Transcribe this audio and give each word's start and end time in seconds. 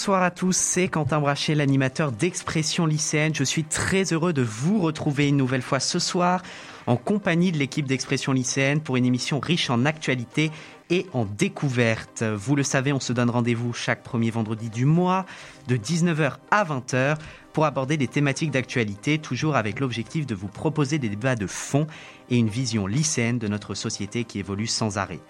Bonsoir 0.00 0.22
à 0.22 0.30
tous, 0.30 0.56
c'est 0.56 0.88
Quentin 0.88 1.20
Brachet, 1.20 1.54
l'animateur 1.54 2.10
d'Expression 2.10 2.86
lycéenne. 2.86 3.34
Je 3.34 3.44
suis 3.44 3.64
très 3.64 4.14
heureux 4.14 4.32
de 4.32 4.40
vous 4.40 4.80
retrouver 4.80 5.28
une 5.28 5.36
nouvelle 5.36 5.60
fois 5.60 5.78
ce 5.78 5.98
soir 5.98 6.40
en 6.86 6.96
compagnie 6.96 7.52
de 7.52 7.58
l'équipe 7.58 7.86
d'Expression 7.86 8.32
lycéenne 8.32 8.80
pour 8.80 8.96
une 8.96 9.04
émission 9.04 9.40
riche 9.40 9.68
en 9.68 9.84
actualité 9.84 10.50
et 10.88 11.04
en 11.12 11.26
découverte. 11.26 12.22
Vous 12.22 12.56
le 12.56 12.62
savez, 12.62 12.94
on 12.94 12.98
se 12.98 13.12
donne 13.12 13.28
rendez-vous 13.28 13.74
chaque 13.74 14.02
premier 14.02 14.30
vendredi 14.30 14.70
du 14.70 14.86
mois 14.86 15.26
de 15.68 15.76
19h 15.76 16.36
à 16.50 16.64
20h 16.64 17.18
pour 17.52 17.66
aborder 17.66 17.98
des 17.98 18.08
thématiques 18.08 18.52
d'actualité, 18.52 19.18
toujours 19.18 19.54
avec 19.54 19.80
l'objectif 19.80 20.26
de 20.26 20.34
vous 20.34 20.48
proposer 20.48 20.98
des 20.98 21.10
débats 21.10 21.36
de 21.36 21.46
fond 21.46 21.86
et 22.30 22.38
une 22.38 22.48
vision 22.48 22.86
lycéenne 22.86 23.38
de 23.38 23.48
notre 23.48 23.74
société 23.74 24.24
qui 24.24 24.38
évolue 24.38 24.66
sans 24.66 24.96
arrêt. 24.96 25.20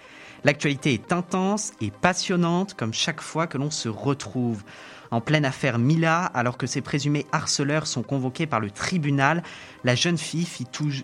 L'actualité 0.43 0.93
est 0.93 1.11
intense 1.11 1.73
et 1.81 1.91
passionnante 1.91 2.73
comme 2.73 2.93
chaque 2.93 3.21
fois 3.21 3.45
que 3.45 3.57
l'on 3.57 3.69
se 3.69 3.89
retrouve. 3.89 4.63
En 5.13 5.19
pleine 5.19 5.43
affaire 5.43 5.77
Mila, 5.77 6.23
alors 6.23 6.57
que 6.57 6.65
ses 6.65 6.79
présumés 6.79 7.25
harceleurs 7.33 7.85
sont 7.85 8.01
convoqués 8.01 8.47
par 8.47 8.61
le 8.61 8.71
tribunal, 8.71 9.43
la 9.83 9.93
jeune 9.93 10.17
fille 10.17 10.47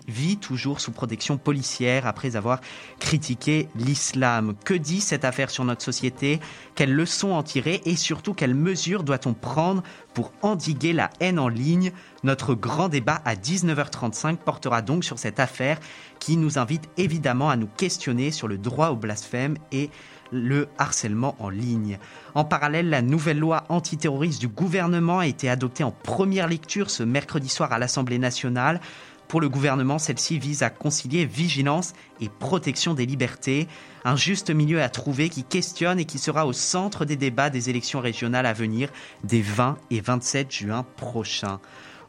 vit 0.08 0.38
toujours 0.38 0.80
sous 0.80 0.92
protection 0.92 1.36
policière 1.36 2.06
après 2.06 2.34
avoir 2.34 2.62
critiqué 3.00 3.68
l'islam. 3.76 4.54
Que 4.64 4.72
dit 4.72 5.02
cette 5.02 5.26
affaire 5.26 5.50
sur 5.50 5.66
notre 5.66 5.82
société? 5.82 6.40
Quelles 6.74 6.94
leçons 6.94 7.32
en 7.32 7.42
tirer? 7.42 7.82
Et 7.84 7.96
surtout, 7.96 8.32
quelles 8.32 8.54
mesures 8.54 9.02
doit-on 9.02 9.34
prendre 9.34 9.82
pour 10.14 10.32
endiguer 10.40 10.94
la 10.94 11.10
haine 11.20 11.38
en 11.38 11.48
ligne? 11.48 11.92
Notre 12.24 12.54
grand 12.54 12.88
débat 12.88 13.20
à 13.26 13.34
19h35 13.34 14.38
portera 14.38 14.80
donc 14.80 15.04
sur 15.04 15.18
cette 15.18 15.38
affaire 15.38 15.78
qui 16.18 16.38
nous 16.38 16.58
invite 16.58 16.88
évidemment 16.96 17.50
à 17.50 17.56
nous 17.56 17.68
questionner 17.68 18.30
sur 18.30 18.48
le 18.48 18.56
droit 18.56 18.88
au 18.88 18.96
blasphème 18.96 19.56
et 19.70 19.90
le 20.30 20.68
harcèlement 20.78 21.36
en 21.38 21.48
ligne. 21.48 21.98
En 22.34 22.44
parallèle, 22.44 22.90
la 22.90 23.02
nouvelle 23.02 23.38
loi 23.38 23.64
antiterroriste 23.68 24.40
du 24.40 24.48
gouvernement 24.48 25.20
a 25.20 25.26
été 25.26 25.48
adoptée 25.48 25.84
en 25.84 25.90
première 25.90 26.48
lecture 26.48 26.90
ce 26.90 27.02
mercredi 27.02 27.48
soir 27.48 27.72
à 27.72 27.78
l'Assemblée 27.78 28.18
nationale. 28.18 28.80
Pour 29.28 29.42
le 29.42 29.50
gouvernement, 29.50 29.98
celle-ci 29.98 30.38
vise 30.38 30.62
à 30.62 30.70
concilier 30.70 31.26
vigilance 31.26 31.92
et 32.20 32.30
protection 32.30 32.94
des 32.94 33.04
libertés, 33.04 33.68
un 34.04 34.16
juste 34.16 34.50
milieu 34.50 34.80
à 34.80 34.88
trouver 34.88 35.28
qui 35.28 35.44
questionne 35.44 35.98
et 35.98 36.06
qui 36.06 36.18
sera 36.18 36.46
au 36.46 36.54
centre 36.54 37.04
des 37.04 37.16
débats 37.16 37.50
des 37.50 37.68
élections 37.68 38.00
régionales 38.00 38.46
à 38.46 38.54
venir 38.54 38.88
des 39.24 39.42
20 39.42 39.76
et 39.90 40.00
27 40.00 40.50
juin 40.50 40.86
prochains. 40.96 41.60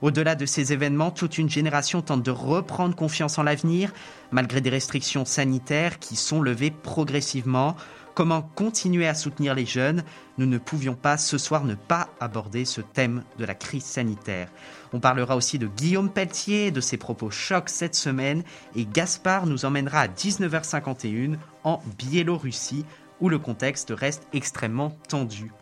Au-delà 0.02 0.36
de 0.36 0.45
ces 0.45 0.72
événements, 0.72 1.11
toute 1.11 1.38
une 1.38 1.50
génération 1.50 2.02
tente 2.02 2.23
de 2.23 2.31
reprendre 2.31 2.95
confiance 2.95 3.38
en 3.38 3.44
l'avenir, 3.44 3.92
malgré 4.31 4.61
des 4.61 4.70
restrictions 4.70 5.26
sanitaires 5.26 6.00
qui 6.00 6.16
sont 6.16 6.42
levées 6.42 6.72
progressivement. 6.72 7.76
Comment 8.20 8.42
continuer 8.42 9.08
à 9.08 9.14
soutenir 9.14 9.56
les 9.56 9.66
jeunes 9.66 10.03
Nous 10.38 10.45
ne 10.45 10.58
pouvions 10.58 10.94
pas 10.94 11.17
ce 11.17 11.38
soir 11.38 11.64
ne 11.64 11.75
pas 11.75 12.09
aborder 12.20 12.66
ce 12.66 12.81
thème 12.81 13.23
de 13.38 13.45
la 13.45 13.56
crise 13.56 13.86
sanitaire. 13.86 14.52
On 14.92 15.00
parlera 15.00 15.38
aussi 15.38 15.58
de 15.58 15.67
Guillaume 15.67 16.11
Pelletier, 16.11 16.72
de 16.72 16.81
ses 16.81 16.98
propos 16.98 17.30
chocs 17.30 17.70
cette 17.70 17.95
semaine, 17.95 18.44
et 18.76 18.86
Gaspard 18.86 19.45
nous 19.45 19.64
emmènera 19.64 20.02
à 20.02 20.08
19h51 20.09 21.38
en 21.64 21.82
Biélorussie, 21.98 22.83
où 23.21 23.30
le 23.30 23.39
contexte 23.39 23.93
reste 23.95 24.27
extrêmement 24.33 24.89
tendu. 25.08 25.54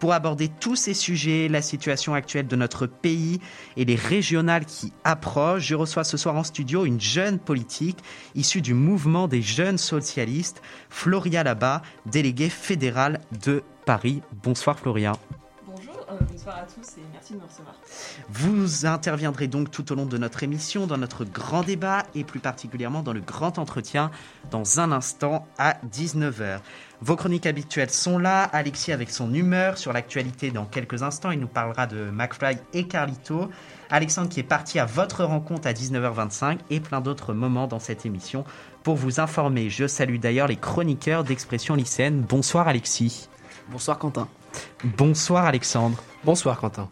Pour 0.00 0.14
aborder 0.14 0.48
tous 0.48 0.76
ces 0.76 0.94
sujets, 0.94 1.48
la 1.48 1.60
situation 1.60 2.14
actuelle 2.14 2.46
de 2.46 2.56
notre 2.56 2.86
pays 2.86 3.38
et 3.76 3.84
les 3.84 3.96
régionales 3.96 4.64
qui 4.64 4.94
approchent, 5.04 5.66
je 5.66 5.74
reçois 5.74 6.04
ce 6.04 6.16
soir 6.16 6.36
en 6.36 6.42
studio 6.42 6.86
une 6.86 7.00
jeune 7.00 7.38
politique 7.38 7.98
issue 8.34 8.62
du 8.62 8.72
mouvement 8.72 9.28
des 9.28 9.42
jeunes 9.42 9.76
socialistes, 9.76 10.62
Floria 10.88 11.44
Labat, 11.44 11.82
déléguée 12.06 12.48
fédérale 12.48 13.20
de 13.44 13.62
Paris. 13.84 14.22
Bonsoir 14.42 14.78
Floria. 14.78 15.12
Euh, 16.10 16.16
bonsoir 16.30 16.56
à 16.56 16.62
tous 16.62 16.98
et 16.98 17.02
merci 17.12 17.34
de 17.34 17.38
me 17.38 17.44
recevoir. 17.44 17.74
Vous 18.28 18.86
interviendrez 18.86 19.46
donc 19.46 19.70
tout 19.70 19.92
au 19.92 19.94
long 19.94 20.06
de 20.06 20.18
notre 20.18 20.42
émission, 20.42 20.86
dans 20.86 20.96
notre 20.96 21.24
grand 21.24 21.62
débat 21.62 22.04
et 22.14 22.24
plus 22.24 22.40
particulièrement 22.40 23.02
dans 23.02 23.12
le 23.12 23.20
grand 23.20 23.58
entretien 23.58 24.10
dans 24.50 24.80
un 24.80 24.92
instant 24.92 25.46
à 25.58 25.76
19h. 25.92 26.60
Vos 27.00 27.16
chroniques 27.16 27.46
habituelles 27.46 27.90
sont 27.90 28.18
là. 28.18 28.42
Alexis 28.42 28.92
avec 28.92 29.10
son 29.10 29.32
humeur 29.32 29.78
sur 29.78 29.92
l'actualité 29.92 30.50
dans 30.50 30.64
quelques 30.64 31.02
instants. 31.02 31.30
Il 31.30 31.40
nous 31.40 31.46
parlera 31.46 31.86
de 31.86 32.10
McFly 32.10 32.58
et 32.72 32.86
Carlito. 32.88 33.48
Alexandre 33.90 34.28
qui 34.28 34.40
est 34.40 34.44
parti 34.44 34.78
à 34.78 34.86
votre 34.86 35.24
rencontre 35.24 35.68
à 35.68 35.72
19h25 35.72 36.58
et 36.70 36.80
plein 36.80 37.00
d'autres 37.00 37.32
moments 37.34 37.66
dans 37.66 37.78
cette 37.78 38.04
émission 38.04 38.44
pour 38.82 38.96
vous 38.96 39.20
informer. 39.20 39.70
Je 39.70 39.86
salue 39.86 40.18
d'ailleurs 40.18 40.48
les 40.48 40.56
chroniqueurs 40.56 41.24
d'expression 41.24 41.74
lycéenne. 41.74 42.20
Bonsoir 42.20 42.68
Alexis. 42.68 43.28
Bonsoir 43.70 43.98
Quentin. 43.98 44.28
Bonsoir 44.84 45.44
Alexandre. 45.44 46.02
Bonsoir 46.24 46.58
Quentin. 46.58 46.88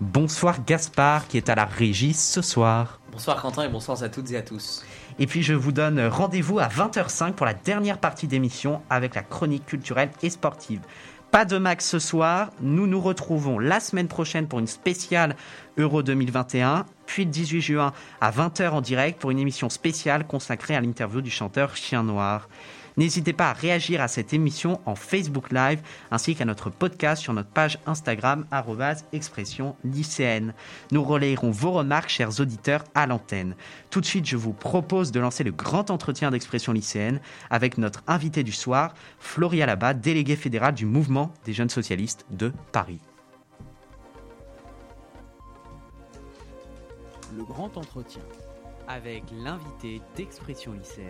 Bonsoir 0.00 0.64
Gaspard 0.64 1.28
qui 1.28 1.36
est 1.36 1.48
à 1.48 1.54
la 1.54 1.64
régie 1.64 2.14
ce 2.14 2.42
soir. 2.42 3.00
Bonsoir 3.12 3.40
Quentin 3.40 3.64
et 3.64 3.68
bonsoir 3.68 4.02
à 4.02 4.08
toutes 4.08 4.30
et 4.30 4.36
à 4.36 4.42
tous. 4.42 4.84
Et 5.18 5.26
puis 5.26 5.42
je 5.42 5.52
vous 5.52 5.72
donne 5.72 6.00
rendez-vous 6.06 6.58
à 6.58 6.68
20h05 6.68 7.32
pour 7.32 7.46
la 7.46 7.54
dernière 7.54 7.98
partie 7.98 8.26
d'émission 8.26 8.82
avec 8.88 9.14
la 9.14 9.22
chronique 9.22 9.66
culturelle 9.66 10.10
et 10.22 10.30
sportive. 10.30 10.80
Pas 11.30 11.44
de 11.44 11.58
max 11.58 11.88
ce 11.88 12.00
soir, 12.00 12.50
nous 12.60 12.88
nous 12.88 13.00
retrouvons 13.00 13.60
la 13.60 13.78
semaine 13.78 14.08
prochaine 14.08 14.48
pour 14.48 14.58
une 14.58 14.66
spéciale 14.66 15.36
Euro 15.78 16.02
2021, 16.02 16.86
puis 17.06 17.24
le 17.24 17.30
18 17.30 17.60
juin 17.60 17.92
à 18.20 18.32
20h 18.32 18.70
en 18.70 18.80
direct 18.80 19.20
pour 19.20 19.30
une 19.30 19.38
émission 19.38 19.68
spéciale 19.68 20.26
consacrée 20.26 20.74
à 20.74 20.80
l'interview 20.80 21.20
du 21.20 21.30
chanteur 21.30 21.76
Chien 21.76 22.02
Noir. 22.02 22.48
N'hésitez 22.96 23.32
pas 23.32 23.50
à 23.50 23.52
réagir 23.52 24.00
à 24.00 24.08
cette 24.08 24.32
émission 24.32 24.80
en 24.86 24.94
Facebook 24.94 25.50
Live 25.52 25.80
ainsi 26.10 26.34
qu'à 26.34 26.44
notre 26.44 26.70
podcast 26.70 27.22
sur 27.22 27.32
notre 27.32 27.50
page 27.50 27.78
Instagram 27.86 28.46
expression 29.12 29.76
lycéenne. 29.84 30.54
Nous 30.90 31.02
relayerons 31.02 31.50
vos 31.50 31.72
remarques, 31.72 32.10
chers 32.10 32.40
auditeurs, 32.40 32.84
à 32.94 33.06
l'antenne. 33.06 33.54
Tout 33.90 34.00
de 34.00 34.06
suite, 34.06 34.26
je 34.26 34.36
vous 34.36 34.52
propose 34.52 35.12
de 35.12 35.20
lancer 35.20 35.44
le 35.44 35.52
grand 35.52 35.90
entretien 35.90 36.30
d'expression 36.30 36.72
lycéenne 36.72 37.20
avec 37.50 37.78
notre 37.78 38.02
invité 38.06 38.42
du 38.42 38.52
soir, 38.52 38.94
Floria 39.18 39.66
Labat, 39.66 39.94
délégué 39.94 40.36
fédéral 40.36 40.74
du 40.74 40.86
mouvement 40.86 41.32
des 41.44 41.52
jeunes 41.52 41.70
socialistes 41.70 42.26
de 42.30 42.52
Paris. 42.72 43.00
Le 47.36 47.44
grand 47.44 47.76
entretien. 47.76 48.22
Avec 48.88 49.22
l'invité 49.44 50.00
d'expression 50.16 50.72
lycéenne. 50.72 51.06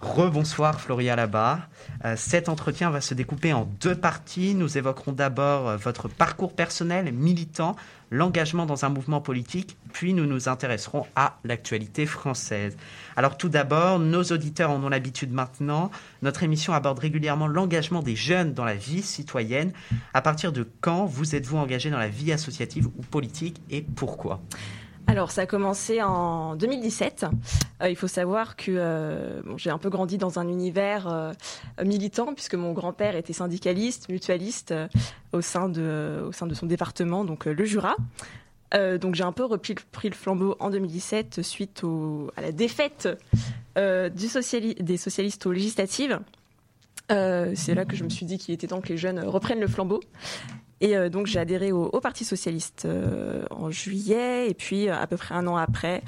Rebonsoir 0.00 0.80
Floria 0.80 1.14
là-bas. 1.14 1.60
Euh, 2.06 2.14
cet 2.16 2.48
entretien 2.48 2.90
va 2.90 3.02
se 3.02 3.12
découper 3.12 3.52
en 3.52 3.68
deux 3.80 3.94
parties. 3.94 4.54
Nous 4.54 4.78
évoquerons 4.78 5.12
d'abord 5.12 5.68
euh, 5.68 5.76
votre 5.76 6.08
parcours 6.08 6.54
personnel, 6.54 7.12
militant, 7.12 7.76
l'engagement 8.10 8.64
dans 8.64 8.86
un 8.86 8.88
mouvement 8.88 9.20
politique, 9.20 9.76
puis 9.92 10.14
nous 10.14 10.24
nous 10.24 10.48
intéresserons 10.48 11.06
à 11.16 11.38
l'actualité 11.44 12.06
française. 12.06 12.76
Alors 13.14 13.36
tout 13.36 13.50
d'abord, 13.50 13.98
nos 13.98 14.22
auditeurs 14.24 14.70
en 14.70 14.82
ont 14.82 14.88
l'habitude 14.88 15.32
maintenant. 15.32 15.90
Notre 16.22 16.42
émission 16.42 16.72
aborde 16.72 16.98
régulièrement 16.98 17.46
l'engagement 17.46 18.02
des 18.02 18.16
jeunes 18.16 18.54
dans 18.54 18.64
la 18.64 18.74
vie 18.74 19.02
citoyenne. 19.02 19.72
À 20.14 20.22
partir 20.22 20.50
de 20.50 20.66
quand 20.80 21.04
vous 21.04 21.34
êtes-vous 21.34 21.58
engagé 21.58 21.90
dans 21.90 21.98
la 21.98 22.08
vie 22.08 22.32
associative 22.32 22.86
ou 22.86 23.02
politique 23.02 23.60
et 23.70 23.82
pourquoi? 23.82 24.40
Alors, 25.10 25.32
ça 25.32 25.40
a 25.40 25.46
commencé 25.46 26.00
en 26.00 26.54
2017. 26.54 27.26
Euh, 27.82 27.90
il 27.90 27.96
faut 27.96 28.06
savoir 28.06 28.54
que 28.54 28.70
euh, 28.70 29.42
j'ai 29.56 29.70
un 29.70 29.78
peu 29.78 29.90
grandi 29.90 30.18
dans 30.18 30.38
un 30.38 30.46
univers 30.46 31.08
euh, 31.08 31.32
militant, 31.84 32.32
puisque 32.32 32.54
mon 32.54 32.72
grand-père 32.72 33.16
était 33.16 33.32
syndicaliste, 33.32 34.08
mutualiste 34.08 34.72
au, 35.32 35.40
sein 35.40 35.68
de, 35.68 36.24
au 36.28 36.30
sein 36.30 36.46
de 36.46 36.54
son 36.54 36.66
département, 36.66 37.24
donc 37.24 37.46
le 37.46 37.64
Jura. 37.64 37.96
donc 38.72 39.16
j'ai 39.16 39.24
un 39.24 39.32
peu 39.32 39.44
repris 39.44 39.74
le 40.04 40.14
flambeau 40.14 40.54
en 40.60 40.70
2017 40.70 41.42
suite 41.42 41.82
à 42.36 42.40
la 42.40 42.52
défaite 42.52 43.08
des 43.74 44.96
socialistes 44.96 45.44
aux 45.44 45.52
législatives. 45.52 46.20
c'est 47.08 47.74
là 47.74 47.84
que 47.84 47.96
je 47.96 48.04
me 48.04 48.10
suis 48.10 48.26
dit 48.26 48.38
qu'il 48.38 48.54
était 48.54 48.68
temps 48.68 48.80
que 48.80 48.90
les 48.90 48.96
jeunes 48.96 49.18
reprennent 49.18 49.60
le 49.60 49.66
flambeau. 49.66 50.00
Et 50.80 50.96
euh, 50.96 51.08
donc 51.08 51.26
j'ai 51.26 51.38
adhéré 51.38 51.72
au, 51.72 52.00
Parti 52.00 52.24
socialiste 52.24 52.86
euh, 52.86 53.44
en 53.50 53.70
juillet, 53.70 54.48
et 54.48 54.54
puis 54.54 54.88
à 54.88 55.06
peu 55.06 55.16
près 55.16 55.34
un 55.34 55.46
an 55.46 55.56
après, 55.56 56.02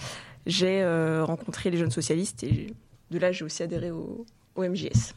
j'ai 0.47 0.83
euh, 0.83 1.25
rencontré 1.25 1.71
les 1.71 1.77
jeunes 1.77 1.91
socialistes, 1.91 2.43
et 2.43 2.73
de 3.11 3.19
là 3.19 3.33
j'ai 3.33 3.45
aussi 3.45 3.63
adhéré 3.63 3.91
au, 3.91 4.25
MJS. 4.57 5.15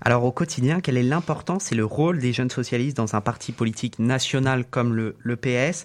Alors 0.00 0.24
au 0.24 0.32
quotidien, 0.32 0.80
quelle 0.80 0.96
est 0.96 1.02
l'importance 1.02 1.72
et 1.72 1.74
le 1.74 1.84
rôle 1.84 2.18
des 2.18 2.32
jeunes 2.32 2.50
socialistes 2.50 2.96
dans 2.96 3.16
un 3.16 3.20
parti 3.20 3.52
politique 3.52 3.98
national 3.98 4.64
comme 4.64 4.94
le, 4.94 5.16
le 5.18 5.36
PS 5.36 5.84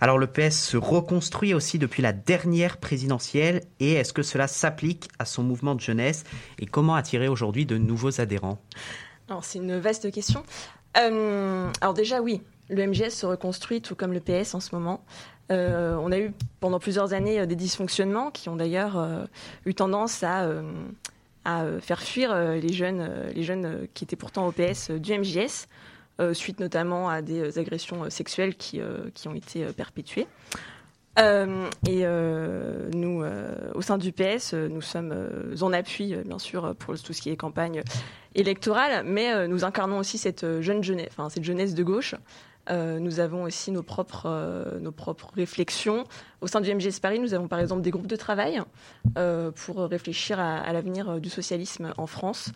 alors 0.00 0.16
le 0.16 0.28
PS 0.28 0.56
se 0.56 0.76
reconstruit 0.76 1.54
aussi 1.54 1.76
depuis 1.76 2.02
la 2.02 2.12
dernière 2.12 2.76
présidentielle. 2.76 3.62
Et 3.80 3.94
est-ce 3.94 4.12
que 4.12 4.22
cela 4.22 4.46
s'applique 4.46 5.08
à 5.18 5.24
son 5.24 5.42
mouvement 5.42 5.74
de 5.74 5.80
jeunesse? 5.80 6.22
Et 6.60 6.66
comment 6.66 6.94
attirer 6.94 7.26
aujourd'hui 7.26 7.66
de 7.66 7.78
nouveaux 7.78 8.20
adhérents? 8.20 8.60
Alors 9.28 9.44
c'est 9.44 9.58
une 9.58 9.76
vaste 9.78 10.10
question. 10.12 10.42
Euh, 10.96 11.70
alors 11.80 11.94
déjà 11.94 12.20
oui, 12.20 12.42
le 12.68 12.86
MGS 12.86 13.10
se 13.10 13.26
reconstruit 13.26 13.80
tout 13.80 13.94
comme 13.94 14.12
le 14.12 14.20
PS 14.20 14.54
en 14.54 14.60
ce 14.60 14.74
moment. 14.74 15.04
Euh, 15.50 15.96
on 15.96 16.12
a 16.12 16.18
eu 16.18 16.32
pendant 16.60 16.78
plusieurs 16.78 17.14
années 17.14 17.40
euh, 17.40 17.46
des 17.46 17.56
dysfonctionnements 17.56 18.30
qui 18.30 18.48
ont 18.48 18.56
d'ailleurs 18.56 19.26
eu 19.64 19.74
tendance 19.74 20.22
à, 20.22 20.48
faire 21.80 22.02
fuir 22.02 22.34
les 22.34 22.72
jeunes, 22.72 23.08
les 23.34 23.42
jeunes 23.42 23.88
qui 23.94 24.04
étaient 24.04 24.16
pourtant 24.16 24.46
au 24.46 24.52
PS 24.52 24.90
du 24.90 25.12
euh, 26.20 26.34
suite 26.34 26.60
notamment 26.60 27.08
à 27.08 27.22
des 27.22 27.58
agressions 27.58 28.10
sexuelles 28.10 28.56
qui, 28.56 28.80
qui 29.14 29.28
ont 29.28 29.34
été 29.34 29.64
perpétuées. 29.72 30.26
Euh, 31.18 31.68
et 31.86 32.00
euh, 32.02 32.88
nous, 32.92 33.22
euh, 33.22 33.72
au 33.74 33.82
sein 33.82 33.98
du 33.98 34.12
PS, 34.12 34.54
nous 34.54 34.82
sommes 34.82 35.14
en 35.60 35.72
appui, 35.72 36.14
bien 36.24 36.38
sûr, 36.38 36.74
pour 36.76 36.98
tout 37.00 37.12
ce 37.12 37.20
qui 37.20 37.30
est 37.30 37.36
campagne 37.36 37.82
électorale, 38.34 39.04
mais 39.04 39.48
nous 39.48 39.64
incarnons 39.64 39.98
aussi 39.98 40.18
cette 40.18 40.60
jeune 40.60 40.82
jeunesse, 40.82 41.74
de 41.74 41.82
gauche. 41.82 42.14
Nous 42.70 43.18
avons 43.18 43.44
aussi 43.44 43.70
nos 43.70 43.82
propres, 43.82 44.78
nos 44.80 44.92
propres 44.92 45.30
réflexions. 45.34 46.04
Au 46.42 46.46
sein 46.46 46.60
du 46.60 46.72
MGS 46.72 47.00
Paris, 47.00 47.18
nous 47.18 47.32
avons 47.32 47.48
par 47.48 47.58
exemple 47.60 47.80
des 47.80 47.90
groupes 47.90 48.06
de 48.06 48.16
travail 48.16 48.60
pour 49.14 49.78
réfléchir 49.78 50.38
à, 50.38 50.58
à 50.58 50.72
l'avenir 50.72 51.20
du 51.20 51.30
socialisme 51.30 51.92
en 51.96 52.06
France. 52.06 52.52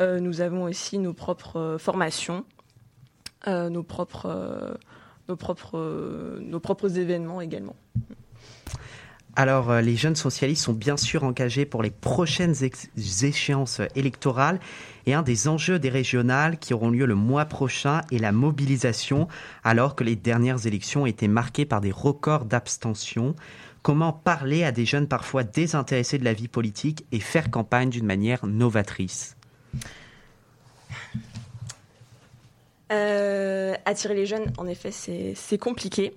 Nous 0.00 0.40
avons 0.40 0.64
aussi 0.64 0.98
nos 0.98 1.14
propres 1.14 1.76
formations, 1.78 2.44
nos, 3.46 3.82
propres, 3.84 4.76
nos, 5.28 5.36
propres, 5.36 5.78
euh, 5.78 6.38
nos 6.40 6.60
propres 6.60 6.98
événements 6.98 7.40
également. 7.40 7.76
Alors, 9.36 9.70
euh, 9.70 9.80
les 9.80 9.96
jeunes 9.96 10.14
socialistes 10.14 10.62
sont 10.62 10.72
bien 10.72 10.96
sûr 10.96 11.24
engagés 11.24 11.66
pour 11.66 11.82
les 11.82 11.90
prochaines 11.90 12.54
échéances 12.96 13.80
électorales 13.96 14.60
et 15.06 15.14
un 15.14 15.22
des 15.22 15.48
enjeux 15.48 15.80
des 15.80 15.88
régionales 15.88 16.58
qui 16.58 16.72
auront 16.72 16.90
lieu 16.90 17.04
le 17.04 17.16
mois 17.16 17.44
prochain 17.44 18.02
est 18.12 18.18
la 18.18 18.30
mobilisation 18.30 19.26
alors 19.64 19.96
que 19.96 20.04
les 20.04 20.14
dernières 20.14 20.66
élections 20.68 21.04
été 21.04 21.26
marquées 21.26 21.66
par 21.66 21.80
des 21.80 21.90
records 21.90 22.44
d'abstention. 22.44 23.34
Comment 23.82 24.12
parler 24.12 24.62
à 24.62 24.70
des 24.70 24.86
jeunes 24.86 25.08
parfois 25.08 25.42
désintéressés 25.42 26.18
de 26.18 26.24
la 26.24 26.32
vie 26.32 26.48
politique 26.48 27.04
et 27.10 27.18
faire 27.20 27.50
campagne 27.50 27.90
d'une 27.90 28.06
manière 28.06 28.46
novatrice? 28.46 29.36
Euh, 32.92 33.74
attirer 33.84 34.14
les 34.14 34.26
jeunes, 34.26 34.52
en 34.58 34.66
effet, 34.66 34.90
c'est 34.90 35.58
compliqué. 35.58 36.12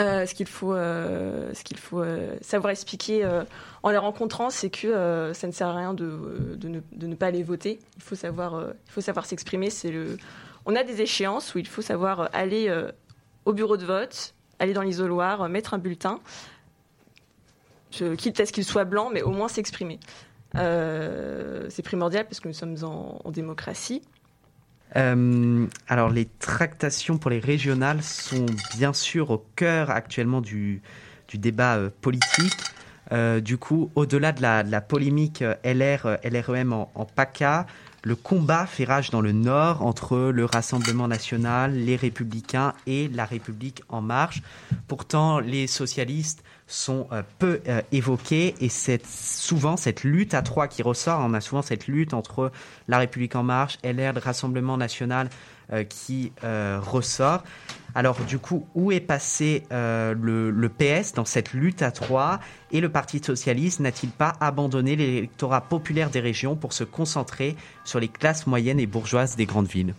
Euh, 0.00 0.26
ce 0.26 0.34
qu'il 0.34 0.46
faut, 0.46 0.72
euh, 0.72 1.52
ce 1.54 1.62
qu'il 1.62 1.76
faut 1.76 2.02
savoir 2.40 2.70
expliquer 2.70 3.26
en 3.82 3.90
les 3.90 3.98
rencontrant, 3.98 4.50
c'est 4.50 4.70
que 4.70 5.32
ça 5.34 5.46
ne 5.46 5.52
sert 5.52 5.68
à 5.68 5.76
rien 5.76 5.94
de, 5.94 6.56
de, 6.56 7.06
ne, 7.06 7.14
pas 7.14 7.26
aller 7.26 7.42
voter. 7.42 7.78
Il 7.96 8.02
faut 8.02 8.16
savoir, 8.16 8.72
il 8.96 9.02
savoir 9.02 9.26
s'exprimer. 9.26 9.68
On 10.66 10.74
a 10.76 10.82
des 10.82 11.00
échéances 11.02 11.54
où 11.54 11.58
il 11.58 11.66
faut 11.66 11.82
savoir 11.82 12.30
aller 12.32 12.74
au 13.44 13.52
bureau 13.52 13.76
de 13.76 13.84
vote, 13.84 14.34
aller 14.58 14.72
dans 14.72 14.82
l'isoloir, 14.82 15.48
mettre 15.48 15.74
un 15.74 15.78
bulletin, 15.78 16.20
quitte 17.90 18.40
à 18.40 18.46
ce 18.46 18.52
qu'il 18.52 18.64
soit 18.64 18.84
blanc, 18.84 19.10
mais 19.12 19.22
au 19.22 19.30
moins 19.30 19.48
s'exprimer. 19.48 19.98
C'est 20.54 21.82
primordial 21.82 22.26
parce 22.26 22.40
que 22.40 22.48
nous 22.48 22.54
sommes 22.54 22.76
en 22.84 23.30
démocratie. 23.30 24.02
Euh, 24.96 25.66
alors, 25.88 26.10
les 26.10 26.26
tractations 26.26 27.18
pour 27.18 27.30
les 27.30 27.40
régionales 27.40 28.02
sont 28.02 28.46
bien 28.76 28.92
sûr 28.92 29.30
au 29.30 29.44
cœur 29.56 29.90
actuellement 29.90 30.40
du, 30.40 30.82
du 31.28 31.38
débat 31.38 31.76
euh, 31.76 31.90
politique. 32.00 32.56
Euh, 33.12 33.40
du 33.40 33.58
coup, 33.58 33.90
au-delà 33.96 34.32
de 34.32 34.40
la, 34.40 34.80
polémique 34.80 35.44
LR, 35.64 36.18
LREM 36.24 36.72
en, 36.72 36.90
en 36.94 37.04
PACA, 37.04 37.66
le 38.02 38.16
combat 38.16 38.66
fait 38.66 38.84
rage 38.84 39.10
dans 39.10 39.20
le 39.20 39.32
Nord 39.32 39.82
entre 39.82 40.30
le 40.30 40.44
Rassemblement 40.44 41.08
national, 41.08 41.74
les 41.74 41.96
Républicains 41.96 42.74
et 42.86 43.08
la 43.08 43.24
République 43.24 43.82
en 43.88 44.00
marche. 44.00 44.42
Pourtant, 44.88 45.40
les 45.40 45.66
socialistes 45.66 46.44
sont 46.74 47.06
euh, 47.12 47.22
peu 47.38 47.60
euh, 47.68 47.80
évoqués 47.92 48.54
et 48.60 48.68
c'est 48.68 49.06
souvent 49.06 49.76
cette 49.76 50.02
lutte 50.02 50.34
à 50.34 50.42
trois 50.42 50.66
qui 50.66 50.82
ressort. 50.82 51.20
On 51.20 51.32
a 51.32 51.40
souvent 51.40 51.62
cette 51.62 51.86
lutte 51.86 52.14
entre 52.14 52.50
la 52.88 52.98
République 52.98 53.36
en 53.36 53.42
marche, 53.42 53.78
LR, 53.84 54.12
le 54.12 54.20
Rassemblement 54.20 54.76
national 54.76 55.30
euh, 55.72 55.84
qui 55.84 56.32
ressort. 56.42 57.44
Alors 57.94 58.18
du 58.26 58.38
coup, 58.38 58.66
où 58.74 58.90
est 58.90 59.00
passé 59.00 59.62
le, 59.70 60.68
PS 60.68 61.12
dans 61.12 61.24
cette 61.24 61.52
lutte 61.52 61.80
à 61.80 61.92
trois? 61.92 62.40
Et 62.72 62.80
le 62.80 62.88
Parti 62.88 63.20
socialiste 63.22 63.78
n'a-t-il 63.78 64.10
pas 64.10 64.32
abandonné 64.40 64.96
l'électorat 64.96 65.60
populaire 65.60 66.10
des 66.10 66.18
régions 66.18 66.56
pour 66.56 66.72
se 66.72 66.82
concentrer 66.82 67.54
sur 67.84 68.00
les 68.00 68.08
classes 68.08 68.48
moyennes 68.48 68.80
et 68.80 68.86
bourgeoises 68.86 69.36
des 69.36 69.46
grandes 69.46 69.68
villes? 69.68 69.94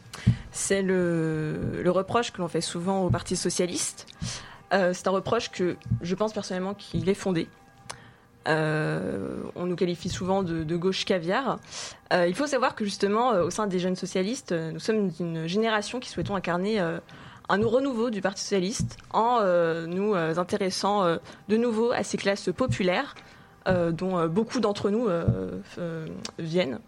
C'est 0.52 0.82
le 0.82 1.86
reproche 1.88 2.32
que 2.32 2.42
l'on 2.42 2.50
fait 2.50 2.60
souvent 2.60 3.06
au 3.06 3.10
Parti 3.10 3.38
socialiste. 3.38 4.08
Euh, 4.76 4.92
c'est 4.94 5.08
un 5.08 5.12
reproche 5.12 5.50
que 5.50 5.78
je 6.02 6.16
pense 6.16 6.34
personnellement 6.34 6.74
qu'il 6.74 7.08
est 7.08 7.16
fondé. 7.16 7.48
Euh, 8.48 9.42
on 9.56 9.66
nous 9.66 9.76
qualifie 9.76 10.10
souvent 10.10 10.44
de, 10.44 10.76
gauche 10.76 11.06
caviar. 11.06 11.60
Euh, 12.14 12.28
il 12.28 12.36
faut 12.36 12.46
savoir 12.46 12.76
que 12.76 12.84
justement, 12.84 13.32
au 13.32 13.50
sein 13.50 13.68
des 13.68 13.80
jeunes 13.80 13.96
socialistes, 13.96 14.52
nous 14.52 14.80
sommes 14.80 15.12
une 15.20 15.48
génération 15.48 16.00
qui 16.00 16.10
souhaitons 16.10 16.36
incarner 16.36 16.80
un 16.80 17.02
renouveau 17.50 18.10
du 18.10 18.22
Parti 18.22 18.44
socialiste 18.44 18.98
en 19.12 19.42
nous 19.88 20.14
intéressant 20.14 21.18
de 21.48 21.58
nouveau 21.58 21.92
à 21.92 22.04
ces 22.04 22.18
classes 22.18 22.50
populaires 22.56 23.16
dont 23.66 24.28
beaucoup 24.28 24.60
d'entre 24.60 24.92
nous 24.92 25.08
viennent. 26.38 26.80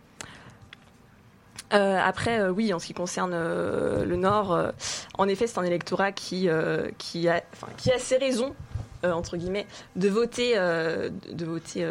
Euh, 1.74 2.00
après, 2.02 2.40
euh, 2.40 2.50
oui, 2.50 2.74
en 2.74 2.80
ce 2.80 2.88
qui 2.88 2.94
concerne 2.94 3.34
euh, 3.34 4.06
le 4.06 4.16
Nord, 4.16 4.72
en 5.18 5.28
effet, 5.28 5.48
c'est 5.48 5.60
un 5.60 5.64
électorat 5.64 6.12
qui, 6.12 6.50
a, 6.50 6.92
qui 6.98 7.28
a 7.28 8.00
ses 8.00 8.18
raisons, 8.18 8.56
entre 9.04 9.38
guillemets, 9.38 9.68
de 9.96 10.10
voter, 10.10 10.56
de, 10.56 11.46
voter 11.46 11.90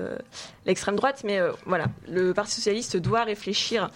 l'extrême 0.65 0.97
droite. 0.97 1.23
Mais 1.25 1.41
voilà, 1.65 1.87
le 2.09 2.33
Parti 2.33 2.55
socialiste 2.55 2.97
doit 2.97 3.25
réfléchir 3.25 3.91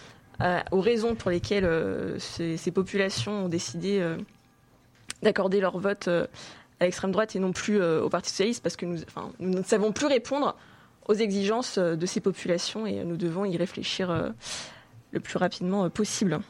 aux 0.70 0.80
raisons 0.80 1.14
pour 1.14 1.30
lesquelles 1.30 1.68
ces, 2.18 2.70
populations 2.70 3.44
ont 3.44 3.48
décidé 3.48 4.04
d'accorder 5.22 5.60
leur 5.60 5.78
vote 5.78 6.08
à 6.08 6.84
l'extrême 6.84 7.12
droite 7.12 7.36
et 7.36 7.40
non 7.40 7.52
plus 7.52 7.82
au 7.82 8.08
Parti 8.08 8.30
socialiste, 8.30 8.62
parce 8.62 8.76
que 8.76 8.86
nous, 8.86 8.98
nous 9.38 9.58
ne 9.58 9.64
savons 9.64 9.92
plus 9.92 10.06
répondre 10.06 10.56
aux 11.08 11.14
exigences 11.14 11.78
de 11.78 12.06
ces 12.06 12.20
populations 12.20 12.86
et 12.86 13.04
nous 13.04 13.16
devons 13.16 13.44
y 13.44 13.56
réfléchir 13.56 14.32
le 15.12 15.20
plus 15.20 15.38
rapidement 15.38 15.84
euh, 15.84 15.88
possible. 15.88 16.40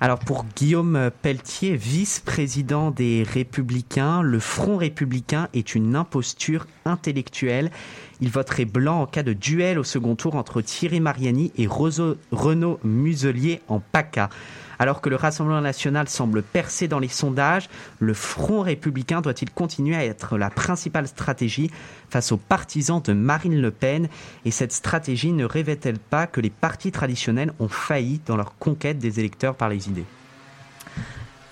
Alors 0.00 0.20
pour 0.20 0.44
Guillaume 0.54 1.10
Pelletier, 1.22 1.74
vice-président 1.74 2.92
des 2.92 3.24
Républicains, 3.24 4.22
le 4.22 4.38
Front 4.38 4.76
républicain 4.76 5.48
est 5.54 5.74
une 5.74 5.96
imposture 5.96 6.68
intellectuelle. 6.84 7.72
Il 8.20 8.30
voterait 8.30 8.64
blanc 8.64 9.02
en 9.02 9.06
cas 9.06 9.24
de 9.24 9.32
duel 9.32 9.76
au 9.76 9.84
second 9.84 10.14
tour 10.14 10.36
entre 10.36 10.60
Thierry 10.60 11.00
Mariani 11.00 11.50
et 11.56 11.66
Renaud 11.66 12.78
Muselier 12.84 13.60
en 13.66 13.80
PACA. 13.80 14.30
Alors 14.78 15.00
que 15.00 15.08
le 15.08 15.16
Rassemblement 15.16 15.60
national 15.60 16.08
semble 16.08 16.42
percer 16.42 16.86
dans 16.86 16.98
les 16.98 17.08
sondages, 17.08 17.68
le 17.98 18.14
Front 18.14 18.60
républicain 18.60 19.20
doit-il 19.20 19.50
continuer 19.50 19.96
à 19.96 20.04
être 20.04 20.38
la 20.38 20.50
principale 20.50 21.08
stratégie 21.08 21.70
face 22.10 22.30
aux 22.30 22.36
partisans 22.36 23.02
de 23.02 23.12
Marine 23.12 23.60
Le 23.60 23.70
Pen? 23.70 24.08
Et 24.44 24.50
cette 24.50 24.72
stratégie 24.72 25.32
ne 25.32 25.44
révèle-t-elle 25.44 25.98
pas 25.98 26.26
que 26.26 26.40
les 26.40 26.50
partis 26.50 26.92
traditionnels 26.92 27.52
ont 27.58 27.68
failli 27.68 28.20
dans 28.26 28.36
leur 28.36 28.56
conquête 28.58 28.98
des 28.98 29.18
électeurs 29.18 29.56
par 29.56 29.68
les 29.68 29.88
idées? 29.88 30.06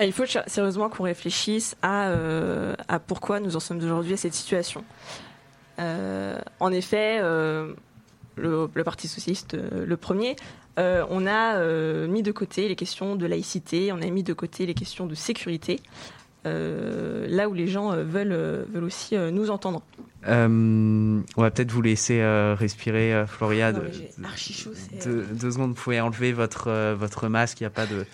Il 0.01 0.13
faut 0.13 0.25
sérieusement 0.47 0.91
qu'on 0.91 1.05
réfléchisse 1.05 1.75
à, 1.81 2.09
euh, 2.09 2.75
à 2.89 2.99
pourquoi 2.99 3.41
nous 3.41 3.57
en 3.57 3.61
sommes 3.61 3.79
aujourd'hui 3.79 4.13
à 4.13 4.17
cette 4.19 4.35
situation. 4.35 4.85
Euh, 5.79 6.39
en 6.61 6.71
effet, 6.71 7.19
euh, 7.23 7.73
le, 8.37 8.69
Parti 8.85 9.09
socialiste, 9.09 9.57
le 9.57 9.97
premier, 9.97 10.37
euh, 10.79 11.05
on 11.11 11.27
a 11.27 11.57
euh, 11.57 12.07
mis 12.07 12.23
de 12.23 12.33
côté 12.33 12.69
les 12.69 12.77
questions 12.77 13.17
de 13.17 13.27
laïcité, 13.27 13.93
on 13.93 14.03
a 14.03 14.07
mis 14.11 14.23
de 14.23 14.33
côté 14.33 14.67
les 14.67 14.75
questions 14.75 15.07
de 15.07 15.15
sécurité, 15.15 15.81
euh, 16.47 17.27
là 17.29 17.49
où 17.49 17.55
les 17.55 17.67
gens 17.67 17.93
euh, 17.93 18.05
veulent, 18.05 18.33
euh, 18.33 18.65
veulent 18.73 18.85
aussi 18.85 19.17
euh, 19.17 19.31
nous 19.31 19.51
entendre. 19.51 19.83
Euh, 20.29 20.47
On 21.37 21.43
va 21.43 21.51
peut-être 21.51 21.71
vous 21.73 21.83
laisser 21.83 22.21
euh, 22.21 22.55
respirer, 22.59 23.13
euh, 23.15 23.27
Floria. 23.27 23.73
Non, 23.73 23.81
de- 23.81 24.27
chaud, 24.37 24.71
deux, 25.05 25.23
deux 25.23 25.51
secondes, 25.53 25.71
vous 25.71 25.83
pouvez 25.83 26.01
enlever 26.01 26.33
votre, 26.33 26.69
euh, 26.69 26.95
votre 26.99 27.29
masque, 27.29 27.61
il 27.61 27.65
n'y 27.65 27.69
a, 27.69 27.71
pas 27.71 27.87
de- 27.87 28.07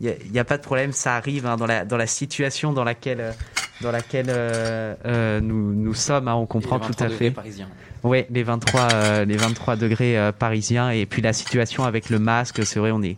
il 0.00 0.06
y 0.06 0.10
a, 0.10 0.14
y 0.32 0.38
a 0.38 0.44
pas 0.44 0.56
de 0.58 0.62
problème, 0.62 0.92
ça 0.92 1.14
arrive 1.16 1.46
hein, 1.46 1.56
dans, 1.56 1.66
la, 1.66 1.84
dans 1.84 1.96
la 1.96 2.06
situation 2.06 2.72
dans 2.72 2.84
laquelle, 2.84 3.34
dans 3.82 3.90
laquelle 3.90 4.26
euh, 4.28 4.94
euh, 5.06 5.40
nous, 5.40 5.72
nous 5.74 5.94
sommes. 5.94 6.28
Hein, 6.28 6.34
on 6.34 6.46
comprend 6.46 6.80
tout 6.80 6.94
à 6.98 7.08
fait. 7.08 7.30
Parisiens. 7.30 7.68
Oui, 8.04 8.24
les 8.30 8.42
23, 8.42 8.88
euh, 8.92 9.24
les 9.24 9.36
23 9.36 9.76
degrés 9.76 10.18
euh, 10.18 10.30
parisiens 10.32 10.90
et 10.90 11.04
puis 11.06 11.20
la 11.20 11.32
situation 11.32 11.84
avec 11.84 12.10
le 12.10 12.18
masque, 12.18 12.64
c'est 12.64 12.78
vrai, 12.78 12.92
on 12.92 13.02
est, 13.02 13.16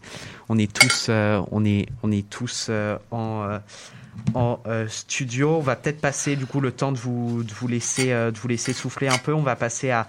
on 0.48 0.58
est 0.58 0.72
tous, 0.72 1.10
en, 3.10 3.60
studio. 4.88 5.56
On 5.56 5.60
va 5.60 5.76
peut-être 5.76 6.00
passer 6.00 6.36
du 6.36 6.46
coup 6.46 6.60
le 6.60 6.72
temps 6.72 6.92
de 6.92 6.98
vous, 6.98 7.42
de 7.42 7.52
vous 7.52 7.68
laisser, 7.68 8.12
euh, 8.12 8.30
de 8.30 8.38
vous 8.38 8.48
laisser 8.48 8.72
souffler 8.72 9.08
un 9.08 9.18
peu. 9.18 9.34
On 9.34 9.42
va 9.42 9.56
passer 9.56 9.90
à, 9.90 10.06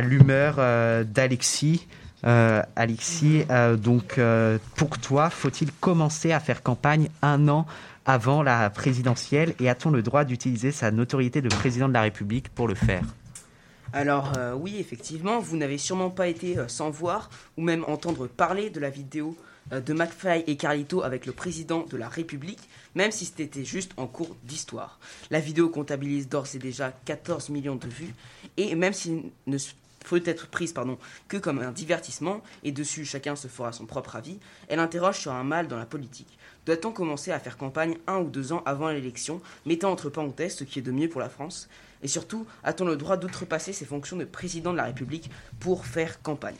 l'humeur 0.00 0.56
d'Alexis. 1.04 1.86
Alexis, 2.24 3.44
euh, 3.50 3.76
donc 3.76 4.20
pour 4.76 4.98
toi, 4.98 5.28
faut-il 5.28 5.72
commencer 5.72 6.32
à 6.32 6.40
faire 6.40 6.62
campagne 6.62 7.08
un 7.20 7.48
an 7.48 7.66
avant 8.06 8.42
la 8.42 8.70
présidentielle? 8.70 9.54
Et 9.60 9.68
a-t-on 9.68 9.90
le 9.90 10.02
droit 10.02 10.24
d'utiliser 10.24 10.72
sa 10.72 10.90
notoriété 10.90 11.42
de 11.42 11.48
président 11.48 11.88
de 11.88 11.94
la 11.94 12.02
République 12.02 12.48
pour 12.48 12.68
le 12.68 12.74
faire? 12.74 13.02
Alors 13.92 14.32
euh, 14.38 14.54
oui, 14.54 14.76
effectivement, 14.78 15.38
vous 15.38 15.58
n'avez 15.58 15.76
sûrement 15.76 16.08
pas 16.08 16.26
été 16.26 16.56
euh, 16.56 16.66
sans 16.66 16.88
voir 16.88 17.28
ou 17.58 17.62
même 17.62 17.84
entendre 17.86 18.26
parler 18.26 18.70
de 18.70 18.80
la 18.80 18.88
vidéo 18.88 19.36
euh, 19.70 19.80
de 19.80 19.92
McFly 19.92 20.44
et 20.46 20.56
Carlito 20.56 21.02
avec 21.02 21.26
le 21.26 21.32
président 21.32 21.84
de 21.84 21.98
la 21.98 22.08
République, 22.08 22.68
même 22.94 23.10
si 23.10 23.26
c'était 23.26 23.64
juste 23.64 23.92
en 23.98 24.06
cours 24.06 24.34
d'histoire. 24.44 24.98
La 25.30 25.40
vidéo 25.40 25.68
comptabilise 25.68 26.28
d'ores 26.28 26.54
et 26.54 26.58
déjà 26.58 26.90
14 27.04 27.50
millions 27.50 27.76
de 27.76 27.86
vues 27.86 28.14
et 28.56 28.74
même 28.74 28.94
s'il 28.94 29.24
ne 29.46 29.58
peut 30.08 30.22
être 30.24 30.48
prise 30.48 30.74
que 31.28 31.36
comme 31.36 31.60
un 31.60 31.70
divertissement, 31.70 32.42
et 32.64 32.72
dessus 32.72 33.04
chacun 33.04 33.36
se 33.36 33.46
fera 33.46 33.72
son 33.72 33.86
propre 33.86 34.16
avis, 34.16 34.38
elle 34.68 34.80
interroge 34.80 35.20
sur 35.20 35.32
un 35.32 35.44
mal 35.44 35.68
dans 35.68 35.76
la 35.76 35.86
politique. 35.86 36.38
Doit-on 36.64 36.92
commencer 36.92 37.30
à 37.30 37.38
faire 37.38 37.56
campagne 37.56 37.98
un 38.06 38.20
ou 38.20 38.30
deux 38.30 38.52
ans 38.52 38.62
avant 38.64 38.88
l'élection, 38.88 39.40
mettant 39.66 39.92
entre 39.92 40.10
parenthèses 40.10 40.56
ce 40.56 40.64
qui 40.64 40.78
est 40.78 40.82
de 40.82 40.92
mieux 40.92 41.08
pour 41.08 41.20
la 41.20 41.28
France? 41.28 41.68
Et 42.02 42.08
surtout, 42.08 42.46
a-t-on 42.64 42.84
le 42.84 42.96
droit 42.96 43.16
d'outrepasser 43.16 43.72
ses 43.72 43.84
fonctions 43.84 44.16
de 44.16 44.24
président 44.24 44.72
de 44.72 44.76
la 44.76 44.84
République 44.84 45.30
pour 45.60 45.86
faire 45.86 46.20
campagne? 46.20 46.56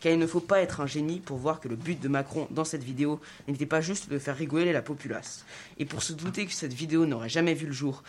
Car 0.00 0.12
il 0.12 0.18
ne 0.18 0.26
faut 0.26 0.40
pas 0.40 0.60
être 0.60 0.80
un 0.80 0.86
génie 0.86 1.20
pour 1.20 1.36
voir 1.36 1.60
que 1.60 1.68
le 1.68 1.76
but 1.76 2.00
de 2.00 2.08
Macron 2.08 2.48
dans 2.50 2.64
cette 2.64 2.82
vidéo 2.82 3.20
n'était 3.46 3.66
pas 3.66 3.80
juste 3.80 4.08
de 4.08 4.18
faire 4.18 4.36
rigoler 4.36 4.72
la 4.72 4.82
populace. 4.82 5.44
Et 5.78 5.84
pour 5.84 6.02
se 6.02 6.14
douter 6.14 6.46
que 6.46 6.52
cette 6.52 6.72
vidéo 6.72 7.04
n'aurait 7.04 7.28
jamais 7.28 7.54
vu 7.54 7.66
le 7.66 7.72
jour, 7.72 8.02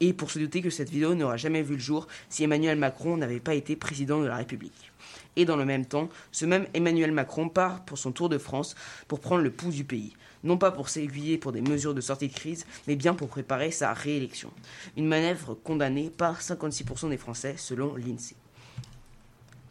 et 0.00 0.12
pour 0.12 0.30
se 0.30 0.38
douter 0.38 0.60
que 0.60 0.70
cette 0.70 0.90
vidéo 0.90 1.14
n'aurait 1.14 1.38
jamais 1.38 1.62
vu 1.62 1.74
le 1.74 1.80
jour 1.80 2.06
si 2.28 2.44
Emmanuel 2.44 2.76
Macron 2.76 3.16
n'avait 3.16 3.40
pas 3.40 3.54
été 3.54 3.76
président 3.76 4.20
de 4.20 4.26
la 4.26 4.36
République. 4.36 4.92
Et 5.36 5.44
dans 5.44 5.56
le 5.56 5.64
même 5.64 5.86
temps, 5.86 6.08
ce 6.32 6.44
même 6.44 6.66
Emmanuel 6.74 7.12
Macron 7.12 7.48
part 7.48 7.84
pour 7.84 7.96
son 7.98 8.12
tour 8.12 8.28
de 8.28 8.38
France 8.38 8.74
pour 9.08 9.20
prendre 9.20 9.42
le 9.42 9.50
pouls 9.50 9.70
du 9.70 9.84
pays. 9.84 10.14
Non 10.44 10.58
pas 10.58 10.70
pour 10.70 10.88
s'aiguiller 10.88 11.38
pour 11.38 11.52
des 11.52 11.62
mesures 11.62 11.94
de 11.94 12.00
sortie 12.00 12.28
de 12.28 12.34
crise, 12.34 12.66
mais 12.86 12.96
bien 12.96 13.14
pour 13.14 13.28
préparer 13.28 13.70
sa 13.70 13.92
réélection. 13.92 14.50
Une 14.96 15.06
manœuvre 15.06 15.54
condamnée 15.54 16.10
par 16.16 16.40
56% 16.40 17.08
des 17.08 17.16
Français 17.16 17.54
selon 17.56 17.96
l'INSEE. 17.96 18.36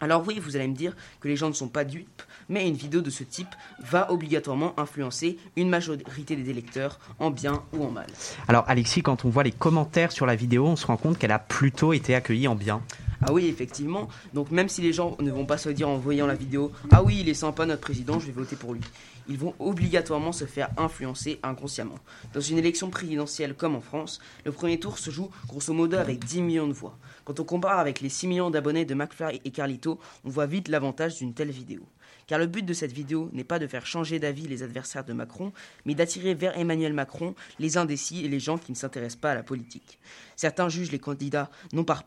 Alors 0.02 0.26
oui, 0.28 0.38
vous 0.38 0.58
allez 0.58 0.68
me 0.68 0.76
dire 0.76 0.98
que 1.22 1.30
les 1.30 1.38
gens 1.38 1.48
ne 1.48 1.54
sont 1.54 1.70
pas 1.70 1.86
dupes, 1.86 2.24
mais 2.50 2.68
une 2.68 2.76
vidéo 2.76 3.00
de 3.00 3.10
ce 3.10 3.24
type 3.24 3.48
va 3.80 4.12
obligatoirement 4.12 4.78
influencer 4.78 5.38
une 5.56 5.70
majorité 5.70 6.36
des 6.36 6.50
électeurs 6.50 7.00
en 7.20 7.32
bien 7.32 7.64
ou 7.72 7.86
en 7.86 7.90
mal. 7.90 8.08
Alors 8.50 8.66
Alexis, 8.68 9.02
quand 9.02 9.24
on 9.24 9.30
voit 9.30 9.44
les 9.44 9.54
commentaires 9.54 10.12
sur 10.12 10.26
la 10.26 10.36
vidéo, 10.36 10.66
on 10.66 10.76
se 10.76 10.88
rend 10.88 10.98
compte 10.98 11.18
qu'elle 11.18 11.32
a 11.32 11.40
plutôt 11.40 11.94
été 11.94 12.16
accueillie 12.16 12.50
en 12.50 12.56
bien. 12.56 12.82
Ah 13.26 13.32
oui, 13.32 13.46
effectivement. 13.46 14.10
Donc 14.34 14.52
même 14.52 14.68
si 14.68 14.82
les 14.82 14.92
gens 14.92 15.16
ne 15.22 15.32
vont 15.32 15.46
pas 15.46 15.58
se 15.58 15.70
dire 15.70 15.88
en 15.88 15.98
voyant 15.98 16.28
la 16.28 16.36
vidéo, 16.36 16.74
ah 16.92 17.02
oui, 17.02 17.20
il 17.22 17.30
est 17.30 17.34
sympa 17.34 17.66
notre 17.66 17.80
président, 17.80 18.20
je 18.20 18.26
vais 18.26 18.34
voter 18.34 18.58
pour 18.58 18.74
lui. 18.74 18.82
Ils 19.28 19.38
vont 19.38 19.54
obligatoirement 19.60 20.32
se 20.32 20.46
faire 20.46 20.70
influencer 20.78 21.40
inconsciemment. 21.44 22.00
Dans 22.34 22.42
une 22.42 22.58
élection 22.58 22.90
présidentielle 22.90 23.54
comme 23.54 23.76
en 23.76 23.82
France, 23.82 24.20
le 24.46 24.52
premier 24.52 24.80
tour 24.80 24.98
se 24.98 25.12
joue 25.12 25.30
grosso 25.48 25.74
modo 25.74 25.98
avec 25.98 26.24
10 26.24 26.42
millions 26.42 26.68
de 26.68 26.74
voix. 26.74 26.98
Quand 27.26 27.40
on 27.40 27.44
compare 27.44 27.80
avec 27.80 28.02
les 28.02 28.10
6 28.10 28.28
millions 28.28 28.50
d'abonnés 28.50 28.86
de 28.86 28.94
McFly 28.94 29.42
et 29.44 29.52
Carlito, 29.52 30.00
on 30.24 30.30
voit 30.30 30.46
vite 30.46 30.68
l'avantage 30.68 31.16
d'une 31.16 31.34
telle 31.34 31.52
vidéo. 31.52 31.82
Car 32.28 32.40
le 32.40 32.48
but 32.48 32.66
de 32.66 32.74
cette 32.74 32.92
vidéo 32.92 33.30
n'est 33.34 33.44
pas 33.44 33.60
de 33.60 33.68
faire 33.68 33.86
changer 33.86 34.20
d'avis 34.20 34.48
les 34.48 34.64
adversaires 34.64 35.04
de 35.06 35.14
Macron, 35.14 35.52
mais 35.86 35.96
d'attirer 35.96 36.34
vers 36.34 36.58
Emmanuel 36.58 36.94
Macron 36.94 37.36
les 37.60 37.78
indécis 37.78 38.26
et 38.26 38.30
les 38.30 38.40
gens 38.40 38.58
qui 38.58 38.72
ne 38.72 38.78
s'intéressent 38.78 39.20
pas 39.20 39.32
à 39.32 39.36
la 39.36 39.44
politique. 39.44 40.00
Certains 40.36 40.70
jugent 40.70 40.92
les 40.92 41.00
candidats 41.00 41.50
non 41.74 41.84
par 41.84 42.04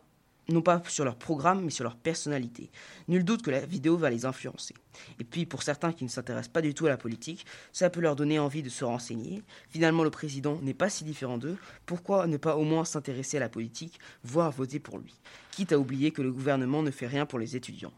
non 0.49 0.61
pas 0.61 0.81
sur 0.87 1.05
leur 1.05 1.15
programme, 1.15 1.63
mais 1.63 1.71
sur 1.71 1.83
leur 1.83 1.95
personnalité. 1.95 2.71
Nul 3.07 3.23
doute 3.23 3.41
que 3.41 3.51
la 3.51 3.65
vidéo 3.65 3.97
va 3.97 4.09
les 4.09 4.25
influencer. 4.25 4.75
Et 5.19 5.23
puis, 5.23 5.45
pour 5.45 5.63
certains 5.63 5.91
qui 5.91 6.03
ne 6.03 6.09
s'intéressent 6.09 6.51
pas 6.51 6.61
du 6.61 6.73
tout 6.73 6.85
à 6.85 6.89
la 6.89 6.97
politique, 6.97 7.45
ça 7.73 7.89
peut 7.89 7.99
leur 7.99 8.15
donner 8.15 8.39
envie 8.39 8.63
de 8.63 8.69
se 8.69 8.85
renseigner. 8.85 9.43
Finalement, 9.69 10.03
le 10.03 10.09
président 10.09 10.59
n'est 10.61 10.73
pas 10.73 10.89
si 10.89 11.03
différent 11.03 11.37
d'eux. 11.37 11.57
Pourquoi 11.85 12.27
ne 12.27 12.37
pas 12.37 12.55
au 12.55 12.63
moins 12.63 12.85
s'intéresser 12.85 13.37
à 13.37 13.41
la 13.41 13.49
politique, 13.49 13.99
voire 14.23 14.51
voter 14.51 14.79
pour 14.79 14.97
lui? 14.97 15.15
Quitte 15.51 15.73
à 15.73 15.79
oublier 15.79 16.11
que 16.11 16.21
le 16.21 16.31
gouvernement 16.31 16.83
ne 16.83 16.91
fait 16.91 17.07
rien 17.07 17.25
pour 17.25 17.39
les 17.39 17.55
étudiants. 17.55 17.93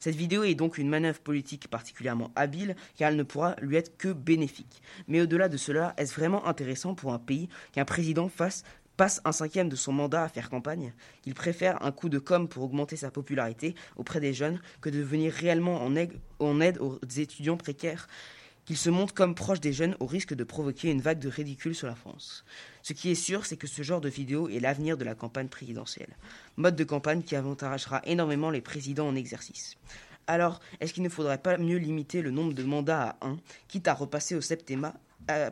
Cette 0.00 0.16
vidéo 0.16 0.44
est 0.44 0.54
donc 0.54 0.78
une 0.78 0.88
manœuvre 0.88 1.20
politique 1.20 1.68
particulièrement 1.68 2.32
habile 2.34 2.74
car 2.96 3.10
elle 3.10 3.16
ne 3.16 3.22
pourra 3.22 3.54
lui 3.60 3.76
être 3.76 3.98
que 3.98 4.08
bénéfique. 4.08 4.80
Mais 5.08 5.20
au-delà 5.20 5.50
de 5.50 5.58
cela, 5.58 5.92
est-ce 5.98 6.14
vraiment 6.14 6.46
intéressant 6.46 6.94
pour 6.94 7.12
un 7.12 7.18
pays 7.18 7.50
qu'un 7.72 7.84
président 7.84 8.30
fasse 8.30 8.64
passe 9.00 9.22
un 9.24 9.32
cinquième 9.32 9.70
de 9.70 9.76
son 9.76 9.92
mandat 9.92 10.24
à 10.24 10.28
faire 10.28 10.50
campagne, 10.50 10.92
il 11.24 11.32
préfère 11.32 11.82
un 11.82 11.90
coup 11.90 12.10
de 12.10 12.18
com 12.18 12.46
pour 12.46 12.64
augmenter 12.64 12.96
sa 12.96 13.10
popularité 13.10 13.74
auprès 13.96 14.20
des 14.20 14.34
jeunes 14.34 14.60
que 14.82 14.90
de 14.90 15.00
venir 15.00 15.32
réellement 15.32 15.82
en 15.82 15.96
aide, 15.96 16.78
aux 16.80 16.98
étudiants 17.16 17.56
précaires, 17.56 18.08
qu'il 18.66 18.76
se 18.76 18.90
montre 18.90 19.14
comme 19.14 19.34
proche 19.34 19.58
des 19.58 19.72
jeunes 19.72 19.96
au 20.00 20.06
risque 20.06 20.34
de 20.34 20.44
provoquer 20.44 20.90
une 20.90 21.00
vague 21.00 21.18
de 21.18 21.30
ridicule 21.30 21.74
sur 21.74 21.86
la 21.86 21.94
France. 21.94 22.44
Ce 22.82 22.92
qui 22.92 23.10
est 23.10 23.14
sûr, 23.14 23.46
c'est 23.46 23.56
que 23.56 23.66
ce 23.66 23.80
genre 23.80 24.02
de 24.02 24.10
vidéo 24.10 24.50
est 24.50 24.60
l'avenir 24.60 24.98
de 24.98 25.04
la 25.04 25.14
campagne 25.14 25.48
présidentielle. 25.48 26.14
Mode 26.58 26.76
de 26.76 26.84
campagne 26.84 27.22
qui 27.22 27.36
avantagera 27.36 28.02
énormément 28.04 28.50
les 28.50 28.60
présidents 28.60 29.08
en 29.08 29.16
exercice. 29.16 29.78
Alors, 30.26 30.60
est-ce 30.78 30.92
qu'il 30.92 31.02
ne 31.04 31.08
faudrait 31.08 31.38
pas 31.38 31.56
mieux 31.56 31.78
limiter 31.78 32.20
le 32.20 32.32
nombre 32.32 32.52
de 32.52 32.64
mandats 32.64 33.16
à 33.22 33.26
un, 33.28 33.38
quitte 33.66 33.88
à 33.88 33.94
repasser 33.94 34.34
au 34.34 34.42
septennat, 34.42 34.94
euh, 35.30 35.50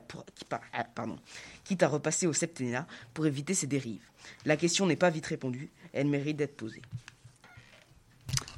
ah, 0.72 0.84
pardon, 0.94 1.18
quitte 1.68 1.82
à 1.82 1.88
repasser 1.88 2.26
au 2.26 2.32
septennat 2.32 2.86
pour 3.12 3.26
éviter 3.26 3.52
ces 3.52 3.66
dérives 3.66 4.00
La 4.46 4.56
question 4.56 4.86
n'est 4.86 4.96
pas 4.96 5.10
vite 5.10 5.26
répondue, 5.26 5.68
elle 5.92 6.06
mérite 6.06 6.38
d'être 6.38 6.56
posée. 6.56 6.80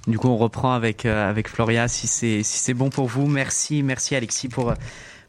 Du 0.07 0.17
coup, 0.17 0.29
on 0.29 0.37
reprend 0.37 0.73
avec 0.73 1.05
euh, 1.05 1.29
avec 1.29 1.49
Floria 1.49 1.89
si 1.89 2.07
c'est 2.07 2.43
si 2.45 2.73
bon 2.75 2.89
pour 2.89 3.07
vous. 3.07 3.27
Merci, 3.27 3.83
merci 3.83 4.15
Alexis 4.15 4.49
pour 4.49 4.73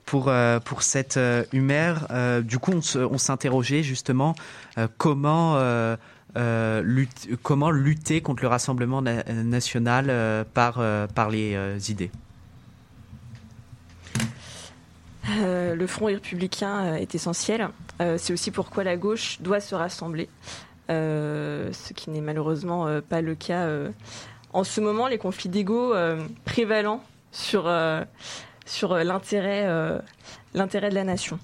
pour 0.05 0.29
euh, 0.29 0.59
pour 0.59 0.83
cette 0.83 1.17
euh, 1.17 1.43
humeur. 1.53 2.07
Euh, 2.11 2.41
du 2.41 2.59
coup, 2.59 2.71
on 2.71 3.17
s'interrogeait 3.17 3.83
justement 3.83 4.35
euh, 4.77 4.87
comment 4.97 5.57
euh, 5.57 5.97
euh, 6.37 7.05
comment 7.43 7.71
lutter 7.71 8.21
contre 8.21 8.43
le 8.43 8.47
rassemblement 8.47 9.01
na- 9.01 9.23
national 9.23 10.05
euh, 10.09 10.43
par 10.53 10.75
euh, 10.77 11.07
par 11.07 11.29
les 11.29 11.55
euh, 11.55 11.77
idées. 11.89 12.11
Euh, 15.29 15.75
le 15.75 15.87
front 15.87 16.05
républicain 16.05 16.85
euh, 16.85 16.95
est 16.95 17.15
essentiel. 17.15 17.69
Euh, 18.01 18.17
c'est 18.17 18.33
aussi 18.33 18.51
pourquoi 18.51 18.83
la 18.83 18.97
gauche 18.97 19.41
doit 19.41 19.59
se 19.59 19.75
rassembler, 19.75 20.29
ce 20.89 21.93
qui 21.93 22.09
n'est 22.09 22.21
malheureusement 22.21 22.87
pas 23.07 23.21
le 23.21 23.35
cas. 23.35 23.67
En 24.51 24.63
ce 24.63 24.81
moment, 24.81 25.07
les 25.07 25.17
conflits 25.17 25.49
d'ego 25.49 25.93
prévalents 26.43 27.01
sur, 27.31 27.63
l'intérêt 27.63 29.63
de 29.63 30.95
la 30.95 31.03
nation. 31.03 31.39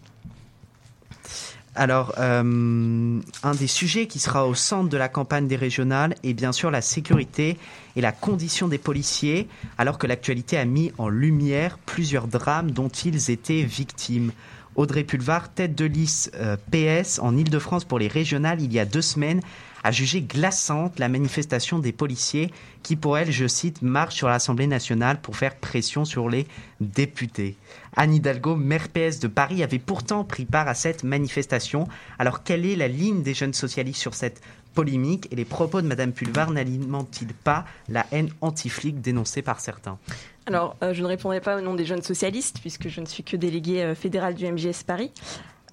Alors, 1.79 2.15
euh, 2.17 3.22
un 3.43 3.53
des 3.53 3.67
sujets 3.67 4.07
qui 4.07 4.17
sera 4.17 4.48
au 4.48 4.55
centre 4.55 4.89
de 4.89 4.98
la 4.98 5.10
campagne 5.10 5.48
des 5.48 5.55
régionales 5.55 6.15
est 6.24 6.34
bien 6.34 6.51
sûr 6.51 6.72
la 6.72 6.81
sécurité 6.81 7.55
et 7.96 8.01
la 8.01 8.12
condition 8.12 8.67
des 8.67 8.79
policiers, 8.79 9.48
alors 9.77 10.00
que 10.00 10.07
l'actualité 10.07 10.57
a 10.57 10.65
mis 10.65 10.91
en 10.98 11.07
lumière 11.07 11.77
plusieurs 11.77 12.27
drames 12.27 12.72
dont 12.72 12.88
ils 12.88 13.29
étaient 13.29 13.62
victimes. 13.62 14.31
Audrey 14.75 15.03
Pulvar, 15.03 15.53
tête 15.53 15.75
de 15.75 15.86
liste 15.86 16.31
euh, 16.36 16.57
PS 16.72 17.19
en 17.19 17.38
Ile-de-France 17.38 17.86
pour 17.86 18.00
les 18.00 18.07
régionales 18.07 18.60
il 18.60 18.74
y 18.74 18.79
a 18.79 18.86
deux 18.86 19.03
semaines, 19.03 19.41
a 19.84 19.91
jugé 19.91 20.22
glaçante 20.22 21.00
la 21.00 21.10
manifestation 21.10 21.79
des 21.79 21.91
policiers 21.91 22.51
qui, 22.84 22.96
pour 22.96 23.17
elle, 23.17 23.31
je 23.31 23.48
cite, 23.48 23.81
marchent 23.81 24.15
sur 24.15 24.27
l'Assemblée 24.27 24.67
nationale 24.67 25.22
pour 25.22 25.36
faire 25.36 25.55
pression 25.55 26.05
sur 26.05 26.29
les 26.29 26.48
députés. 26.79 27.57
Anne 27.96 28.13
Hidalgo, 28.13 28.55
maire 28.55 28.89
PS 28.89 29.19
de 29.19 29.27
Paris, 29.27 29.63
avait 29.63 29.79
pourtant 29.79 30.24
pris 30.24 30.46
part 30.46 30.67
à 30.67 30.74
cette 30.74 31.03
manifestation. 31.03 31.88
Alors, 32.19 32.43
quelle 32.43 32.65
est 32.65 32.75
la 32.75 32.88
ligne 32.88 33.24
des 33.24 33.34
jeunes 33.34 33.53
socialistes 33.53 34.01
sur 34.01 34.13
cette 34.13 34.41
polémique 34.74 35.27
et 35.31 35.36
les 35.36 35.46
propos 35.46 35.81
de 35.81 35.88
Madame 35.88 36.12
Pulvar 36.12 36.51
n'alimentent-ils 36.51 37.34
pas 37.34 37.65
la 37.89 38.05
haine 38.12 38.29
anti-flic 38.41 39.01
dénoncée 39.01 39.41
par 39.41 39.60
certains? 39.60 39.98
Alors, 40.46 40.77
euh, 40.84 40.93
je 40.93 41.01
ne 41.01 41.07
répondrai 41.07 41.41
pas 41.41 41.57
au 41.57 41.62
nom 41.62 41.74
des 41.74 41.84
jeunes 41.84 42.03
socialistes, 42.03 42.60
puisque 42.62 42.88
je 42.88 43.01
ne 43.01 43.05
suis 43.05 43.24
que 43.24 43.36
déléguée 43.36 43.84
euh, 43.84 43.96
fédérale 43.96 44.36
du 44.36 44.50
MJS 44.50 44.84
Paris. 44.86 45.12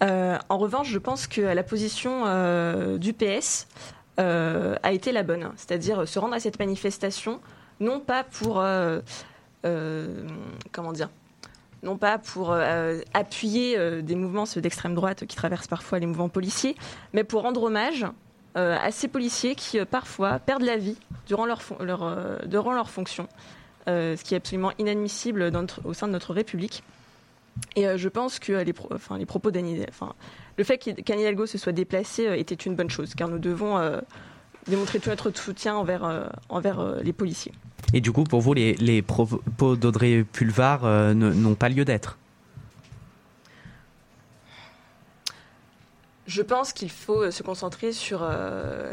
Euh, 0.03 0.39
en 0.49 0.59
revanche, 0.59 0.89
je 0.89 0.99
pense 0.99 1.27
que 1.27 1.41
la 1.41 1.63
position 1.63 2.25
euh, 2.27 2.99
du 2.99 3.13
PS 3.13 3.69
euh, 4.19 4.77
a 4.83 4.93
été 4.93 5.13
la 5.13 5.23
bonne, 5.23 5.51
c'est-à-dire 5.57 6.09
se 6.09 6.19
rendre 6.19 6.35
à 6.35 6.41
cette 6.41 6.59
manifestation, 6.59 7.41
non 7.81 8.01
pas 8.01 8.25
pour, 8.25 8.63
comment 10.73 10.93
dire, 10.93 11.11
non 11.83 11.97
pas 11.97 12.19
pour 12.19 12.57
appuyer 13.13 14.03
des 14.03 14.15
mouvements 14.15 14.45
d'extrême 14.57 14.95
droite 14.95 15.27
qui 15.27 15.37
traversent 15.37 15.67
parfois 15.67 15.99
les 15.99 16.07
mouvements 16.07 16.29
policiers, 16.29 16.77
mais 17.13 17.25
pour 17.25 17.43
rendre 17.43 17.63
hommage 17.63 18.07
à 18.55 18.91
ces 18.93 19.09
policiers 19.09 19.57
qui 19.57 19.85
parfois 19.85 20.39
perdent 20.39 20.63
la 20.63 20.77
vie 20.77 20.97
durant 21.27 21.47
leur, 21.47 21.61
fonction, 22.89 23.29
ce 23.87 24.23
qui 24.23 24.35
est 24.35 24.39
absolument 24.39 24.73
inadmissible 24.79 25.51
au 25.85 25.93
sein 25.93 26.07
de 26.07 26.13
notre 26.13 26.33
République. 26.33 26.85
Et 27.77 27.87
je 27.97 28.09
pense 28.09 28.39
que 28.39 28.53
les, 28.53 28.75
enfin, 28.93 29.19
les 29.19 29.27
propos 29.27 29.51
d'Anne 29.51 29.85
enfin, 29.89 30.15
le 30.57 30.65
fait 30.65 30.79
qu'Anne 30.79 31.21
Hidalgo 31.21 31.47
se 31.47 31.59
soit 31.59 31.73
déplacée 31.73 32.29
était 32.39 32.55
une 32.55 32.75
bonne 32.75 32.91
chose, 32.91 33.15
car 33.15 33.29
nous 33.29 33.39
devons 33.39 33.79
démontrer 34.67 34.99
tout 34.99 35.11
notre 35.11 35.31
soutien 35.37 35.77
envers, 35.77 36.31
envers 36.49 36.97
les 37.03 37.13
policiers. 37.13 37.53
Et 37.93 38.01
du 38.01 38.13
coup, 38.13 38.25
pour 38.25 38.41
vous, 38.41 38.55
les, 38.55 39.03
propos 39.03 39.77
d'Audrey 39.77 40.25
Pulvar 40.25 40.85
euh, 40.85 41.15
n'ont 41.15 41.55
pas 41.55 41.69
lieu 41.69 41.85
d'être? 41.85 42.19
Je 46.27 46.43
pense 46.43 46.73
qu'il 46.73 46.91
faut 46.91 47.23
euh, 47.23 47.31
se 47.31 47.43
concentrer 47.43 47.93
sur 47.93 48.21
euh, 48.23 48.91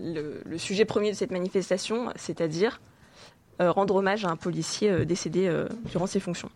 le, 0.00 0.58
sujet 0.58 0.84
premier 0.84 1.12
de 1.12 1.16
cette 1.16 1.30
manifestation, 1.30 2.12
c'est-à-dire 2.16 2.80
rendre 3.58 3.96
hommage 3.96 4.24
à 4.24 4.30
un 4.30 4.36
policier 4.36 5.04
décédé 5.04 5.54
durant 5.84 6.06
ses 6.06 6.18
fonctions. 6.18 6.48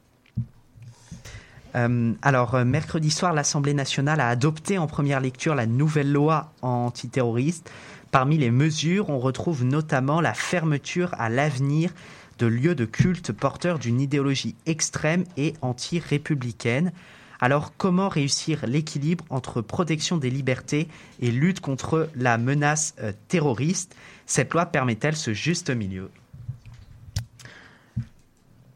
Alors, 1.74 2.64
mercredi 2.64 3.10
soir, 3.10 3.32
l'Assemblée 3.32 3.74
nationale 3.74 4.20
a 4.20 4.28
adopté 4.28 4.78
en 4.78 4.86
première 4.86 5.20
lecture 5.20 5.54
la 5.54 5.66
nouvelle 5.66 6.12
loi 6.12 6.52
antiterroriste. 6.62 7.70
Parmi 8.12 8.38
les 8.38 8.52
mesures, 8.52 9.10
on 9.10 9.18
retrouve 9.18 9.64
notamment 9.64 10.20
la 10.20 10.34
fermeture 10.34 11.10
à 11.18 11.28
l'avenir 11.28 11.90
de 12.38 12.46
lieux 12.46 12.74
de 12.74 12.84
culte 12.84 13.32
porteurs 13.32 13.78
d'une 13.78 14.00
idéologie 14.00 14.54
extrême 14.66 15.24
et 15.36 15.54
anti-républicaine. 15.62 16.92
Alors 17.40 17.72
comment 17.76 18.08
réussir 18.08 18.64
l'équilibre 18.66 19.24
entre 19.30 19.60
protection 19.60 20.16
des 20.16 20.30
libertés 20.30 20.88
et 21.20 21.30
lutte 21.30 21.60
contre 21.60 22.08
la 22.14 22.38
menace 22.38 22.94
euh, 23.00 23.12
terroriste? 23.28 23.94
Cette 24.26 24.52
loi 24.52 24.66
permet-elle 24.66 25.16
ce 25.16 25.32
juste 25.32 25.70
milieu? 25.70 26.10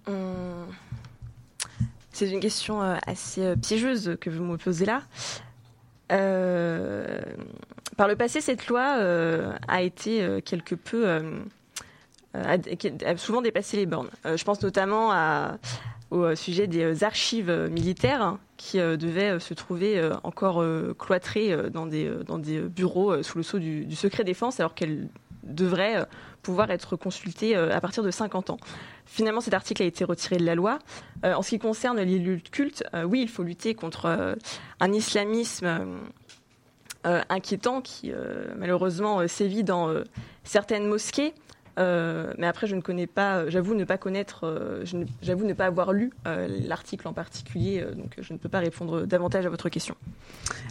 Hum, 0.06 0.66
C'est 2.18 2.30
une 2.30 2.40
question 2.40 2.82
euh, 2.82 2.96
assez 3.06 3.44
euh, 3.44 3.54
piégeuse 3.54 4.16
que 4.20 4.28
vous 4.28 4.42
me 4.42 4.56
posez 4.56 4.84
là. 4.84 5.02
Euh, 6.10 7.20
par 7.96 8.08
le 8.08 8.16
passé, 8.16 8.40
cette 8.40 8.66
loi 8.66 8.82
a 9.68 9.82
été 9.82 10.42
quelque 10.44 10.74
peu. 10.74 11.06
a, 12.34 13.16
souvent 13.16 13.40
dépassé 13.40 13.76
les 13.76 13.86
bornes. 13.86 14.10
je 14.24 14.42
pense 14.42 14.60
notamment 14.62 15.12
au 16.10 16.34
sujet 16.34 16.66
des 16.66 17.04
archives 17.04 17.68
militaires 17.70 18.36
qui 18.56 18.78
devaient 18.78 19.38
se 19.38 19.54
trouver 19.54 20.10
encore 20.22 20.64
cloîtrées 20.96 21.70
dans 21.70 21.86
des, 21.86 22.60
bureaux 22.60 23.22
sous 23.22 23.38
le 23.38 23.44
sceau 23.44 23.58
du 23.58 23.94
secret 23.94 24.24
défense, 24.24 24.60
alors 24.60 24.74
qu'elles 24.74 25.08
devraient 25.42 26.06
pouvoir 26.42 26.70
être 26.70 26.96
consultées 26.96 27.56
à 27.56 27.80
partir 27.80 28.02
de 28.02 28.10
50 28.10 28.50
ans. 28.50 28.58
Finalement, 29.08 29.40
cet 29.40 29.54
article 29.54 29.82
a 29.82 29.86
été 29.86 30.04
retiré 30.04 30.36
de 30.36 30.44
la 30.44 30.54
loi. 30.54 30.78
Euh, 31.24 31.32
en 31.32 31.40
ce 31.40 31.48
qui 31.48 31.58
concerne 31.58 31.98
les 31.98 32.18
lieux 32.18 32.36
de 32.36 32.48
culte, 32.48 32.84
euh, 32.94 33.04
oui, 33.04 33.22
il 33.22 33.28
faut 33.28 33.42
lutter 33.42 33.74
contre 33.74 34.04
euh, 34.04 34.34
un 34.80 34.92
islamisme 34.92 35.66
inquiétant 37.30 37.80
qui 37.80 38.12
malheureusement 38.58 39.26
sévit 39.28 39.64
dans 39.64 39.94
certaines 40.44 40.86
mosquées. 40.86 41.32
mais 41.78 42.46
après, 42.46 42.66
je 42.66 42.74
ne 42.74 42.82
connais 42.82 43.06
pas, 43.06 43.48
j'avoue 43.48 43.74
ne 43.74 43.84
pas 43.84 43.96
connaître, 43.96 44.82
j'avoue 45.22 45.46
ne 45.46 45.54
pas 45.54 45.64
avoir 45.64 45.94
lu 45.94 46.12
l'article 46.26 47.08
en 47.08 47.14
particulier, 47.14 47.82
donc 47.96 48.16
je 48.18 48.30
ne 48.34 48.38
peux 48.38 48.50
pas 48.50 48.58
répondre 48.58 49.06
davantage 49.06 49.46
à 49.46 49.48
votre 49.48 49.70
question. 49.70 49.94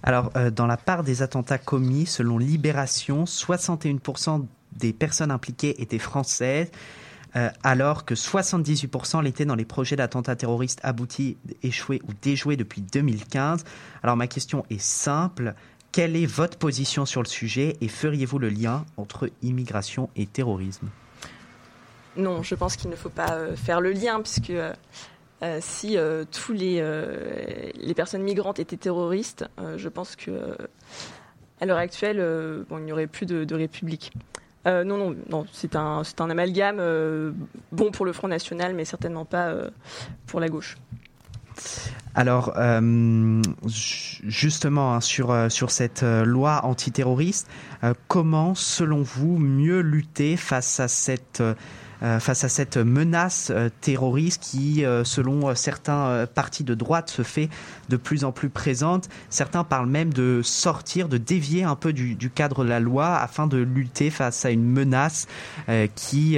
Alors, 0.04 0.30
dans 0.52 0.68
la 0.68 0.78
part 0.78 1.04
des 1.04 1.24
attentats 1.24 1.58
commis, 1.58 2.06
selon 2.06 2.38
Libération, 2.38 3.24
61% 3.24 4.46
des 4.78 4.94
personnes 4.94 5.32
impliquées 5.32 5.82
étaient 5.82 6.00
françaises. 6.00 6.70
Euh, 7.36 7.50
alors 7.64 8.06
que 8.06 8.16
78% 8.16 9.22
l'étaient 9.22 9.46
dans 9.46 9.56
les 9.56 9.66
projets 9.66 9.96
d'attentats 9.96 10.36
terroristes 10.36 10.80
aboutis, 10.84 11.38
échoués 11.62 12.02
ou 12.08 12.12
déjoués 12.22 12.56
depuis 12.56 12.82
2015. 12.82 13.64
Alors 14.02 14.16
ma 14.16 14.28
question 14.28 14.66
est 14.70 14.82
simple. 14.82 15.54
Quelle 15.92 16.16
est 16.16 16.26
votre 16.26 16.58
position 16.58 17.06
sur 17.06 17.22
le 17.22 17.28
sujet 17.28 17.78
et 17.82 17.88
feriez-vous 17.88 18.40
le 18.40 18.50
lien 18.50 18.86
entre 18.98 19.30
immigration 19.42 20.10
et 20.16 20.26
terrorisme? 20.26 20.88
Non, 22.16 22.42
je 22.44 22.56
pense 22.56 22.76
qu'il 22.76 22.90
ne 22.90 22.96
faut 22.96 23.10
pas 23.10 23.34
euh, 23.34 23.56
faire 23.56 23.82
le 23.82 23.92
lien 23.92 24.20
puisque 24.22 24.50
euh, 24.52 24.74
si 25.60 25.98
tous 26.32 26.54
les, 26.54 27.94
personnes 27.96 28.24
migrantes 28.24 28.60
étaient 28.60 28.78
terroristes, 28.78 29.46
je 29.78 29.90
pense 29.90 30.16
que 30.16 30.58
à 31.60 31.66
l'heure 31.68 31.78
actuelle, 31.78 32.18
il 32.72 32.78
n'y 32.78 32.92
aurait 32.92 33.06
plus 33.06 33.28
de 33.28 33.56
République. 33.56 34.12
Euh, 34.68 34.84
non, 34.84 35.16
non, 35.30 35.46
c'est 35.52 35.76
un, 35.76 36.02
un 36.20 36.30
amalgame 36.30 36.78
euh, 36.80 37.32
bon 37.72 37.92
pour 37.92 38.06
le 38.06 38.12
Front 38.12 38.28
National, 38.28 38.74
mais 38.76 38.86
certainement 38.86 39.24
pas 39.24 39.48
euh, 39.48 39.70
pour 40.26 40.40
la 40.40 40.50
gauche. 40.50 40.78
Alors, 42.14 42.54
justement, 43.64 44.94
hein, 44.94 45.02
sur, 45.02 45.36
sur 45.52 45.72
cette 45.72 46.04
loi 46.04 46.66
antiterroriste, 46.66 47.48
comment, 48.08 48.54
selon 48.54 49.02
vous, 49.02 49.38
mieux 49.38 49.82
lutter 49.82 50.36
face 50.36 50.80
à 50.80 50.88
cette 50.88 51.42
face 52.02 52.44
à 52.44 52.50
cette 52.50 52.78
menace 52.78 53.52
euh, 53.52 53.70
terroriste 53.82 54.42
qui, 54.42 54.86
euh, 54.86 55.04
selon 55.04 55.54
certains 55.56 56.26
partis 56.34 56.64
de 56.64 56.74
droite, 56.74 57.10
se 57.10 57.24
fait 57.24 57.50
de 57.90 57.98
plus 57.98 58.24
en 58.24 58.32
plus 58.32 58.50
présente. 58.50 59.10
Certains 59.30 59.64
parlent 59.64 59.90
même 59.90 60.14
de 60.14 60.42
sortir, 60.44 61.10
de 61.10 61.18
dévier 61.18 61.64
un 61.64 61.76
peu 61.76 61.94
du, 61.94 62.30
cadre 62.30 62.64
de 62.64 62.70
la 62.70 62.80
loi 62.80 63.16
afin 63.16 63.48
de 63.48 63.58
lutter 63.58 64.10
face 64.10 64.46
à 64.46 64.52
une 64.52 64.66
menace 64.66 65.28
qui, 65.96 66.38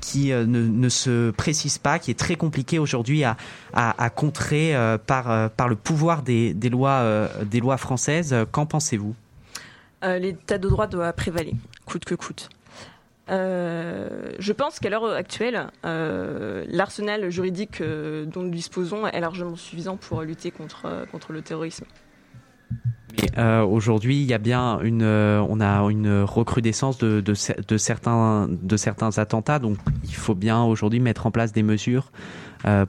qui 0.00 0.32
ne, 0.32 0.88
se 0.88 1.30
précise 1.30 1.78
pas, 1.78 1.98
qui 1.98 2.10
est 2.10 2.18
très 2.18 2.36
compliquée 2.36 2.78
aujourd'hui 2.78 3.24
à, 3.24 3.36
à, 3.72 4.10
contrer 4.10 4.76
par, 5.06 5.50
par 5.50 5.68
le 5.68 5.76
pouvoir 5.76 6.22
des, 6.22 6.52
des 6.54 6.68
lois, 6.68 7.28
des 7.44 7.60
lois 7.60 7.76
françaises. 7.76 8.34
Qu'en 8.52 8.66
pensez-vous? 8.66 9.14
L'état 10.02 10.58
de 10.58 10.68
droit 10.68 10.86
doit 10.86 11.12
prévaloir, 11.12 11.54
coûte 11.86 12.04
que 12.04 12.14
coûte. 12.14 12.50
Euh, 13.30 14.32
je 14.38 14.52
pense 14.52 14.78
qu'à 14.78 14.90
l'heure 14.90 15.06
actuelle, 15.06 15.68
euh, 15.84 16.64
l'arsenal 16.68 17.30
juridique 17.30 17.80
euh, 17.80 18.26
dont 18.26 18.42
nous 18.42 18.50
disposons 18.50 19.06
est 19.06 19.20
largement 19.20 19.56
suffisant 19.56 19.96
pour 19.96 20.22
lutter 20.22 20.50
contre, 20.50 21.06
contre 21.10 21.32
le 21.32 21.42
terrorisme. 21.42 21.86
Aujourd'hui, 23.36 24.20
il 24.20 24.26
y 24.26 24.34
a 24.34 24.38
bien 24.38 24.80
une, 24.80 25.04
on 25.04 25.60
a 25.60 25.80
une 25.90 26.22
recrudescence 26.22 26.98
de, 26.98 27.20
de, 27.20 27.76
certains, 27.76 28.48
de 28.48 28.76
certains 28.76 29.18
attentats, 29.18 29.58
donc 29.58 29.78
il 30.04 30.14
faut 30.14 30.34
bien 30.34 30.62
aujourd'hui 30.62 31.00
mettre 31.00 31.26
en 31.26 31.30
place 31.30 31.52
des 31.52 31.62
mesures 31.62 32.10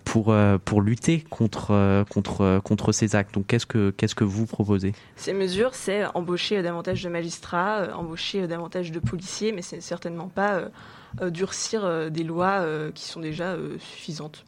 pour, 0.06 0.32
euh, 0.32 0.58
pour 0.64 0.82
lutter 0.82 1.26
contre, 1.30 1.72
euh, 1.72 2.04
contre, 2.06 2.62
contre 2.64 2.92
ces 2.92 3.16
actes. 3.16 3.34
Donc 3.34 3.48
qu'est-ce 3.48 3.66
que, 3.66 3.92
qu'est-ce 3.92 4.16
que 4.16 4.24
vous 4.24 4.46
proposez? 4.46 4.94
Ces 5.18 5.34
mesures, 5.34 5.76
c'est 5.76 6.06
embaucher 6.14 6.62
davantage 6.62 7.04
de 7.04 7.10
magistrats, 7.10 7.90
embaucher 7.96 8.48
davantage 8.48 8.92
de 8.92 9.00
policiers, 9.00 9.52
mais 9.52 9.62
c'est 9.62 9.82
certainement 9.82 10.30
pas 10.30 10.62
durcir 11.28 12.12
des 12.12 12.24
lois 12.24 12.66
qui 12.94 13.06
sont 13.06 13.22
déjà 13.22 13.56
suffisantes. 13.80 14.46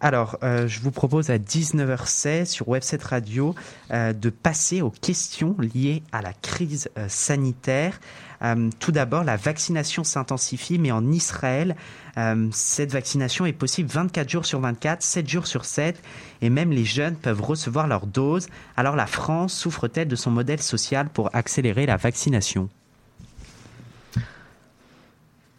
Alors, 0.00 0.38
je 0.42 0.80
vous 0.80 0.90
propose 0.90 1.30
à 1.30 1.38
19h16 1.38 2.46
sur 2.46 2.68
Webset 2.68 3.00
Radio 3.02 3.54
de 3.90 4.30
passer 4.30 4.80
aux 4.80 4.90
questions 4.90 5.56
liées 5.58 6.02
à 6.12 6.22
la 6.22 6.32
crise 6.32 6.88
sanitaire. 7.08 8.00
tout 8.78 8.92
d'abord, 8.92 9.24
la 9.24 9.36
vaccination 9.36 10.04
s'intensifie, 10.04 10.78
mais 10.78 10.92
en 10.92 11.10
Israël, 11.10 11.76
euh, 12.16 12.48
cette 12.52 12.92
vaccination 12.92 13.46
est 13.46 13.52
possible 13.52 13.88
24 13.88 14.28
jours 14.28 14.46
sur 14.46 14.60
24, 14.60 15.02
7 15.02 15.28
jours 15.28 15.46
sur 15.46 15.64
7, 15.64 16.00
et 16.42 16.50
même 16.50 16.70
les 16.70 16.84
jeunes 16.84 17.16
peuvent 17.16 17.42
recevoir 17.42 17.86
leur 17.86 18.06
dose. 18.06 18.48
Alors 18.76 18.96
la 18.96 19.06
France 19.06 19.54
souffre-t-elle 19.54 20.08
de 20.08 20.16
son 20.16 20.30
modèle 20.30 20.60
social 20.62 21.08
pour 21.08 21.34
accélérer 21.34 21.86
la 21.86 21.96
vaccination? 21.96 22.68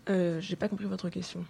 Euh, 0.10 0.40
J'ai 0.42 0.56
pas 0.56 0.68
compris 0.68 0.86
votre 0.86 1.10
question. 1.10 1.44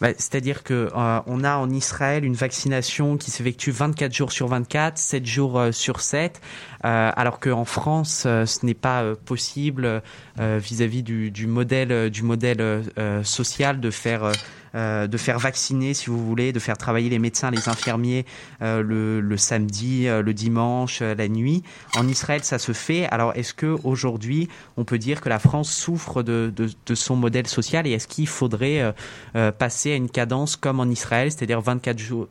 Bah, 0.00 0.08
c'est-à-dire 0.16 0.62
que 0.62 0.90
euh, 0.94 1.20
on 1.26 1.44
a 1.44 1.56
en 1.56 1.70
Israël 1.70 2.24
une 2.24 2.34
vaccination 2.34 3.16
qui 3.16 3.30
s'effectue 3.30 3.70
24 3.70 4.12
jours 4.12 4.32
sur 4.32 4.48
24, 4.48 4.98
7 4.98 5.26
jours 5.26 5.58
euh, 5.58 5.72
sur 5.72 6.00
7, 6.00 6.40
euh, 6.84 7.10
alors 7.14 7.40
qu'en 7.40 7.64
France, 7.64 8.22
ce 8.22 8.66
n'est 8.66 8.74
pas 8.74 9.14
possible 9.24 10.02
vis-à-vis 10.38 11.02
du, 11.02 11.30
du, 11.30 11.46
modèle, 11.46 12.10
du 12.10 12.22
modèle 12.22 12.82
social 13.22 13.80
de 13.80 13.90
faire 13.90 14.32
euh, 14.74 15.06
de 15.06 15.16
faire 15.16 15.38
vacciner, 15.38 15.94
si 15.94 16.10
vous 16.10 16.24
voulez, 16.24 16.52
de 16.52 16.58
faire 16.58 16.78
travailler 16.78 17.08
les 17.08 17.18
médecins, 17.18 17.50
les 17.50 17.68
infirmiers 17.68 18.24
euh, 18.62 18.82
le, 18.82 19.36
samedi, 19.36 20.06
euh, 20.06 20.22
le 20.22 20.34
dimanche, 20.34 21.00
la 21.00 21.28
nuit. 21.28 21.62
En 21.96 22.06
Israël, 22.06 22.44
ça 22.44 22.58
se 22.58 22.72
fait. 22.72 23.06
Alors, 23.06 23.32
est-ce 23.34 23.54
que 23.54 23.76
aujourd'hui, 23.84 24.48
on 24.76 24.84
peut 24.84 24.98
dire 24.98 25.20
que 25.20 25.28
la 25.28 25.38
France 25.38 25.72
souffre 25.72 26.22
de 26.22 26.70
son 26.94 27.16
modèle 27.16 27.46
social 27.46 27.86
et 27.86 27.92
est-ce 27.92 28.08
qu'il 28.08 28.28
faudrait 28.28 28.94
passer 29.58 29.92
à 29.92 29.96
une 29.96 30.10
cadence 30.10 30.56
comme 30.56 30.80
en 30.80 30.86
Israël, 30.86 31.30
c'est-à-dire 31.30 31.60
24 31.60 31.98
jours, 31.98 32.28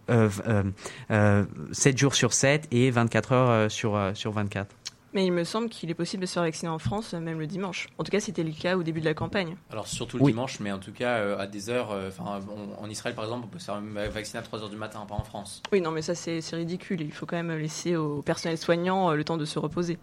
7 1.71 1.97
jours 1.97 2.15
sur 2.15 2.33
7 2.33 2.67
et 2.71 2.91
24 2.91 3.31
heures 3.31 3.71
sur, 3.71 3.99
sur 4.13 4.31
24 4.31 4.67
mais 5.13 5.25
il 5.25 5.31
me 5.31 5.43
semble 5.43 5.69
qu'il 5.69 5.89
est 5.89 5.95
possible 5.95 6.21
de 6.21 6.27
se 6.27 6.33
faire 6.33 6.43
vacciner 6.43 6.69
en 6.69 6.79
France, 6.79 7.13
même 7.13 7.39
le 7.39 7.47
dimanche. 7.47 7.87
En 7.97 8.03
tout 8.03 8.11
cas, 8.11 8.19
c'était 8.19 8.43
le 8.43 8.51
cas 8.51 8.77
au 8.77 8.83
début 8.83 8.99
de 8.99 9.05
la 9.05 9.13
campagne. 9.13 9.55
Alors, 9.71 9.87
surtout 9.87 10.17
le 10.17 10.25
dimanche, 10.25 10.59
mais 10.59 10.71
en 10.71 10.79
tout 10.79 10.91
cas, 10.91 11.17
euh, 11.17 11.37
à 11.39 11.47
des 11.47 11.69
heures. 11.69 11.91
Euh, 11.91 12.09
enfin, 12.09 12.39
en 12.77 12.89
Israël, 12.89 13.15
par 13.15 13.25
exemple, 13.25 13.45
on 13.45 13.49
peut 13.49 13.59
se 13.59 13.65
faire 13.65 13.81
vacciner 14.11 14.39
à 14.39 14.43
3 14.43 14.63
heures 14.63 14.69
du 14.69 14.77
matin, 14.77 15.05
pas 15.07 15.15
en 15.15 15.23
France. 15.23 15.61
Oui, 15.71 15.81
non, 15.81 15.91
mais 15.91 16.01
ça, 16.01 16.15
c'est 16.15 16.41
ridicule. 16.53 17.01
Il 17.01 17.11
faut 17.11 17.25
quand 17.25 17.37
même 17.37 17.57
laisser 17.57 17.95
au 17.95 18.21
personnel 18.21 18.57
soignant 18.57 19.11
euh, 19.11 19.15
le 19.15 19.23
temps 19.23 19.37
de 19.37 19.45
se 19.45 19.59
reposer. 19.59 19.97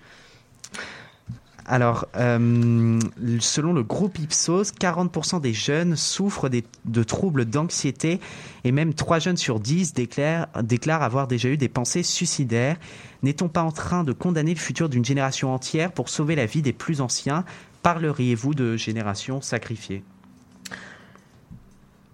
Alors, 1.68 2.06
euh, 2.16 3.00
selon 3.40 3.72
le 3.72 3.82
groupe 3.82 4.20
Ipsos, 4.20 4.72
40% 4.72 5.40
des 5.40 5.52
jeunes 5.52 5.96
souffrent 5.96 6.48
de 6.48 7.02
troubles 7.02 7.44
d'anxiété 7.44 8.20
et 8.62 8.70
même 8.70 8.94
3 8.94 9.18
jeunes 9.18 9.36
sur 9.36 9.58
10 9.58 9.92
déclarent, 9.92 11.02
avoir 11.02 11.26
déjà 11.26 11.48
eu 11.48 11.56
des 11.56 11.68
pensées 11.68 12.04
suicidaires. 12.04 12.76
N'est-on 13.24 13.48
pas 13.48 13.62
en 13.62 13.72
train 13.72 14.04
de 14.04 14.12
condamner 14.12 14.54
le 14.54 14.60
futur 14.60 14.88
d'une 14.88 15.04
génération 15.04 15.52
entière 15.52 15.90
pour 15.90 16.08
sauver 16.08 16.36
la 16.36 16.46
vie 16.46 16.62
des 16.62 16.72
plus 16.72 17.00
anciens? 17.00 17.44
Parleriez-vous 17.82 18.54
de 18.54 18.76
génération 18.76 19.40
sacrifiée? 19.40 20.04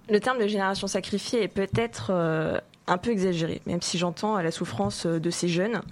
Le 0.08 0.18
terme 0.18 0.38
de 0.38 0.46
génération 0.46 0.86
sacrifiée 0.86 1.42
est 1.42 1.48
peut-être 1.48 2.10
euh, 2.10 2.58
un 2.86 2.96
peu 2.96 3.10
exagéré, 3.10 3.60
même 3.66 3.82
si 3.82 3.98
j'entends 3.98 4.38
la 4.38 4.50
souffrance 4.50 5.04
de 5.06 5.30
ces 5.30 5.48
jeunes. 5.48 5.82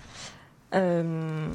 Euh, 0.75 1.49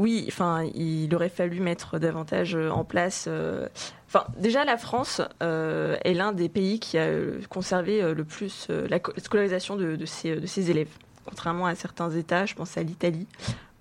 oui, 0.00 0.24
enfin, 0.28 0.64
il 0.74 1.14
aurait 1.14 1.28
fallu 1.28 1.60
mettre 1.60 1.98
davantage 1.98 2.56
euh, 2.56 2.70
en 2.70 2.84
place. 2.84 3.26
Euh, 3.28 3.68
enfin, 4.08 4.24
déjà, 4.38 4.64
la 4.64 4.78
France 4.78 5.20
euh, 5.42 5.98
est 6.04 6.14
l'un 6.14 6.32
des 6.32 6.48
pays 6.48 6.80
qui 6.80 6.96
a 6.96 7.10
conservé 7.50 8.00
le 8.14 8.24
plus 8.24 8.68
la 8.68 8.98
scolarisation 9.18 9.76
de, 9.76 10.04
ses, 10.06 10.70
élèves, 10.70 10.88
contrairement 11.26 11.66
à 11.66 11.74
certains 11.74 12.10
États. 12.10 12.46
Je 12.46 12.54
pense 12.54 12.78
à 12.78 12.82
l'Italie, 12.82 13.26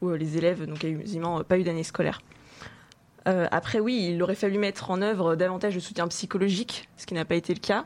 où 0.01 0.09
les 0.11 0.37
élèves 0.37 0.65
n'ont 0.65 0.75
quasiment 0.75 1.41
pas 1.45 1.57
eu 1.57 1.63
d'année 1.63 1.83
scolaire. 1.83 2.21
après, 3.25 3.79
oui, 3.79 4.09
il 4.11 4.21
aurait 4.21 4.35
fallu 4.35 4.57
mettre 4.57 4.91
en 4.91 5.01
œuvre 5.01 5.37
davantage 5.37 5.75
de 5.75 5.79
soutien 5.79 6.07
psychologique, 6.09 6.89
ce 6.97 7.05
qui 7.05 7.13
n'a 7.13 7.23
pas 7.23 7.35
été 7.35 7.53
le 7.53 7.61
cas. 7.61 7.85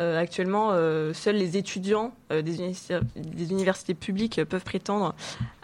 Actuellement, 0.00 0.72
seuls 1.12 1.36
les 1.36 1.56
étudiants 1.56 2.12
des, 2.30 2.72
des, 3.16 3.50
universités 3.50 3.94
publiques 3.94 4.42
peuvent 4.44 4.64
prétendre 4.64 5.14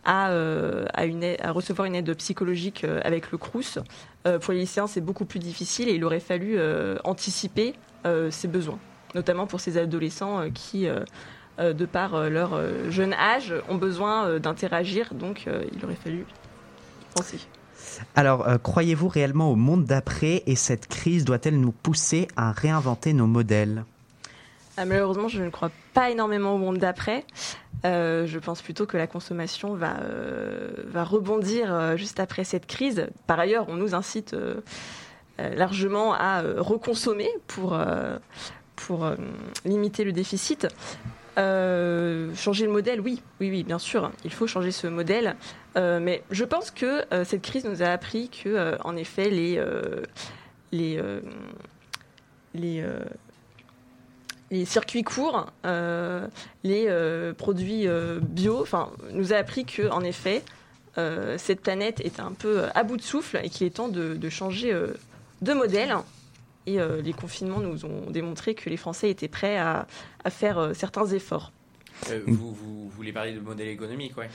euh, 0.08 0.84
à, 0.94 1.52
recevoir 1.52 1.86
une 1.86 1.96
aide 1.96 2.14
psychologique 2.14 2.84
euh, 2.84 3.00
avec 3.02 3.32
le 3.32 3.38
CRUS. 3.38 3.78
Euh, 4.26 4.38
pour 4.38 4.52
les 4.52 4.60
lycéens, 4.60 4.86
c'est 4.86 5.00
beaucoup 5.00 5.24
plus 5.24 5.40
difficile 5.40 5.88
et 5.88 5.94
il 5.94 6.04
aurait 6.04 6.20
fallu 6.20 6.58
anticiper 7.04 7.74
ces 8.30 8.46
besoins, 8.46 8.78
notamment 9.16 9.48
pour 9.48 9.58
ces 9.58 9.78
adolescents 9.78 10.48
qui, 10.54 10.86
de 11.58 11.86
par 11.86 12.30
leur 12.30 12.60
jeune 12.88 13.12
âge, 13.14 13.52
ont 13.68 13.74
besoin 13.74 14.38
d'interagir. 14.38 15.12
Donc, 15.12 15.48
il 15.72 15.84
aurait 15.84 15.96
fallu 15.96 16.24
penser. 17.16 17.40
Alors, 18.14 18.46
croyez-vous 18.62 19.08
réellement 19.08 19.50
au 19.50 19.56
monde 19.56 19.86
d'après 19.86 20.44
et 20.46 20.54
cette 20.54 20.86
crise 20.86 21.24
doit-elle 21.24 21.58
nous 21.58 21.72
pousser 21.72 22.28
à 22.36 22.52
réinventer 22.52 23.12
nos 23.12 23.26
modèles? 23.26 23.84
Ah, 24.76 24.84
Malheureusement, 24.84 25.28
je 25.28 25.42
ne 25.42 25.50
crois 25.50 25.70
pas 25.94 26.10
énormément 26.10 26.54
au 26.54 26.58
monde 26.58 26.78
d'après. 26.78 27.24
Euh, 27.84 28.26
je 28.26 28.38
pense 28.38 28.62
plutôt 28.62 28.86
que 28.86 28.96
la 28.96 29.06
consommation 29.06 29.74
va, 29.74 30.00
euh, 30.00 30.84
rebondir 30.94 31.72
euh, 31.72 31.96
juste 31.96 32.20
après 32.20 32.44
cette 32.44 32.66
crise. 32.66 33.06
Par 33.26 33.38
ailleurs, 33.38 33.66
on 33.68 33.74
nous 33.74 33.94
incite 33.94 34.34
largement 35.38 36.14
à 36.14 36.40
reconsommer 36.40 37.28
pour, 37.46 37.78
limiter 39.64 40.04
le 40.04 40.12
déficit. 40.12 40.66
changer 41.36 42.66
le 42.66 42.72
modèle, 42.72 43.00
oui, 43.00 43.22
oui, 43.40 43.50
oui, 43.50 43.62
bien 43.62 43.78
sûr, 43.78 44.10
il 44.24 44.32
faut 44.32 44.46
changer 44.46 44.70
ce 44.70 44.86
modèle. 44.86 45.36
mais 45.74 46.22
je 46.30 46.44
pense 46.44 46.70
que 46.70 47.04
cette 47.24 47.42
crise 47.42 47.66
nous 47.66 47.82
a 47.82 47.86
appris 47.86 48.30
que, 48.30 48.76
en 48.82 48.96
effet, 48.96 49.28
les, 49.28 49.62
les 52.54 52.82
les 54.50 54.64
circuits 54.64 55.02
courts, 55.02 55.46
euh, 55.64 56.26
les 56.62 56.86
euh, 56.88 57.32
produits 57.32 57.86
euh, 57.86 58.20
bio, 58.20 58.60
enfin, 58.62 58.90
nous 59.12 59.32
a 59.32 59.36
appris 59.36 59.64
que, 59.64 59.88
en 59.90 60.02
effet, 60.02 60.42
cette 61.36 61.60
planète 61.60 62.00
est 62.00 62.20
un 62.20 62.32
peu 62.32 62.64
à 62.74 62.82
bout 62.82 62.96
de 62.96 63.02
souffle 63.02 63.38
et 63.44 63.50
qu'il 63.50 63.66
est 63.66 63.70
temps 63.76 63.88
de, 63.88 64.28
changer 64.30 64.74
de 65.42 65.52
modèle. 65.52 65.94
Et 66.64 66.78
les 66.78 67.12
confinements 67.12 67.60
nous 67.60 67.84
ont 67.84 68.10
démontré 68.10 68.54
que 68.54 68.70
les 68.70 68.78
Français 68.78 69.10
étaient 69.10 69.28
prêts 69.28 69.58
à, 69.58 69.86
faire 70.30 70.70
certains 70.72 71.04
efforts. 71.04 71.52
Vous, 72.26 72.54
vous, 72.54 72.88
voulez 72.88 73.12
parler 73.12 73.32
de 73.32 73.40
modèle 73.40 73.68
économique, 73.68 74.16
ouais 74.16 74.30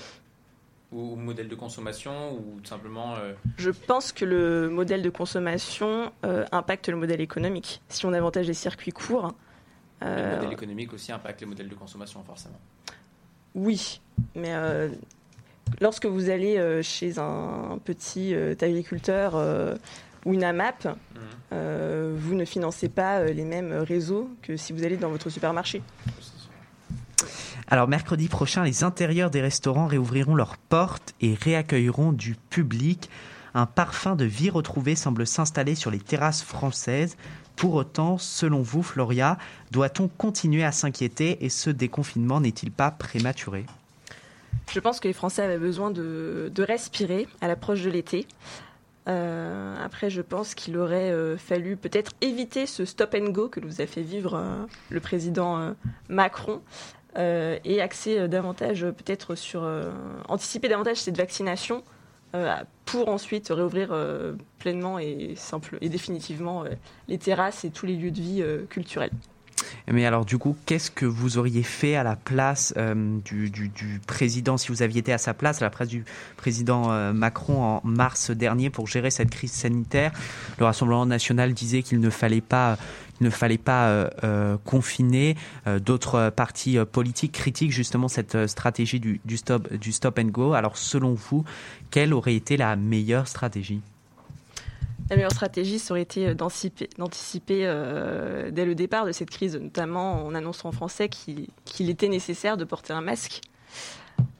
ou 0.92 1.16
modèle 1.16 1.48
de 1.48 1.56
consommation 1.56 2.34
ou 2.34 2.60
tout 2.62 2.70
simplement 2.70 3.16
Je 3.58 3.72
pense 3.72 4.12
que 4.12 4.26
le 4.26 4.70
modèle 4.70 5.02
de 5.02 5.10
consommation 5.10 6.12
impacte 6.52 6.90
le 6.90 6.98
modèle 6.98 7.22
économique. 7.22 7.82
Si 7.90 8.06
on 8.06 8.14
avantage 8.14 8.46
les 8.46 8.54
circuits 8.54 8.92
courts, 8.92 9.34
le 10.02 10.08
euh, 10.08 10.36
modèle 10.36 10.54
économique 10.54 10.94
aussi 10.94 11.12
impacte 11.12 11.42
les 11.42 11.48
modèles 11.48 11.70
de 11.70 11.76
consommation, 11.76 12.24
forcément. 12.24 12.60
Oui, 13.54 14.02
mais 14.36 14.54
euh, 14.54 14.90
lorsque 15.80 16.06
vous 16.06 16.30
allez 16.30 16.58
euh, 16.58 16.82
chez 16.82 17.20
un 17.20 17.80
petit 17.84 18.34
agriculteur 18.62 19.36
ou 20.26 20.34
une 20.34 20.44
AMAP, 20.44 20.86
mhm. 20.86 22.16
vous 22.16 22.36
ne 22.36 22.46
financez 22.46 22.90
pas 22.90 23.24
les 23.26 23.46
mêmes 23.46 23.74
réseaux 23.74 24.30
que 24.42 24.58
si 24.58 24.74
vous 24.74 24.84
allez 24.84 24.98
dans 24.98 25.10
votre 25.10 25.30
supermarché. 25.30 25.82
Alors 27.68 27.88
mercredi 27.88 28.28
prochain, 28.28 28.64
les 28.64 28.84
intérieurs 28.84 29.30
des 29.30 29.40
restaurants 29.40 29.88
réouvriront 29.88 30.36
leurs 30.36 30.58
portes 30.58 31.14
et 31.22 31.36
réaccueilleront 31.36 32.12
du 32.12 32.36
public. 32.50 33.10
Un 33.54 33.66
parfum 33.66 34.16
de 34.16 34.26
vie 34.26 34.50
retrouvée 34.50 34.96
semble 34.96 35.28
s'installer 35.28 35.76
sur 35.76 35.92
les 35.92 36.00
terrasses 36.00 36.42
françaises. 36.44 37.18
Pour 37.56 37.76
autant, 37.76 38.18
selon 38.18 38.62
vous, 38.62 38.84
Floria, 38.84 39.38
doit-on 39.72 40.08
continuer 40.08 40.64
à 40.64 40.72
s'inquiéter 40.72 41.44
et 41.46 41.50
ce 41.50 41.70
déconfinement 41.70 42.40
n'est-il 42.40 42.72
pas 42.72 42.92
prématuré? 42.92 43.66
Je 44.72 44.80
pense 44.80 45.00
que 45.00 45.08
les 45.08 45.14
Français 45.14 45.44
avaient 45.44 45.58
besoin 45.58 45.92
de, 45.92 46.52
respirer 46.58 47.28
à 47.42 47.48
l'approche 47.48 47.82
de 47.82 47.90
l'été. 47.90 48.28
Euh, 49.08 49.76
après, 49.84 50.10
je 50.10 50.22
pense 50.22 50.56
qu'il 50.56 50.78
aurait 50.78 51.12
euh, 51.12 51.38
fallu 51.38 51.76
peut-être 51.76 52.12
éviter 52.22 52.66
ce 52.66 52.86
stop 52.86 53.16
and 53.20 53.32
go 53.32 53.50
que 53.50 53.60
nous 53.60 53.82
a 53.82 53.88
fait 53.88 54.04
vivre 54.04 54.36
euh, 54.36 54.66
le 54.90 55.00
président 55.00 55.74
Macron 56.08 56.62
et 57.18 57.82
axer 57.82 58.30
davantage, 58.30 58.86
peut-être 58.86 59.36
sur 59.36 59.70
anticiper 60.30 60.70
davantage 60.70 60.96
cette 60.96 61.18
vaccination 61.18 61.84
pour 62.86 63.10
ensuite 63.10 63.48
réouvrir 63.50 63.90
euh, 63.92 64.34
pleinement 64.60 65.00
et, 65.00 65.34
simple, 65.36 65.78
et 65.82 65.90
définitivement 65.90 66.66
euh, 66.66 66.70
les 67.08 67.18
terrasses 67.18 67.64
et 67.66 67.70
tous 67.70 67.86
les 67.86 67.96
lieux 67.96 68.12
de 68.12 68.22
vie 68.22 68.44
culturels. 68.70 69.12
Mais 69.92 70.06
alors 70.06 70.26
du 70.26 70.38
coup, 70.38 70.56
qu'est-ce 70.66 70.92
que 70.92 71.06
vous 71.06 71.38
auriez 71.38 71.64
fait 71.64 71.96
à 71.96 72.04
la 72.04 72.16
place 72.16 72.74
du, 73.26 73.52
président, 74.06 74.58
si 74.58 74.70
vous 74.70 74.82
aviez 74.82 75.00
été 75.00 75.14
à 75.14 75.18
sa 75.18 75.34
place, 75.34 75.62
à 75.62 75.66
la 75.66 75.70
place 75.70 75.88
du 75.88 76.04
président 76.38 77.14
Macron 77.14 77.64
en 77.64 77.82
mars 77.84 78.32
dernier 78.32 78.70
pour 78.70 78.88
gérer 78.88 79.12
cette 79.12 79.30
crise 79.30 79.52
sanitaire? 79.52 80.12
Le 80.60 80.66
Rassemblement 80.66 81.06
national 81.06 81.54
disait 81.54 81.84
qu'il 81.84 82.00
ne 82.00 82.10
fallait 82.10 82.42
pas 82.42 82.78
ne 83.22 83.30
fallait 83.30 83.58
pas 83.58 83.88
euh, 83.88 84.10
euh, 84.24 84.58
confiner. 84.66 85.38
Euh, 85.68 85.80
d'autres 85.80 86.30
partis 86.30 86.78
politiques 86.92 87.34
critiquent 87.34 87.72
justement 87.72 88.08
cette 88.08 88.48
stratégie 88.48 89.00
du, 89.00 89.38
stop, 89.38 89.72
du 89.74 89.92
stop 89.92 90.20
and 90.20 90.26
go. 90.26 90.54
Alors 90.54 90.78
selon 90.78 91.14
vous, 91.14 91.44
quelle 91.90 92.14
aurait 92.14 92.36
été 92.36 92.58
la 92.58 92.76
meilleure 92.76 93.28
stratégie? 93.28 93.82
La 95.10 95.18
meilleure 95.18 95.32
stratégie, 95.32 95.78
ça 95.78 95.94
aurait 95.94 96.04
été 96.04 96.34
d'anticiper 96.36 97.66
dès 98.52 98.66
le 98.66 98.76
départ 98.76 99.06
de 99.06 99.12
cette 99.12 99.30
crise, 99.30 99.58
notamment 99.58 100.26
en 100.26 100.34
annonçant 100.34 100.70
en 100.70 100.72
français 100.72 101.10
qu'il 101.10 101.90
était 101.90 102.08
nécessaire 102.08 102.56
de 102.56 102.64
porter 102.64 102.94
un 102.94 103.02
masque. 103.02 103.42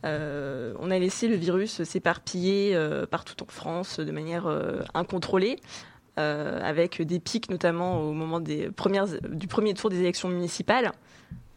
on 0.04 0.92
a 0.92 0.98
laissé 1.00 1.28
le 1.28 1.36
virus 1.36 1.84
s'éparpiller 1.84 2.80
partout 3.10 3.44
en 3.44 3.48
France 3.52 4.00
de 4.00 4.12
manière 4.12 4.48
incontrôlée. 4.94 5.58
Euh, 6.20 6.60
avec 6.62 7.02
des 7.02 7.22
pics 7.22 7.50
notamment 7.50 8.02
au 8.02 8.12
moment 8.12 8.42
du 8.42 8.70
premier 8.74 9.74
tour 9.74 9.90
des 9.90 10.00
élections 10.00 10.28
municipales. 10.28 10.92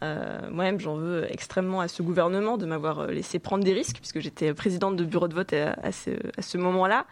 Euh, 0.01 0.49
moi-même, 0.49 0.79
j'en 0.79 0.95
veux 0.95 1.25
extrêmement 1.29 1.81
à 1.81 1.89
ce 1.89 2.01
gouvernement 2.01 2.57
de 2.57 2.65
m'avoir 2.65 3.07
laissé 3.07 3.39
prendre 3.39 3.65
des 3.65 3.73
risques, 3.73 3.97
puisque 3.97 4.19
j'étais 4.19 4.53
présidente 4.53 4.95
de 4.95 5.03
bureau 5.03 5.27
de 5.27 5.33
vote 5.33 5.51
à, 5.53 5.91
ce, 5.91 6.57
moment-là. 6.57 7.05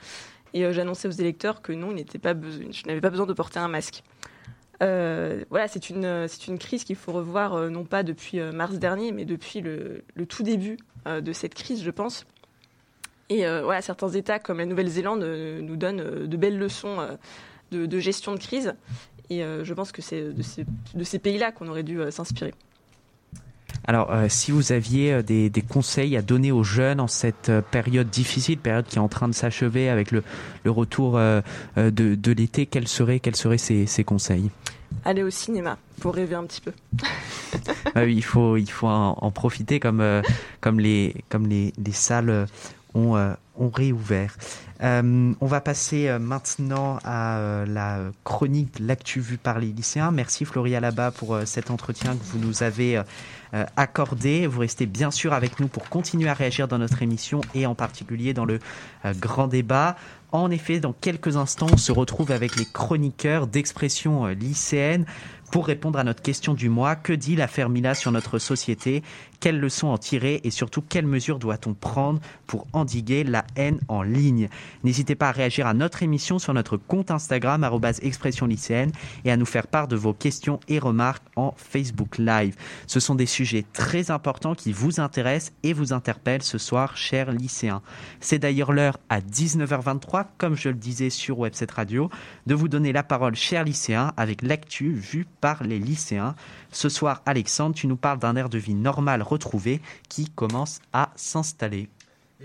Et 0.54 0.64
euh, 0.64 0.72
j'annonçais 0.72 1.08
aux 1.08 1.12
électeurs 1.12 1.62
que 1.62 1.74
non, 1.74 1.94
pas 2.22 2.34
je 2.34 2.88
n'avais 2.88 3.02
pas 3.02 3.10
besoin 3.10 3.26
de 3.26 3.34
porter 3.34 3.60
un 3.60 3.68
masque. 3.68 4.04
Euh, 4.82 5.44
voilà, 5.50 5.68
c'est 5.68 5.90
une, 5.90 6.28
crise 6.60 6.84
qu'il 6.84 6.96
faut 6.96 7.12
revoir, 7.12 7.54
euh, 7.54 7.70
non 7.70 7.86
pas 7.86 8.04
depuis 8.04 8.40
euh, 8.40 8.52
mars 8.52 8.76
dernier, 8.76 9.12
mais 9.12 9.26
depuis 9.26 9.62
le, 9.62 10.04
tout 10.28 10.44
début 10.44 10.78
euh, 11.08 11.22
de 11.22 11.32
cette 11.32 11.54
crise, 11.54 11.84
je 11.84 11.92
pense. 11.92 12.26
Et 13.34 13.48
euh, 13.48 13.64
voilà, 13.64 13.82
certains 13.82 14.10
États 14.10 14.38
comme 14.38 14.60
la 14.60 14.68
Nouvelle-Zélande 14.68 15.24
euh, 15.24 15.60
nous 15.60 15.76
donnent 15.76 16.02
euh, 16.02 16.28
de 16.28 16.38
belles 16.38 16.60
leçons 16.60 16.98
de, 17.72 17.88
de 17.88 18.00
gestion 18.00 18.36
de 18.36 18.40
crise. 18.40 18.76
Et 19.32 19.42
je 19.42 19.74
pense 19.74 19.92
que 19.92 20.04
c'est 20.04 20.32
de 20.32 20.42
ces, 20.44 20.66
de 20.94 21.04
ces 21.04 21.18
pays-là 21.18 21.52
qu'on 21.52 21.68
aurait 21.68 21.82
dû 21.82 22.00
s'inspirer. 22.12 22.54
Alors, 23.86 24.12
euh, 24.12 24.28
si 24.30 24.52
vous 24.52 24.72
aviez 24.72 25.24
des, 25.24 25.50
des 25.50 25.62
conseils 25.64 26.16
à 26.16 26.22
donner 26.22 26.52
aux 26.52 26.64
jeunes 26.64 27.00
en 27.00 27.08
cette 27.08 27.52
période 27.72 28.10
difficile, 28.10 28.60
période 28.60 28.86
qui 28.86 28.98
est 28.98 29.02
en 29.02 29.08
train 29.08 29.28
de 29.28 29.34
s'achever 29.34 29.90
avec 29.90 30.12
le, 30.12 30.24
le 30.64 30.72
retour 30.72 31.18
euh, 31.18 31.42
de, 31.78 32.14
de 32.14 32.32
l'été, 32.32 32.68
quels 32.68 32.88
seraient, 32.88 33.20
quels 33.20 33.36
seraient 33.36 33.58
ces, 33.58 33.88
ces 33.88 34.04
conseils? 34.04 34.52
Aller 35.06 35.24
au 35.24 35.32
cinéma 35.32 35.80
pour 36.00 36.14
rêver 36.14 36.36
un 36.36 36.44
petit 36.46 36.62
peu. 36.62 36.72
Ah 37.96 38.04
oui, 38.04 38.16
il 38.16 38.24
faut, 38.24 38.58
il 38.58 38.70
faut 38.70 38.88
en, 38.88 39.16
en 39.22 39.32
profiter 39.32 39.80
comme, 39.80 40.02
euh, 40.02 40.24
comme, 40.60 40.80
les, 40.80 41.16
comme 41.30 41.46
les, 41.46 41.72
les 41.78 41.92
salles 41.92 42.48
ont, 42.94 43.16
euh, 43.16 43.34
réouvert. 43.58 44.36
Euh, 44.82 45.34
on 45.40 45.46
va 45.46 45.62
passer 45.62 46.10
euh, 46.10 46.20
maintenant 46.20 47.00
à 47.04 47.38
euh, 47.38 47.66
la 47.66 48.00
chronique 48.24 48.78
l'actu 48.80 49.20
vue 49.20 49.38
par 49.38 49.60
les 49.60 49.68
lycéens. 49.68 50.12
Merci 50.12 50.46
Floria 50.46 50.80
Labat 50.80 51.12
pour 51.12 51.38
cet 51.46 51.72
entretien 51.72 52.16
que 52.16 52.24
vous 52.24 52.40
nous 52.40 52.64
avez 52.64 53.02
accordé. 53.78 54.48
Vous 54.48 54.62
restez 54.62 54.88
bien 54.88 55.12
sûr 55.12 55.34
avec 55.34 55.60
nous 55.60 55.68
pour 55.68 55.88
continuer 55.88 56.28
à 56.28 56.34
réagir 56.34 56.68
dans 56.68 56.80
notre 56.80 57.02
émission 57.04 57.42
et 57.54 57.68
en 57.68 57.76
particulier 57.76 58.34
dans 58.34 58.46
le 58.46 58.60
grand 59.20 59.48
débat. 59.48 59.96
En 60.32 60.50
effet, 60.50 60.80
dans 60.80 60.94
quelques 60.94 61.38
instants, 61.38 61.68
on 61.72 61.78
se 61.78 61.92
retrouve 61.92 62.32
avec 62.32 62.56
les 62.56 62.66
chroniqueurs 62.66 63.46
d'expression 63.46 64.26
lycéenne 64.26 65.06
pour 65.54 65.68
répondre 65.68 66.00
à 66.00 66.04
notre 66.04 66.24
question 66.24 66.56
du 66.56 66.68
mois. 66.68 66.96
Que 66.96 67.14
dit 67.14 67.36
l'affaire 67.36 67.70
Mila 67.70 67.94
sur 67.94 68.12
notre 68.12 68.40
société? 68.40 69.04
Quelles 69.40 69.60
leçons 69.60 69.90
en 69.90 70.00
tirer? 70.00 70.42
Et 70.44 70.50
surtout 70.50 70.82
quelles 70.82 71.06
mesures 71.06 71.38
doit-on 71.38 71.76
prendre 71.76 72.20
pour 72.48 72.66
endiguer 72.74 73.24
la 73.24 73.43
haine 73.56 73.80
en 73.88 74.02
ligne 74.02 74.50
N'hésitez 74.84 75.16
pas 75.16 75.30
à 75.30 75.32
réagir 75.32 75.68
à 75.68 75.74
notre 75.74 76.04
émission 76.04 76.40
sur 76.40 76.54
notre 76.54 76.78
compte 76.78 77.12
Instagram 77.12 77.64
expression 78.02 78.46
lycéenne 78.46 78.92
et 79.26 79.32
à 79.32 79.38
nous 79.38 79.46
faire 79.46 79.68
part 79.68 79.88
de 79.88 79.96
vos 79.96 80.14
questions 80.14 80.60
et 80.68 80.80
remarques 80.80 81.24
en 81.36 81.54
Facebook 81.58 82.18
Live. 82.18 82.56
Ce 82.88 83.00
sont 83.00 83.16
des 83.16 83.26
sujets 83.26 83.66
très 83.74 84.12
importants 84.12 84.56
qui 84.56 84.72
vous 84.72 85.00
intéressent 85.00 85.54
et 85.64 85.74
vous 85.74 85.94
interpellent 85.94 86.44
ce 86.44 86.58
soir, 86.58 86.98
chers 86.98 87.32
lycéens. 87.32 87.82
C'est 88.20 88.40
d'ailleurs 88.40 88.72
l'heure 88.72 88.98
à 89.10 89.20
19h23, 89.20 90.26
comme 90.38 90.56
je 90.56 90.70
le 90.70 90.76
disais 90.76 91.10
sur 91.10 91.40
Webset 91.40 91.68
Radio, 91.74 92.10
de 92.48 92.56
vous 92.56 92.68
donner 92.68 92.92
la 92.92 93.04
parole, 93.04 93.36
chers 93.36 93.64
lycéens, 93.64 94.14
avec 94.18 94.42
l'actu 94.42 94.94
vue 94.94 95.26
par 95.42 95.64
les 95.64 95.80
lycéens. 95.80 96.36
Ce 96.72 96.90
soir, 96.90 97.22
Alexandre, 97.26 97.76
tu 97.76 97.88
nous 97.88 97.98
parles 97.98 98.20
d'un 98.20 98.36
air 98.36 98.50
de 98.50 98.58
vie 98.58 98.76
normal 98.76 99.22
retrouvé 99.22 99.82
qui 100.10 100.30
commence 100.30 100.80
à 100.92 101.12
s'installer. 101.16 101.90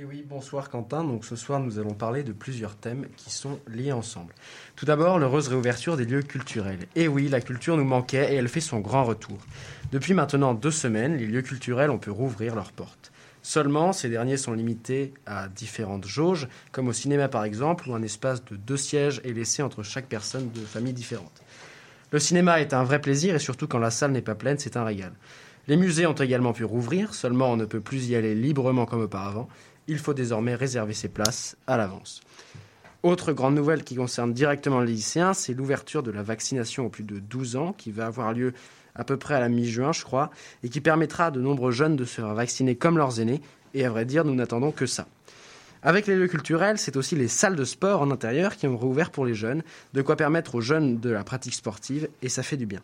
Et 0.01 0.05
oui, 0.05 0.25
bonsoir 0.25 0.71
Quentin. 0.71 1.03
Donc 1.03 1.25
ce 1.25 1.35
soir, 1.35 1.59
nous 1.59 1.81
allons 1.81 1.93
parler 1.93 2.23
de 2.23 2.31
plusieurs 2.31 2.77
thèmes 2.77 3.07
qui 3.17 3.31
sont 3.31 3.59
liés 3.67 3.91
ensemble. 3.91 4.33
Tout 4.77 4.87
d'abord, 4.87 5.19
l'heureuse 5.19 5.49
réouverture 5.49 5.97
des 5.97 6.05
lieux 6.05 6.23
culturels. 6.23 6.87
Et 6.95 7.09
oui, 7.09 7.27
la 7.27 7.41
culture 7.41 7.77
nous 7.77 7.85
manquait 7.85 8.33
et 8.33 8.37
elle 8.37 8.47
fait 8.47 8.61
son 8.61 8.79
grand 8.79 9.03
retour. 9.03 9.39
Depuis 9.91 10.15
maintenant 10.15 10.55
deux 10.55 10.71
semaines, 10.71 11.17
les 11.17 11.27
lieux 11.27 11.43
culturels 11.43 11.91
ont 11.91 11.99
pu 11.99 12.11
rouvrir 12.11 12.55
leurs 12.55 12.71
portes. 12.71 13.11
Seulement, 13.43 13.93
ces 13.93 14.09
derniers 14.09 14.37
sont 14.37 14.53
limités 14.53 15.15
à 15.27 15.49
différentes 15.49 16.07
jauges, 16.07 16.47
comme 16.71 16.87
au 16.87 16.93
cinéma 16.93 17.27
par 17.27 17.43
exemple, 17.43 17.89
où 17.89 17.95
un 17.95 18.03
espace 18.03 18.45
de 18.45 18.55
deux 18.55 18.77
sièges 18.77 19.21
est 19.25 19.33
laissé 19.33 19.65
entre 19.65 19.83
chaque 19.83 20.07
personne 20.07 20.53
de 20.53 20.61
familles 20.61 20.93
différentes. 20.93 21.43
Le 22.13 22.21
cinéma 22.21 22.61
est 22.61 22.73
un 22.73 22.85
vrai 22.85 23.01
plaisir 23.01 23.35
et 23.35 23.41
surtout 23.41 23.67
quand 23.67 23.81
la 23.81 23.91
salle 23.91 24.13
n'est 24.13 24.23
pas 24.23 24.37
pleine, 24.37 24.61
c'est 24.61 24.77
un 24.77 24.85
régal. 24.85 25.13
Les 25.69 25.77
musées 25.77 26.07
ont 26.07 26.15
également 26.15 26.55
pu 26.55 26.65
rouvrir, 26.65 27.13
seulement 27.13 27.53
on 27.53 27.57
ne 27.59 27.67
peut 27.67 27.81
plus 27.81 28.09
y 28.09 28.17
aller 28.17 28.35
librement 28.35 28.87
comme 28.87 29.03
auparavant. 29.03 29.51
Il 29.89 29.99
faut 29.99 30.15
désormais 30.15 30.55
réserver 30.55 30.95
ses 30.95 31.09
places 31.09 31.57
à 31.67 31.77
l'avance. 31.77 32.21
Autre 33.03 33.33
grande 33.33 33.55
nouvelle 33.55 33.85
qui 33.85 33.95
concerne 33.95 34.33
directement 34.33 34.81
les 34.81 34.93
lycéens, 34.93 35.33
c'est 35.33 35.55
l'ouverture 35.55 36.03
de 36.03 36.11
la 36.11 36.23
vaccination 36.23 36.87
aux 36.87 36.89
plus 36.89 37.05
de 37.05 37.19
12 37.19 37.57
ans 37.57 37.73
qui 37.73 37.91
va 37.91 38.07
avoir 38.07 38.33
lieu 38.33 38.53
à 38.95 39.05
peu 39.05 39.17
près 39.17 39.35
à 39.35 39.41
la 39.41 39.49
mi-juin, 39.49 39.93
je 39.93 40.05
crois, 40.05 40.31
et 40.63 40.69
qui 40.69 40.81
permettra 40.81 41.27
à 41.27 41.31
de 41.31 41.41
nombreux 41.41 41.71
jeunes 41.71 41.97
de 41.97 42.05
se 42.05 42.21
faire 42.21 42.35
vacciner 42.35 42.77
comme 42.77 42.99
leurs 42.99 43.21
aînés. 43.21 43.41
Et 43.73 43.85
à 43.85 43.91
vrai 43.91 44.05
dire, 44.05 44.25
nous 44.25 44.35
n'attendons 44.35 44.73
que 44.73 44.87
ça. 44.87 45.07
Avec 45.83 46.07
les 46.07 46.17
lieux 46.17 46.29
culturels, 46.29 46.79
c'est 46.79 46.97
aussi 46.97 47.15
les 47.15 47.29
salles 47.29 47.57
de 47.57 47.65
sport 47.65 48.01
en 48.01 48.11
intérieur 48.11 48.57
qui 48.57 48.67
ont 48.67 48.77
rouvert 48.77 49.11
pour 49.11 49.25
les 49.25 49.35
jeunes, 49.35 49.63
de 49.95 50.03
quoi 50.03 50.17
permettre 50.17 50.57
aux 50.57 50.61
jeunes 50.61 50.99
de 50.99 51.11
la 51.11 51.25
pratique 51.25 51.55
sportive, 51.55 52.09
et 52.23 52.29
ça 52.29 52.43
fait 52.43 52.57
du 52.57 52.67
bien. 52.67 52.81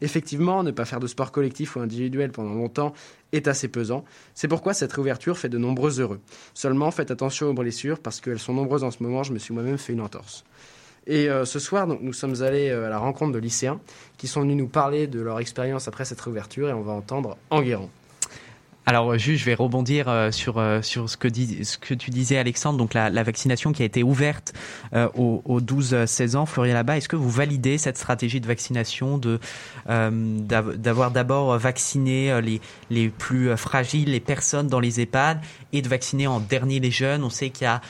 Effectivement, 0.00 0.62
ne 0.62 0.70
pas 0.70 0.84
faire 0.84 1.00
de 1.00 1.06
sport 1.06 1.32
collectif 1.32 1.76
ou 1.76 1.80
individuel 1.80 2.30
pendant 2.30 2.54
longtemps 2.54 2.92
est 3.32 3.48
assez 3.48 3.68
pesant. 3.68 4.04
C'est 4.34 4.48
pourquoi 4.48 4.74
cette 4.74 4.92
réouverture 4.92 5.38
fait 5.38 5.48
de 5.48 5.58
nombreux 5.58 6.00
heureux. 6.00 6.20
Seulement, 6.54 6.90
faites 6.90 7.10
attention 7.10 7.48
aux 7.48 7.54
blessures 7.54 7.98
parce 7.98 8.20
qu'elles 8.20 8.38
sont 8.38 8.54
nombreuses 8.54 8.84
en 8.84 8.90
ce 8.90 9.02
moment. 9.02 9.22
Je 9.22 9.32
me 9.32 9.38
suis 9.38 9.52
moi-même 9.52 9.78
fait 9.78 9.92
une 9.92 10.00
entorse. 10.00 10.44
Et 11.06 11.28
euh, 11.28 11.44
ce 11.44 11.58
soir, 11.58 11.86
nous 11.86 12.12
sommes 12.12 12.42
allés 12.42 12.68
euh, 12.68 12.86
à 12.86 12.88
la 12.88 12.98
rencontre 12.98 13.32
de 13.32 13.38
lycéens 13.38 13.80
qui 14.16 14.26
sont 14.26 14.40
venus 14.40 14.56
nous 14.56 14.66
parler 14.66 15.06
de 15.06 15.20
leur 15.20 15.38
expérience 15.38 15.86
après 15.86 16.04
cette 16.04 16.20
réouverture 16.20 16.68
et 16.68 16.72
on 16.72 16.82
va 16.82 16.92
entendre 16.92 17.36
Enguerrand. 17.50 17.90
Alors, 18.88 19.10
euh, 19.10 19.18
juste, 19.18 19.40
je 19.40 19.46
vais 19.46 19.54
rebondir 19.54 20.08
euh, 20.08 20.30
sur, 20.30 20.58
euh, 20.58 20.80
sur 20.80 21.10
ce, 21.10 21.16
que 21.16 21.26
dis- 21.26 21.64
ce 21.64 21.76
que 21.76 21.92
tu 21.92 22.10
disais, 22.12 22.38
Alexandre. 22.38 22.78
Donc, 22.78 22.94
la, 22.94 23.10
la 23.10 23.24
vaccination 23.24 23.72
qui 23.72 23.82
a 23.82 23.84
été 23.84 24.04
ouverte 24.04 24.52
euh, 24.94 25.08
aux, 25.16 25.42
aux 25.44 25.60
12-16 25.60 26.36
ans, 26.36 26.46
Florian 26.46 26.74
Labat, 26.74 26.98
est-ce 26.98 27.08
que 27.08 27.16
vous 27.16 27.28
validez 27.28 27.78
cette 27.78 27.98
stratégie 27.98 28.40
de 28.40 28.46
vaccination 28.46 29.18
de 29.18 29.40
euh, 29.90 30.10
d'av- 30.40 30.76
d'avoir 30.76 31.10
d'abord 31.10 31.58
vacciné 31.58 32.40
les, 32.40 32.60
les 32.90 33.08
plus 33.08 33.56
fragiles, 33.56 34.12
les 34.12 34.20
personnes 34.20 34.68
dans 34.68 34.78
les 34.80 35.00
EHPAD, 35.00 35.40
et 35.72 35.82
de 35.82 35.88
vacciner 35.88 36.28
en 36.28 36.38
dernier 36.38 36.78
les 36.78 36.92
jeunes? 36.92 37.24
On 37.24 37.30
sait 37.30 37.50
qu'il 37.50 37.64
y 37.64 37.68
a 37.68 37.80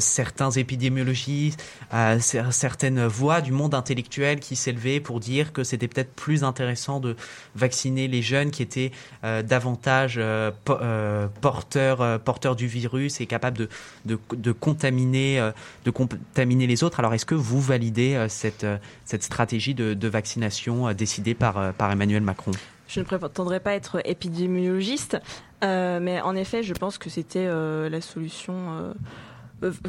certains 0.00 0.50
épidémiologistes, 0.50 1.62
euh, 1.92 2.18
cer- 2.18 2.52
certaines 2.52 3.04
voix 3.06 3.40
du 3.40 3.52
monde 3.52 3.74
intellectuel 3.74 4.40
qui 4.40 4.56
s'élevaient 4.56 5.00
pour 5.00 5.20
dire 5.20 5.52
que 5.52 5.64
c'était 5.64 5.88
peut-être 5.88 6.14
plus 6.14 6.44
intéressant 6.44 7.00
de 7.00 7.16
vacciner 7.54 8.08
les 8.08 8.22
jeunes 8.22 8.50
qui 8.50 8.62
étaient 8.62 8.92
euh, 9.24 9.42
davantage 9.42 10.16
euh, 10.18 10.50
po- 10.64 10.78
euh, 10.80 11.26
porteurs, 11.40 12.00
euh, 12.00 12.18
porteurs 12.18 12.56
du 12.56 12.66
virus 12.66 13.20
et 13.20 13.26
capables 13.26 13.56
de, 13.56 13.68
contaminer, 14.52 15.40
euh, 15.40 15.50
de 15.84 15.90
contaminer 15.90 16.66
les 16.66 16.84
autres. 16.84 17.00
Alors, 17.00 17.14
est-ce 17.14 17.26
que 17.26 17.34
vous 17.34 17.60
validez 17.60 18.14
euh, 18.14 18.28
cette, 18.28 18.64
euh, 18.64 18.78
stratégie 19.22 19.74
de, 19.74 19.94
vaccination 20.08 20.88
euh, 20.88 20.94
décidée 20.94 21.34
par, 21.34 21.58
euh, 21.58 21.72
Emmanuel 21.92 22.22
Macron? 22.22 22.52
Je 22.88 23.00
ne 23.00 23.04
prétendrai 23.04 23.58
pas 23.58 23.74
être 23.74 24.00
épidémiologiste, 24.04 25.18
euh, 25.64 25.98
mais 26.00 26.20
en 26.20 26.36
effet, 26.36 26.62
je 26.62 26.72
pense 26.72 26.98
que 26.98 27.10
c'était 27.10 27.46
euh, 27.46 27.88
la 27.88 28.00
solution. 28.00 28.54
euh, 28.54 28.92
euh, 28.92 28.92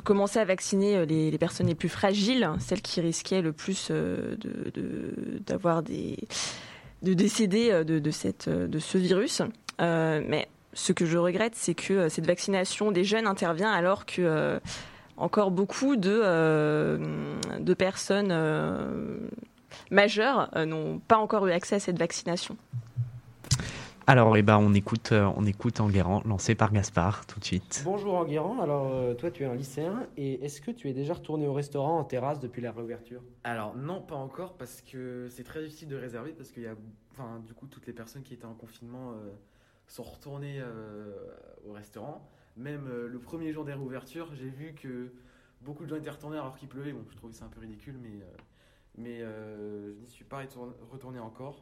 commencer 0.03 0.39
à 0.39 0.45
vacciner 0.45 0.97
euh, 0.97 1.05
les, 1.05 1.37
personnes 1.37 1.67
les 1.67 1.75
plus 1.75 1.89
fragiles, 1.89 2.49
celles 2.59 2.81
qui 2.81 3.01
risquaient 3.01 3.41
le 3.41 3.51
plus 3.53 3.89
euh, 3.91 4.35
de- 4.37 4.71
de- 4.71 5.39
d'avoir 5.45 5.83
des 5.83 6.17
de 7.03 7.13
décéder 7.13 7.69
euh, 7.71 7.83
de, 7.83 7.99
de 7.99 8.79
ce 8.79 8.97
virus. 8.97 9.41
Mais 9.79 10.47
ce 10.73 10.93
que 10.93 11.05
je 11.05 11.17
regrette, 11.17 11.53
c'est 11.55 11.75
que 11.75 12.09
cette 12.09 12.25
vaccination 12.25 12.91
des 12.91 13.03
jeunes 13.03 13.27
intervient 13.27 13.71
alors 13.71 14.05
que 14.05 14.59
encore 15.17 15.51
beaucoup 15.51 15.95
de 15.95 16.99
de 17.59 17.73
personnes 17.73 18.33
majeures 19.91 20.49
n'ont 20.65 20.99
pas 20.99 21.17
encore 21.17 21.45
eu 21.47 21.51
accès 21.51 21.75
à 21.75 21.79
cette 21.79 21.97
vaccination. 21.99 22.57
Alors, 24.09 24.37
eh 24.37 24.41
ben, 24.41 24.57
on 24.57 24.73
écoute, 24.73 25.11
euh, 25.11 25.29
on 25.35 25.45
écoute 25.45 25.81
Enguerrand, 25.81 26.21
lancé 26.23 26.55
par 26.55 26.71
Gaspard, 26.71 27.25
tout 27.25 27.41
de 27.41 27.43
suite. 27.43 27.81
Bonjour 27.83 28.13
Enguerrand, 28.13 28.61
alors 28.61 28.87
euh, 28.89 29.13
toi 29.13 29.31
tu 29.31 29.43
es 29.43 29.45
un 29.45 29.53
lycéen 29.53 30.07
et 30.15 30.45
est-ce 30.45 30.61
que 30.61 30.71
tu 30.71 30.87
es 30.87 30.93
déjà 30.93 31.15
retourné 31.15 31.45
au 31.45 31.51
restaurant 31.51 31.99
en 31.99 32.05
terrasse 32.05 32.39
depuis 32.39 32.61
la 32.61 32.71
réouverture? 32.71 33.21
Alors 33.43 33.75
non, 33.75 34.01
pas 34.01 34.15
encore 34.15 34.53
parce 34.53 34.81
que 34.81 35.27
c'est 35.29 35.43
très 35.43 35.61
difficile 35.61 35.89
de 35.89 35.97
réserver 35.97 36.31
parce 36.31 36.51
qu'il 36.51 36.63
y 36.63 36.67
a, 36.67 36.75
enfin 37.11 37.41
du 37.45 37.53
coup 37.53 37.67
toutes 37.67 37.85
les 37.85 37.91
personnes 37.91 38.23
qui 38.23 38.33
étaient 38.33 38.45
en 38.45 38.53
confinement 38.53 39.11
euh, 39.11 39.29
sont 39.87 40.03
retournées 40.03 40.61
euh, 40.61 41.11
au 41.67 41.73
restaurant. 41.73 42.25
Même 42.55 42.87
euh, 42.87 43.09
le 43.09 43.19
premier 43.19 43.51
jour 43.51 43.65
des 43.65 43.73
réouvertures, 43.73 44.33
j'ai 44.35 44.49
vu 44.49 44.73
que 44.73 45.11
beaucoup 45.59 45.83
de 45.83 45.89
gens 45.89 45.97
étaient 45.97 46.09
retournés 46.09 46.37
alors 46.37 46.55
qu'il 46.55 46.69
pleuvait. 46.69 46.93
Bon, 46.93 47.03
je 47.09 47.17
trouvais 47.17 47.33
ça 47.33 47.43
un 47.43 47.49
peu 47.49 47.59
ridicule, 47.59 47.97
mais 48.01 48.21
euh, 48.21 48.37
mais 48.97 49.21
euh, 49.21 49.93
je 49.95 49.99
n'y 49.99 50.07
suis 50.07 50.23
pas 50.23 50.39
retourné, 50.39 50.71
retourné 50.89 51.19
encore, 51.19 51.57
euh, 51.57 51.61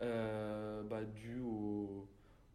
bah, 0.00 1.04
dû 1.04 1.40
au, 1.40 2.06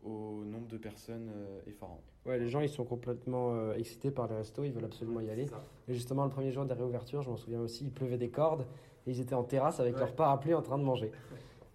au 0.04 0.44
nombre 0.46 0.68
de 0.68 0.78
personnes 0.78 1.30
euh, 1.36 1.60
effarant. 1.68 2.02
Ouais, 2.26 2.40
les 2.40 2.48
gens 2.50 2.60
ils 2.60 2.70
sont 2.70 2.86
complètement 2.86 3.54
euh, 3.56 3.74
excités 3.76 4.10
par 4.12 4.28
les 4.28 4.36
restos, 4.36 4.64
ils 4.64 4.72
veulent 4.72 4.86
absolument 4.86 5.22
y 5.22 5.30
aller. 5.30 5.46
Ça. 5.48 5.62
Et 5.88 5.94
justement, 5.94 6.24
le 6.24 6.32
premier 6.32 6.52
jour 6.52 6.66
des 6.66 6.74
réouvertures, 6.74 7.22
je 7.22 7.30
m'en 7.30 7.38
souviens 7.38 7.62
aussi, 7.62 7.86
il 7.86 7.92
pleuvait 7.92 8.18
des 8.18 8.30
cordes 8.30 8.66
et 9.06 9.12
ils 9.12 9.20
étaient 9.20 9.36
en 9.36 9.44
terrasse 9.44 9.80
avec 9.80 9.94
Ouais. 9.94 10.00
leur 10.00 10.16
parapluie 10.16 10.54
en 10.56 10.62
train 10.64 10.78
de 10.80 10.84
manger. 10.84 11.12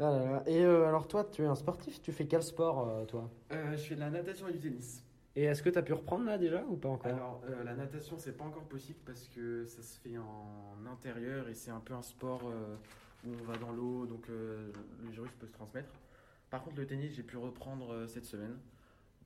Ah 0.01 0.11
là 0.11 0.25
là. 0.25 0.43
Et 0.47 0.65
euh, 0.65 0.89
alors 0.89 1.07
toi, 1.07 1.25
tu 1.25 1.43
es 1.43 1.47
un 1.47 1.55
sportif, 1.55 2.01
tu 2.01 2.11
fais 2.11 2.27
quel 2.27 2.43
sport 2.43 2.89
euh, 2.89 3.05
toi? 3.05 3.31
Euh, 3.53 3.73
je 3.73 3.77
fais 3.83 3.95
de 3.95 4.01
la 4.01 4.11
natation 4.11 4.49
et 4.49 4.53
du 4.53 4.59
tennis. 4.59 5.05
Et 5.37 5.45
est-ce 5.45 5.63
que 5.63 5.71
tu 5.71 5.79
as 5.79 5.83
pu 5.83 5.93
reprendre 5.93 6.25
là 6.25 6.37
déjà 6.39 6.65
ou 6.69 6.77
pas 6.77 6.89
encore? 6.89 7.13
Alors, 7.13 7.41
euh, 7.49 7.63
la 7.63 7.75
natation, 7.75 8.17
c'est 8.19 8.37
pas 8.37 8.45
encore 8.45 8.65
possible 8.65 8.99
parce 9.07 9.29
que 9.29 9.65
ça 9.67 9.83
se 9.83 9.99
fait 10.01 10.19
en 10.19 10.87
intérieur 10.91 11.49
et 11.49 11.55
c'est 11.55 11.71
un 11.71 11.79
peu 11.79 11.95
un 11.95 12.03
sport 12.03 12.41
euh, 12.47 12.75
où 13.25 13.33
on 13.41 13.45
va 13.45 13.57
dans 13.57 13.73
l'eau, 13.73 14.07
donc 14.07 14.29
euh, 14.29 14.71
le 15.03 15.11
virus 15.11 15.33
peut 15.39 15.47
se 15.47 15.53
transmettre. 15.53 15.91
Par 16.49 16.63
contre, 16.63 16.77
le 16.77 16.87
tennis, 16.87 17.15
j'ai 17.15 17.23
pu 17.23 17.37
reprendre 17.37 17.93
euh, 17.93 18.07
cette 18.07 18.25
semaine. 18.25 18.59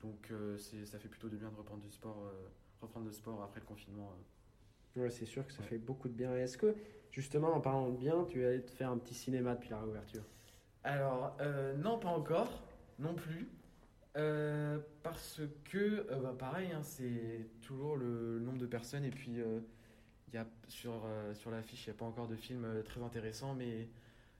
Donc 0.02 0.28
euh, 0.30 0.58
ça 0.58 0.98
fait 0.98 1.08
plutôt 1.08 1.28
de 1.28 1.36
bien 1.36 1.48
de 1.50 1.56
reprendre 1.56 1.82
du 1.82 1.90
sport, 1.90 2.30
reprendre 2.82 3.06
le 3.06 3.12
sport 3.12 3.42
après 3.42 3.60
le 3.60 3.66
confinement. 3.66 4.12
Ouais, 4.96 5.10
c'est 5.10 5.24
sûr 5.24 5.46
que 5.46 5.52
ça 5.52 5.62
Ouais. 5.62 5.68
fait 5.68 5.78
beaucoup 5.78 6.08
de 6.08 6.14
bien. 6.14 6.36
Est-ce 6.36 6.58
que, 6.58 6.74
justement, 7.10 7.54
en 7.54 7.60
parlant 7.60 7.88
de 7.88 7.96
bien, 7.96 8.24
tu 8.28 8.42
es 8.42 8.46
allé 8.46 8.62
te 8.62 8.70
faire 8.70 8.90
un 8.90 8.98
petit 8.98 9.14
cinéma 9.14 9.54
depuis 9.54 9.70
la 9.70 9.80
réouverture? 9.80 10.22
Alors, 10.84 11.38
non, 11.78 11.98
pas 11.98 12.10
encore, 12.10 12.62
non 12.98 13.14
plus. 13.14 13.48
Parce 14.12 15.40
que, 15.64 16.06
bah, 16.20 16.34
pareil, 16.38 16.70
hein, 16.72 16.82
c'est 16.82 17.48
toujours 17.62 17.96
le, 17.96 18.38
nombre 18.40 18.58
de 18.58 18.66
personnes. 18.66 19.04
Et 19.04 19.10
puis, 19.10 19.40
y 20.34 20.38
a, 20.38 20.46
sur, 20.68 20.92
euh, 21.04 21.34
sur 21.34 21.50
l'affiche, 21.50 21.86
il 21.86 21.90
n'y 21.90 21.96
a 21.96 21.98
pas 21.98 22.04
encore 22.06 22.28
de 22.28 22.36
film 22.36 22.64
euh, 22.64 22.82
très 22.82 23.02
intéressant. 23.02 23.54
Mais 23.54 23.88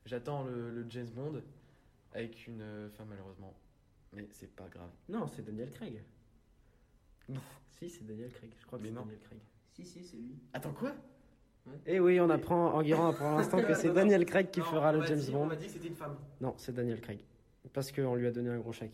j'attends 0.07 0.45
le, 0.45 0.71
le 0.71 0.87
James 0.89 1.09
Bond 1.15 1.41
avec 2.13 2.47
une 2.47 2.61
euh, 2.63 2.89
femme, 2.91 3.09
malheureusement. 3.11 3.55
Mais 4.13 4.27
c'est 4.33 4.55
pas 4.55 4.69
grave. 4.69 4.91
Non, 5.09 5.27
c'est 5.27 5.45
Daniel 5.45 5.71
Craig. 5.73 6.03
Non. 7.29 7.41
Si, 7.79 7.89
c'est 7.91 8.07
Daniel 8.07 8.31
Craig. 8.33 8.51
Je 8.61 8.67
crois 8.67 8.79
que 8.79 8.85
c'est 8.85 8.91
non. 8.91 9.01
Daniel 9.03 9.19
Craig. 9.21 9.39
Si, 9.73 9.85
si, 9.85 10.05
c'est 10.05 10.17
lui. 10.17 10.39
Attends, 10.53 10.73
quoi? 10.73 10.93
Et 11.87 11.99
oui, 11.99 12.21
on 12.21 12.29
apprend, 12.29 12.75
Enguerrand 12.75 13.09
apprend 13.09 13.35
à 13.35 13.39
l'instant 13.39 13.63
que 13.63 13.73
c'est 13.75 13.91
Daniel 13.95 14.27
Craig 14.27 14.51
qui 14.51 14.61
Non, 14.61 14.67
fera 14.67 14.93
le 14.93 15.03
James 15.07 15.19
dit- 15.19 15.33
Bond. 15.33 15.43
On 15.43 15.47
m'a 15.47 15.57
dit 15.57 15.67
que 15.67 15.73
c'était 15.73 15.89
une 15.89 15.97
femme. 15.97 16.17
Non, 16.41 16.55
c'est 16.59 16.75
Daniel 16.75 17.01
Craig. 17.01 17.21
Parce 17.73 17.91
qu'on 17.91 18.15
lui 18.15 18.27
a 18.27 18.31
donné 18.31 18.51
un 18.51 18.59
gros 18.59 18.73
chèque. 18.73 18.93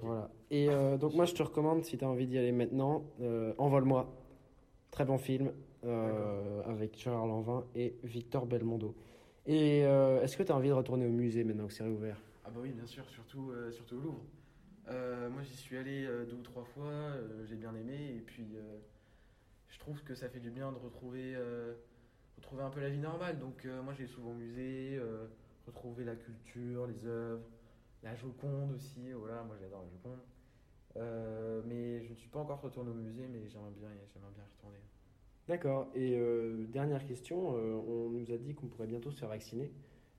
Voilà. 0.00 0.30
Et 0.50 0.68
euh, 0.70 0.96
donc, 0.96 1.14
moi, 1.14 1.24
je 1.24 1.34
te 1.34 1.42
recommande, 1.42 1.84
si 1.84 1.98
tu 1.98 2.04
as 2.04 2.08
envie 2.08 2.26
d'y 2.26 2.38
aller 2.38 2.52
maintenant, 2.52 3.04
euh, 3.20 3.52
Envole-moi. 3.58 4.12
Très 4.92 5.04
bon 5.04 5.18
film 5.18 5.50
euh, 5.84 6.62
avec 6.64 6.98
Gérard 6.98 7.26
Lanvin 7.26 7.64
et 7.74 7.96
Victor 8.02 8.46
Belmondo. 8.46 8.94
Et 9.46 9.84
euh, 9.84 10.22
est-ce 10.22 10.36
que 10.36 10.42
tu 10.42 10.50
as 10.50 10.56
envie 10.56 10.68
de 10.68 10.74
retourner 10.74 11.06
au 11.06 11.10
musée 11.10 11.44
maintenant 11.44 11.66
que 11.66 11.72
c'est 11.72 11.84
réouvert? 11.84 12.20
Ah 12.44 12.50
bah 12.50 12.60
oui, 12.62 12.70
bien 12.70 12.86
sûr, 12.86 13.08
surtout, 13.08 13.50
euh, 13.50 13.70
surtout 13.70 13.96
au 13.96 14.00
Louvre. 14.00 14.22
Moi, 14.88 15.42
j'y 15.42 15.56
suis 15.56 15.76
allé 15.76 16.06
deux 16.28 16.36
ou 16.36 16.42
trois 16.42 16.64
fois, 16.64 17.12
j'ai 17.44 17.56
bien 17.56 17.74
aimé, 17.74 18.14
et 18.16 18.20
puis 18.20 18.56
je 19.68 19.78
trouve 19.80 20.02
que 20.04 20.14
ça 20.14 20.28
fait 20.28 20.38
du 20.38 20.50
bien 20.50 20.70
de 20.70 20.78
retrouver, 20.78 21.36
retrouver 22.36 22.62
un 22.62 22.70
peu 22.70 22.80
la 22.80 22.88
vie 22.88 22.98
normale. 22.98 23.38
Donc 23.38 23.66
moi, 23.84 23.94
j'ai 23.94 24.06
souvent 24.06 24.30
au 24.30 24.34
musée, 24.34 25.00
retrouver 25.66 26.04
la 26.04 26.14
culture, 26.14 26.86
les 26.86 27.04
œuvres, 27.04 27.42
la 28.04 28.14
Joconde 28.14 28.72
aussi, 28.76 29.10
voilà, 29.12 29.42
moi 29.42 29.56
j'adore 29.60 29.82
la 29.82 29.88
Joconde. 29.90 31.64
Mais 31.66 32.04
je 32.04 32.10
ne 32.10 32.14
suis 32.14 32.28
pas 32.28 32.38
encore 32.38 32.60
retourné 32.60 32.90
au 32.90 32.94
musée, 32.94 33.26
mais 33.28 33.48
j'aimerais 33.48 33.72
bien, 33.72 33.88
j'aimerais 34.14 34.32
bien 34.34 34.44
y 34.44 34.56
retourner. 34.56 34.78
D'accord. 35.48 35.88
Et 35.94 36.16
euh, 36.16 36.66
dernière 36.66 37.04
question, 37.06 37.56
euh, 37.56 37.74
on 37.86 38.10
nous 38.10 38.32
a 38.32 38.36
dit 38.36 38.54
qu'on 38.54 38.66
pourrait 38.66 38.88
bientôt 38.88 39.12
se 39.12 39.20
faire 39.20 39.28
vacciner 39.28 39.72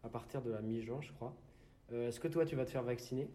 à 0.03 0.09
partir 0.09 0.41
de 0.41 0.51
la 0.51 0.61
mi-juin, 0.61 1.01
je 1.01 1.11
crois. 1.11 1.35
Euh, 1.91 2.07
Est-ce 2.07 2.19
que 2.19 2.29
toi, 2.29 2.45
tu 2.45 2.55
vas 2.55 2.65
te 2.65 2.71
faire 2.71 2.83
vacciner? 2.83 3.29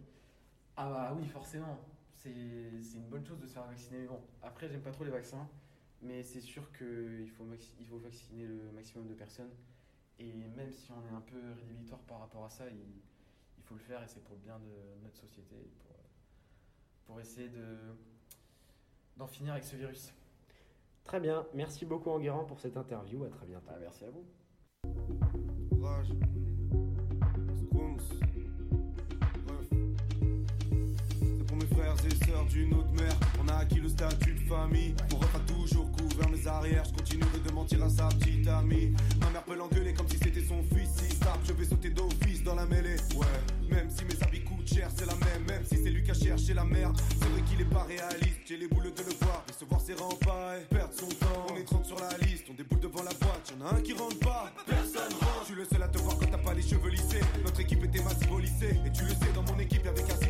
Ah 0.77 0.89
bah 0.89 1.17
oui, 1.19 1.27
forcément. 1.27 1.79
C'est 2.15 2.31
une 2.31 3.09
bonne 3.11 3.27
chose 3.27 3.41
de 3.41 3.47
se 3.47 3.53
faire 3.53 3.67
vacciner. 3.67 3.99
Mais 4.01 4.07
bon, 4.07 4.21
après, 4.43 4.69
j'aime 4.69 4.81
pas 4.81 4.93
trop 4.93 5.05
les 5.05 5.11
vaccins. 5.11 5.47
Mais 6.01 6.23
c'est 6.23 6.41
sûr 6.41 6.73
qu'il 6.73 7.29
faut, 7.29 7.45
faut 7.89 7.99
vacciner 7.99 8.47
le 8.47 8.73
maximum 8.75 9.07
de 9.07 9.15
personnes. 9.15 9.51
Et 10.19 10.33
même 10.57 10.71
si 10.71 10.91
on 10.93 11.13
est 11.13 11.17
un 11.17 11.21
peu 11.21 11.39
rédhibitoire 11.59 12.01
par 12.01 12.21
rapport 12.21 12.45
à 12.45 12.51
ça, 12.51 12.65
il, 12.69 13.63
faut 13.65 13.75
le 13.75 13.81
faire 13.81 14.03
et 14.03 14.09
c'est 14.09 14.23
pour 14.25 14.35
le 14.35 14.41
bien 14.41 14.59
de 14.59 15.05
notre 15.05 15.17
société. 15.17 15.57
Pour, 15.85 15.97
pour 17.07 17.21
essayer 17.21 17.49
de 17.49 17.77
d'en 19.17 19.27
finir 19.27 19.53
avec 19.53 19.65
ce 19.65 19.77
virus. 19.77 20.13
Très 21.05 21.21
bien. 21.21 21.45
Merci 21.55 21.85
beaucoup, 21.85 22.11
Enguerrand, 22.11 22.45
pour 22.45 22.61
cette 22.61 22.77
interview. 22.77 23.25
À 23.25 23.29
très 23.29 23.47
bientôt. 23.47 23.67
Ah, 23.69 23.79
merci 23.81 24.05
à 24.05 24.11
vous. 24.11 24.25
Rage. 25.83 26.13
Frères 31.83 31.95
et 32.07 32.25
sœurs 32.25 32.45
d'une 32.47 32.75
autre 32.75 32.93
mère. 32.93 33.15
On 33.43 33.49
a 33.49 33.57
acquis 33.57 33.81
le 33.81 33.89
statut 33.89 34.35
de 34.35 34.49
famille. 34.49 34.95
Mon 35.11 35.19
ref 35.19 35.35
a 35.35 35.53
toujours 35.53 35.91
couvert 35.93 36.29
mes 36.29 36.47
arrières. 36.47 36.85
Je 36.85 36.93
continuerai 36.93 37.39
de 37.45 37.53
mentir 37.53 37.83
à 37.83 37.89
sa 37.89 38.09
petite 38.09 38.47
amie. 38.49 38.93
Ma 39.21 39.31
mère 39.31 39.43
peut 39.43 39.57
l'engueuler 39.57 39.93
comme 39.93 40.09
si 40.09 40.19
c'était 40.19 40.45
son 40.45 40.63
fils. 40.75 40.91
Si 40.97 41.17
tape, 41.19 41.41
je 41.45 41.53
vais 41.53 41.65
sauter 41.65 41.91
d'office 41.91 42.43
dans 42.43 42.55
la 42.55 42.67
mêlée. 42.67 42.97
Ouais. 43.17 43.27
Même 43.71 43.89
si 43.91 44.05
mes 44.05 44.23
habits 44.23 44.45
coûtent 44.45 44.69
cher, 44.69 44.89
c'est 44.95 45.07
la 45.07 45.15
même. 45.15 45.45
Même 45.47 45.65
si 45.65 45.77
c'est 45.77 45.91
lui 45.91 46.03
qui 46.03 46.11
a 46.11 46.15
cherché 46.15 46.55
la 46.55 46.65
merde. 46.65 46.97
C'est 47.19 47.29
vrai 47.29 47.43
qu'il 47.43 47.61
est 47.61 47.71
pas 47.71 47.85
réaliste. 47.85 48.41
J'ai 48.47 48.57
les 48.57 48.69
boules 48.69 48.93
de 48.93 49.03
le 49.03 49.15
voir. 49.21 49.45
Décevoir 49.47 49.81
ses 49.81 49.95
remparts 49.95 50.55
et 50.57 50.65
perdre 50.75 50.95
son 50.95 51.09
temps. 51.09 51.47
On 51.51 51.57
est 51.57 51.65
30 51.65 51.85
sur 51.85 51.99
la 51.99 52.17
liste. 52.19 52.47
On 52.51 52.55
déboule 52.55 52.81
devant 52.81 53.03
la 53.03 53.15
boîte. 53.15 53.53
Y'en 53.59 53.67
a 53.67 53.75
un 53.75 53.81
qui 53.81 53.93
rentre 53.93 54.19
pas. 54.19 54.53
Personne 54.67 55.13
rentre. 55.21 55.41
Je 55.43 55.47
suis 55.47 55.55
le 55.55 55.65
seul 55.65 55.83
à 55.83 55.89
te 55.89 55.99
voir 55.99 56.17
quand 56.19 56.31
t'as 56.31 56.39
pas 56.39 56.55
les 56.55 56.63
cheveux 56.63 56.91
lissés. 56.91 57.21
Notre 57.45 57.61
équipe 57.61 57.83
était 57.85 58.03
massive 58.03 58.33
au 58.33 58.39
lycée. 58.39 58.79
Et 58.87 58.93
tu 58.93 59.05
le 59.05 59.11
sais, 59.11 59.33
dans 59.35 59.43
mon 59.43 59.59
équipe, 59.59 59.85
y'avait 59.85 60.03
quasiment 60.03 60.22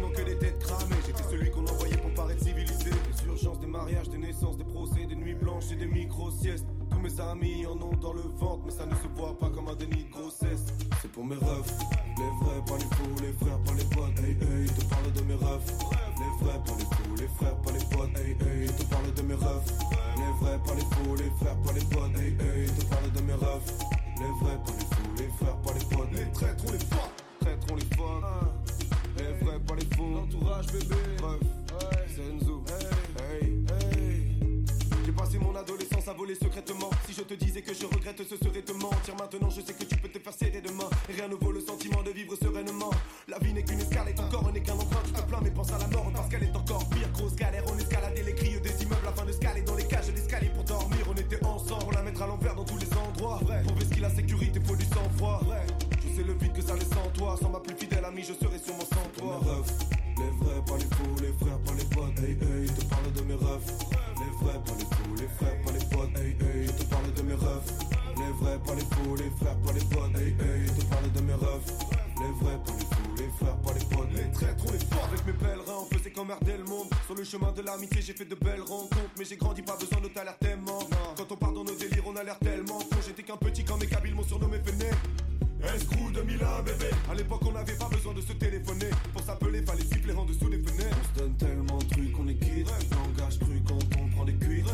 mariages, 3.82 4.08
des 4.08 4.18
naissances, 4.18 4.56
des 4.56 4.64
procès, 4.64 5.06
des 5.06 5.16
nuits 5.16 5.34
blanches 5.34 5.72
et 5.72 5.76
des 5.76 5.86
micro-siestes. 5.86 6.66
Tous 6.90 7.00
mes 7.00 7.20
amis 7.20 7.66
en 7.66 7.74
ont 7.82 7.96
dans 8.00 8.12
le 8.12 8.22
ventre, 8.38 8.62
mais 8.64 8.70
ça 8.70 8.86
ne 8.86 8.94
se 8.94 9.08
voit 9.16 9.36
pas 9.38 9.50
comme 9.50 9.68
un 9.68 9.74
déni 9.74 10.04
de 10.04 10.10
grossesse. 10.10 10.66
C'est 11.00 11.10
pour 11.10 11.24
mes 11.24 11.36
refs, 11.36 11.74
les 12.16 12.30
vrais, 12.40 12.62
pas 12.66 12.78
les 12.78 12.90
faux, 12.96 13.22
les 13.22 13.32
frères, 13.32 13.58
pas 13.58 13.74
les 13.74 13.84
potes. 13.84 14.18
Hey, 14.20 14.36
hey, 14.40 14.66
te 14.66 14.84
parle 14.84 15.12
de 15.12 15.22
mes 15.22 15.34
refs. 15.34 15.72
Les 16.20 16.44
vrais, 16.44 16.60
pas 16.64 16.76
les 16.78 16.84
faux, 16.94 17.16
les 17.18 17.28
frères, 17.28 17.56
pas 17.56 17.72
les 17.72 17.84
potes. 17.96 18.16
Hey, 18.18 18.30
hey, 18.30 18.66
te 18.68 18.84
parle 18.84 19.12
de 19.14 19.22
mes 19.22 19.34
refs. 19.34 19.72
Les 20.16 20.32
vrais, 20.40 20.58
pas 20.64 20.74
les 20.74 20.88
faux, 20.94 21.16
les 21.16 21.30
frères, 21.40 21.58
pas 21.64 21.72
les 21.72 21.84
potes. 21.92 22.16
Hey, 22.16 22.32
hey, 22.38 22.66
te 22.70 22.84
parle 22.86 23.10
de 23.10 23.20
mes 23.20 23.34
refs. 23.34 23.72
Les 24.20 24.32
vrais, 24.40 24.58
pas 24.62 24.74
les 24.78 24.86
faux, 24.94 25.12
les 25.18 25.30
frères, 25.38 25.56
pas 25.56 25.72
les 25.72 25.96
potes. 25.96 26.12
Les 26.12 26.32
traîtres, 26.32 26.64
on 26.68 26.72
les 26.72 26.78
fuck. 26.78 27.12
Traîtres, 27.40 27.66
on 27.72 27.76
les 27.76 27.88
fuck. 27.96 28.22
Les 29.18 29.44
vrais, 29.44 29.60
pas 29.60 29.74
les 29.74 29.96
faux. 29.96 30.10
L'entourage, 30.14 30.66
bébé. 30.66 30.96
Bref, 31.18 31.40
Senzo. 32.14 32.62
Hey, 32.68 33.48
hey. 33.48 33.61
Passé 35.22 35.38
mon 35.38 35.54
adolescence 35.54 36.08
à 36.08 36.14
voler 36.14 36.34
secrètement. 36.34 36.90
Si 37.06 37.12
je 37.12 37.22
te 37.22 37.34
disais 37.34 37.62
que 37.62 37.72
je 37.72 37.86
regrette, 37.86 38.20
ce 38.28 38.36
serait 38.36 38.62
te 38.62 38.72
mentir. 38.72 39.14
Maintenant, 39.16 39.50
je 39.50 39.60
sais 39.60 39.72
que 39.72 39.84
tu 39.84 39.94
peux 39.94 40.08
te 40.08 40.18
faire 40.18 40.32
serrer 40.32 40.60
demain. 40.60 40.90
Rien 41.06 41.28
ne 41.28 41.36
vaut 41.36 41.52
le 41.52 41.60
sentiment 41.60 42.02
de 42.02 42.10
vivre 42.10 42.34
sereinement. 42.34 42.90
La 43.28 43.38
vie 43.38 43.52
n'est 43.52 43.62
qu'une 43.62 43.78
escale, 43.78 44.08
et 44.08 44.16
ton 44.16 44.28
corps 44.28 44.52
n'est 44.52 44.60
qu'un 44.60 44.72
emprunt. 44.72 45.00
Tu 45.06 45.12
te 45.12 45.22
plains, 45.22 45.38
mais 45.40 45.52
pense 45.52 45.70
à 45.70 45.78
la 45.78 45.86
mort 45.86 46.10
parce 46.12 46.28
qu'elle 46.28 46.42
est 46.42 46.56
encore 46.56 46.88
pire. 46.88 47.08
Grosse 47.12 47.36
galère, 47.36 47.62
on 47.68 47.78
escaladait 47.78 48.24
les 48.24 48.32
grilles 48.32 48.60
des 48.62 48.82
immeubles 48.82 49.06
afin 49.06 49.24
de 49.24 49.30
scaler 49.30 49.62
dans 49.62 49.76
les 49.76 49.86
cages 49.86 50.12
d'escalier 50.12 50.50
pour 50.56 50.64
dormir. 50.64 51.06
On 51.08 51.14
était 51.14 51.44
ensemble, 51.44 51.84
pour 51.84 51.92
la 51.92 52.02
mettre 52.02 52.22
à 52.22 52.26
l'envers 52.26 52.56
dans 52.56 52.64
tous 52.64 52.78
les 52.78 52.92
endroits. 52.92 53.38
Prouver 53.38 53.84
ce 53.84 53.94
qu'il 53.94 54.04
a 54.04 54.10
sécurité, 54.10 54.60
faut 54.66 54.74
du 54.74 54.86
sang-froid. 54.86 55.40
Je 56.04 56.16
sais 56.16 56.24
le 56.24 56.32
vide 56.32 56.52
que 56.52 56.62
ça 56.62 56.74
laisse 56.74 56.90
sans 56.90 57.08
toi. 57.10 57.36
Sans 57.40 57.48
ma 57.48 57.60
plus 57.60 57.76
fidèle 57.76 58.04
amie, 58.04 58.24
je 58.24 58.34
serais 58.34 58.58
sûrement 58.58 58.88
sans 58.92 59.20
toi. 59.20 59.40
Les 60.18 60.30
vrais, 60.44 60.64
pas 60.66 60.78
les 60.78 60.96
faux, 60.96 61.22
les 61.22 61.32
frères, 61.44 61.58
pas 61.60 61.74
les 61.74 61.84
potes. 61.84 62.18
Hey, 62.18 62.32
hey, 62.32 62.66
te 62.66 62.84
parle 62.86 63.12
de 63.12 63.20
mes 63.22 63.34
refs. 63.34 63.78
Les 64.18 64.44
vrais, 64.44 64.58
pas 64.64 64.72
les 64.78 64.91
frères, 65.42 65.60
pas 65.64 65.72
les 65.72 65.84
potes. 65.84 66.16
Hey, 66.16 66.36
hey, 66.40 66.66
te 66.66 66.84
parle. 66.84 67.02
Les 68.16 68.32
vrais, 68.38 68.58
pas 68.58 68.74
les 68.74 68.82
faux, 68.82 69.16
les 69.16 69.30
frères, 69.30 69.56
pas 69.58 69.72
les 69.72 69.84
potes. 69.84 70.12
Les 70.14 70.30
vrais, 72.40 72.58
pas 72.64 72.72
les 72.78 72.84
faux, 72.84 73.14
les 73.18 73.30
frères, 73.38 73.56
pas 73.56 73.72
les 73.72 73.84
potes. 73.84 74.12
Les 74.14 74.30
traîtres, 74.32 74.64
on 74.66 74.72
les 74.72 74.78
forts 74.78 75.08
avec 75.08 75.26
mes 75.26 75.32
pèlerins. 75.32 75.78
On 75.80 75.86
faisait 75.96 76.10
qu'emmerder 76.10 76.56
le 76.58 76.64
monde. 76.64 76.88
Sur 77.06 77.14
le 77.14 77.24
chemin 77.24 77.52
de 77.52 77.62
l'amitié, 77.62 78.02
j'ai 78.02 78.12
fait 78.12 78.24
de 78.24 78.34
belles 78.34 78.60
rencontres. 78.60 79.10
Mais 79.18 79.24
j'ai 79.24 79.36
grandi, 79.36 79.62
pas 79.62 79.76
besoin 79.76 80.00
de 80.00 80.08
t'alerter. 80.08 80.54
Quand 81.16 81.32
on 81.32 81.36
part 81.36 81.52
dans 81.52 81.64
nos 81.64 81.74
délires, 81.74 82.04
on 82.06 82.16
a 82.16 82.22
2001 86.38 86.62
bébé. 86.62 86.90
À 87.10 87.14
l'époque 87.14 87.42
on 87.46 87.52
n'avait 87.52 87.74
pas 87.74 87.88
besoin 87.88 88.14
de 88.14 88.20
se 88.20 88.32
téléphoner. 88.32 88.90
Pour 89.12 89.22
s'appeler 89.22 89.62
fallait 89.62 89.82
siffler 89.82 90.14
en 90.14 90.24
dessous 90.24 90.48
des 90.48 90.58
fenêtres. 90.58 90.96
On 91.00 91.14
se 91.14 91.22
donne 91.22 91.36
tellement 91.36 91.78
de 91.78 91.84
trucs 91.84 92.18
on 92.18 92.28
est 92.28 92.34
quitte 92.34 92.68
Langage 92.90 93.38
cru 93.38 93.62
quand 93.66 93.78
on 94.00 94.08
prend 94.08 94.24
des 94.24 94.34
cuites 94.34 94.66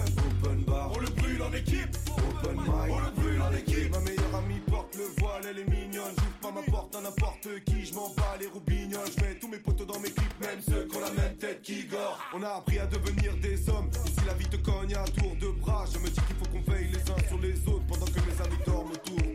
Open 0.43 0.65
bar. 0.65 0.93
On 0.95 0.99
le 1.01 1.09
brûle 1.11 1.43
en 1.43 1.53
équipe. 1.53 1.97
Open 2.17 2.57
mic. 2.57 2.91
On 2.91 2.99
le 2.99 3.11
brûle 3.17 3.43
en 3.43 3.53
équipe. 3.53 3.91
Ma 3.91 4.01
meilleure 4.01 4.35
amie 4.35 4.61
porte 4.67 4.97
le 4.97 5.05
voile 5.21 5.43
elle 5.51 5.59
est 5.59 5.71
mignonne. 5.71 6.15
J'ouvre 6.17 6.39
pas 6.41 6.53
ma 6.53 6.63
porte 6.63 6.95
à 6.97 7.01
n'importe 7.01 7.49
qui 7.65 7.85
Je 7.85 7.95
m'en 7.95 8.09
bats 8.11 8.37
les 8.41 8.47
roubignoles. 8.47 9.09
Je 9.17 9.25
mets 9.25 9.35
tous 9.35 9.49
mes 9.49 9.59
potos 9.59 9.87
dans 9.87 10.01
mes 10.01 10.11
clips 10.11 10.41
Même 10.41 10.61
ceux 10.69 10.85
qui 10.85 10.97
ont 10.97 11.01
la 11.01 11.11
même 11.11 11.37
tête 11.37 11.63
qu'Igor 11.63 12.19
On 12.35 12.43
a 12.43 12.51
appris 12.59 12.79
à 12.79 12.87
devenir 12.87 13.35
des 13.37 13.69
hommes. 13.69 13.91
Et 14.07 14.11
si 14.11 14.27
la 14.27 14.35
vie 14.35 14.49
te 14.49 14.57
cogne 14.57 14.95
à 14.95 15.05
tour 15.05 15.35
de 15.41 15.49
bras 15.61 15.85
Je 15.93 15.99
me 15.99 16.09
dis 16.09 16.21
qu'il 16.27 16.37
faut 16.37 16.49
qu'on 16.53 16.71
veille 16.71 16.89
les 16.93 17.11
uns 17.11 17.29
sur 17.29 17.39
les 17.39 17.57
autres 17.69 17.87
Pendant 17.87 18.07
que 18.07 18.21
mes 18.21 18.47
amis 18.47 18.63
dorment 18.67 18.93
autour 18.93 19.28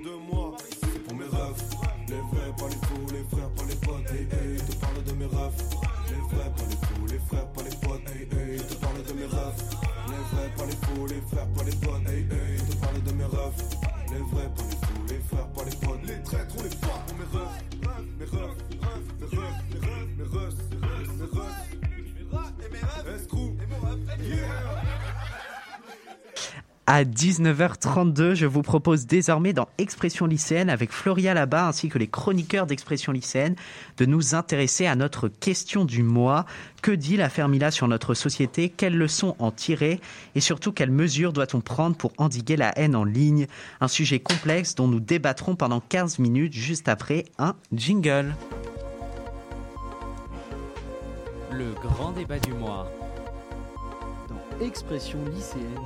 pas 2.57 2.67
les 2.69 2.81
faux 2.87 3.05
Les 3.13 3.23
frères 3.31 3.49
pas 3.49 3.63
les 3.67 3.75
potes 3.75 4.11
Hey 4.11 4.27
hey 4.31 4.57
te 4.57 4.75
parle 4.75 5.03
de 5.03 5.11
mes 5.13 5.25
refs. 5.25 5.63
Les 6.09 6.21
vrais 6.35 6.51
pas 6.55 6.65
les 6.69 6.79
faux 6.85 7.05
Les 7.09 7.19
frères 7.19 7.47
pas 7.47 7.63
les 7.63 7.75
potes 7.77 8.07
Hey 8.09 8.21
hey 8.21 8.59
te 8.59 8.73
parle 8.75 9.03
de 9.03 9.13
mes 9.13 9.25
refs. 9.25 9.63
Les 10.09 10.23
vrais 10.31 10.49
pas 10.57 10.65
les 10.65 10.77
faux 10.85 11.07
Les 11.07 11.21
frères 11.29 11.47
pas 11.55 11.63
les 11.63 11.75
potes 11.75 12.07
Hey 12.07 12.23
te 12.27 12.75
parle 12.77 13.03
de 13.03 13.11
mes 13.11 13.25
refs. 13.25 13.63
Les 14.11 14.19
vrais 14.31 14.49
pas 14.55 14.63
les 14.69 15.13
Les 15.13 15.21
frères 15.21 15.47
pas 15.47 15.63
les 15.63 15.75
potes. 15.77 16.03
Les 16.07 16.23
traîtres 16.23 16.55
on 16.57 16.63
les 16.63 16.69
fuck 16.69 17.01
pour 17.07 17.17
mes 17.17 17.29
refs. 17.33 17.59
Mes 18.19 18.25
refs 18.25 18.57
Mes 19.19 19.25
refs 19.25 19.59
Mes 19.69 19.85
refs 19.85 20.13
Mes 20.17 20.25
refs 20.25 20.61
Mes 21.21 21.39
refs. 21.39 21.73
Escrew. 23.05 23.55
Yeah 24.19 25.32
À 26.85 27.05
19h32, 27.05 28.33
je 28.33 28.45
vous 28.45 28.61
propose 28.61 29.05
désormais 29.05 29.53
dans 29.53 29.69
Expression 29.77 30.25
lycéenne 30.25 30.69
avec 30.69 30.91
Floria 30.91 31.33
Labat 31.33 31.69
ainsi 31.69 31.87
que 31.87 31.97
les 31.97 32.09
chroniqueurs 32.09 32.65
d'Expression 32.65 33.13
lycéenne 33.13 33.55
de 33.95 34.05
nous 34.05 34.35
intéresser 34.35 34.85
à 34.85 34.97
notre 34.97 35.29
question 35.29 35.85
du 35.85 36.03
mois. 36.03 36.45
Que 36.81 36.91
dit 36.91 37.15
la 37.15 37.29
Fermila 37.29 37.71
sur 37.71 37.87
notre 37.87 38.13
société? 38.13 38.67
Quelles 38.67 38.97
leçons 38.97 39.37
en 39.39 39.49
tirer? 39.49 40.01
Et 40.35 40.41
surtout, 40.41 40.73
quelles 40.73 40.91
mesures 40.91 41.31
doit-on 41.31 41.61
prendre 41.61 41.95
pour 41.95 42.11
endiguer 42.17 42.57
la 42.57 42.77
haine 42.77 42.97
en 42.97 43.05
ligne? 43.05 43.47
Un 43.79 43.87
sujet 43.87 44.19
complexe 44.19 44.75
dont 44.75 44.89
nous 44.89 44.99
débattrons 44.99 45.55
pendant 45.55 45.79
15 45.79 46.19
minutes 46.19 46.53
juste 46.53 46.89
après 46.89 47.23
un 47.37 47.55
jingle. 47.71 48.35
Le 51.49 51.71
grand 51.81 52.11
débat 52.11 52.39
du 52.39 52.51
mois. 52.51 52.91
Dans 54.27 54.65
Expression 54.65 55.19
lycéenne. 55.33 55.79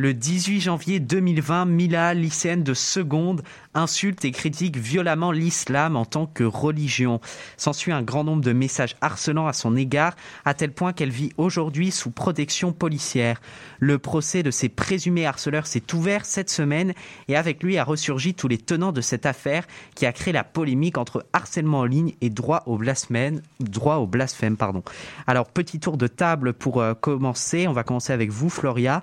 Le 0.00 0.14
18 0.14 0.62
janvier 0.62 0.98
2020, 0.98 1.66
Mila, 1.66 2.14
lycéenne 2.14 2.62
de 2.62 2.72
seconde, 2.72 3.42
insulte 3.74 4.24
et 4.24 4.30
critique 4.30 4.76
violemment 4.76 5.32
l'islam 5.32 5.96
en 5.96 6.04
tant 6.04 6.26
que 6.26 6.44
religion. 6.44 7.20
S'ensuit 7.56 7.92
un 7.92 8.02
grand 8.02 8.24
nombre 8.24 8.42
de 8.42 8.52
messages 8.52 8.96
harcelants 9.00 9.46
à 9.46 9.52
son 9.52 9.76
égard, 9.76 10.16
à 10.44 10.54
tel 10.54 10.72
point 10.72 10.92
qu'elle 10.92 11.10
vit 11.10 11.32
aujourd'hui 11.36 11.90
sous 11.90 12.10
protection 12.10 12.72
policière. 12.72 13.40
Le 13.78 13.98
procès 13.98 14.42
de 14.42 14.50
ces 14.50 14.68
présumés 14.68 15.26
harceleurs 15.26 15.66
s'est 15.66 15.94
ouvert 15.94 16.24
cette 16.24 16.50
semaine 16.50 16.94
et 17.28 17.36
avec 17.36 17.62
lui 17.62 17.78
a 17.78 17.84
ressurgi 17.84 18.34
tous 18.34 18.48
les 18.48 18.58
tenants 18.58 18.92
de 18.92 19.00
cette 19.00 19.26
affaire 19.26 19.66
qui 19.94 20.06
a 20.06 20.12
créé 20.12 20.32
la 20.32 20.44
polémique 20.44 20.98
entre 20.98 21.26
harcèlement 21.32 21.80
en 21.80 21.84
ligne 21.84 22.14
et 22.20 22.30
droit 22.30 22.62
au 22.66 22.78
blasphème. 22.78 23.40
Droit 23.60 23.96
au 23.96 24.06
blasphème 24.06 24.56
pardon. 24.56 24.82
Alors, 25.26 25.46
petit 25.46 25.78
tour 25.78 25.96
de 25.96 26.06
table 26.06 26.52
pour 26.52 26.80
euh, 26.80 26.94
commencer. 26.94 27.68
On 27.68 27.72
va 27.72 27.84
commencer 27.84 28.12
avec 28.12 28.30
vous, 28.30 28.50
Floria. 28.50 29.02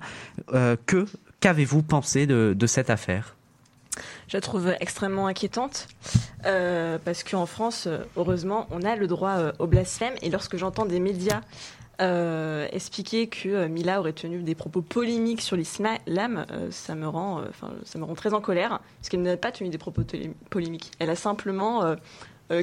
Euh, 0.52 0.76
que 0.86 1.06
qu'avez-vous 1.40 1.82
pensé 1.82 2.26
de, 2.26 2.54
de 2.56 2.66
cette 2.66 2.90
affaire? 2.90 3.37
Je 4.28 4.36
la 4.36 4.42
trouve 4.42 4.74
extrêmement 4.80 5.26
inquiétante 5.26 5.88
euh, 6.44 6.98
parce 7.02 7.24
qu'en 7.24 7.46
France, 7.46 7.88
heureusement, 8.16 8.66
on 8.70 8.82
a 8.82 8.94
le 8.94 9.06
droit 9.06 9.38
euh, 9.38 9.52
au 9.58 9.66
blasphème. 9.66 10.12
Et 10.20 10.28
lorsque 10.28 10.58
j'entends 10.58 10.84
des 10.84 11.00
médias 11.00 11.40
euh, 12.02 12.68
expliquer 12.70 13.28
que 13.28 13.66
Mila 13.68 14.00
aurait 14.00 14.12
tenu 14.12 14.42
des 14.42 14.54
propos 14.54 14.82
polémiques 14.82 15.40
sur 15.40 15.56
l'islam, 15.56 16.44
ça 16.70 16.94
me 16.94 17.08
rend, 17.08 17.42
ça 17.84 17.98
me 17.98 18.04
rend 18.04 18.14
très 18.14 18.34
en 18.34 18.40
colère 18.40 18.80
parce 18.98 19.08
qu'elle 19.08 19.22
n'a 19.22 19.36
pas 19.38 19.50
tenu 19.50 19.70
des 19.70 19.78
propos 19.78 20.02
polémiques. 20.50 20.92
Elle 21.00 21.10
a 21.10 21.16
simplement 21.16 21.96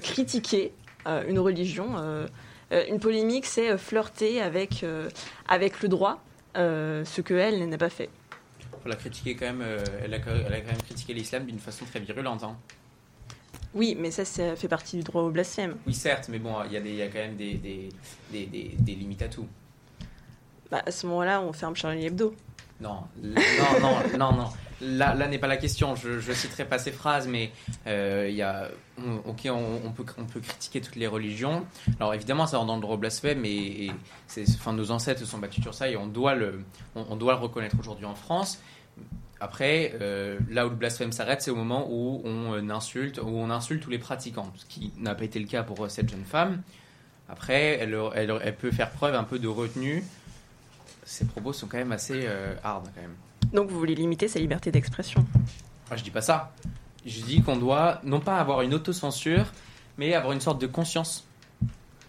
critiqué 0.01 0.72
une 1.05 1.39
religion. 1.39 1.95
une 2.72 2.99
polémique, 3.01 3.45
c'est 3.45 3.78
flirter 3.78 4.41
avec 4.41 4.86
avec 5.49 5.82
le 5.82 5.89
droit, 5.89 6.24
ce 6.55 7.20
que 7.20 7.34
elle 7.34 7.68
n'a 7.68 7.78
pas 7.78 7.89
fait. 7.89 8.09
Faut 8.86 8.89
la 8.89 8.97
critiquer 8.97 9.36
quand 9.36 9.47
même. 9.47 9.63
euh, 9.63 9.83
elle, 10.03 10.13
a, 10.13 10.17
elle 10.17 10.53
a 10.53 10.61
quand 10.61 10.67
même 10.71 10.81
critiqué 10.86 11.15
l'islam 11.15 11.43
d'une 11.47 11.57
façon 11.57 11.86
très 11.86 11.99
virulente. 11.99 12.43
hein. 12.43 12.55
Oui, 13.73 13.97
mais 13.99 14.11
ça, 14.11 14.25
ça 14.25 14.55
fait 14.55 14.67
partie 14.67 14.97
du 14.97 15.01
droit 15.03 15.23
au 15.23 15.31
blasphème. 15.31 15.75
Oui, 15.88 15.93
certes, 15.95 16.27
mais 16.29 16.38
bon, 16.38 16.53
il 16.67 16.73
y, 16.73 16.77
a 16.77 16.81
des- 16.81 16.89
il 16.91 16.95
y 16.97 17.01
a 17.01 17.07
quand 17.07 17.17
même 17.17 17.36
des, 17.36 17.55
des, 17.55 17.89
des, 18.31 18.45
des- 18.45 18.75
des 18.77 18.93
limites 18.93 19.23
à 19.23 19.27
tout. 19.27 19.47
Bah, 20.69 20.83
à 20.86 20.91
ce 20.91 21.07
moment-là, 21.07 21.41
on 21.41 21.51
ferme 21.51 21.75
Charlie 21.75 22.05
Hebdo. 22.05 22.36
Non, 22.79 22.99
non, 23.23 23.41
non, 23.81 24.17
non, 24.19 24.33
non. 24.33 24.49
Là, 24.81 25.13
là 25.15 25.27
n'est 25.29 25.39
pas 25.39 25.47
la 25.47 25.55
question. 25.57 25.95
Je, 25.95 26.19
je 26.19 26.33
citerai 26.33 26.65
pas 26.65 26.77
ces 26.77 26.91
phrases, 26.91 27.27
mais 27.27 27.51
euh, 27.88 28.27
il 28.29 28.36
y 28.36 28.41
a, 28.41 28.69
on- 28.99 29.29
ok, 29.29 29.47
on, 29.49 29.81
on 29.88 29.91
peut, 29.91 30.05
on 30.17 30.25
peut 30.25 30.41
critiquer 30.41 30.79
toutes 30.81 30.97
les 30.97 31.07
religions. 31.07 31.65
Alors 31.99 32.13
évidemment, 32.13 32.45
ça 32.47 32.57
rentre 32.57 32.67
dans 32.67 32.75
le 32.75 32.81
droit 32.81 32.95
au 32.95 32.99
blasphème, 32.99 33.45
et, 33.45 33.86
et 33.86 33.91
c'est, 34.27 34.43
enfin, 34.49 34.73
nos 34.73 34.91
ancêtres 34.91 35.21
se 35.21 35.25
sont 35.25 35.38
battus 35.38 35.63
sur 35.63 35.73
ça, 35.73 35.89
et 35.89 35.95
on 35.97 36.07
doit 36.07 36.36
le, 36.36 36.61
on, 36.95 37.05
on 37.09 37.15
doit 37.15 37.33
le 37.33 37.39
reconnaître 37.39 37.77
aujourd'hui 37.79 38.05
en 38.05 38.15
France. 38.15 38.61
Après, 39.39 39.93
euh, 40.02 40.39
là 40.50 40.66
où 40.66 40.70
le 40.70 40.76
blasphème 40.76 41.12
s'arrête, 41.12 41.41
c'est 41.41 41.52
au 41.52 41.56
moment 41.56 41.88
où 41.89 42.22
on 42.24 42.54
euh, 42.54 42.70
insulte, 42.70 43.20
où 43.20 43.28
on 43.28 43.50
insulte 43.50 43.84
tous 43.84 43.89
les 43.89 44.00
pratiquants, 44.00 44.52
ce 44.56 44.66
qui 44.66 44.93
n'a 44.98 45.14
pas 45.14 45.26
été 45.26 45.39
le 45.39 45.48
cas 45.48 45.62
pour 45.64 45.84
euh, 45.84 45.89
cette 45.89 46.10
jeune 46.10 46.24
femme. 46.24 46.62
Après, 47.28 47.78
elle, 47.80 47.98
elle, 48.16 48.34
elle 48.41 48.56
peut 48.56 48.72
faire 48.72 48.91
preuve 48.91 49.14
un 49.16 49.24
peu 49.24 49.38
de 49.39 49.48
retenue. 49.48 50.04
Ses 51.04 51.26
propos 51.26 51.54
sont 51.54 51.68
quand 51.68 51.78
même 51.78 51.91
assez 51.91 52.24
euh, 52.26 52.56
hard, 52.64 52.89
quand 52.96 53.02
même. 53.02 53.16
Donc 53.54 53.70
vous 53.70 53.78
voulez 53.78 53.96
limiter 53.96 54.28
sa 54.28 54.39
liberté 54.39 54.72
d'expression? 54.72 55.26
Moi, 55.89 55.98
je 55.98 56.04
dis 56.04 56.12
pas 56.12 56.22
ça. 56.22 56.54
Je 57.06 57.22
dis 57.22 57.41
qu'on 57.41 57.58
doit 57.58 58.00
non 58.04 58.20
pas 58.20 58.39
avoir 58.39 58.62
une 58.62 58.74
autocensure, 58.74 59.46
mais 59.98 60.14
avoir 60.14 60.34
une 60.34 60.41
sorte 60.41 60.60
de 60.60 60.68
conscience. 60.68 61.28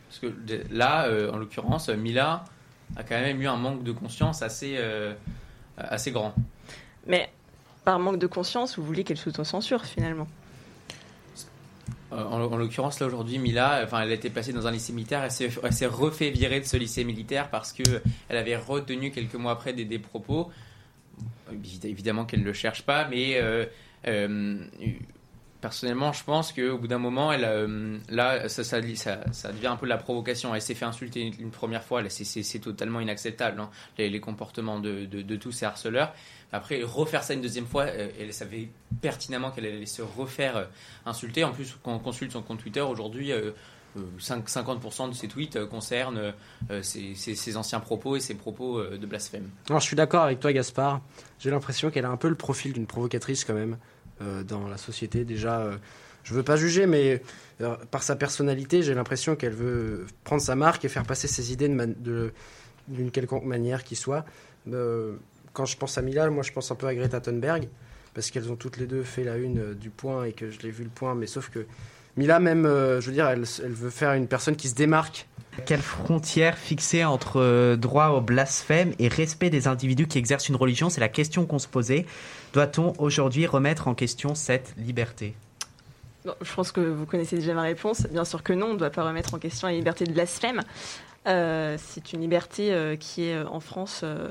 Parce 0.09 0.21
que 0.21 0.35
là, 0.71 1.07
euh, 1.07 1.31
en 1.33 1.37
l'occurrence, 1.37 1.89
Mila 1.91 2.45
a 2.97 3.03
quand 3.03 3.21
même 3.21 3.43
eu 3.43 3.49
un 3.49 3.57
manque 3.57 3.83
de 3.83 3.93
conscience 3.93 4.43
assez, 4.43 4.79
assez 5.77 6.11
grand. 6.11 6.35
Mais 7.07 7.29
par 7.85 7.99
manque 7.99 8.19
de 8.19 8.27
conscience, 8.27 8.79
vous 8.79 8.85
voulez 8.85 9.05
qu'elle 9.05 9.17
s'auto-censure 9.17 9.85
finalement. 9.85 10.27
Euh, 12.13 12.23
en, 12.25 12.41
en 12.43 12.57
l'occurrence, 12.57 13.01
là 13.01 13.07
aujourd'hui, 13.07 13.39
Mila, 13.39 13.81
enfin, 13.85 14.01
elle 14.03 14.11
a 14.11 14.15
été 14.15 14.31
placée 14.31 14.53
dans 14.53 14.67
un 14.67 14.71
lycée 14.71 14.93
militaire. 14.93 15.25
Elle 15.25 15.31
s'est, 15.31 15.87
refait 15.87 16.31
virer 16.31 16.61
de 16.61 16.65
ce 16.65 16.77
lycée 16.77 17.05
militaire 17.05 17.51
parce 17.51 17.73
que 17.73 17.83
elle 18.29 18.37
avait 18.37 18.57
retenu 18.57 19.11
quelques 19.11 19.35
mois 19.35 19.53
après 19.53 19.73
des, 19.73 19.85
des 19.85 19.99
propos. 19.99 20.51
Évi- 21.53 21.85
Évidemment 21.87 22.25
qu'elle 22.25 22.41
ne 22.41 22.45
le 22.45 22.53
cherche 22.53 22.83
pas, 22.83 23.09
mais 23.09 23.37
euh, 23.37 23.67
euh, 24.07 24.59
personnellement, 25.61 26.13
je 26.13 26.25
pense 26.25 26.53
qu'au 26.53 26.79
bout 26.79 26.89
d'un 26.89 26.99
moment, 26.99 27.33
elle, 27.33 27.45
euh, 27.45 27.99
là, 28.09 28.49
ça, 28.49 28.81
devient 28.81 29.67
un 29.67 29.77
peu 29.77 29.87
de 29.87 29.91
la 29.91 29.99
provocation. 29.99 30.55
Elle 30.55 30.63
s'est 30.63 30.75
fait 30.75 30.85
insulter 30.85 31.33
une, 31.39 31.51
première 31.51 31.85
fois. 31.85 32.03
C'est, 32.09 32.59
totalement 32.59 33.01
inacceptable, 33.01 33.61
hein, 33.61 33.71
les, 33.99 34.21
comportements 34.21 34.81
de, 34.81 35.37
tous 35.37 35.53
ces 35.53 35.67
harceleurs. 35.67 36.13
Après, 36.53 36.83
refaire 36.83 37.25
ça 37.25 37.35
une 37.35 37.41
deuxième 37.41 37.67
fois, 37.67 37.85
euh, 37.85 38.09
elle 38.21 38.33
savait 38.33 38.69
pertinemment 39.01 39.51
qu'elle 39.51 39.67
allait 39.67 39.87
se 39.87 40.03
refaire 40.03 40.57
euh, 40.57 40.65
insulter. 41.05 41.45
En 41.45 41.53
plus, 41.53 41.77
quand 41.83 41.95
on 41.95 41.99
consulte 41.99 42.33
son 42.33 42.43
compte 42.43 42.61
Twitter, 42.61 42.81
aujourd'hui, 42.81 43.33
euh, 43.33 43.51
euh, 43.97 44.03
5 44.19 44.47
50% 44.47 45.11
de 45.11 45.15
ses 45.15 45.29
tweets 45.29 45.65
concernent 45.67 46.35
ses, 46.83 47.57
anciens 47.57 47.81
propos 47.81 48.17
et 48.17 48.21
ses 48.21 48.35
propos 48.35 48.83
de 48.85 49.07
blasphème. 49.07 49.49
Alors, 49.69 49.81
je 49.81 49.87
suis 49.87 49.97
d'accord 49.97 50.25
avec 50.25 50.39
toi, 50.39 50.53
Gaspard. 50.53 51.01
J'ai 51.39 51.51
l'impression 51.51 51.91
qu'elle 51.91 52.05
a 52.05 52.11
un 52.11 52.19
peu 52.19 52.29
le 52.29 52.35
profil 52.35 52.73
d'une 52.75 52.87
provocatrice 52.87 53.45
quand 53.45 53.55
même 53.55 53.79
dans 54.21 54.67
la 54.69 54.79
société. 54.79 55.25
Déjà, 55.25 55.61
euh, 55.61 55.77
je 56.27 56.35
veux 56.35 56.43
pas 56.43 56.57
juger, 56.57 56.87
mais 56.87 57.23
euh, 57.61 57.77
par 57.93 58.03
sa 58.03 58.17
personnalité, 58.17 58.83
j'ai 58.83 58.95
l'impression 58.95 59.37
qu'elle 59.37 59.53
veut 59.53 60.07
prendre 60.25 60.43
sa 60.43 60.57
marque 60.57 60.85
et 60.85 60.89
faire 60.89 61.05
passer 61.05 61.29
ses 61.29 61.53
idées 61.53 61.69
d'une 62.89 63.11
quelconque 63.13 63.45
manière 63.45 63.85
qui 63.85 63.95
soit. 63.95 64.25
Euh, 64.73 65.15
quand 65.53 65.67
je 65.67 65.77
pense 65.77 65.97
à 65.99 66.03
Mila, 66.03 66.29
moi, 66.31 66.43
je 66.43 66.51
pense 66.51 66.71
un 66.73 66.75
peu 66.75 66.89
à 66.89 66.95
Greta 66.97 67.21
Thunberg 67.21 67.69
parce 68.13 68.33
qu'elles 68.33 68.51
ont 68.51 68.57
toutes 68.57 68.79
les 68.79 68.87
deux 68.87 69.05
fait 69.05 69.23
la 69.23 69.37
une 69.37 69.59
euh, 69.59 69.75
du 69.75 69.91
point 69.91 70.25
et 70.25 70.33
que 70.33 70.51
je 70.51 70.59
l'ai 70.61 70.71
vu 70.73 70.83
le 70.83 70.91
point, 70.91 71.15
mais 71.15 71.29
sauf 71.29 71.49
que 71.49 71.65
Mila, 72.17 72.39
même, 72.39 72.65
euh, 72.65 73.01
je 73.01 73.07
veux 73.09 73.13
dire, 73.13 73.27
elle, 73.27 73.45
elle 73.63 73.73
veut 73.73 73.91
faire 73.91 74.13
une 74.15 74.27
personne 74.27 74.57
qui 74.57 74.69
se 74.69 74.75
démarque 74.75 75.27
Quelle 75.67 75.81
frontière 75.81 76.57
fixée 76.57 77.05
entre 77.05 77.41
euh, 77.41 77.77
droit 77.77 78.09
au 78.09 78.21
blasphème 78.21 78.93
et 78.99 79.09
respect 79.09 79.51
des 79.51 79.69
individus 79.69 80.07
qui 80.07 80.19
exercent 80.19 80.49
une 80.49 80.57
religion? 80.57 80.89
C'est 80.89 81.01
la 81.01 81.09
question 81.09 81.45
qu'on 81.45 81.59
se 81.59 81.69
posait. 81.69 82.07
Doit-on 82.55 82.95
aujourd'hui 82.99 83.47
remettre 83.47 83.87
en 83.89 83.95
question 83.95 84.35
cette 84.35 84.75
liberté? 84.79 85.35
Bon, 86.25 86.35
je 86.41 86.53
pense 86.55 86.73
que 86.73 86.81
vous 86.81 87.07
connaissez 87.07 87.37
déjà 87.37 87.55
ma 87.55 87.63
réponse. 87.63 88.07
Bien 88.11 88.25
sûr 88.25 88.43
que 88.43 88.53
non, 88.53 88.69
on 88.69 88.75
ne 88.75 88.79
doit 88.79 88.91
pas 88.91 89.05
remettre 89.05 89.35
en 89.35 89.39
question 89.39 89.69
la 89.69 89.75
liberté 89.75 90.05
de 90.05 90.13
blasphème. 90.13 90.63
Euh, 91.27 91.77
c'est 91.79 92.13
une 92.13 92.21
liberté 92.21 92.73
euh, 92.73 92.97
qui 92.97 93.25
est 93.25 93.39
en 93.43 93.61
France 93.61 94.01
euh, 94.05 94.31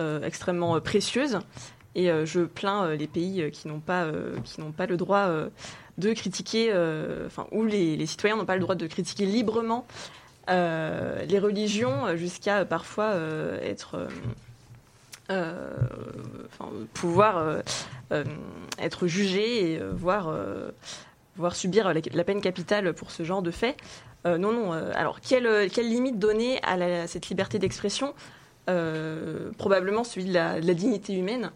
euh, 0.00 0.22
extrêmement 0.24 0.76
euh, 0.76 0.80
précieuse. 0.80 1.38
Et 1.94 2.10
euh, 2.10 2.24
je 2.24 2.40
plains 2.40 2.84
euh, 2.84 2.96
les 2.96 3.06
pays 3.06 3.42
euh, 3.42 3.50
qui 3.50 3.68
n'ont 3.68 3.80
pas, 3.80 4.04
euh, 4.04 4.36
qui 4.44 4.60
n'ont 4.60 4.72
pas 4.72 4.86
le 4.86 4.96
droit 4.96 5.26
euh, 5.26 5.48
de 6.00 6.12
critiquer, 6.12 6.70
euh, 6.72 7.26
enfin, 7.26 7.46
où 7.52 7.64
les, 7.64 8.04
citoyens 8.06 8.36
n'ont 8.36 8.44
pas 8.44 8.56
le 8.56 8.60
droit 8.60 8.74
de 8.74 8.86
critiquer 8.86 9.26
librement 9.26 9.86
euh, 10.48 11.24
les 11.26 11.38
religions 11.38 12.06
euh, 12.06 12.16
jusqu'à 12.16 12.64
parfois 12.64 13.14
être. 13.62 14.08
pouvoir 16.94 17.62
être 18.78 19.06
jugé 19.06 19.74
et 19.74 19.80
voir 19.92 20.34
subir 21.52 21.92
la, 21.94 22.24
peine 22.24 22.40
capitale 22.40 22.92
pour 22.94 23.12
ce 23.12 23.22
genre 23.22 23.42
de 23.42 23.52
fait. 23.52 23.76
Non, 24.24 24.52
non. 24.52 24.72
alors, 24.72 25.20
quelle, 25.20 25.68
limite 25.78 26.18
donner 26.18 26.60
à, 26.64 27.06
cette 27.06 27.28
liberté 27.28 27.60
d'expression 27.60 28.12
Probablement 29.56 30.02
celui 30.02 30.26
de 30.26 30.34
la, 30.34 30.60
de 30.60 30.66
la 30.66 30.74
dignité 30.74 31.14
humaine, 31.14 31.52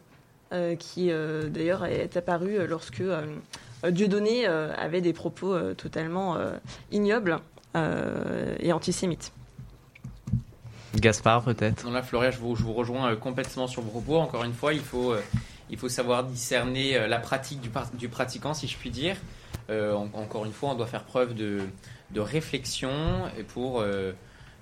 qui 0.78 1.08
d'ailleurs 1.08 1.84
est 1.84 2.16
apparu 2.16 2.64
lorsque 2.68 3.02
Dieudonné 3.90 4.46
euh, 4.46 4.72
avait 4.76 5.00
des 5.00 5.12
propos 5.12 5.52
euh, 5.54 5.74
totalement 5.74 6.36
euh, 6.36 6.52
ignobles 6.92 7.38
euh, 7.76 8.54
et 8.60 8.72
antisémites. 8.72 9.32
Gaspard, 10.96 11.42
peut-être? 11.42 11.84
Non, 11.84 11.90
là, 11.90 12.02
Floria, 12.02 12.30
je 12.30 12.38
vous, 12.38 12.54
je 12.54 12.62
vous 12.62 12.72
rejoins 12.72 13.12
euh, 13.12 13.16
complètement 13.16 13.66
sur 13.66 13.82
vos 13.82 13.90
propos. 13.90 14.18
Encore 14.18 14.44
une 14.44 14.52
fois, 14.52 14.72
il 14.74 14.80
faut, 14.80 15.12
euh, 15.12 15.20
il 15.70 15.76
faut 15.78 15.88
savoir 15.88 16.24
discerner 16.24 16.96
euh, 16.96 17.06
la 17.08 17.18
pratique 17.18 17.60
du, 17.60 18.08
pratiquant, 18.08 18.54
si 18.54 18.68
je 18.68 18.76
puis 18.76 18.90
dire. 18.90 19.16
Euh, 19.70 19.92
en- 19.94 20.08
encore 20.14 20.44
une 20.44 20.52
fois, 20.52 20.70
on 20.70 20.74
doit 20.74 20.86
faire 20.86 21.02
preuve 21.04 21.34
de, 21.34 21.62
de 22.12 22.20
réflexion 22.20 22.90
et 23.38 23.42
pour, 23.42 23.80
euh, 23.80 24.12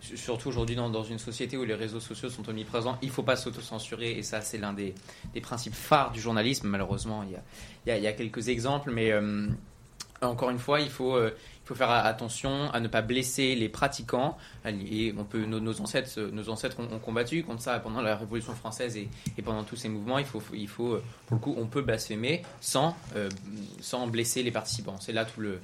surtout 0.03 0.48
aujourd'hui 0.48 0.76
dans, 0.76 1.05
une 1.05 1.18
société 1.18 1.57
où 1.57 1.64
les 1.64 1.74
réseaux 1.74 2.00
sociaux 2.00 2.28
sont 2.28 2.48
omniprésents, 2.48 2.98
il 3.03 3.09
ne 3.09 3.12
faut 3.12 3.22
pas 3.22 3.36
s'autocensurer 3.36 4.12
et 4.12 4.22
ça 4.22 4.40
c'est 4.40 4.59
l'un 4.59 4.72
des, 4.72 4.94
principes 5.40 5.74
phares 5.74 6.11
du 6.11 6.20
journalisme. 6.20 6.68
Malheureusement, 6.68 7.24
il 7.86 7.92
y 7.92 8.07
a, 8.07 8.12
quelques 8.12 8.48
exemples, 8.48 8.90
mais 8.90 9.12
euh, 9.12 9.46
encore 10.20 10.50
une 10.50 10.59
fois, 10.59 10.80
il 10.80 10.90
faut, 10.90 11.14
euh, 11.14 11.30
il 11.64 11.66
faut 11.66 11.74
faire 11.74 11.90
attention 11.90 12.70
à 12.72 12.80
ne 12.80 12.88
pas 12.88 13.03
blesser 13.03 13.55
les 13.55 13.68
pratiquants. 13.68 14.36
Et 14.66 15.14
on 15.16 15.24
peut, 15.24 15.44
nos, 15.44 15.61
nos 15.61 15.80
ancêtres, 15.80 16.20
nos 16.20 16.48
ancêtres 16.48 16.78
ont, 16.80 16.98
combattu 16.98 17.44
contre 17.44 17.62
ça 17.62 17.78
pendant 17.78 18.03
la 18.03 18.16
Révolution 18.16 18.55
française 18.55 18.96
et, 18.96 19.09
pendant 19.42 19.62
tous 19.62 19.76
ces 19.76 19.88
mouvements. 19.88 20.18
Il 20.18 20.26
faut, 20.26 20.40
euh, 20.40 21.03
pour 21.26 21.36
le 21.36 21.40
coup, 21.40 21.55
on 21.57 21.66
peut 21.66 21.82
blasphémer 21.82 22.42
sans, 22.61 22.96
sans 23.80 24.07
blesser 24.09 24.42
les 24.42 24.50
participants. 24.50 24.96
C'est 25.00 25.12
là 25.12 25.24
tout 25.24 25.40
le, 25.40 25.61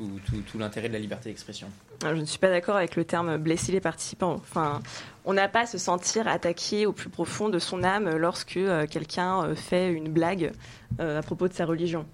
tout, 0.00 0.20
tout, 0.26 0.42
tout 0.50 0.58
l'intérêt 0.58 0.88
de 0.88 0.94
la 0.94 0.98
liberté 0.98 1.28
d'expression. 1.28 1.68
Je 2.02 2.08
ne 2.08 2.24
suis 2.24 2.38
pas 2.38 2.48
d'accord 2.48 2.76
avec 2.76 2.96
le 2.96 3.04
terme 3.04 3.36
blesser 3.36 3.72
les 3.72 3.80
participants. 3.80 4.34
Enfin, 4.34 4.80
on 5.24 5.34
n'a 5.34 5.48
pas 5.48 5.60
à 5.60 5.66
se 5.66 5.78
sentir 5.78 6.26
attaqué 6.26 6.86
au 6.86 6.92
plus 6.92 7.10
profond 7.10 7.48
de 7.48 7.58
son 7.58 7.82
âme 7.82 8.16
lorsque 8.16 8.56
euh, 8.56 8.86
quelqu'un 8.86 9.44
euh, 9.44 9.54
fait 9.54 9.92
une 9.92 10.08
blague 10.08 10.52
euh, 11.00 11.18
à 11.18 11.22
propos 11.22 11.48
de 11.48 11.52
sa 11.52 11.66
religion. 11.66 12.06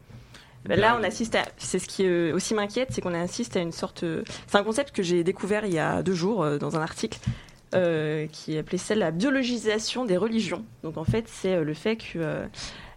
Ben 0.65 0.81
là, 0.81 0.99
on 1.01 1.05
assiste 1.05 1.37
à. 1.37 1.45
C'est 1.59 1.79
ce 1.79 1.87
qui 1.87 2.09
aussi 2.33 2.53
m'inquiète, 2.53 2.89
c'est 2.91 3.01
qu'on 3.01 3.15
assiste 3.15 3.57
à 3.57 3.61
une 3.61 3.71
sorte. 3.71 4.05
C'est 4.49 4.59
un 4.59 4.65
concept 4.65 4.91
que 4.91 5.05
j'ai 5.05 5.23
découvert 5.23 5.65
il 5.65 5.73
y 5.73 5.79
a 5.79 6.03
deux 6.03 6.15
jours 6.15 6.45
dans 6.59 6.77
un 6.77 6.83
article 6.83 7.21
euh, 7.75 8.29
qui 8.31 8.57
appelait 8.57 8.79
ça 8.79 8.95
la 8.95 9.11
biologisation 9.11 10.05
des 10.05 10.17
religions. 10.17 10.65
Donc 10.85 10.97
en 10.97 11.05
fait, 11.05 11.25
c'est 11.27 11.63
le 11.63 11.75
fait 11.75 11.97
que 11.97 12.05
euh, 12.17 12.47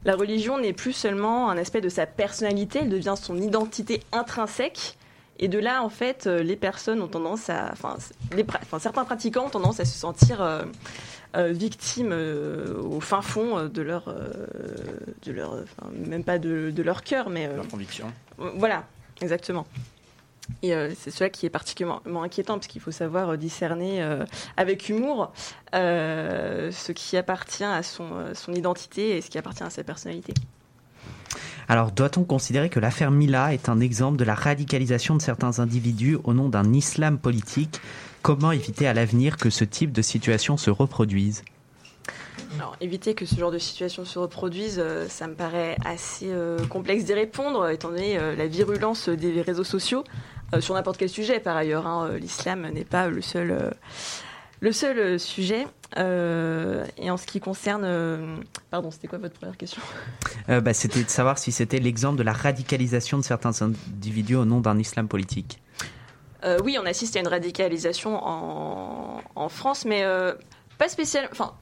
la 0.06 0.16
religion 0.16 0.58
n'est 0.60 0.74
plus 0.74 0.94
seulement 0.94 1.50
un 1.50 1.58
aspect 1.58 1.82
de 1.82 1.90
sa 1.90 2.06
personnalité, 2.06 2.80
elle 2.84 2.90
devient 2.90 3.16
son 3.22 3.38
identité 3.38 4.02
intrinsèque. 4.12 4.98
Et 5.42 5.48
de 5.48 5.58
là, 5.58 5.84
en 5.84 5.90
fait, 5.90 6.28
euh, 6.28 6.44
les 6.44 6.58
personnes 6.58 7.02
ont 7.02 7.08
tendance 7.08 7.50
à. 7.50 7.70
Enfin, 7.72 7.96
les 8.36 8.44
pra- 8.44 8.60
enfin, 8.62 8.78
certains 8.80 9.06
pratiquants 9.06 9.46
ont 9.46 9.50
tendance 9.50 9.80
à 9.80 9.86
se 9.86 9.98
sentir 9.98 10.42
euh, 10.42 10.64
euh, 11.38 11.54
victimes 11.54 12.10
euh, 12.12 12.78
au 12.82 13.00
fin 13.00 13.22
fond 13.22 13.66
de 13.68 13.82
leur. 13.82 14.14
de 15.26 15.32
leur 15.32 15.54
enfin, 15.54 15.90
même 15.94 16.26
pas 16.26 16.40
de, 16.40 16.72
de 16.72 16.84
leur 16.84 17.04
cœur, 17.04 17.30
mais. 17.30 17.48
Leur 17.56 17.68
conviction. 17.70 18.12
Voilà, 18.38 18.84
exactement. 19.22 19.66
Et 20.62 20.74
euh, 20.74 20.92
c'est 20.98 21.12
cela 21.12 21.30
qui 21.30 21.46
est 21.46 21.50
particulièrement 21.50 22.24
inquiétant, 22.24 22.56
parce 22.56 22.68
qu'il 22.68 22.82
faut 22.82 22.92
savoir 22.92 23.30
euh, 23.30 23.38
discerner 23.38 24.02
euh, 24.02 24.26
avec 24.58 24.90
humour 24.90 25.32
euh, 25.74 26.72
ce 26.72 26.92
qui 26.92 27.18
appartient 27.18 27.64
à 27.64 27.84
son, 27.84 28.10
son 28.34 28.54
identité 28.54 29.18
et 29.18 29.22
ce 29.22 29.30
qui 29.30 29.38
appartient 29.38 29.64
à 29.64 29.70
sa 29.70 29.84
personnalité. 29.84 30.34
Alors, 31.68 31.92
doit-on 31.92 32.24
considérer 32.24 32.70
que 32.70 32.80
l'affaire 32.80 33.12
Mila 33.12 33.54
est 33.54 33.70
un 33.70 33.80
exemple 33.80 34.18
de 34.18 34.24
la 34.24 34.34
radicalisation 34.34 35.16
de 35.16 35.22
certains 35.22 35.60
individus 35.60 36.18
au 36.24 36.34
nom 36.34 36.50
d'un 36.50 36.74
islam 36.74 37.20
politique? 37.20 37.80
Comment 38.24 38.52
éviter 38.52 38.88
à 38.88 38.94
l'avenir 38.94 39.38
que 39.38 39.50
ce 39.50 39.64
type 39.64 39.92
de 39.92 40.02
situation 40.02 40.58
se 40.58 40.72
reproduise? 40.72 41.44
Alors, 42.58 42.76
éviter 42.82 43.14
que 43.14 43.26
ce 43.26 43.36
genre 43.36 43.52
de 43.52 43.60
situation 43.60 44.06
se 44.06 44.18
reproduise, 44.18 44.80
euh, 44.80 45.08
ça 45.08 45.28
me 45.28 45.36
paraît 45.36 45.78
assez 45.86 46.28
euh, 46.30 46.58
complexe 46.68 47.06
d'y 47.06 47.14
répondre, 47.14 47.70
étant 47.70 47.90
donné 47.90 48.18
euh, 48.18 48.36
la 48.36 48.48
virulence 48.48 49.08
des 49.08 49.42
réseaux 49.42 49.64
sociaux, 49.64 50.04
sur 50.60 50.74
n'importe 50.74 50.98
quel 50.98 51.10
sujet 51.10 51.40
par 51.40 51.56
ailleurs. 51.56 51.86
hein. 51.88 52.10
Euh, 52.12 52.18
L'islam 52.20 52.68
n'est 52.70 52.86
pas 52.86 53.08
le 53.08 53.22
seul, 53.22 53.52
euh, 53.52 53.70
le 54.60 54.72
seul 54.72 54.98
euh, 55.00 55.18
sujet. 55.18 55.68
Euh, 55.98 56.86
et 56.98 57.10
en 57.10 57.18
ce 57.18 57.26
qui 57.26 57.40
concerne... 57.40 57.84
euh, 57.84 58.36
pardon, 58.70 58.92
c'était 58.92 59.08
quoi 59.08 59.18
votre 59.18 59.34
première 59.40 59.58
question? 59.58 59.82
Euh, 60.50 60.62
bah, 60.62 60.74
C'était 60.74 61.04
de 61.04 61.10
savoir 61.10 61.40
si 61.40 61.52
c'était 61.52 61.80
l'exemple 61.80 62.18
de 62.18 62.24
la 62.24 62.34
radicalisation 62.34 63.18
de 63.18 63.24
certains 63.24 63.60
individus 63.64 64.36
au 64.36 64.46
nom 64.46 64.60
d'un 64.60 64.78
islam 64.78 65.08
politique. 65.08 65.60
Euh, 66.46 66.58
oui, 66.64 66.78
on 66.82 66.86
assiste 66.86 67.16
à 67.16 67.20
une 67.20 67.28
radicalisation 67.28 68.16
en, 68.24 69.22
en 69.36 69.50
France, 69.50 69.84
mais 69.86 70.04
euh, 70.04 70.34
pas 70.80 70.90
spécialement. 70.90 71.54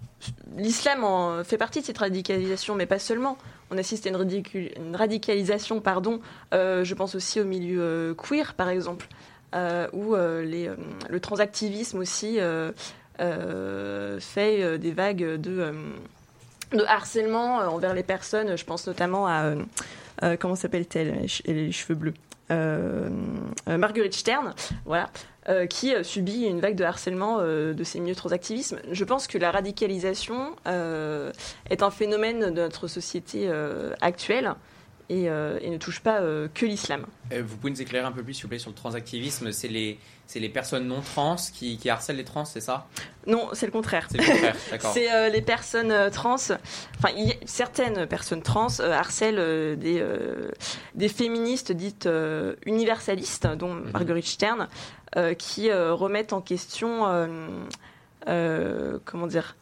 L'islam 0.55 1.43
fait 1.43 1.57
partie 1.57 1.81
de 1.81 1.85
cette 1.85 1.97
radicalisation, 1.97 2.75
mais 2.75 2.85
pas 2.85 2.99
seulement. 2.99 3.37
On 3.69 3.77
assiste 3.77 4.07
à 4.07 4.09
une, 4.09 4.95
radicalisation, 4.95 5.81
pardon. 5.81 6.21
euh, 6.53 6.85
je 6.85 6.93
pense 6.93 7.15
aussi 7.15 7.41
au 7.41 7.43
milieu 7.43 7.81
euh, 7.81 8.13
queer, 8.13 8.53
par 8.53 8.69
exemple, 8.69 9.07
euh, 9.55 9.87
où 9.91 10.15
le 10.15 11.19
transactivisme 11.19 11.99
aussi 11.99 12.37
fait 13.17 14.77
des 14.79 14.91
vagues 14.91 15.35
de, 15.35 15.73
de 16.71 16.83
harcèlement 16.87 17.57
envers 17.57 17.93
les 17.93 18.03
personnes. 18.03 18.57
Je 18.57 18.63
pense 18.63 18.87
notamment 18.87 19.27
à 19.27 19.53
comment 20.39 20.55
s'appelle-t-elle? 20.55 21.25
Les 21.45 21.71
cheveux 21.71 21.95
bleus. 21.95 22.13
Euh, 22.49 23.09
euh, 23.67 23.77
Marguerite 23.77 24.13
Stern, 24.13 24.53
voilà, 24.85 25.09
euh, 25.49 25.65
qui 25.65 25.93
subit 26.03 26.45
une 26.45 26.61
vague 26.61 26.75
de 26.75 26.83
harcèlement 26.83 27.41
de 27.41 27.83
ces 27.83 27.99
milieux 27.99 28.15
transactivisme. 28.15 28.79
Je 28.91 29.03
pense 29.03 29.27
que 29.27 29.37
la 29.37 29.51
radicalisation 29.51 30.55
est 30.65 31.83
un 31.83 31.91
phénomène 31.91 32.39
de 32.53 32.61
notre 32.61 32.87
société 32.87 33.49
actuelle 34.01 34.55
et, 35.09 35.29
euh, 35.29 35.57
et 35.61 35.69
ne 35.69 35.77
touche 35.77 35.99
pas 36.01 36.19
euh, 36.21 36.47
que 36.53 36.65
l'islam. 36.65 37.05
Euh, 37.31 37.41
Vous 37.45 37.57
pouvez 37.57 37.71
nous 37.71 37.81
éclairer 37.81 38.05
un 38.05 38.11
peu 38.11 38.23
plus, 38.23 38.33
s'il 38.33 38.43
vous 38.43 38.49
plaît, 38.49 38.59
sur 38.59 38.69
le 38.69 38.75
transactivisme 38.75 39.51
C'est 39.51 39.67
les, 39.67 39.99
c'est 40.25 40.39
les 40.39 40.49
personnes 40.49 40.87
non 40.87 41.01
trans 41.01 41.37
qui, 41.53 41.77
qui 41.77 41.89
harcèlent 41.89 42.17
les 42.17 42.23
trans, 42.25 42.45
c'est 42.45 42.59
ça? 42.61 42.87
Non, 43.25 43.49
c'est 43.53 43.65
le 43.65 43.71
contraire. 43.71 44.07
C'est 44.11 44.17
le 44.17 44.25
contraire, 44.25 44.55
d'accord. 44.71 44.93
C'est 44.93 45.11
euh, 45.11 45.29
les 45.29 45.41
personnes 45.41 45.93
trans, 46.11 46.35
enfin 46.35 47.09
y 47.15 47.33
certaines 47.45 48.05
personnes 48.07 48.41
trans 48.41 48.67
euh, 48.79 48.91
harcèlent 48.91 49.39
euh, 49.39 49.75
des, 49.75 50.03
des 50.95 51.09
féministes 51.09 51.71
dites 51.71 52.07
universalistes, 52.65 53.47
dont 53.47 53.73
Mhm. 53.75 53.91
Marguerite 53.91 54.25
Stern, 54.25 54.67
qui 55.37 55.71
remettent 55.71 56.33
en 56.33 56.41
question, 56.41 57.05
comment 58.25 59.27
dire, 59.27 59.55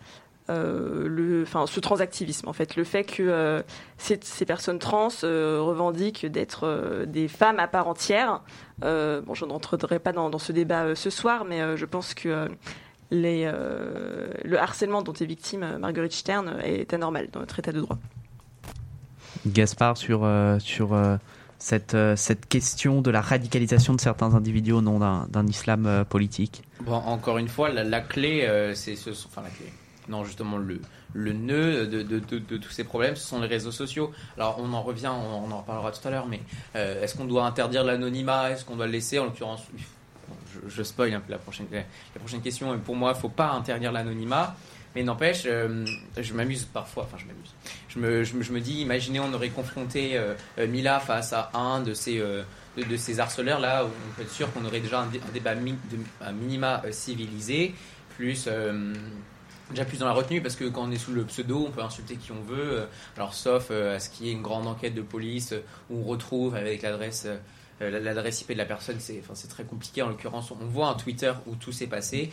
euh, 0.50 1.08
le, 1.08 1.42
enfin, 1.44 1.66
ce 1.66 1.80
transactivisme 1.80 2.48
en 2.48 2.54
fait, 2.54 2.76
le 2.76 2.84
fait 2.84 3.04
que 3.04 3.24
euh, 3.24 3.64
ces, 3.98 4.20
ces 4.22 4.46
personnes 4.46 4.80
trans 4.80 5.10
euh, 5.24 5.60
revendiquent 5.62 6.26
d'être 6.26 6.66
euh, 6.68 7.06
des 7.06 7.28
femmes 7.28 7.60
à 7.60 7.68
part 7.68 7.88
entière. 7.88 8.42
Euh, 8.84 9.22
bon, 9.22 9.34
je 9.34 9.46
n'entrerai 9.46 10.00
pas 10.00 10.12
dans, 10.12 10.30
dans 10.30 10.38
ce 10.40 10.52
débat 10.52 10.84
euh, 10.84 10.96
ce 10.96 11.10
soir, 11.10 11.46
mais 11.46 11.62
euh, 11.62 11.78
je 11.78 11.86
pense 11.86 12.14
que 12.14 12.30
euh, 12.30 12.48
les, 13.12 13.44
euh, 13.46 14.28
le 14.44 14.60
harcèlement 14.60 15.02
dont 15.02 15.14
est 15.14 15.26
victime 15.26 15.64
euh, 15.64 15.78
Marguerite 15.80 16.14
Stern 16.14 16.60
est 16.64 16.94
anormal 16.94 17.30
dans 17.32 17.40
notre 17.40 17.58
état 17.60 17.72
de 17.72 17.82
droit. 17.82 17.98
Gaspard, 19.48 19.98
sur, 19.98 20.24
euh, 20.24 20.60
sur 20.60 20.94
euh, 20.94 21.18
cette, 21.60 21.94
euh, 21.94 22.16
cette 22.16 22.48
question 22.48 23.02
de 23.02 23.12
la 23.12 23.22
radicalisation 23.22 23.94
de 23.94 24.02
certains 24.02 24.34
individus 24.34 24.72
au 24.74 24.82
nom 24.82 25.00
d'un 25.00 25.28
d'un 25.30 25.46
islam 25.48 25.86
euh, 25.86 26.04
politique 26.04 26.64
Bon, 26.82 26.94
encore 26.96 27.38
une 27.38 27.48
fois, 27.48 27.70
la, 27.70 27.84
la 27.84 28.02
clé, 28.02 28.46
euh, 28.48 28.74
c'est 28.76 28.96
ce, 28.96 29.10
enfin 29.10 29.42
la 29.42 29.50
clé. 29.50 29.72
Non, 30.08 30.24
justement, 30.24 30.58
le, 30.58 30.80
le 31.14 31.34
nœud 31.34 31.88
de, 31.88 32.04
de- 32.04 32.20
de- 32.20 32.58
tous 32.58 32.70
ces 32.72 32.84
problèmes, 32.84 33.16
ce 33.16 33.26
sont 33.28 33.42
les 33.42 33.48
réseaux 33.48 33.72
sociaux. 33.72 34.12
Alors, 34.38 34.58
on 34.60 34.72
en 34.74 34.82
revient, 34.84 35.08
on, 35.12 35.52
en 35.52 35.58
reparlera 35.62 35.92
tout 35.92 36.08
à 36.08 36.12
l'heure, 36.12 36.28
mais 36.28 36.42
euh, 36.76 37.02
est-ce 37.02 37.16
qu'on 37.16 37.26
doit 37.26 37.46
interdire 37.46 37.84
l'anonymat? 37.84 38.52
Est-ce 38.52 38.66
qu'on 38.66 38.76
doit 38.76 38.86
le 38.86 38.92
laisser? 38.92 39.18
En 39.18 39.26
l'occurrence, 39.26 39.64
je, 40.54 40.70
je 40.70 40.84
spoil 40.84 41.14
un 41.14 41.20
peu 41.20 41.32
la 41.32 41.40
prochaine, 41.40 41.68
la 41.72 42.20
prochaine 42.20 42.42
question. 42.42 42.78
Pour 42.80 42.96
moi, 42.96 43.14
il 43.16 43.20
faut 43.20 43.30
pas 43.30 43.52
interdire 43.52 43.92
l'anonymat. 43.92 44.56
Mais 44.96 45.04
n'empêche, 45.04 45.44
euh, 45.46 45.86
je 46.18 46.34
m'amuse 46.34 46.64
parfois, 46.64 47.04
enfin 47.04 47.18
je 47.20 47.26
m'amuse. 47.26 47.54
Je 47.90 48.00
me, 48.00 48.24
je, 48.24 48.54
me, 48.54 48.62
dis, 48.62 48.80
imaginez, 48.80 49.20
on 49.20 49.34
aurait 49.34 49.50
confronté 49.50 50.12
euh, 50.16 50.36
Mila 50.70 51.02
face 51.02 51.34
à 51.34 51.50
un 51.54 51.82
de 51.82 51.94
ces, 51.94 52.18
de, 52.20 52.96
ces 52.96 53.20
harceleurs 53.20 53.60
là, 53.60 53.84
on 53.86 54.16
peut 54.16 54.22
être 54.22 54.32
sûr 54.32 54.50
qu'on 54.54 54.64
aurait 54.64 54.80
déjà 54.80 55.02
un, 55.02 55.08
dé- 55.08 55.20
un 55.28 55.34
débat 55.34 55.54
de, 55.54 55.60
minima 56.32 56.82
civilisé, 56.92 57.76
plus 58.16 58.48
déjà 59.72 59.86
plus 59.86 60.00
dans 60.00 60.06
la 60.06 60.14
retenue, 60.14 60.42
parce 60.42 60.56
que 60.56 60.66
quand 60.66 60.84
on 60.84 60.92
est 60.92 60.98
sous 60.98 61.12
le 61.12 61.24
pseudo, 61.26 61.66
on 61.68 61.72
peut 61.72 61.82
insulter 61.82 62.16
qui 62.16 62.32
on 62.32 62.42
veut. 62.42 62.80
euh, 62.80 62.86
alors 63.18 63.34
sauf 63.34 63.68
euh, 63.72 63.96
à 63.96 64.00
ce 64.00 64.10
qu'il 64.10 64.28
y 64.28 64.30
ait 64.30 64.34
une 64.34 64.42
grande 64.42 64.68
enquête 64.68 64.94
de 64.94 65.02
police 65.02 65.54
euh, 65.54 65.62
où 65.90 66.00
on 66.00 66.04
retrouve 66.04 66.56
avec 66.56 66.82
l'adresse. 66.82 67.28
l'adresse 67.80 68.42
IP 68.42 68.54
de 68.54 68.58
la 68.58 68.66
personne, 68.66 68.98
c'est 69.00 69.22
enfin, 69.28 69.34
très 69.50 69.64
compliqué. 69.64 70.02
En 70.02 70.10
l'occurrence, 70.10 70.52
on 70.52 70.66
voit 70.66 70.88
un 70.88 70.94
Twitter 70.94 71.34
où 71.48 71.56
tout 71.56 71.72
s'est 71.72 71.88
passé. 71.88 72.32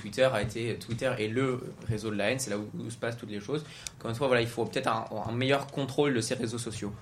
Twitter 0.00 0.28
a 0.32 0.40
été 0.40 0.76
Twitter 0.78 1.12
est 1.18 1.28
le 1.28 1.60
réseau 1.88 2.10
de 2.10 2.16
la 2.16 2.30
haine, 2.30 2.38
c'est 2.38 2.50
là 2.50 2.58
où, 2.58 2.90
se 2.90 2.96
passent 2.96 3.16
toutes 3.16 3.30
les 3.30 3.40
choses. 3.40 3.64
Encore 3.98 4.10
une 4.10 4.16
fois, 4.16 4.28
voilà, 4.28 4.42
il 4.42 4.48
faut 4.48 4.64
peut-être 4.64 4.88
un, 4.88 5.32
meilleur 5.32 5.66
contrôle 5.66 6.14
de 6.14 6.20
ces 6.20 6.34
réseaux 6.34 6.58
sociaux. 6.58 6.92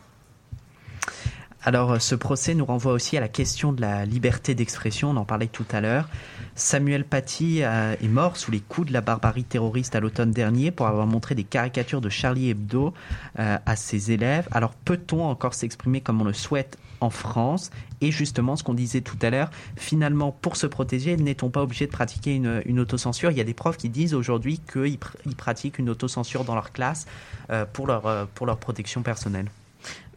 Alors, 1.62 2.00
ce 2.00 2.14
procès 2.14 2.54
nous 2.54 2.64
renvoie 2.64 2.92
aussi 2.92 3.16
à 3.16 3.20
la 3.20 3.28
question 3.28 3.72
de 3.72 3.80
la 3.82 4.06
liberté 4.06 4.54
d'expression, 4.54 5.10
on 5.10 5.16
en 5.16 5.24
parlait 5.24 5.48
tout 5.48 5.66
à 5.70 5.80
l'heure. 5.80 6.08
Samuel 6.56 7.04
Paty 7.04 7.62
euh, 7.62 7.94
est 8.02 8.08
mort 8.08 8.38
sous 8.38 8.50
les 8.50 8.60
coups 8.60 8.88
de 8.88 8.92
la 8.94 9.02
barbarie 9.02 9.44
terroriste 9.44 9.94
à 9.94 10.00
l'automne 10.00 10.30
dernier 10.30 10.70
pour 10.70 10.86
avoir 10.86 11.06
montré 11.06 11.34
des 11.34 11.44
caricatures 11.44 12.00
de 12.00 12.08
Charlie 12.08 12.48
Hebdo 12.48 12.94
euh, 13.38 13.58
à 13.64 13.76
ses 13.76 14.10
élèves. 14.10 14.48
Alors, 14.50 14.72
peut-on 14.72 15.22
encore 15.22 15.52
s'exprimer 15.52 16.00
comme 16.00 16.22
on 16.22 16.24
le 16.24 16.32
souhaite 16.32 16.78
en 17.00 17.10
France? 17.10 17.70
Et 18.00 18.10
justement, 18.10 18.56
ce 18.56 18.64
qu'on 18.64 18.72
disait 18.72 19.02
tout 19.02 19.18
à 19.20 19.28
l'heure, 19.28 19.50
finalement, 19.76 20.32
pour 20.32 20.56
se 20.56 20.66
protéger, 20.66 21.18
n'est-on 21.18 21.50
pas 21.50 21.62
obligé 21.62 21.86
de 21.86 21.92
pratiquer 21.92 22.34
une, 22.34 22.80
autocensure? 22.80 23.30
Il 23.30 23.36
y 23.36 23.42
a 23.42 23.44
des 23.44 23.54
profs 23.54 23.76
qui 23.76 23.90
disent 23.90 24.14
aujourd'hui 24.14 24.58
qu'ils 24.58 24.96
pr- 24.96 25.14
ils 25.26 25.36
pratiquent 25.36 25.78
une 25.78 25.90
autocensure 25.90 26.44
dans 26.44 26.54
leur 26.54 26.72
classe 26.72 27.06
euh, 27.50 27.66
pour, 27.70 27.86
leur, 27.86 28.58
protection 28.58 29.02
personnelle. 29.02 29.50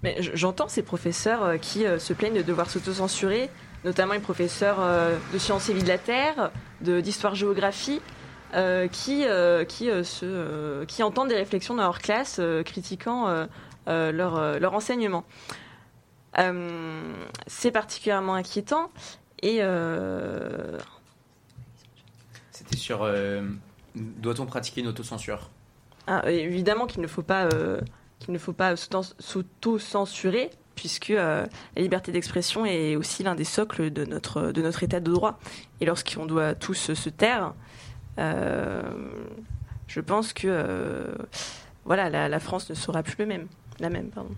Mais 0.04 0.16
j'entends 0.34 0.70
ces 0.70 0.84
professeurs 0.84 1.60
qui 1.60 1.84
se 1.98 2.14
plaignent 2.14 2.38
de 2.38 2.42
devoir 2.42 2.70
s'autocensurer 2.70 3.50
notamment 3.84 4.14
les 4.14 4.20
professeurs 4.20 4.78
euh, 4.80 5.18
de 5.34 5.38
sciences 5.38 5.70
et 5.70 5.74
vie 5.74 5.84
de 5.84 5.88
la 5.88 5.98
Terre, 5.98 6.52
de- 6.82 7.02
d'histoire-géographie, 7.02 8.02
euh, 8.56 8.88
qui, 8.88 9.26
euh, 9.26 9.64
qui, 9.64 9.90
euh, 9.90 10.04
se, 10.04 10.84
qui 10.86 11.04
entendent 11.04 11.30
des 11.30 11.36
réflexions 11.36 11.76
dans 11.76 11.84
leur 11.84 12.00
classe 12.00 12.42
critiquant 12.66 13.48
leur, 13.88 14.60
leur 14.60 14.74
enseignement. 14.74 15.24
C'est 17.48 17.72
particulièrement 17.72 18.36
inquiétant 18.36 18.92
et 19.42 19.62
C'était 22.52 22.78
sur. 22.78 23.10
Doit-on 23.96 24.46
pratiquer 24.46 24.82
une 24.82 24.88
autocensure? 24.88 25.50
Ah, 26.08 26.30
évidemment 26.30 26.86
qu'il 26.88 27.02
ne 27.02 27.08
faut 27.08 27.22
pas, 27.24 27.48
qu'il 28.20 28.34
ne 28.34 28.40
faut 28.40 28.54
pas 28.54 28.76
s'auto- 28.76 29.14
s'auto-censurer, 29.20 30.50
puisque 30.80 31.12
euh, 31.12 31.46
la 31.76 31.82
liberté 31.82 32.14
d'expression 32.14 32.66
est 32.66 32.96
aussi 32.96 33.22
l'un 33.22 33.36
des 33.36 33.44
socles 33.44 33.92
de 33.92 34.06
notre, 34.06 34.54
de 34.54 34.62
notre 34.62 34.82
état 34.82 35.02
de 35.02 35.12
droit. 35.12 35.38
Et 35.82 35.86
lorsqu'on 35.86 36.26
doit 36.26 36.56
tous 36.56 36.94
se 36.94 37.10
taire, 37.10 37.54
euh, 38.18 38.82
je 39.88 40.00
pense 40.00 40.32
que 40.32 40.48
euh, 40.48 41.14
voilà, 41.84 42.30
la, 42.30 42.40
France 42.40 42.70
ne 42.70 42.76
sera 42.76 43.04
plus 43.04 43.16
le 43.20 43.26
même, 43.26 43.48
la 43.80 43.90
même. 43.90 44.08
Pardon. 44.08 44.30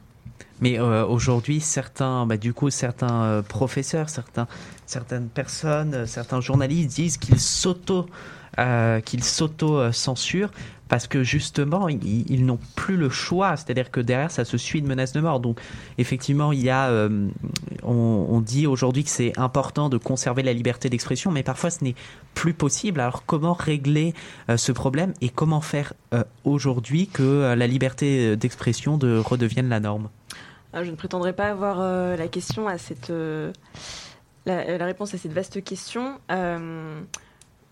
Mais 0.62 0.80
aujourd'hui, 0.80 1.60
certains, 1.60 2.26
bah, 2.26 2.38
du 2.38 2.54
coup, 2.54 2.70
certains 2.72 3.44
professeurs, 3.48 4.10
certains, 4.10 4.48
certaines 4.86 5.28
personnes, 5.28 6.06
certains 6.08 6.42
journalistes 6.42 6.96
disent 6.96 7.18
qu'ils 7.18 7.40
s'auto, 7.40 8.08
qu'ils 9.06 9.24
s'auto-censurent 9.24 10.52
parce 10.92 11.08
que 11.08 11.24
justement, 11.24 11.88
ils, 11.88 12.46
n'ont 12.46 12.60
plus 12.76 12.98
le 12.98 13.08
choix. 13.10 13.56
C'est-à-dire 13.56 13.92
que 13.92 14.02
derrière, 14.02 14.30
ça 14.30 14.44
se 14.44 14.58
suit 14.58 14.82
de 14.82 14.88
menaces 14.90 15.14
de 15.14 15.22
mort. 15.22 15.40
Donc, 15.40 15.62
effectivement, 15.98 16.52
il 16.52 16.62
y 16.62 16.70
a, 16.70 16.90
euh, 16.90 17.30
on, 17.82 18.42
dit 18.42 18.68
aujourd'hui 18.68 19.06
que 19.06 19.10
c'est 19.10 19.32
important 19.40 19.88
de 19.88 19.98
conserver 19.98 20.44
la 20.44 20.52
liberté 20.52 20.90
d'expression, 20.90 21.32
mais 21.32 21.44
parfois 21.44 21.70
ce 21.70 21.82
n'est 21.86 21.96
plus 22.34 22.54
possible. 22.54 23.00
Alors, 23.00 23.24
comment 23.26 23.54
régler 23.54 24.14
euh, 24.50 24.58
ce 24.58 24.74
problème 24.74 25.14
et 25.22 25.30
comment 25.30 25.62
faire 25.62 25.94
euh, 26.14 26.26
aujourd'hui 26.44 27.08
que 27.08 27.54
la 27.56 27.68
liberté 27.68 28.36
d'expression 28.36 28.98
de 28.98 29.18
redevienne 29.18 29.70
la 29.70 29.80
norme? 29.80 30.10
Ah, 30.74 30.84
Je 30.84 30.92
ne 30.92 30.98
prétendrai 30.98 31.32
pas 31.32 31.48
avoir 31.48 31.80
la 32.18 32.28
question 32.28 32.68
à 32.68 32.78
cette, 32.78 33.14
la 34.46 34.86
réponse 34.86 35.14
à 35.14 35.18
cette 35.18 35.32
vaste 35.32 35.64
question. 35.64 36.20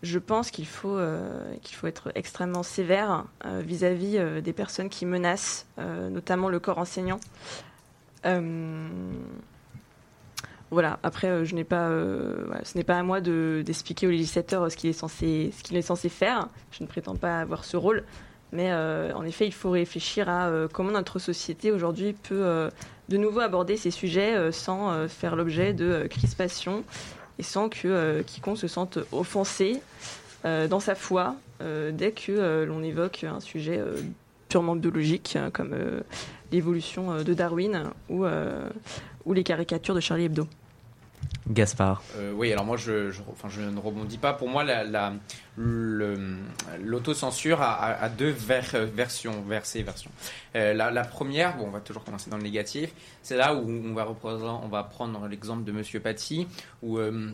Je 0.01 0.17
pense 0.17 0.49
qu'il 0.49 0.65
faut, 0.65 0.97
euh, 0.97 1.53
qu'il 1.61 1.75
faut 1.75 1.87
être 1.87 2.11
extrêmement 2.15 2.63
sévère 2.63 3.25
euh, 3.45 3.61
vis-à-vis 3.65 4.17
euh, 4.17 4.39
des 4.39 4.53
personnes 4.53 4.87
qui 4.87 5.05
menacent, 5.05 5.65
notamment 5.77 6.47
le 6.49 6.59
corps 6.59 6.77
enseignant. 6.77 7.19
Voilà. 10.71 10.99
Après, 11.01 11.45
je 11.45 11.55
n'ai 11.55 11.63
pas, 11.63 11.89
ce 12.63 12.77
n'est 12.77 12.83
pas 12.83 12.99
à 12.99 13.03
moi 13.03 13.21
de 13.21 13.63
d'expliquer 13.65 14.05
au 14.05 14.11
législateur 14.11 14.71
ce 14.71 14.77
qu'il 14.77 14.89
est 14.89 14.93
censé, 14.93 15.51
ce 15.57 15.63
qu'il 15.63 15.75
est 15.77 15.81
censé 15.81 16.09
faire. 16.09 16.47
Je 16.71 16.83
ne 16.83 16.87
prétends 16.87 17.15
pas 17.15 17.39
avoir 17.39 17.65
ce 17.65 17.75
rôle. 17.75 18.03
Mais 18.51 18.71
en 18.71 19.23
effet, 19.23 19.47
il 19.47 19.53
faut 19.53 19.71
réfléchir 19.71 20.29
à 20.29 20.51
comment 20.71 20.91
notre 20.91 21.17
société 21.17 21.71
aujourd'hui 21.71 22.13
peut 22.13 22.69
de 23.09 23.17
nouveau 23.17 23.39
aborder 23.39 23.77
ces 23.77 23.91
sujets 23.91 24.51
sans 24.51 25.07
faire 25.07 25.35
l'objet 25.35 25.73
de 25.73 26.05
crispations 26.07 26.83
et 27.39 27.43
sans 27.43 27.69
que 27.69 27.87
euh, 27.87 28.21
quiconque 28.21 28.57
se 28.57 28.67
sente 28.67 28.99
offensé 29.11 29.81
euh, 30.45 30.67
dans 30.67 30.79
sa 30.79 30.95
foi 30.95 31.35
euh, 31.61 31.91
dès 31.91 32.11
que 32.11 32.65
l'on 32.65 32.81
évoque 32.81 33.25
un 33.25 33.39
sujet 33.39 33.81
purement 34.47 34.75
biologique 34.75 35.33
euh, 35.35 35.49
comme 35.49 35.75
l'évolution 36.51 37.23
de 37.23 37.33
Darwin 37.33 37.83
ou, 38.09 38.25
ou 39.25 39.33
les 39.33 39.43
caricatures 39.43 39.95
de 39.95 39.99
Charlie 39.99 40.25
Hebdo. 40.25 40.47
Gaspard. 41.49 42.03
Euh, 42.17 42.31
oui, 42.35 42.51
alors 42.51 42.65
moi, 42.65 42.77
je, 42.77 43.11
enfin, 43.31 43.49
je 43.49 43.61
ne 43.61 43.79
rebondis 43.79 44.17
pas. 44.17 44.33
Pour 44.33 44.49
moi, 44.49 44.63
l'autocensure 46.79 47.61
a, 47.61 48.09
deux 48.09 48.29
ver- 48.29 48.85
versions, 48.93 49.41
versées, 49.41 49.81
versions. 49.83 50.11
Euh, 50.55 50.73
la, 50.73 51.03
première, 51.03 51.57
bon, 51.57 51.65
on 51.67 51.71
va 51.71 51.79
toujours 51.79 52.03
commencer 52.03 52.29
dans 52.29 52.37
le 52.37 52.43
négatif, 52.43 52.91
c'est 53.23 53.37
là 53.37 53.55
où 53.55 53.67
on 53.67 53.93
va, 53.93 54.07
on 54.63 54.67
va 54.67 54.83
prendre 54.83 55.27
l'exemple 55.27 55.63
de 55.63 55.71
Monsieur 55.71 55.99
Paty, 55.99 56.47
où, 56.83 56.99
euh, 56.99 57.31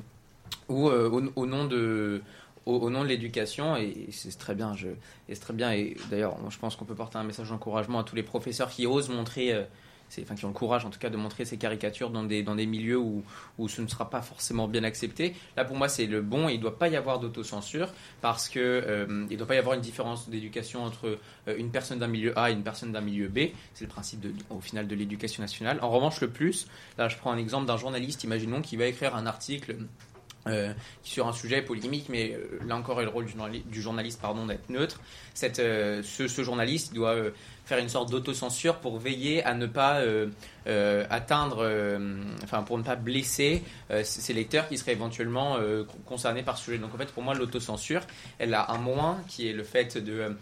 où 0.70 0.90
euh, 0.90 1.32
au, 1.36 1.46
nom 1.46 1.66
de 1.66 2.22
au, 2.66 2.90
nom 2.90 3.04
de 3.04 3.08
l'éducation 3.08 3.76
et 3.76 4.08
c'est 4.12 4.36
très 4.38 4.56
bien 4.56 4.74
et 5.28 5.36
c'est 5.36 5.42
très 5.42 5.54
bien 5.54 5.72
et 5.72 5.96
d'ailleurs 6.10 6.38
je 6.50 6.58
pense 6.58 6.76
qu'on 6.76 6.86
peut 6.86 6.96
porter 6.96 7.18
un 7.18 7.24
message 7.24 7.50
d'encouragement 7.50 8.00
à 8.00 8.04
tous 8.04 8.16
les 8.16 8.24
professeurs 8.24 8.70
qui 8.70 8.88
osent 8.88 9.10
montrer 9.10 9.54
euh, 9.54 9.64
qui 10.24 10.46
ont 10.46 10.50
le 10.50 10.54
courage 10.54 10.86
en 10.86 10.90
tout 10.90 11.00
cas 11.00 11.10
de 11.10 11.18
montrer 11.18 11.46
ces 11.46 11.58
caricatures 11.58 12.10
dans 12.10 12.24
des 12.24 12.44
dans 12.44 12.56
des 12.56 12.66
milieux 12.66 12.98
où 12.98 13.24
où 13.58 13.68
ce 13.68 13.82
ne 13.82 13.88
sera 13.88 14.10
pas 14.10 14.22
forcément 14.22 14.68
bien 14.68 14.84
accepté. 14.84 15.36
Là, 15.58 15.66
pour 15.66 15.76
moi, 15.76 15.90
c'est 15.90 16.06
le 16.06 16.22
bon. 16.22 16.50
Il 16.50 16.58
ne 16.58 16.62
doit 16.62 16.78
pas 16.78 16.88
y 16.88 16.96
avoir 16.96 17.20
d'autocensure 17.20 17.90
parce 18.22 18.50
que 18.50 18.60
euh, 18.60 19.06
ne 19.08 19.36
doit 19.36 19.48
pas 19.48 19.56
y 19.56 19.60
avoir 19.60 19.76
une 19.76 19.82
différence 19.82 20.30
d'éducation 20.30 20.84
entre 20.84 21.18
euh, 21.48 21.56
une 21.58 21.72
personne 21.72 22.00
d'un 22.00 22.08
milieu 22.08 22.38
A 22.38 22.50
et 22.50 22.54
une 22.54 22.64
personne 22.64 22.92
d'un 22.92 23.02
milieu 23.02 23.28
B. 23.28 23.50
C'est 23.74 23.86
le 23.86 23.90
principe 23.90 24.26
au 24.50 24.60
final 24.60 24.88
de 24.88 24.96
l'éducation 24.96 25.42
nationale. 25.42 25.80
En 25.82 25.90
revanche, 25.90 26.22
le 26.22 26.30
plus, 26.30 26.68
là, 26.98 27.08
je 27.08 27.18
prends 27.18 27.32
un 27.32 27.38
exemple 27.38 27.66
d'un 27.68 27.78
journaliste, 27.78 28.24
imaginons, 28.24 28.62
qui 28.62 28.78
va 28.78 28.86
écrire 28.86 29.16
un 29.16 29.26
article. 29.26 29.78
Euh, 30.48 30.74
sur 31.04 31.28
un 31.28 31.34
sujet 31.34 31.62
polémique, 31.62 32.08
mais 32.10 32.34
euh, 32.34 32.60
là 32.68 32.76
encore, 32.76 33.02
est 33.02 33.06
le 33.06 33.10
rôle 33.10 33.26
du, 33.26 33.32
journali- 33.34 33.64
du 33.66 33.82
journaliste 33.82 34.22
pardon, 34.22 34.46
d'être 34.46 34.70
neutre. 34.70 35.00
Euh, 35.60 36.02
ce, 36.04 36.44
journaliste 36.44 36.94
doit 36.94 37.16
faire 37.66 37.80
une 37.80 37.90
sorte 37.90 38.12
d'autocensure 38.12 38.76
pour 38.76 39.00
veiller 39.00 39.44
à 39.44 39.54
ne 39.56 39.66
pas 39.66 40.02
atteindre, 41.10 41.68
enfin 42.44 42.62
pour 42.64 42.78
ne 42.78 42.84
pas 42.84 42.96
blesser 42.96 43.64
ces 44.04 44.34
lecteurs 44.34 44.68
qui 44.68 44.78
seraient 44.78 44.92
éventuellement 44.94 45.58
con- 45.58 45.98
concernés 46.06 46.44
par 46.44 46.58
ce 46.58 46.66
sujet. 46.66 46.78
Donc 46.78 46.94
en 46.94 46.98
fait, 46.98 47.12
pour 47.12 47.24
moi, 47.24 47.34
l'autocensure, 47.34 48.02
elle 48.38 48.54
a 48.54 48.72
un 48.72 48.78
moins 48.78 49.20
qui 49.28 49.50
est 49.50 49.54
le 49.54 49.64
fait 49.64 49.98
de, 49.98 50.36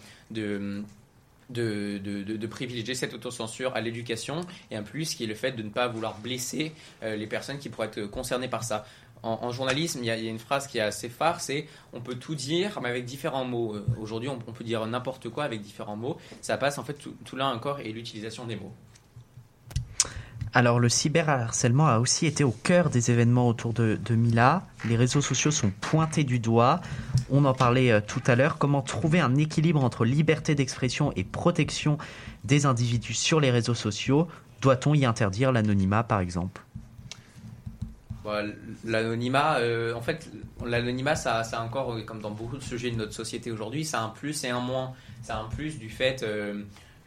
privilégier 2.50 2.94
cette 2.96 3.14
autocensure 3.14 3.76
à 3.76 3.82
l'éducation 3.82 4.42
et 4.70 4.76
un 4.76 4.84
plus 4.84 5.16
qui 5.16 5.24
est 5.24 5.28
le 5.28 5.36
fait 5.36 5.54
de 5.54 5.64
ne 5.64 5.70
pas 5.70 5.88
vouloir 5.88 6.18
blesser 6.20 6.74
les 7.02 7.28
personnes 7.28 7.58
qui 7.58 7.70
pourraient 7.70 7.88
être 7.88 8.06
concernées 8.08 8.50
par 8.50 8.64
ça. 8.64 8.86
En, 9.24 9.52
journalisme, 9.52 10.00
il 10.02 10.06
y, 10.06 10.12
a, 10.12 10.18
une 10.18 10.38
phrase 10.38 10.68
qui 10.68 10.80
est 10.80 10.82
assez 10.82 11.08
phare, 11.08 11.40
c'est 11.40 11.66
on 11.94 12.02
peut 12.02 12.16
tout 12.16 12.36
dire 12.36 12.80
mais 12.84 12.90
avec 12.90 13.06
différents 13.06 13.46
mots. 13.46 13.74
Euh, 13.74 13.86
Aujourd'hui, 13.98 14.28
on, 14.28 14.38
peut 14.38 14.66
dire 14.66 14.86
n'importe 14.86 15.30
quoi 15.30 15.46
avec 15.46 15.62
différents 15.62 15.96
mots. 15.96 16.18
Ça 16.42 16.58
passe 16.58 16.78
en 16.78 16.84
fait 16.84 16.96
tout, 16.96 17.16
tout 17.24 17.38
là 17.38 17.48
encore 17.48 17.80
et 17.80 17.94
l'utilisation 17.94 18.46
des 18.46 18.58
mots. 18.58 18.74
Alors 20.56 20.80
le 20.80 20.88
cyberharcèlement 20.88 21.88
a 21.88 21.98
aussi 21.98 22.28
été 22.28 22.44
au 22.44 22.52
cœur 22.52 22.92
des 22.92 23.10
événements 23.10 23.48
autour 23.48 23.74
de, 23.74 23.98
de 24.04 24.16
Mila. 24.16 24.64
Les 24.86 24.96
réseaux 24.96 25.22
sociaux 25.22 25.50
sont 25.50 25.72
pointés 25.82 26.24
du 26.24 26.40
doigt. 26.40 26.80
On 27.32 27.46
en 27.46 27.56
parlait 27.56 27.92
euh, 27.92 28.02
tout 28.06 28.22
à 28.28 28.36
l'heure. 28.36 28.60
Comment 28.60 28.84
trouver 28.84 29.20
un 29.20 29.36
équilibre 29.36 29.84
entre 29.84 30.06
liberté 30.06 30.54
d'expression 30.54 31.12
et 31.16 31.24
protection 31.24 31.98
des 32.44 32.68
individus 32.68 33.16
sur 33.16 33.40
les 33.40 33.50
réseaux 33.50 33.74
sociaux? 33.74 34.28
Doit-on 34.62 34.94
y 34.94 35.06
interdire 35.06 35.52
l'anonymat 35.52 36.04
par 36.04 36.20
exemple? 36.20 36.62
Bah, 38.24 38.42
L'anonymat, 38.86 39.58
euh, 39.58 39.94
en 39.94 40.02
fait, 40.02 40.30
l'anonymat, 40.66 41.16
ça, 41.16 41.44
ça 41.44 41.60
a 41.60 41.64
encore, 41.64 41.96
comme 42.06 42.22
dans 42.22 42.32
beaucoup 42.32 42.58
de 42.58 42.64
sujets 42.64 42.92
de 42.92 42.96
notre 42.96 43.14
société 43.14 43.52
aujourd'hui, 43.52 43.84
ça 43.84 44.00
a 44.00 44.04
un 44.04 44.10
plus 44.10 44.44
et 44.44 44.50
un 44.50 44.60
moins. 44.60 44.94
Ça 45.22 45.38
a 45.38 45.42
un 45.42 45.50
plus 45.50 45.78
du 45.78 45.90
fait 45.90 46.24
euh, 46.24 46.64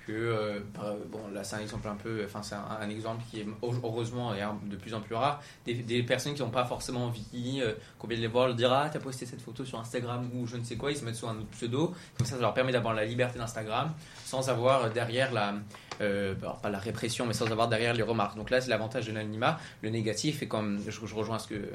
que, 0.06 0.12
euh, 0.12 0.60
bah, 0.74 0.94
bon, 1.10 1.20
là, 1.32 1.42
c'est 1.42 1.56
un 1.56 1.60
exemple 1.60 1.88
un 1.88 1.94
peu, 1.94 2.22
enfin, 2.24 2.42
c'est 2.42 2.54
un, 2.54 2.88
exemple 2.88 3.22
qui 3.30 3.40
est 3.40 3.46
heureusement 3.62 4.32
un- 4.32 4.58
de 4.68 4.76
plus 4.76 4.92
en 4.94 5.00
plus 5.00 5.14
rare. 5.14 5.42
Des, 5.64 6.02
personnes 6.02 6.34
qui 6.34 6.42
n'ont 6.42 6.50
pas 6.50 6.64
forcément 6.64 7.06
envie, 7.06 7.62
qu'on 7.98 8.06
vient 8.06 8.16
de 8.16 8.22
les 8.22 8.28
voir, 8.28 8.48
leur 8.48 8.56
dire 8.56 8.72
Ah, 8.72 8.90
t'as 8.92 9.00
posté 9.00 9.24
cette 9.24 9.40
photo 9.40 9.64
sur 9.64 9.78
Instagram 9.78 10.28
ou 10.34 10.46
je 10.46 10.56
ne 10.56 10.64
sais 10.64 10.76
quoi, 10.76 10.90
ils 10.90 10.96
se 10.96 11.04
mettent 11.04 11.16
sous 11.16 11.28
un 11.28 11.36
autre 11.36 11.48
pseudo. 11.52 11.94
Comme 12.16 12.26
ça, 12.26 12.36
ça 12.36 12.42
leur 12.42 12.54
permet 12.54 12.72
d'avoir 12.72 12.94
la 12.94 13.04
liberté 13.04 13.38
d'Instagram 13.38 13.92
sans 14.24 14.48
avoir 14.48 14.90
derrière 14.90 15.32
la. 15.32 15.54
Euh, 16.00 16.34
alors, 16.40 16.60
pas 16.60 16.70
la 16.70 16.78
répression, 16.78 17.26
mais 17.26 17.32
sans 17.32 17.50
avoir 17.50 17.68
derrière 17.68 17.94
les 17.94 18.02
remarques. 18.02 18.36
Donc 18.36 18.50
là, 18.50 18.60
c'est 18.60 18.70
l'avantage 18.70 19.06
de 19.06 19.12
l'anonymat. 19.12 19.58
Le 19.82 19.90
négatif, 19.90 20.42
et 20.42 20.48
comme 20.48 20.80
je, 20.86 21.14
rejoins 21.14 21.38
ce 21.38 21.48
que, 21.48 21.70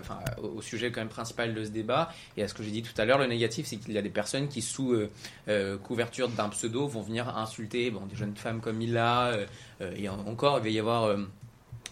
enfin, 0.00 0.18
au, 0.42 0.62
sujet 0.62 0.90
quand 0.92 1.00
même 1.00 1.08
principal 1.08 1.54
de 1.54 1.64
ce 1.64 1.70
débat 1.70 2.12
et 2.36 2.42
à 2.42 2.48
ce 2.48 2.54
que 2.54 2.62
j'ai 2.62 2.70
dit 2.70 2.82
tout 2.82 2.98
à 3.00 3.04
l'heure, 3.04 3.18
le 3.18 3.26
négatif, 3.26 3.66
c'est 3.66 3.76
qu'il 3.76 3.92
y 3.92 3.98
a 3.98 4.02
des 4.02 4.10
personnes 4.10 4.48
qui, 4.48 4.62
sous 4.62 4.92
euh, 4.92 5.10
euh, 5.48 5.78
couverture 5.78 6.28
d'un 6.28 6.48
pseudo, 6.50 6.86
vont 6.86 7.02
venir 7.02 7.36
insulter 7.36 7.90
bon, 7.90 8.06
des 8.06 8.16
jeunes 8.16 8.36
femmes 8.36 8.60
comme 8.60 8.76
Mila, 8.76 9.32
et 9.96 10.08
en- 10.08 10.20
encore, 10.26 10.58
il 10.58 10.62
va 10.62 10.68
y 10.68 10.78
avoir. 10.78 11.16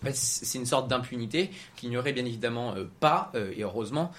fait, 0.03 0.15
c'est 0.15 0.59
une 0.59 0.67
sorte 0.67 0.89
d'impunité 0.89 1.51
qu'il 1.77 1.91
n'y 1.91 1.97
aurait 1.97 2.13
bien 2.13 2.25
évidemment 2.25 2.75
pas, 3.01 3.33
et 3.35 3.63
heureusement, 3.63 4.13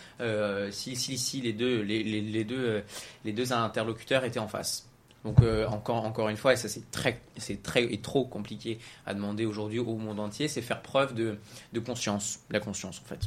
si, 0.71 0.95
si, 0.95 1.41
les, 1.41 1.53
deux, 1.53 1.81
les, 1.81 2.43
deux, 2.43 2.83
les 3.23 3.31
deux 3.31 3.53
interlocuteurs 3.53 4.25
étaient 4.25 4.39
en 4.39 4.47
face. 4.47 4.90
Donc 5.23 5.41
euh, 5.41 5.67
encore, 5.67 6.03
encore 6.05 6.29
une 6.29 6.37
fois, 6.37 6.53
et 6.53 6.55
ça 6.55 6.67
c'est 6.67 6.89
très, 6.89 7.21
c'est 7.37 7.61
très 7.61 7.83
et 7.83 7.99
trop 7.99 8.25
compliqué 8.25 8.79
à 9.05 9.13
demander 9.13 9.45
aujourd'hui 9.45 9.79
au 9.79 9.95
monde 9.95 10.19
entier, 10.19 10.47
c'est 10.47 10.61
faire 10.61 10.81
preuve 10.81 11.13
de, 11.13 11.37
de 11.73 11.79
conscience, 11.79 12.39
la 12.49 12.59
conscience 12.59 13.01
en 13.05 13.07
fait. 13.07 13.19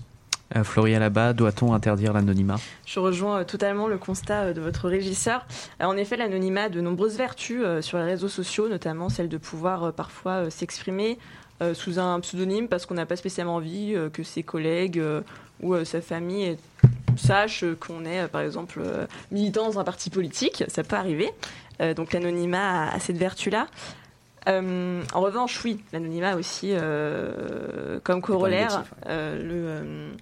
euh, 0.57 0.65
Floria 0.65 0.99
là-bas, 0.99 1.33
doit-on 1.35 1.73
interdire 1.73 2.13
l'anonymat? 2.13 2.57
Je 2.85 2.99
rejoins 2.99 3.41
euh, 3.41 3.45
totalement 3.45 3.87
le 3.87 3.97
constat 3.97 4.43
euh, 4.47 4.53
de 4.53 4.61
votre 4.61 4.89
régisseur. 4.89 5.47
En 5.81 5.97
effet, 5.97 6.17
l'anonymat 6.17 6.65
a 6.65 6.69
de 6.69 6.81
nombreuses 6.81 7.17
vertus 7.17 7.63
euh, 7.65 7.81
sur 7.81 7.99
les 7.99 8.05
réseaux 8.05 8.29
sociaux, 8.29 8.69
notamment 8.69 9.09
celle 9.09 9.29
de 9.29 9.39
pouvoir 9.39 9.85
euh, 9.85 9.93
parfois 9.93 10.47
euh, 10.47 10.51
s'exprimer 10.51 11.19
euh, 11.63 11.75
sous 11.75 12.01
un 12.01 12.19
pseudonyme 12.19 12.67
parce 12.67 12.87
qu'on 12.87 12.95
n'a 12.95 13.07
pas 13.07 13.17
spécialement 13.17 13.55
envie 13.55 13.95
euh, 13.95 14.11
que 14.11 14.25
ses 14.25 14.43
collègues 14.43 14.99
euh, 14.99 15.21
ou 15.61 15.75
euh, 15.75 15.85
sa 15.85 16.01
famille 16.01 16.57
sachent 17.17 17.65
qu'on 17.81 18.05
est, 18.05 18.21
euh, 18.21 18.29
par 18.29 18.41
exemple, 18.43 18.81
euh, 18.85 19.07
militant 19.31 19.67
dans 19.67 19.79
un 19.79 19.85
parti 19.85 20.11
politique. 20.11 20.65
Ça 20.69 20.83
peut 20.83 20.97
arriver. 20.97 21.31
Euh, 21.81 21.95
donc 21.95 22.13
l'anonymat 22.13 22.89
a, 22.89 22.95
a 22.95 23.01
cette 23.01 23.17
vertu-là. 23.17 23.67
Euh, 24.47 25.03
en 25.13 25.21
revanche, 25.21 25.65
oui, 25.65 25.83
l'anonymat 25.93 26.37
aussi 26.37 26.71
euh, 26.73 27.99
comme 28.05 28.21
corollaire 28.21 28.69
négatif, 28.69 28.93
ouais. 28.93 29.09
euh, 29.09 30.13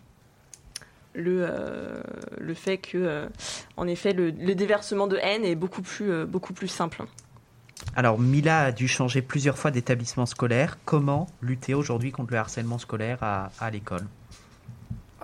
le, 1.14 1.20
le, 1.20 1.48
le 2.38 2.54
fait 2.54 2.78
que, 2.78 3.28
en 3.76 3.88
effet, 3.88 4.12
le, 4.12 4.30
le 4.30 4.54
déversement 4.54 5.08
de 5.08 5.16
haine 5.16 5.44
est 5.44 5.56
beaucoup 5.56 5.82
plus, 5.82 6.24
beaucoup 6.24 6.52
plus 6.52 6.68
simple. 6.68 7.02
Alors, 7.96 8.20
Mila 8.20 8.60
a 8.66 8.72
dû 8.72 8.86
changer 8.86 9.22
plusieurs 9.22 9.58
fois 9.58 9.72
d'établissement 9.72 10.24
scolaire. 10.24 10.78
Comment 10.84 11.26
lutter 11.42 11.74
aujourd'hui 11.74 12.12
contre 12.12 12.32
le 12.32 12.38
harcèlement 12.38 12.78
scolaire 12.78 13.18
à, 13.22 13.50
à 13.58 13.70
l'école? 13.70 14.06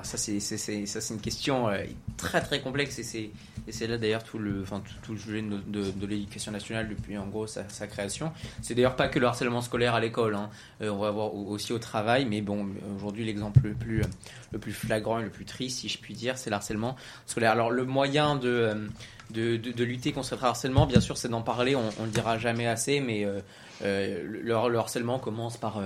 Ah, 0.01 0.05
ça, 0.05 0.17
c'est, 0.17 1.11
une 1.11 1.21
question 1.21 1.69
euh, 1.69 1.83
très 2.17 2.41
très 2.41 2.61
complexe 2.61 3.01
et 3.01 3.33
c'est, 3.69 3.87
là 3.89 3.99
d'ailleurs 3.99 4.23
tout 4.23 4.39
le, 4.39 4.65
le 5.09 5.19
sujet 5.19 5.43
de, 5.43 6.07
l'éducation 6.07 6.53
nationale 6.53 6.89
depuis 6.89 7.19
en 7.19 7.27
gros 7.27 7.49
sa, 7.49 7.65
création. 7.89 8.31
C'est 8.63 8.77
d'ailleurs 8.77 8.95
pas 8.95 9.09
que 9.09 9.19
le 9.19 9.27
harcèlement 9.27 9.61
scolaire 9.61 9.97
à 9.97 10.01
l'école, 10.01 10.37
hein. 10.37 10.51
Euh, 10.83 10.91
on 10.91 10.99
va 10.99 11.11
voir 11.11 11.35
au- 11.35 11.49
aussi 11.49 11.73
au 11.73 11.81
travail, 11.81 12.27
mais 12.27 12.43
bon, 12.43 12.69
aujourd'hui 12.97 13.25
l'exemple 13.25 13.61
le 13.65 13.75
plus, 13.75 14.03
le 14.53 14.59
flagrant 14.73 15.19
et 15.19 15.25
le 15.25 15.31
plus 15.31 15.45
triste, 15.45 15.81
si 15.81 15.89
je 15.89 15.99
puis 15.99 16.15
dire, 16.15 16.39
c'est 16.39 16.51
le 16.51 16.57
harcèlement 16.57 16.95
scolaire. 17.27 17.51
Alors 17.51 17.73
le 17.73 17.85
moyen 17.85 18.37
de, 18.37 18.71
euh, 19.35 19.59
lutter 19.79 20.13
contre 20.13 20.29
ce 20.29 20.37
harcèlement, 20.37 20.87
bien 20.87 21.01
sûr, 21.01 21.17
c'est 21.17 21.29
d'en 21.29 21.43
parler, 21.43 21.75
on, 21.75 21.91
on 21.99 22.05
le 22.05 22.11
dira 22.11 22.39
jamais 22.39 22.69
assez, 22.69 23.01
mais 23.01 23.27
le, 23.83 24.39
le 24.43 24.79
harcèlement 24.79 25.19
commence 25.19 25.57
par, 25.57 25.83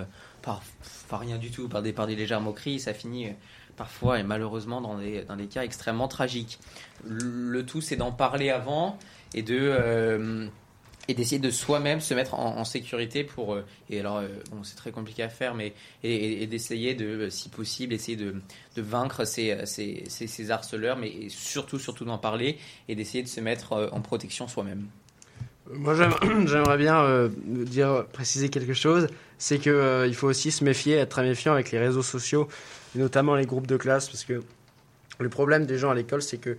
rien 1.11 1.39
du 1.39 1.51
tout, 1.51 1.67
par 1.71 1.83
des 1.83 2.15
légères 2.15 2.43
moqueries, 2.43 2.79
ça 2.79 2.93
finit... 2.93 3.31
parfois 3.77 4.19
et 4.19 4.23
malheureusement 4.23 4.81
dans 4.81 4.99
des, 4.99 5.23
dans 5.23 5.37
des 5.37 5.47
cas 5.47 5.63
extrêmement 5.63 6.09
tragiques. 6.09 6.59
Le, 7.07 7.65
tout, 7.65 7.81
c'est 7.81 7.97
d'en 7.97 8.13
parler 8.13 8.51
avant 8.51 8.99
et 9.35 9.43
de 9.43 9.59
euh, 9.61 10.47
et 11.09 11.15
d'essayer 11.15 11.41
de 11.41 11.51
soi-même 11.51 12.01
se 12.01 12.15
mettre 12.15 12.35
en, 12.35 12.65
sécurité 12.65 13.25
pour 13.25 13.55
euh, 13.55 13.65
et 13.91 13.99
alors 13.99 14.19
euh, 14.19 14.29
bon 14.53 14.63
c'est 14.63 14.77
très 14.77 14.93
compliqué 14.93 15.25
à 15.25 15.29
faire 15.29 15.55
mais 15.57 15.73
et, 16.05 16.47
d'essayer 16.47 16.95
de 16.95 17.29
si 17.29 17.49
possible 17.49 17.93
essayer 17.93 18.17
de, 18.17 18.37
de 18.77 18.83
vaincre 18.83 19.25
ces, 19.25 19.67
ces, 19.67 20.05
ces, 20.07 20.29
ces 20.29 20.51
harceleurs 20.53 20.97
mais 20.97 21.29
surtout 21.29 21.81
surtout 21.81 22.05
d'en 22.05 22.19
parler 22.19 22.57
et 22.89 22.95
d'essayer 22.95 23.25
de 23.25 23.29
se 23.29 23.41
mettre 23.41 23.91
en 23.93 24.01
protection 24.01 24.47
soi-même. 24.47 24.87
Moi, 25.73 25.95
j'aime- 25.95 26.47
j'aimerais 26.47 26.77
bien 26.77 27.31
dire, 27.47 28.05
préciser 28.13 28.49
quelque 28.49 28.75
chose. 28.75 29.07
C'est 29.39 29.59
que 29.59 30.05
il 30.07 30.15
faut 30.15 30.27
aussi 30.29 30.51
se 30.51 30.65
méfier, 30.65 30.97
être 30.97 31.09
très 31.11 31.23
méfiant 31.23 31.53
avec 31.53 31.71
les 31.71 31.79
réseaux 31.79 32.03
sociaux, 32.03 32.49
et 32.95 32.99
notamment 32.99 33.35
les 33.35 33.47
groupes 33.47 33.67
de 33.67 33.77
classe, 33.77 34.09
parce 34.09 34.25
que 34.25 34.43
le 35.19 35.29
problème 35.29 35.67
des 35.67 35.79
gens 35.79 35.91
à 35.91 35.95
l'école, 35.95 36.23
c'est 36.23 36.39
que 36.39 36.57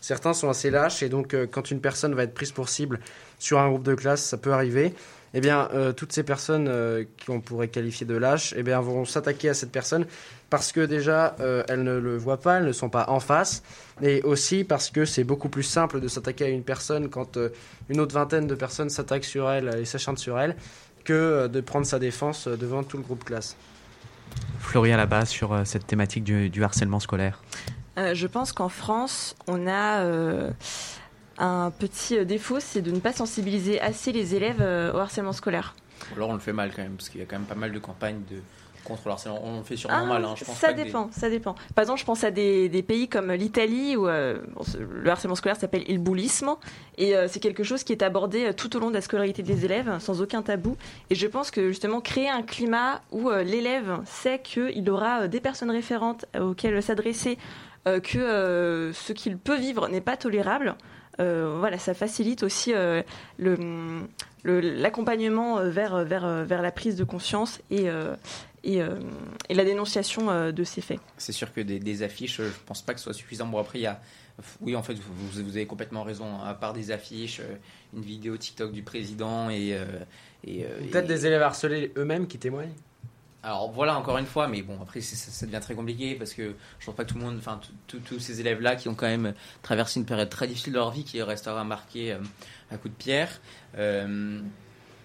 certains 0.00 0.34
sont 0.34 0.48
assez 0.48 0.70
lâches, 0.70 1.02
et 1.02 1.08
donc 1.08 1.34
euh, 1.34 1.46
quand 1.50 1.70
une 1.70 1.80
personne 1.80 2.14
va 2.14 2.22
être 2.22 2.34
prise 2.34 2.52
pour 2.52 2.68
cible 2.68 3.00
sur 3.38 3.58
un 3.58 3.68
groupe 3.68 3.82
de 3.82 3.94
classe, 3.94 4.22
ça 4.22 4.36
peut 4.36 4.52
arriver. 4.52 4.94
Eh 5.34 5.40
bien, 5.40 5.68
euh, 5.74 5.92
toutes 5.92 6.12
ces 6.12 6.22
personnes 6.22 6.68
euh, 6.68 7.04
qu'on 7.26 7.40
pourrait 7.40 7.68
qualifier 7.68 8.06
de 8.06 8.16
lâches, 8.16 8.54
eh 8.56 8.62
bien, 8.62 8.80
vont 8.80 9.04
s'attaquer 9.04 9.50
à 9.50 9.54
cette 9.54 9.72
personne 9.72 10.06
parce 10.48 10.70
que 10.70 10.80
déjà, 10.80 11.34
elles 11.68 11.82
ne 11.82 11.98
le 11.98 12.16
voient 12.16 12.40
pas, 12.40 12.58
elles 12.58 12.66
ne 12.66 12.72
sont 12.72 12.88
pas 12.88 13.06
en 13.08 13.18
face, 13.18 13.64
et 14.00 14.22
aussi 14.22 14.62
parce 14.62 14.90
que 14.90 15.04
c'est 15.04 15.24
beaucoup 15.24 15.48
plus 15.48 15.64
simple 15.64 15.98
de 15.98 16.06
s'attaquer 16.06 16.44
à 16.44 16.48
une 16.48 16.62
personne 16.62 17.08
quand 17.08 17.36
une 17.88 17.98
autre 17.98 18.14
vingtaine 18.14 18.46
de 18.46 18.54
personnes 18.54 18.88
s'attaquent 18.88 19.24
sur 19.24 19.50
elle 19.50 19.76
et 19.80 19.84
s'acharnent 19.84 20.16
sur 20.16 20.38
elle 20.38 20.54
que 21.02 21.48
de 21.48 21.60
prendre 21.60 21.84
sa 21.84 21.98
défense 21.98 22.46
devant 22.46 22.84
tout 22.84 22.96
le 22.96 23.02
groupe 23.02 23.24
classe. 23.24 23.56
Florian 24.58 24.96
là-bas 24.96 25.24
sur 25.24 25.52
euh, 25.52 25.64
cette 25.64 25.86
thématique 25.86 26.24
du, 26.24 26.50
du 26.50 26.64
harcèlement 26.64 27.00
scolaire. 27.00 27.42
Euh, 27.98 28.14
je 28.14 28.26
pense 28.26 28.52
qu'en 28.52 28.68
France, 28.68 29.36
on 29.46 29.66
a 29.66 30.00
euh, 30.00 30.50
un 31.38 31.70
petit 31.70 32.24
défaut, 32.26 32.60
c'est 32.60 32.82
de 32.82 32.90
ne 32.90 33.00
pas 33.00 33.12
sensibiliser 33.12 33.80
assez 33.80 34.12
les 34.12 34.34
élèves 34.34 34.60
euh, 34.60 34.92
au 34.92 34.98
harcèlement 34.98 35.32
scolaire. 35.32 35.74
Alors 36.14 36.28
on 36.28 36.34
le 36.34 36.40
fait 36.40 36.52
mal 36.52 36.72
quand 36.74 36.82
même 36.82 36.96
parce 36.96 37.08
qu'il 37.08 37.20
y 37.20 37.22
a 37.22 37.26
quand 37.26 37.38
même 37.38 37.46
pas 37.46 37.54
mal 37.54 37.72
de 37.72 37.78
campagnes 37.78 38.20
de 38.30 38.36
contre 38.86 39.02
le 39.06 39.10
harcèlement. 39.12 39.40
On 39.44 39.58
le 39.58 39.62
fait 39.64 39.76
sûrement 39.76 39.96
Ah, 40.00 40.04
mal. 40.04 40.24
Hein. 40.24 40.34
Je 40.36 40.44
pense 40.44 40.56
ça 40.56 40.68
pas 40.68 40.72
que 40.72 40.78
des- 40.78 40.84
dépend, 40.84 41.08
ça 41.12 41.28
dépend. 41.28 41.54
Par 41.74 41.82
exemple, 41.82 42.00
je 42.00 42.04
pense 42.06 42.24
à 42.24 42.30
des, 42.30 42.68
des 42.68 42.82
pays 42.82 43.08
comme 43.08 43.32
l'Italie 43.32 43.96
où 43.96 44.08
euh, 44.08 44.38
bon, 44.54 44.62
le 45.02 45.10
harcèlement 45.10 45.34
scolaire 45.34 45.56
s'appelle 45.58 45.84
il 45.88 45.98
bullisme 45.98 46.54
et 46.98 47.14
euh, 47.16 47.26
c'est 47.28 47.40
quelque 47.40 47.62
chose 47.64 47.82
qui 47.84 47.92
est 47.92 48.02
abordé 48.02 48.46
euh, 48.46 48.52
tout 48.52 48.74
au 48.76 48.80
long 48.80 48.88
de 48.88 48.94
la 48.94 49.00
scolarité 49.00 49.42
des 49.42 49.64
élèves 49.64 49.98
sans 49.98 50.22
aucun 50.22 50.42
tabou. 50.42 50.76
Et 51.10 51.14
je 51.14 51.26
pense 51.26 51.50
que 51.50 51.68
justement 51.68 52.00
créer 52.00 52.28
un 52.30 52.42
climat 52.42 53.02
où 53.12 53.28
euh, 53.30 53.42
l'élève 53.42 53.98
sait 54.06 54.38
qu'il 54.42 54.88
aura 54.90 55.28
des 55.28 55.40
personnes 55.40 55.70
référentes 55.70 56.24
auxquelles 56.40 56.82
s'adresser, 56.82 57.36
que 58.02 58.90
ce 58.92 59.12
qu'il 59.12 59.38
peut 59.38 59.56
vivre 59.56 59.88
n'est 59.88 60.00
pas 60.00 60.16
tolérable. 60.16 60.74
euh, 61.20 61.56
voilà, 61.58 61.78
ça 61.78 61.94
facilite 61.94 62.42
aussi 62.42 62.72
euh, 62.74 63.02
l'accompagnement 64.44 65.56
vers, 65.62 66.04
vers, 66.04 66.44
vers 66.44 66.62
la 66.62 66.70
prise 66.70 66.96
de 66.96 67.04
conscience 67.04 67.60
et, 67.70 67.88
euh, 67.88 68.14
et, 68.66 68.82
euh, 68.82 68.98
et 69.48 69.54
la 69.54 69.64
dénonciation 69.64 70.28
euh, 70.30 70.52
de 70.52 70.64
ces 70.64 70.80
faits. 70.82 71.00
C'est 71.16 71.32
sûr 71.32 71.52
que 71.52 71.60
des, 71.60 71.78
des 71.78 72.02
affiches, 72.02 72.40
euh, 72.40 72.48
je 72.50 72.64
pense 72.66 72.82
pas 72.82 72.92
que 72.92 72.98
ce 73.00 73.04
soit 73.04 73.14
suffisant. 73.14 73.46
Bon, 73.46 73.58
après, 73.58 73.78
il 73.78 73.82
y 73.82 73.86
a. 73.86 74.00
Oui, 74.60 74.76
en 74.76 74.82
fait, 74.82 74.94
vous, 74.94 75.14
vous 75.44 75.56
avez 75.56 75.66
complètement 75.66 76.02
raison. 76.02 76.42
À 76.42 76.52
part 76.52 76.74
des 76.74 76.90
affiches, 76.90 77.40
une 77.94 78.02
vidéo 78.02 78.36
TikTok 78.36 78.72
du 78.72 78.82
président 78.82 79.48
et. 79.48 79.74
et, 80.46 80.64
Peut-être 80.90 81.04
et- 81.06 81.08
des 81.08 81.26
élèves 81.26 81.40
harcelés 81.42 81.92
eux-mêmes 81.96 82.26
qui 82.26 82.36
témoignent. 82.38 82.74
Alors 83.42 83.70
voilà, 83.70 83.96
encore 83.96 84.18
une 84.18 84.26
fois, 84.26 84.48
mais 84.48 84.60
bon, 84.62 84.76
après, 84.82 85.00
ça, 85.00 85.14
ça 85.14 85.46
devient 85.46 85.60
très 85.60 85.74
compliqué 85.74 86.16
parce 86.16 86.34
que 86.34 86.54
je 86.80 86.84
pense 86.86 86.96
pas 86.96 87.04
que 87.04 87.10
tout 87.10 87.18
le 87.18 87.24
monde. 87.24 87.36
Enfin, 87.38 87.60
tous 87.86 88.18
ces 88.18 88.40
élèves-là 88.40 88.74
qui 88.76 88.88
ont 88.88 88.94
quand 88.96 89.06
même 89.06 89.32
traversé 89.62 90.00
une 90.00 90.06
période 90.06 90.28
très 90.28 90.48
difficile 90.48 90.72
de 90.72 90.78
leur 90.78 90.90
vie 90.90 91.04
qui 91.04 91.22
restera 91.22 91.62
marquée 91.62 92.12
euh, 92.12 92.18
à 92.72 92.76
coups 92.76 92.92
de 92.92 92.98
pierre. 92.98 93.40
Euh, 93.78 94.40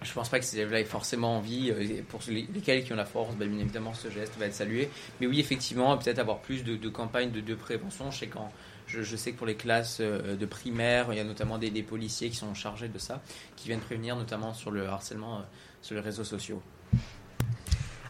je 0.04 0.12
pense 0.12 0.28
pas 0.28 0.38
que 0.38 0.44
ces 0.44 0.56
élèves-là 0.56 0.80
aient 0.80 0.84
forcément 0.84 1.36
envie, 1.38 1.70
euh, 1.70 2.02
pour 2.08 2.20
les- 2.28 2.46
lesquels 2.54 2.84
qui 2.84 2.92
ont 2.92 2.96
la 2.96 3.04
force, 3.04 3.34
bah, 3.36 3.46
bien 3.46 3.58
évidemment, 3.58 3.94
ce 3.94 4.10
geste 4.10 4.36
va 4.38 4.46
être 4.46 4.54
salué. 4.54 4.88
Mais 5.20 5.26
oui, 5.26 5.40
effectivement, 5.40 5.96
peut-être 5.96 6.18
avoir 6.18 6.38
plus 6.38 6.64
de, 6.64 6.88
campagnes 6.88 7.30
de, 7.30 7.54
prévention. 7.54 8.10
Je 8.10 8.18
sais, 8.18 8.26
quand, 8.26 8.50
je, 8.86 9.16
sais 9.16 9.32
que 9.32 9.38
pour 9.38 9.46
les 9.46 9.54
classes 9.56 9.98
euh, 10.00 10.36
de 10.36 10.46
primaire, 10.46 11.06
il 11.10 11.16
y 11.16 11.20
a 11.20 11.24
notamment 11.24 11.58
des, 11.58 11.70
policiers 11.82 12.30
qui 12.30 12.36
sont 12.36 12.54
chargés 12.54 12.88
de 12.88 12.98
ça, 12.98 13.20
qui 13.56 13.68
viennent 13.68 13.80
prévenir 13.80 14.16
notamment 14.16 14.54
sur 14.54 14.70
le 14.70 14.86
harcèlement 14.86 15.38
euh, 15.38 15.42
sur 15.82 15.94
les 15.94 16.00
réseaux 16.00 16.24
sociaux. 16.24 16.62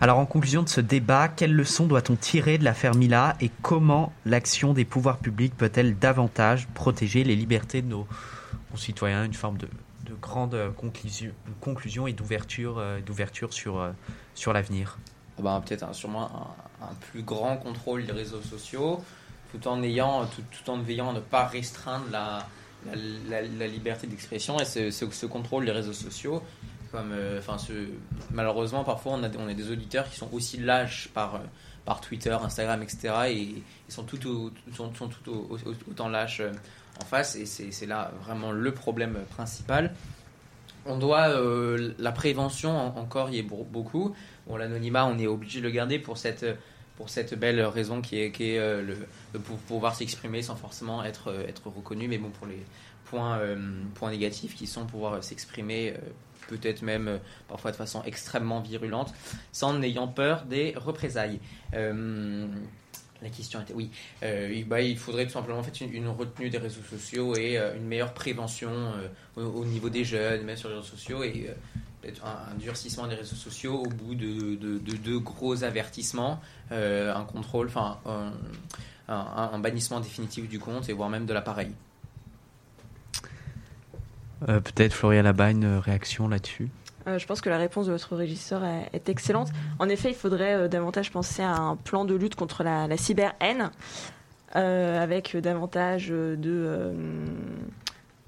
Alors 0.00 0.18
en 0.18 0.26
conclusion 0.26 0.64
de 0.64 0.68
ce 0.68 0.80
débat, 0.80 1.28
quelle 1.28 1.54
leçon 1.54 1.86
doit-on 1.86 2.16
tirer 2.16 2.58
de 2.58 2.64
l'affaire 2.64 2.96
Mila 2.96 3.36
et 3.40 3.52
comment 3.62 4.12
l'action 4.26 4.72
des 4.72 4.84
pouvoirs 4.84 5.18
publics 5.18 5.56
peut-elle 5.56 5.96
davantage 5.96 6.66
protéger 6.74 7.22
les 7.22 7.36
libertés 7.36 7.82
de 7.82 7.86
nos 7.86 8.08
concitoyens? 8.72 9.24
Une 9.24 9.32
forme 9.32 9.58
de, 9.58 9.68
de 10.12 10.20
grande 10.20 10.74
conclusion, 10.76 11.32
conclusion 11.60 12.06
et 12.06 12.12
d'ouverture 12.12 12.78
euh, 12.78 13.00
euh, 13.06 13.92
sur 14.34 14.52
l'avenir. 14.52 14.98
Ah 15.38 15.42
ben, 15.42 15.60
peut-être 15.60 15.84
un- 15.84 15.92
sûrement 15.92 16.54
un, 16.80 16.84
un 16.84 16.94
plus 17.10 17.22
grand 17.22 17.56
contrôle 17.56 18.04
des 18.06 18.12
réseaux 18.12 18.42
sociaux, 18.42 19.02
tout 19.50 19.66
en 19.68 19.82
ayant, 19.82 20.26
tout, 20.26 20.70
en 20.70 20.78
veillant 20.78 21.10
à 21.10 21.12
ne 21.14 21.20
pas 21.20 21.46
restreindre 21.46 22.06
la, 22.10 23.66
liberté 23.66 24.06
d'expression 24.06 24.58
et 24.60 24.64
ce, 24.64 25.26
contrôle 25.26 25.64
des 25.64 25.72
réseaux 25.72 25.92
sociaux. 25.92 26.42
Comme, 26.90 27.12
euh, 27.12 27.40
malheureusement, 28.30 28.84
parfois, 28.84 29.12
on 29.12 29.22
a, 29.22 29.54
des 29.54 29.70
auditeurs 29.70 30.08
qui 30.10 30.16
sont 30.16 30.28
aussi 30.32 30.58
lâches 30.58 31.08
par, 31.14 31.40
Twitter, 32.02 32.30
Instagram, 32.30 32.82
etc. 32.82 33.14
Et 33.28 33.62
ils 33.88 33.92
sont 33.92 34.04
tout, 34.04 34.52
autant 35.90 36.08
lâches 36.08 36.42
en 37.00 37.04
face. 37.04 37.36
Et 37.36 37.46
c'est 37.46 37.86
là 37.86 38.10
vraiment 38.24 38.52
le 38.52 38.72
problème 38.72 39.18
principal. 39.30 39.94
On 40.84 40.98
doit 40.98 41.28
euh, 41.28 41.92
la 41.98 42.10
prévention 42.12 42.70
en- 42.76 42.98
encore 42.98 43.30
y 43.30 43.38
est 43.38 43.42
beau- 43.42 43.66
beaucoup. 43.70 44.14
Bon, 44.46 44.56
l'anonymat, 44.56 45.06
on 45.06 45.16
est 45.18 45.28
obligé 45.28 45.60
de 45.60 45.64
le 45.64 45.70
garder 45.70 45.98
pour 45.98 46.18
cette 46.18 46.44
pour 46.96 47.08
cette 47.08 47.34
belle 47.38 47.60
raison 47.62 48.02
qui 48.02 48.20
est, 48.20 48.30
qui 48.32 48.50
est 48.50 48.58
euh, 48.58 48.82
le, 48.82 49.40
pouvoir 49.66 49.94
s'exprimer 49.94 50.42
sans 50.42 50.56
forcément 50.56 51.02
être 51.04 51.28
euh, 51.28 51.46
être 51.46 51.68
reconnu. 51.68 52.08
Mais 52.08 52.18
bon, 52.18 52.30
pour 52.30 52.46
les 52.46 52.62
points 53.06 53.38
points 53.94 54.10
négatifs 54.10 54.54
qui 54.56 54.66
sont 54.66 54.86
pouvoir 54.86 55.22
s'exprimer. 55.22 55.94
peut-être 56.48 56.82
même 56.82 57.20
parfois 57.48 57.70
de 57.70 57.76
façon 57.76 58.02
extrêmement 58.04 58.60
virulente, 58.60 59.14
sans 59.52 59.74
n'ayant 59.78 60.08
peur 60.08 60.44
des 60.44 60.74
représailles. 60.76 61.38
La 63.22 63.30
question 63.30 63.60
était, 63.60 63.72
oui, 63.72 63.90
euh, 64.22 64.62
bah, 64.66 64.80
il 64.80 64.98
faudrait 64.98 65.26
tout 65.26 65.32
simplement 65.32 65.58
en 65.58 65.62
fait, 65.62 65.80
une, 65.80 66.08
retenue 66.08 66.50
des 66.50 66.58
réseaux 66.58 66.82
sociaux 66.82 67.36
et 67.36 67.56
euh, 67.56 67.76
une 67.76 67.86
meilleure 67.86 68.12
prévention 68.14 68.70
euh, 68.70 69.08
au, 69.36 69.60
au 69.60 69.64
niveau 69.64 69.88
des 69.88 70.04
jeunes, 70.04 70.42
même 70.42 70.56
sur 70.56 70.68
les 70.68 70.74
réseaux 70.74 70.86
sociaux, 70.88 71.22
et 71.22 71.50
un, 72.24 72.52
un 72.52 72.54
durcissement 72.58 73.06
des 73.06 73.14
réseaux 73.14 73.36
sociaux 73.36 73.84
au 73.84 73.88
bout 73.88 74.14
de 74.14 74.56
deux 74.56 74.78
de, 74.80 74.96
de 74.96 75.16
gros 75.16 75.62
avertissements, 75.62 76.40
un 76.70 77.24
contrôle, 77.24 77.68
enfin 77.68 77.98
un, 79.08 79.58
bannissement 79.58 80.00
définitif 80.00 80.48
du 80.48 80.58
compte 80.58 80.88
et 80.88 80.92
voire 80.92 81.08
même 81.08 81.26
de 81.26 81.32
l'appareil. 81.32 81.70
Peut-être 84.46 84.94
Florian 84.94 85.22
là-bas 85.22 85.52
une 85.52 85.76
réaction 85.76 86.26
là-dessus? 86.26 86.70
Euh, 87.06 87.18
je 87.18 87.26
pense 87.26 87.40
que 87.40 87.48
la 87.50 87.58
réponse 87.58 87.86
de 87.86 87.92
votre 87.92 88.14
régisseur 88.16 88.64
est, 88.64 88.90
est 88.92 89.08
excellente. 89.08 89.48
En 89.78 89.88
effet, 89.88 90.10
il 90.10 90.14
faudrait 90.14 90.54
euh, 90.54 90.68
davantage 90.68 91.10
penser 91.10 91.42
à 91.42 91.54
un 91.56 91.76
plan 91.76 92.04
de 92.04 92.14
lutte 92.14 92.34
contre 92.36 92.62
la, 92.62 92.86
la 92.86 92.96
cyber-haine, 92.96 93.70
euh, 94.56 95.02
avec 95.02 95.36
davantage 95.36 96.08
de, 96.08 96.36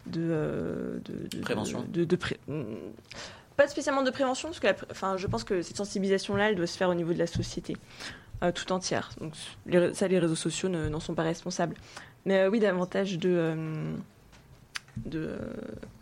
de, 0.06 1.00
de- 1.04 1.28
de- 1.28 1.40
Prévention. 1.40 1.84
de- 1.88 2.16
pré- 2.16 2.38
mm, 2.48 2.62
Pas 3.56 3.68
spécialement 3.68 4.02
de 4.02 4.10
prévention, 4.10 4.48
parce 4.48 4.60
que 4.60 4.66
la 4.66 4.74
enfin, 4.90 5.16
je 5.16 5.26
pense 5.26 5.44
que 5.44 5.62
cette 5.62 5.76
sensibilisation-là, 5.76 6.50
elle 6.50 6.56
doit 6.56 6.66
se 6.66 6.76
faire 6.76 6.88
au 6.88 6.94
niveau 6.94 7.12
de 7.12 7.18
la 7.18 7.26
société 7.26 7.76
tout 8.54 8.72
entière. 8.72 9.08
Donc, 9.20 9.32
les 9.64 9.94
ça, 9.94 10.06
les 10.08 10.18
réseaux 10.18 10.34
sociaux 10.34 10.68
ne- 10.68 10.88
n'en 10.90 11.00
sont 11.00 11.14
pas 11.14 11.22
responsables. 11.22 11.74
Mais 12.26 12.46
oui, 12.48 12.58
davantage 12.60 13.18
de. 13.18 13.54
De, 15.06 15.30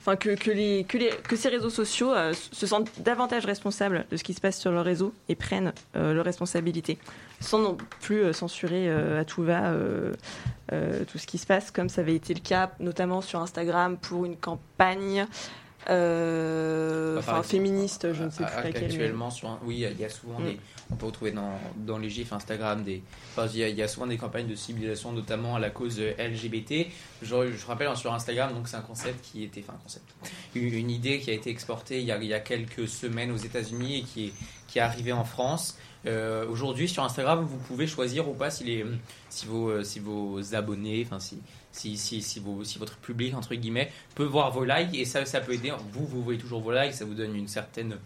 enfin 0.01 0.17
que, 0.17 0.31
que, 0.35 0.51
les, 0.51 0.85
que, 0.85 0.99
les, 0.99 1.09
que 1.11 1.35
ces 1.37 1.49
réseaux 1.49 1.71
sociaux 1.71 2.13
euh, 2.13 2.33
se 2.35 2.67
sentent 2.67 2.91
davantage 3.01 3.47
responsables 3.47 4.05
de 4.11 4.17
ce 4.17 4.23
qui 4.25 4.35
se 4.35 4.41
passe 4.41 4.59
sur 4.61 4.71
leur 4.71 4.85
réseau 4.85 5.15
et 5.29 5.35
prennent 5.35 5.73
euh, 5.97 6.13
leurs 6.15 6.25
responsabilités, 6.25 6.99
sans 7.41 7.59
non 7.59 7.77
plus 8.01 8.23
euh, 8.23 8.33
censurer 8.33 8.89
euh, 8.89 9.21
à 9.21 9.25
tout 9.25 9.43
va 9.43 9.73
tout 11.09 11.19
ce 11.19 11.27
qui 11.27 11.37
se 11.37 11.47
passe, 11.47 11.71
comme 11.71 11.89
ça 11.91 12.01
avait 12.01 12.15
été 12.15 12.33
le 12.33 12.41
cas 12.41 12.71
notamment 12.81 13.21
sur 13.21 13.41
Instagram 13.41 13.99
pour 13.99 14.25
une 14.25 14.37
campagne 14.37 15.27
Bah, 15.87 15.95
enfin, 17.19 17.43
féministe, 17.43 18.13
je 18.13 18.25
ne 18.25 18.31
sais 18.31 18.45
plus 18.45 18.55
laquelle. 18.65 18.83
mais- 18.83 18.87
Actuellement, 18.87 19.31
sur 19.31 19.49
un- 19.51 19.59
oui, 19.65 19.87
il 19.91 20.01
y 20.01 20.05
a 20.05 20.09
souvent 20.09 20.39
Mm. 20.41 20.45
des. 20.45 20.59
On 20.93 20.97
peut 20.97 21.07
retrouver 21.07 21.33
dans, 21.33 21.59
dans 21.77 21.99
les 21.99 22.11
gifs 22.11 22.33
Instagram 22.33 22.85
des. 22.85 23.03
enfin, 23.31 23.49
il, 23.55 23.61
y 23.61 23.83
a, 23.83 23.89
souvent 23.89 24.07
des 24.07 24.19
campagnes 24.19 24.47
de 24.47 24.55
civilisation, 24.55 25.13
notamment 25.13 25.57
à 25.57 25.59
la 25.59 25.71
cause 25.71 25.99
LGBT. 26.01 26.87
Je, 27.23 27.53
je 27.53 27.67
rappelle 27.67 27.89
hein, 27.89 27.97
sur 27.97 28.13
Instagram, 28.13 28.53
donc 28.53 28.69
c'est 28.69 28.77
un 28.77 28.83
concept 28.83 29.25
qui 29.25 29.43
était, 29.43 29.63
enfin 29.67 29.75
un 29.79 29.83
concept, 29.83 30.05
une, 30.55 30.91
idée 30.91 31.19
qui 31.19 31.31
a 31.31 31.35
été 31.35 31.51
exportée 31.51 32.01
il 32.01 32.07
y 32.07 32.13
a, 32.13 32.19
il 32.19 32.29
y 32.29 32.35
a 32.35 32.41
quelques 32.41 32.87
semaines 32.87 33.31
aux 33.31 33.37
États-Unis 33.37 33.99
et 33.99 34.03
qui 34.03 34.27
est 34.27 34.33
qui 34.73 34.79
est 34.79 34.83
arrivée 34.83 35.13
en 35.13 35.25
France. 35.25 35.77
Euh, 36.07 36.47
Aujourd'hui, 36.49 36.89
sur 36.89 37.05
Instagram, 37.05 37.45
vous 37.45 37.59
pouvez 37.59 37.87
choisir 37.87 38.29
ou 38.29 38.33
pas 38.33 38.51
si 38.51 38.65
les 38.65 38.85
si 39.29 39.47
vos 39.47 39.69
euh, 39.69 39.85
si 39.85 40.01
vos 40.01 40.55
abonnés, 40.55 41.03
enfin 41.07 41.21
si 41.21 41.41
si, 41.73 42.41
votre 42.79 42.97
public 42.99 43.35
entre 43.35 43.55
guillemets 43.55 43.91
peut 44.15 44.25
voir 44.25 44.51
vos 44.51 44.65
likes 44.65 44.95
et 44.95 45.05
ça 45.05 45.25
ça 45.25 45.41
peut 45.41 45.55
aider. 45.55 45.73
Vous 45.93 46.07
vous 46.07 46.23
voyez 46.23 46.39
toujours 46.39 46.61
vos 46.61 46.73
likes, 46.73 46.95
ça 46.95 47.05
vous 47.05 47.15
donne 47.15 47.35
une 47.35 47.49
certaine 47.49 47.97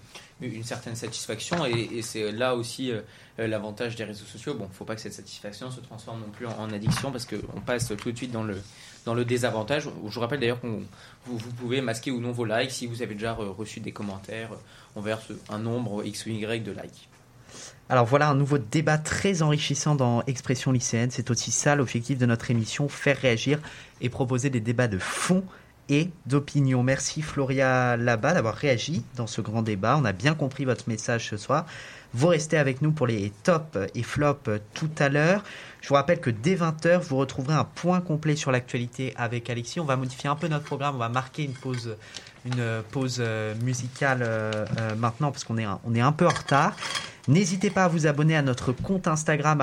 satisfaction 0.94 1.64
et, 1.66 2.02
c'est 2.02 2.30
là 2.32 2.54
aussi 2.54 2.90
euh, 2.90 3.00
euh, 3.38 3.46
l'avantage 3.46 3.96
des 3.96 4.04
réseaux 4.04 4.24
sociaux. 4.24 4.54
Bon, 4.54 4.68
faut 4.72 4.84
pas 4.84 4.94
que 4.94 5.00
cette 5.00 5.14
satisfaction 5.14 5.70
se 5.70 5.80
transforme 5.80 6.20
non 6.20 6.30
plus 6.30 6.46
en, 6.46 6.70
addiction 6.72 7.10
parce 7.10 7.26
qu'on 7.26 7.60
passe 7.60 7.92
tout 7.96 8.12
de 8.12 8.16
suite 8.16 8.32
dans 8.32 8.44
le 8.44 8.60
dans 9.04 9.14
le 9.14 9.24
désavantage. 9.24 9.84
Je 9.84 10.14
vous 10.14 10.20
rappelle 10.20 10.40
d'ailleurs 10.40 10.60
qu'on 10.60 10.82
vous, 11.26 11.38
vous 11.38 11.52
pouvez 11.52 11.80
masquer 11.80 12.10
ou 12.10 12.20
non 12.20 12.32
vos 12.32 12.44
likes 12.44 12.70
si 12.70 12.86
vous 12.86 13.02
avez 13.02 13.14
déjà 13.14 13.32
euh, 13.32 13.50
reçu 13.50 13.80
des 13.80 13.92
commentaires 13.92 14.52
euh, 14.52 14.98
envers 14.98 15.20
ce- 15.20 15.32
un 15.48 15.58
nombre 15.58 16.04
x 16.04 16.26
ou 16.26 16.30
y 16.30 16.62
de 16.62 16.72
likes. 16.72 17.08
Alors 17.89 18.05
voilà 18.05 18.28
un 18.28 18.34
nouveau 18.34 18.59
débat 18.59 18.99
très 18.99 19.43
enrichissant 19.43 19.95
dans 19.95 20.22
Expression 20.26 20.72
lycéenne. 20.72 21.12
C'est 21.12 21.30
aussi 21.30 21.53
ça 21.53 21.76
l'objectif 21.76 22.18
de 22.18 22.26
notre 22.26 22.51
émission, 22.51 22.89
faire 22.89 23.16
réagir 23.16 23.61
et 24.01 24.09
proposer 24.09 24.51
des 24.51 24.61
débats 24.61 24.89
de 24.89 24.99
fond 24.99 25.45
et 25.89 26.11
d'opinion. 26.26 26.82
Merci 26.82 27.22
Floria 27.22 27.97
Labat 27.97 28.34
d'avoir 28.34 28.57
réagi 28.57 29.05
dans 29.14 29.28
ce 29.28 29.41
grand 29.41 29.62
débat. 29.62 29.97
On 29.97 30.05
a 30.05 30.11
bien 30.11 30.34
compris 30.34 30.64
votre 30.64 30.89
message 30.89 31.28
ce 31.28 31.37
soir. 31.37 31.64
Vous 32.12 32.26
restez 32.26 32.57
avec 32.57 32.82
nous 32.82 32.91
pour 32.91 33.07
les 33.07 33.30
tops 33.45 33.78
et 33.95 34.03
flops 34.03 34.51
tout 34.74 34.91
à 34.99 35.09
l'heure. 35.09 35.45
Je 35.80 35.89
vous 35.89 35.95
rappelle 35.95 36.18
que 36.18 36.30
dès 36.30 36.57
20h, 36.57 36.99
vous 36.99 37.16
retrouverez 37.16 37.55
un 37.55 37.64
point 37.64 38.01
complet 38.01 38.34
sur 38.34 38.51
l'actualité 38.51 39.14
avec 39.16 39.49
Alexis. 39.49 39.78
On 39.78 39.84
va 39.84 39.97
modifier 39.97 40.28
un 40.28 40.34
peu 40.34 40.49
notre 40.49 40.64
programme. 40.64 40.97
On 40.97 40.99
va 40.99 41.09
marquer 41.09 41.45
une 41.45 41.53
pause, 41.53 41.97
une 42.47 42.82
pause 42.90 43.16
euh, 43.20 43.55
musicale 43.62 44.20
euh, 44.22 44.64
euh, 44.80 44.94
maintenant 44.97 45.30
parce 45.32 45.44
qu'on 45.44 45.59
est, 45.59 45.64
un- 45.64 45.80
on 45.84 45.94
est 45.94 46.01
un 46.01 46.12
peu 46.12 46.26
en 46.26 46.30
retard. 46.30 46.74
N'hésitez 47.28 47.70
pas 47.70 47.84
à 47.84 47.88
vous 47.88 48.07
abonner 48.07 48.36
à 48.36 48.42
notre 48.42 48.70
compte 48.70 49.09
Instagram 49.09 49.61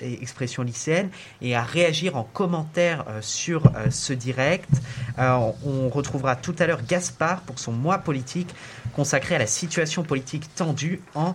expression 0.00 0.62
lycéenne 0.62 1.08
et 1.42 1.56
à 1.56 1.64
réagir 1.64 2.14
en 2.16 2.22
commentaire 2.22 3.04
sur 3.22 3.72
ce 3.90 4.12
direct. 4.12 4.70
On 5.18 5.88
retrouvera 5.88 6.36
tout 6.36 6.54
à 6.60 6.66
l'heure 6.68 6.82
Gaspard 6.86 7.40
pour 7.40 7.58
son 7.58 7.72
mois 7.72 7.98
politique 7.98 8.54
consacré 8.94 9.34
à 9.34 9.38
la 9.38 9.48
situation 9.48 10.04
politique 10.04 10.48
tendue 10.54 11.00
en 11.16 11.34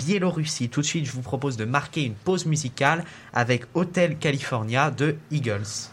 Biélorussie. 0.00 0.68
Tout 0.68 0.80
de 0.80 0.86
suite, 0.86 1.06
je 1.06 1.12
vous 1.12 1.22
propose 1.22 1.56
de 1.56 1.64
marquer 1.64 2.02
une 2.02 2.14
pause 2.14 2.44
musicale 2.46 3.04
avec 3.32 3.66
Hotel 3.74 4.16
California 4.18 4.90
de 4.90 5.14
Eagles. 5.30 5.92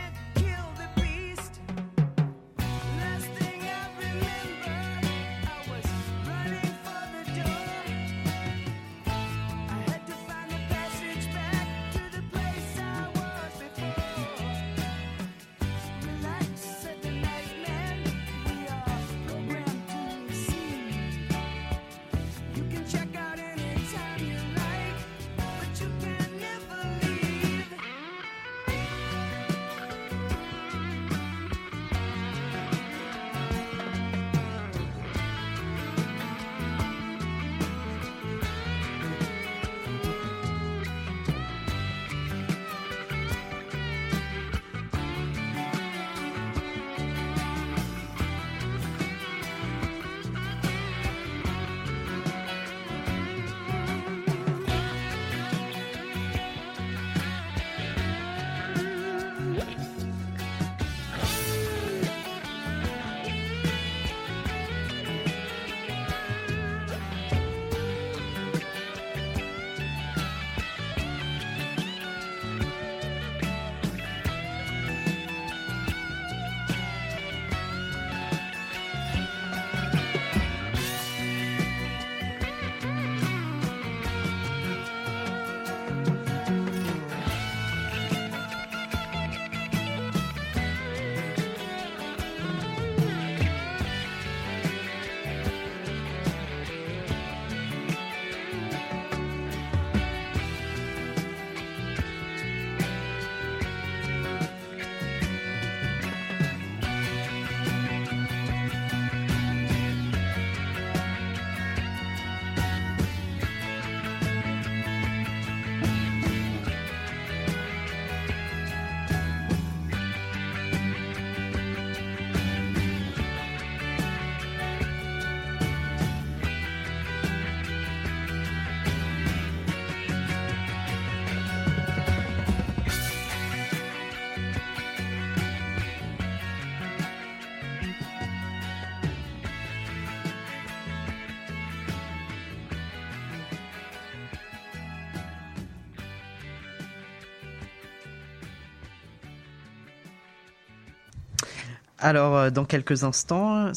Alors, 152.03 152.35
euh, 152.35 152.49
dans 152.49 152.65
quelques 152.65 153.03
instants, 153.03 153.71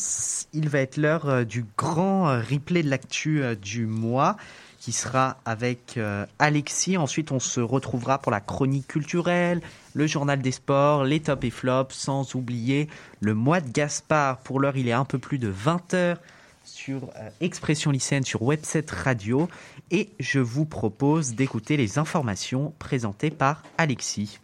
il 0.55 0.71
va 0.71 0.81
être 0.81 0.97
l'heure 0.97 1.29
euh, 1.29 1.45
du 1.45 1.67
grand 1.77 2.31
euh, 2.31 2.41
replay 2.41 2.83
de 2.83 2.89
l'actu 2.89 3.43
du 3.61 3.85
mois 3.85 4.37
qui 4.81 4.93
sera 4.93 5.39
avec 5.47 5.99
Alexis. 6.39 6.99
Ensuite, 6.99 7.33
on 7.33 7.41
se 7.41 7.61
retrouvera 7.61 8.19
pour 8.19 8.31
la 8.31 8.41
chronique 8.41 8.87
culturelle, 8.87 9.63
le 9.95 10.07
journal 10.07 10.43
des 10.43 10.53
sports, 10.53 11.05
les 11.05 11.21
tops 11.21 11.43
et 11.43 11.51
flops, 11.51 11.95
sans 11.95 12.35
oublier 12.35 12.91
le 13.21 13.33
mois 13.33 13.63
de 13.63 13.71
Gaspard. 13.71 14.41
Pour 14.41 14.61
l'heure, 14.61 14.77
il 14.77 14.87
est 14.87 14.93
un 14.93 15.07
peu 15.07 15.19
plus 15.19 15.39
de 15.39 15.49
20 15.49 15.95
heures 15.95 16.19
sur 16.65 17.09
Expression 17.41 17.93
lycéenne 17.93 18.25
sur 18.25 18.43
Webset 18.43 18.85
Radio. 18.91 19.49
Et 19.91 20.11
je 20.21 20.39
vous 20.39 20.67
propose 20.67 21.35
d'écouter 21.35 21.79
les 21.79 21.99
informations 21.99 22.75
présentées 22.79 23.31
par 23.31 23.63
Alexis. 23.79 24.39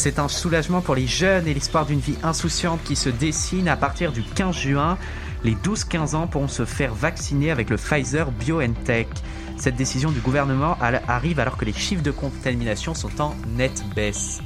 C'est 0.00 0.20
un 0.20 0.28
soulagement 0.28 0.80
pour 0.80 0.94
les 0.94 1.08
jeunes 1.08 1.48
et 1.48 1.54
l'espoir 1.54 1.84
d'une 1.84 1.98
vie 1.98 2.14
insouciante 2.22 2.80
qui 2.84 2.94
se 2.94 3.08
dessine 3.08 3.66
à 3.66 3.76
partir 3.76 4.12
du 4.12 4.22
15 4.22 4.54
juin. 4.54 4.96
Les 5.42 5.56
12-15 5.56 6.14
ans 6.14 6.28
pourront 6.28 6.46
se 6.46 6.64
faire 6.64 6.94
vacciner 6.94 7.50
avec 7.50 7.68
le 7.68 7.78
Pfizer 7.78 8.30
BioNTech. 8.30 9.08
Cette 9.56 9.74
décision 9.74 10.12
du 10.12 10.20
gouvernement 10.20 10.78
arrive 10.80 11.40
alors 11.40 11.56
que 11.56 11.64
les 11.64 11.72
chiffres 11.72 12.04
de 12.04 12.12
contamination 12.12 12.94
sont 12.94 13.20
en 13.20 13.34
nette 13.56 13.82
baisse. 13.96 14.40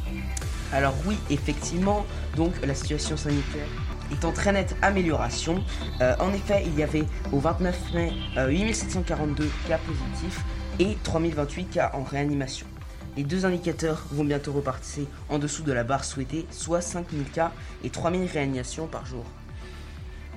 Alors 0.72 0.94
oui, 1.05 1.18
effectivement, 1.28 2.07
donc 2.34 2.55
la 2.66 2.74
situation 2.74 3.18
sanitaire 3.18 3.68
est 4.11 4.24
en 4.24 4.32
très 4.32 4.53
nette 4.53 4.74
amélioration. 4.80 5.62
Euh, 6.00 6.14
en 6.18 6.32
effet, 6.32 6.62
il 6.64 6.78
y 6.78 6.82
avait 6.82 7.05
au 7.30 7.40
29 7.40 7.92
mai 7.92 8.12
euh, 8.38 8.48
8742 8.48 9.50
cas 9.68 9.78
positifs 9.86 10.40
et 10.78 10.96
3028 11.05 11.64
cas 11.66 11.90
en 11.92 12.05
réanimation. 12.05 12.66
Les 13.15 13.25
deux 13.25 13.45
indicateurs 13.45 14.07
vont 14.11 14.25
bientôt 14.25 14.53
repartir 14.53 15.05
en 15.29 15.39
dessous 15.39 15.63
de 15.63 15.73
la 15.73 15.85
barre 15.85 16.05
souhaitée, 16.05 16.47
soit 16.51 16.81
5000 16.81 17.31
cas 17.31 17.53
et 17.85 17.91
3000 17.91 18.27
réanimations 18.27 18.87
par 18.87 19.05
jour. 19.05 19.25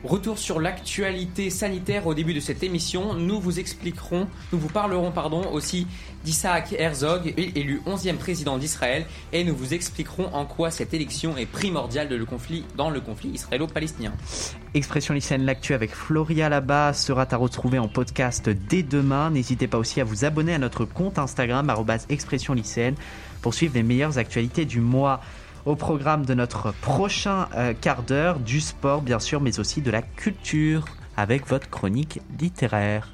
Retour 0.05 0.37
sur 0.37 0.59
l'actualité 0.59 1.49
sanitaire 1.49 2.05
au 2.05 2.13
début 2.13 2.35
de 2.35 2.39
cette 2.39 2.61
émission. 2.61 3.15
Nous 3.15 3.39
vous 3.39 3.59
expliquerons, 3.59 4.27
nous 4.53 4.59
vous 4.59 4.67
parlerons 4.67 5.11
pardon, 5.11 5.51
aussi 5.51 5.87
d'Isaac 6.23 6.73
Herzog, 6.77 7.33
élu 7.37 7.81
11e 7.87 8.17
président 8.17 8.59
d'Israël, 8.59 9.07
et 9.33 9.43
nous 9.43 9.55
vous 9.55 9.73
expliquerons 9.73 10.27
en 10.31 10.45
quoi 10.45 10.69
cette 10.69 10.93
élection 10.93 11.37
est 11.37 11.47
primordiale 11.47 12.07
de 12.07 12.15
le 12.15 12.25
conflit, 12.25 12.65
dans 12.77 12.91
le 12.91 13.01
conflit 13.01 13.29
israélo-palestinien. 13.29 14.13
Expression 14.75 15.15
lycéenne 15.15 15.43
L'actu 15.43 15.73
avec 15.73 15.95
Floria 15.95 16.49
là-bas 16.49 16.93
sera 16.93 17.25
à 17.27 17.37
retrouver 17.37 17.79
en 17.79 17.87
podcast 17.87 18.47
dès 18.47 18.83
demain. 18.83 19.31
N'hésitez 19.31 19.65
pas 19.67 19.79
aussi 19.79 20.01
à 20.01 20.03
vous 20.03 20.23
abonner 20.23 20.53
à 20.53 20.59
notre 20.59 20.85
compte 20.85 21.17
Instagram 21.17 21.73
expression 22.09 22.53
lycéenne 22.53 22.95
pour 23.41 23.55
suivre 23.55 23.73
les 23.73 23.83
meilleures 23.83 24.19
actualités 24.19 24.65
du 24.65 24.81
mois. 24.81 25.21
Au 25.65 25.75
programme 25.75 26.27
de 26.27 26.35
notre 26.35 26.71
prochain 26.71 27.49
euh, 27.55 27.73
quart 27.73 28.03
d'heure, 28.03 28.39
du 28.39 28.61
sport 28.61 29.01
bien 29.01 29.19
sûr, 29.19 29.41
mais 29.41 29.59
aussi 29.59 29.81
de 29.81 29.89
la 29.89 30.03
culture 30.03 30.85
avec 31.17 31.47
votre 31.47 31.69
chronique 31.71 32.21
littéraire. 32.39 33.11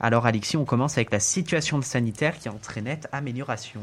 Alors 0.00 0.26
Alexis, 0.26 0.58
on 0.58 0.66
commence 0.66 0.98
avec 0.98 1.10
la 1.10 1.20
situation 1.20 1.80
sanitaire 1.80 2.38
qui 2.38 2.48
est 2.48 2.50
en 2.50 2.58
très 2.58 2.82
nette 2.82 3.08
amélioration. 3.10 3.80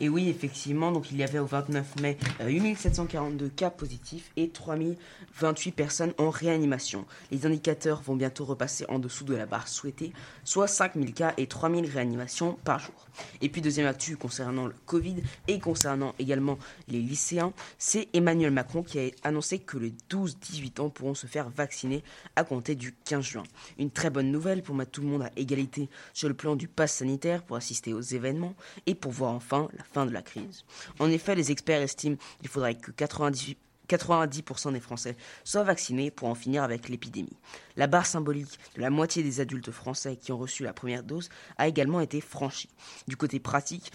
Et 0.00 0.08
oui, 0.08 0.30
effectivement, 0.30 0.92
donc 0.92 1.10
il 1.10 1.18
y 1.18 1.22
avait 1.22 1.38
au 1.38 1.46
29 1.46 2.00
mai 2.00 2.16
euh, 2.40 2.48
8742 2.48 3.48
cas 3.50 3.68
positifs 3.68 4.30
et 4.36 4.48
3028 4.48 5.72
personnes 5.72 6.14
en 6.16 6.30
réanimation. 6.30 7.04
Les 7.30 7.44
indicateurs 7.44 8.00
vont 8.00 8.16
bientôt 8.16 8.46
repasser 8.46 8.86
en 8.88 8.98
dessous 8.98 9.24
de 9.24 9.34
la 9.34 9.44
barre 9.44 9.68
souhaitée, 9.68 10.14
soit 10.42 10.68
5000 10.68 11.12
cas 11.12 11.34
et 11.36 11.46
3000 11.46 11.84
réanimations 11.84 12.58
par 12.64 12.78
jour. 12.78 12.94
Et 13.42 13.50
puis 13.50 13.60
deuxième 13.60 13.86
actu 13.86 14.16
concernant 14.16 14.66
le 14.66 14.74
Covid 14.86 15.16
et 15.48 15.58
concernant 15.58 16.14
également 16.18 16.58
les 16.88 17.00
lycéens, 17.00 17.52
c'est 17.78 18.08
Emmanuel 18.14 18.52
Macron 18.52 18.82
qui 18.82 18.98
a 18.98 19.10
annoncé 19.22 19.58
que 19.58 19.76
les 19.76 19.92
12-18 20.10 20.80
ans 20.80 20.88
pourront 20.88 21.14
se 21.14 21.26
faire 21.26 21.50
vacciner 21.50 22.02
à 22.36 22.44
compter 22.44 22.74
du 22.74 22.94
15 23.04 23.22
juin. 23.22 23.42
Une 23.78 23.90
très 23.90 24.08
bonne 24.08 24.30
nouvelle 24.30 24.62
pour 24.62 24.74
mettre 24.74 24.92
tout 24.92 25.02
le 25.02 25.08
monde 25.08 25.22
à 25.22 25.30
égalité 25.36 25.90
sur 26.14 26.28
le 26.28 26.34
plan 26.34 26.56
du 26.56 26.68
pass 26.68 26.94
sanitaire 26.94 27.42
pour 27.42 27.56
assister 27.56 27.92
aux 27.92 28.00
événements 28.00 28.54
et 28.86 28.94
pour 28.94 29.12
voir 29.12 29.32
enfin 29.32 29.68
la 29.76 29.84
fin 29.92 30.06
de 30.06 30.12
la 30.12 30.22
crise. 30.22 30.64
En 30.98 31.10
effet, 31.10 31.34
les 31.34 31.50
experts 31.50 31.82
estiment 31.82 32.16
qu'il 32.40 32.48
faudrait 32.48 32.76
que 32.76 32.90
98 32.90 33.58
90% 33.90 34.72
des 34.72 34.80
Français 34.80 35.16
soient 35.44 35.64
vaccinés 35.64 36.10
pour 36.10 36.28
en 36.28 36.34
finir 36.34 36.62
avec 36.62 36.88
l'épidémie. 36.88 37.36
La 37.76 37.88
barre 37.88 38.06
symbolique 38.06 38.58
de 38.76 38.80
la 38.80 38.90
moitié 38.90 39.22
des 39.22 39.40
adultes 39.40 39.72
français 39.72 40.16
qui 40.16 40.30
ont 40.32 40.38
reçu 40.38 40.62
la 40.62 40.72
première 40.72 41.02
dose 41.02 41.28
a 41.58 41.66
également 41.66 42.00
été 42.00 42.20
franchie. 42.20 42.70
Du 43.08 43.16
côté 43.16 43.40
pratique, 43.40 43.90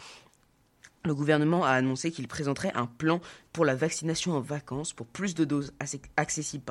le 1.05 1.13
gouvernement 1.13 1.63
a 1.63 1.69
annoncé 1.69 2.11
qu'il 2.11 2.27
présenterait 2.27 2.71
un 2.73 2.87
plan 2.87 3.21
pour 3.53 3.63
la 3.63 3.75
vaccination 3.75 4.33
en 4.33 4.41
vacances 4.41 4.91
pour 4.91 5.05
plus 5.05 5.35
de 5.35 5.45
doses 5.45 5.71
accessibles 6.17 6.63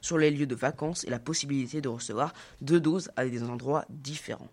sur 0.00 0.18
les 0.18 0.30
lieux 0.30 0.46
de 0.46 0.56
vacances 0.56 1.04
et 1.04 1.10
la 1.10 1.20
possibilité 1.20 1.80
de 1.80 1.88
recevoir 1.88 2.34
deux 2.60 2.80
doses 2.80 3.10
à 3.16 3.24
des 3.24 3.44
endroits 3.44 3.84
différents. 3.88 4.50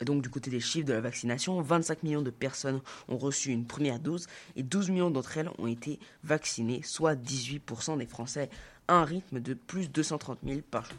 Donc 0.00 0.22
du 0.22 0.28
côté 0.28 0.50
des 0.50 0.60
chiffres 0.60 0.86
de 0.86 0.92
la 0.92 1.00
vaccination, 1.00 1.60
25 1.60 2.02
millions 2.02 2.22
de 2.22 2.30
personnes 2.30 2.80
ont 3.08 3.18
reçu 3.18 3.50
une 3.50 3.66
première 3.66 3.98
dose 4.00 4.26
et 4.56 4.62
12 4.62 4.90
millions 4.90 5.10
d'entre 5.10 5.38
elles 5.38 5.50
ont 5.58 5.66
été 5.66 5.98
vaccinées, 6.22 6.82
soit 6.82 7.14
18% 7.14 7.98
des 7.98 8.06
Français 8.06 8.50
à 8.88 8.94
un 8.94 9.04
rythme 9.04 9.40
de 9.40 9.54
plus 9.54 9.88
de 9.88 9.92
230 9.92 10.38
000 10.44 10.60
par 10.70 10.84
jour. 10.84 10.98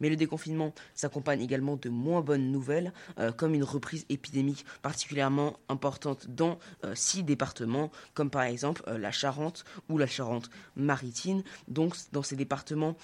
Mais 0.00 0.08
le 0.08 0.16
déconfinement 0.16 0.74
s'accompagne 0.94 1.40
également 1.40 1.76
de 1.76 1.88
moins 1.88 2.22
bonnes 2.22 2.50
nouvelles, 2.50 2.92
euh, 3.18 3.32
comme 3.32 3.54
une 3.54 3.64
reprise 3.64 4.06
épidémique 4.08 4.64
particulièrement 4.82 5.58
importante 5.68 6.26
dans 6.28 6.58
euh, 6.84 6.94
six 6.94 7.22
départements, 7.22 7.90
comme 8.14 8.30
par 8.30 8.42
exemple 8.42 8.82
euh, 8.88 8.98
la 8.98 9.12
Charente 9.12 9.64
ou 9.88 9.98
la 9.98 10.06
Charente-Maritime. 10.06 11.42
Donc, 11.68 11.94
dans 12.12 12.22
ces 12.22 12.36
départements 12.36 12.96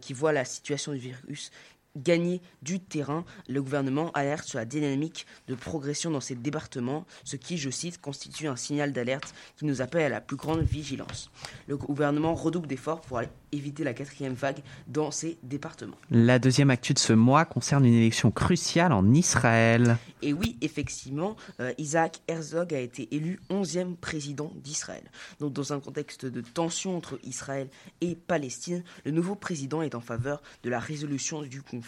qui 0.00 0.12
voient 0.12 0.32
la 0.32 0.44
situation 0.44 0.92
du 0.92 0.98
virus 0.98 1.50
gagner 1.96 2.40
du 2.62 2.80
terrain, 2.80 3.24
le 3.48 3.62
gouvernement 3.62 4.10
alerte 4.12 4.44
sur 4.44 4.58
la 4.58 4.64
dynamique 4.64 5.26
de 5.48 5.54
progression 5.54 6.10
dans 6.10 6.20
ces 6.20 6.34
départements, 6.34 7.06
ce 7.24 7.36
qui, 7.36 7.58
je 7.58 7.70
cite, 7.70 8.00
constitue 8.00 8.48
un 8.48 8.56
signal 8.56 8.92
d'alerte 8.92 9.34
qui 9.56 9.64
nous 9.64 9.82
appelle 9.82 10.04
à 10.04 10.08
la 10.08 10.20
plus 10.20 10.36
grande 10.36 10.62
vigilance. 10.62 11.30
Le 11.66 11.76
gouvernement 11.76 12.34
redouble 12.34 12.66
d'efforts 12.66 13.00
pour 13.00 13.20
éviter 13.52 13.84
la 13.84 13.94
quatrième 13.94 14.34
vague 14.34 14.58
dans 14.88 15.10
ces 15.10 15.38
départements. 15.42 15.96
La 16.10 16.38
deuxième 16.38 16.70
actu 16.70 16.92
de 16.94 16.98
ce 16.98 17.12
mois 17.12 17.44
concerne 17.44 17.84
une 17.84 17.94
élection 17.94 18.30
cruciale 18.30 18.92
en 18.92 19.12
Israël. 19.12 19.96
Et 20.22 20.32
oui, 20.32 20.56
effectivement, 20.60 21.36
euh, 21.60 21.72
Isaac 21.78 22.20
Herzog 22.28 22.74
a 22.74 22.80
été 22.80 23.14
élu 23.14 23.40
11e 23.50 23.96
président 23.96 24.52
d'Israël. 24.56 25.04
Donc 25.40 25.52
dans 25.52 25.72
un 25.72 25.80
contexte 25.80 26.26
de 26.26 26.40
tension 26.40 26.96
entre 26.96 27.18
Israël 27.22 27.68
et 28.00 28.14
Palestine, 28.14 28.82
le 29.04 29.10
nouveau 29.10 29.34
président 29.34 29.82
est 29.82 29.94
en 29.94 30.00
faveur 30.00 30.42
de 30.62 30.70
la 30.70 30.78
résolution 30.78 31.42
du 31.42 31.62
conflit, 31.62 31.83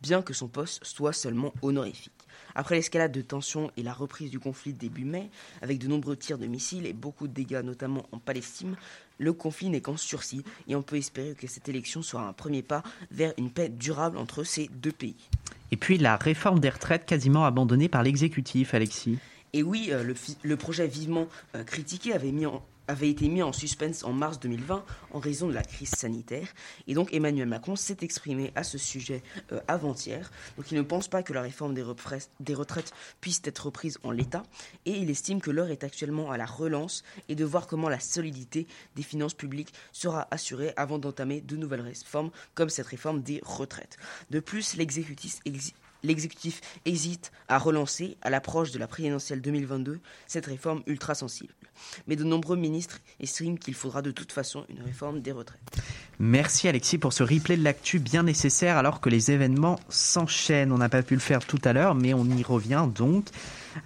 bien 0.00 0.22
que 0.22 0.34
son 0.34 0.48
poste 0.48 0.84
soit 0.84 1.12
seulement 1.12 1.52
honorifique. 1.62 2.12
Après 2.54 2.76
l'escalade 2.76 3.12
de 3.12 3.20
tensions 3.20 3.70
et 3.76 3.82
la 3.82 3.92
reprise 3.92 4.30
du 4.30 4.38
conflit 4.38 4.72
début 4.72 5.04
mai, 5.04 5.28
avec 5.60 5.78
de 5.78 5.88
nombreux 5.88 6.16
tirs 6.16 6.38
de 6.38 6.46
missiles 6.46 6.86
et 6.86 6.92
beaucoup 6.92 7.26
de 7.26 7.32
dégâts 7.32 7.62
notamment 7.64 8.06
en 8.12 8.18
Palestine, 8.18 8.76
le 9.18 9.32
conflit 9.32 9.70
n'est 9.70 9.80
qu'en 9.80 9.96
sursis 9.96 10.44
et 10.68 10.76
on 10.76 10.82
peut 10.82 10.96
espérer 10.96 11.34
que 11.34 11.46
cette 11.46 11.68
élection 11.68 12.02
sera 12.02 12.26
un 12.28 12.32
premier 12.32 12.62
pas 12.62 12.82
vers 13.10 13.32
une 13.38 13.50
paix 13.50 13.68
durable 13.68 14.18
entre 14.18 14.44
ces 14.44 14.68
deux 14.72 14.92
pays. 14.92 15.16
Et 15.72 15.76
puis 15.76 15.98
la 15.98 16.16
réforme 16.16 16.60
des 16.60 16.70
retraites 16.70 17.06
quasiment 17.06 17.44
abandonnée 17.44 17.88
par 17.88 18.02
l'exécutif, 18.02 18.74
Alexis. 18.74 19.18
Et 19.52 19.62
oui, 19.62 19.88
euh, 19.90 20.12
le, 20.42 20.56
projet 20.56 20.86
vivement 20.88 21.28
euh, 21.54 21.62
critiqué 21.64 22.12
avait, 22.12 22.32
mis 22.32 22.46
en- 22.46 22.62
avait 22.88 23.10
été 23.10 23.28
mis 23.28 23.42
en 23.42 23.52
suspense 23.52 24.04
en 24.04 24.12
mars 24.12 24.38
2020 24.40 24.84
en 25.12 25.18
raison 25.18 25.48
de 25.48 25.52
la 25.52 25.62
crise 25.62 25.90
sanitaire. 25.90 26.48
Et 26.86 26.94
donc 26.94 27.12
Emmanuel 27.12 27.48
Macron 27.48 27.76
s'est 27.76 27.98
exprimé 28.02 28.52
à 28.54 28.62
ce 28.62 28.78
sujet 28.78 29.22
euh, 29.52 29.60
avant-hier. 29.68 30.30
Donc 30.56 30.70
il 30.70 30.76
ne 30.76 30.82
pense 30.82 31.08
pas 31.08 31.22
que 31.22 31.32
la 31.32 31.42
réforme 31.42 31.74
des, 31.74 31.82
retraites 31.82 32.92
puisse 33.20 33.40
être 33.44 33.66
reprise 33.66 33.98
en 34.02 34.10
l'état. 34.10 34.42
Et 34.86 34.92
il 34.92 35.10
estime 35.10 35.40
que 35.40 35.50
l'heure 35.50 35.70
est 35.70 35.84
actuellement 35.84 36.30
à 36.30 36.36
la 36.36 36.46
relance 36.46 37.04
et 37.28 37.34
de 37.34 37.44
voir 37.44 37.66
comment 37.66 37.88
la 37.88 38.00
solidité 38.00 38.66
des 38.96 39.02
finances 39.02 39.34
publiques 39.34 39.72
sera 39.92 40.28
assurée 40.30 40.72
avant 40.76 40.98
d'entamer 40.98 41.40
de 41.40 41.56
nouvelles 41.56 41.80
réformes 41.80 42.30
comme 42.54 42.68
cette 42.68 42.86
réforme 42.86 43.22
des 43.22 43.40
retraites. 43.44 43.96
De 44.30 44.40
plus, 44.40 44.76
l'exécutif 44.76 45.40
L'exécutif 46.04 46.60
hésite 46.84 47.32
à 47.48 47.58
relancer, 47.58 48.16
à 48.20 48.28
l'approche 48.28 48.70
de 48.70 48.78
la 48.78 48.86
présidentielle 48.86 49.40
2022, 49.40 49.98
cette 50.26 50.46
réforme 50.46 50.82
ultra 50.86 51.14
sensible. 51.14 51.54
Mais 52.06 52.14
de 52.14 52.24
nombreux 52.24 52.56
ministres 52.56 53.00
estiment 53.20 53.56
qu'il 53.56 53.74
faudra 53.74 54.02
de 54.02 54.10
toute 54.10 54.30
façon 54.30 54.64
une 54.68 54.82
réforme 54.82 55.22
des 55.22 55.32
retraites. 55.32 55.60
Merci 56.18 56.68
Alexis 56.68 56.98
pour 56.98 57.12
ce 57.12 57.22
replay 57.22 57.56
de 57.56 57.64
l'actu 57.64 57.98
bien 57.98 58.22
nécessaire 58.22 58.76
alors 58.76 59.00
que 59.00 59.08
les 59.08 59.30
événements 59.30 59.80
s'enchaînent. 59.88 60.72
On 60.72 60.78
n'a 60.78 60.90
pas 60.90 61.02
pu 61.02 61.14
le 61.14 61.20
faire 61.20 61.44
tout 61.44 61.60
à 61.64 61.72
l'heure, 61.72 61.94
mais 61.94 62.12
on 62.12 62.26
y 62.26 62.42
revient 62.42 62.86
donc. 62.94 63.26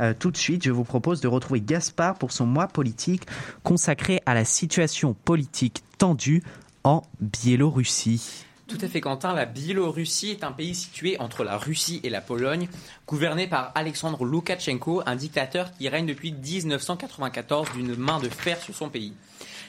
Euh, 0.00 0.12
tout 0.18 0.32
de 0.32 0.36
suite, 0.36 0.64
je 0.64 0.72
vous 0.72 0.84
propose 0.84 1.20
de 1.20 1.28
retrouver 1.28 1.60
Gaspard 1.60 2.16
pour 2.16 2.32
son 2.32 2.46
mois 2.46 2.66
politique 2.66 3.22
consacré 3.62 4.20
à 4.26 4.34
la 4.34 4.44
situation 4.44 5.14
politique 5.14 5.82
tendue 5.98 6.42
en 6.82 7.02
Biélorussie. 7.20 8.44
Tout 8.68 8.78
à 8.82 8.88
fait, 8.88 9.00
Quentin. 9.00 9.32
La 9.34 9.46
Biélorussie 9.46 10.30
est 10.30 10.44
un 10.44 10.52
pays 10.52 10.74
situé 10.74 11.18
entre 11.20 11.42
la 11.42 11.56
Russie 11.56 12.00
et 12.04 12.10
la 12.10 12.20
Pologne, 12.20 12.68
gouverné 13.06 13.46
par 13.46 13.72
Alexandre 13.74 14.24
Loukachenko, 14.26 15.02
un 15.06 15.16
dictateur 15.16 15.72
qui 15.72 15.88
règne 15.88 16.06
depuis 16.06 16.32
1994 16.32 17.72
d'une 17.72 17.96
main 17.96 18.20
de 18.20 18.28
fer 18.28 18.60
sur 18.60 18.74
son 18.74 18.90
pays. 18.90 19.14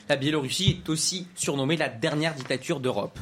La 0.10 0.18
Biélorussie 0.18 0.82
est 0.84 0.90
aussi 0.90 1.28
surnommée 1.36 1.78
la 1.78 1.88
dernière 1.88 2.34
dictature 2.36 2.82
d'Europe. 2.82 3.18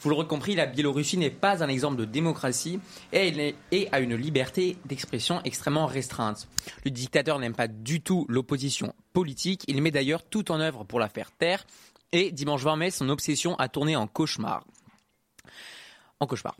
Vous 0.00 0.10
l'aurez 0.10 0.26
compris, 0.26 0.54
la 0.56 0.66
Biélorussie 0.66 1.16
n'est 1.16 1.30
pas 1.30 1.64
un 1.64 1.68
exemple 1.68 1.96
de 1.96 2.04
démocratie 2.04 2.78
et 3.12 3.28
elle 3.28 3.40
est- 3.40 3.88
a 3.92 4.00
une 4.00 4.16
liberté 4.16 4.76
d'expression 4.84 5.40
extrêmement 5.44 5.86
restreinte. 5.86 6.48
Le 6.84 6.90
dictateur 6.90 7.38
n'aime 7.38 7.54
pas 7.54 7.68
du 7.68 8.02
tout 8.02 8.26
l'opposition 8.28 8.92
politique, 9.14 9.62
il 9.68 9.80
met 9.80 9.90
d'ailleurs 9.90 10.22
tout 10.22 10.50
en 10.52 10.60
œuvre 10.60 10.84
pour 10.84 11.00
la 11.00 11.08
faire 11.08 11.30
taire 11.32 11.64
et 12.12 12.30
dimanche 12.30 12.62
20 12.62 12.76
mai, 12.76 12.90
son 12.90 13.08
obsession 13.08 13.54
a 13.56 13.68
tourné 13.68 13.96
en 13.96 14.06
cauchemar 14.06 14.64
cauchemar. 16.26 16.56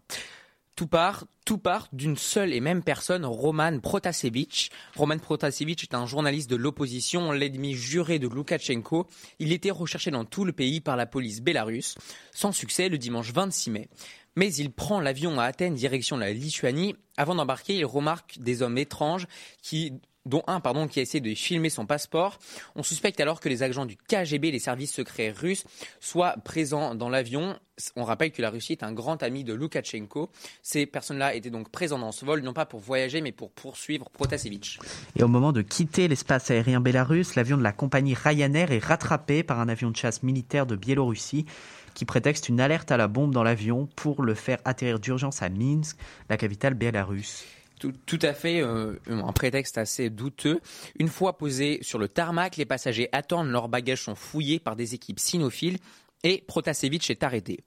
Tout 0.76 0.88
part, 0.88 1.24
tout 1.44 1.58
part 1.58 1.86
d'une 1.92 2.16
seule 2.16 2.52
et 2.52 2.58
même 2.58 2.82
personne, 2.82 3.24
Roman 3.24 3.78
Protasevich. 3.78 4.70
Roman 4.96 5.18
Protasevich 5.18 5.84
est 5.84 5.94
un 5.94 6.04
journaliste 6.04 6.50
de 6.50 6.56
l'opposition, 6.56 7.30
l'ennemi 7.30 7.74
juré 7.74 8.18
de 8.18 8.26
Loukachenko. 8.26 9.06
Il 9.38 9.52
était 9.52 9.70
recherché 9.70 10.10
dans 10.10 10.24
tout 10.24 10.44
le 10.44 10.52
pays 10.52 10.80
par 10.80 10.96
la 10.96 11.06
police 11.06 11.42
bélarusse, 11.42 11.94
sans 12.32 12.50
succès 12.50 12.88
le 12.88 12.98
dimanche 12.98 13.32
26 13.32 13.70
mai. 13.70 13.88
Mais 14.34 14.52
il 14.52 14.72
prend 14.72 14.98
l'avion 14.98 15.38
à 15.38 15.44
Athènes, 15.44 15.76
direction 15.76 16.16
la 16.16 16.32
Lituanie. 16.32 16.96
Avant 17.16 17.36
d'embarquer, 17.36 17.76
il 17.76 17.86
remarque 17.86 18.40
des 18.40 18.62
hommes 18.62 18.78
étranges 18.78 19.28
qui 19.62 19.92
dont 20.26 20.42
un 20.46 20.60
pardon, 20.60 20.88
qui 20.88 21.00
a 21.00 21.02
essayé 21.02 21.20
de 21.20 21.34
filmer 21.34 21.70
son 21.70 21.86
passeport. 21.86 22.38
On 22.76 22.82
suspecte 22.82 23.20
alors 23.20 23.40
que 23.40 23.48
les 23.48 23.62
agents 23.62 23.86
du 23.86 23.96
KGB, 23.96 24.50
les 24.50 24.58
services 24.58 24.92
secrets 24.92 25.30
russes, 25.30 25.64
soient 26.00 26.36
présents 26.44 26.94
dans 26.94 27.08
l'avion. 27.08 27.56
On 27.96 28.04
rappelle 28.04 28.30
que 28.30 28.40
la 28.40 28.50
Russie 28.50 28.72
est 28.72 28.84
un 28.84 28.92
grand 28.92 29.22
ami 29.22 29.44
de 29.44 29.52
Loukachenko. 29.52 30.30
Ces 30.62 30.86
personnes-là 30.86 31.34
étaient 31.34 31.50
donc 31.50 31.70
présentes 31.70 32.00
dans 32.00 32.12
ce 32.12 32.24
vol, 32.24 32.40
non 32.42 32.52
pas 32.52 32.66
pour 32.66 32.80
voyager, 32.80 33.20
mais 33.20 33.32
pour 33.32 33.50
poursuivre 33.50 34.08
Protasevich. 34.10 34.78
Et 35.16 35.22
au 35.22 35.28
moment 35.28 35.52
de 35.52 35.62
quitter 35.62 36.08
l'espace 36.08 36.50
aérien 36.50 36.80
bélarusse, 36.80 37.34
l'avion 37.34 37.56
de 37.56 37.62
la 37.62 37.72
compagnie 37.72 38.14
Ryanair 38.14 38.70
est 38.70 38.84
rattrapé 38.84 39.42
par 39.42 39.60
un 39.60 39.68
avion 39.68 39.90
de 39.90 39.96
chasse 39.96 40.22
militaire 40.22 40.66
de 40.66 40.76
Biélorussie 40.76 41.46
qui 41.94 42.04
prétexte 42.04 42.48
une 42.48 42.60
alerte 42.60 42.90
à 42.90 42.96
la 42.96 43.08
bombe 43.08 43.32
dans 43.32 43.44
l'avion 43.44 43.88
pour 43.96 44.22
le 44.22 44.34
faire 44.34 44.58
atterrir 44.64 44.98
d'urgence 44.98 45.42
à 45.42 45.48
Minsk, 45.48 45.96
la 46.28 46.36
capitale 46.36 46.74
bélarusse. 46.74 47.44
Tout, 47.78 48.18
à 48.22 48.32
fait, 48.32 48.62
euh, 48.62 48.94
un 49.08 49.32
prétexte 49.32 49.76
assez 49.78 50.08
douteux. 50.08 50.60
Une 50.98 51.08
fois 51.08 51.36
posés 51.36 51.80
sur 51.82 51.98
le 51.98 52.08
tarmac, 52.08 52.56
les 52.56 52.64
passagers 52.64 53.08
attendent, 53.12 53.50
leurs 53.50 53.68
bagages 53.68 54.02
sont 54.02 54.14
fouillés 54.14 54.58
par 54.58 54.74
des 54.74 54.94
équipes 54.94 55.20
sinophiles 55.20 55.78
et 56.24 56.42
Protasevich 56.46 57.10
est 57.10 57.22
arrêté. 57.22 57.60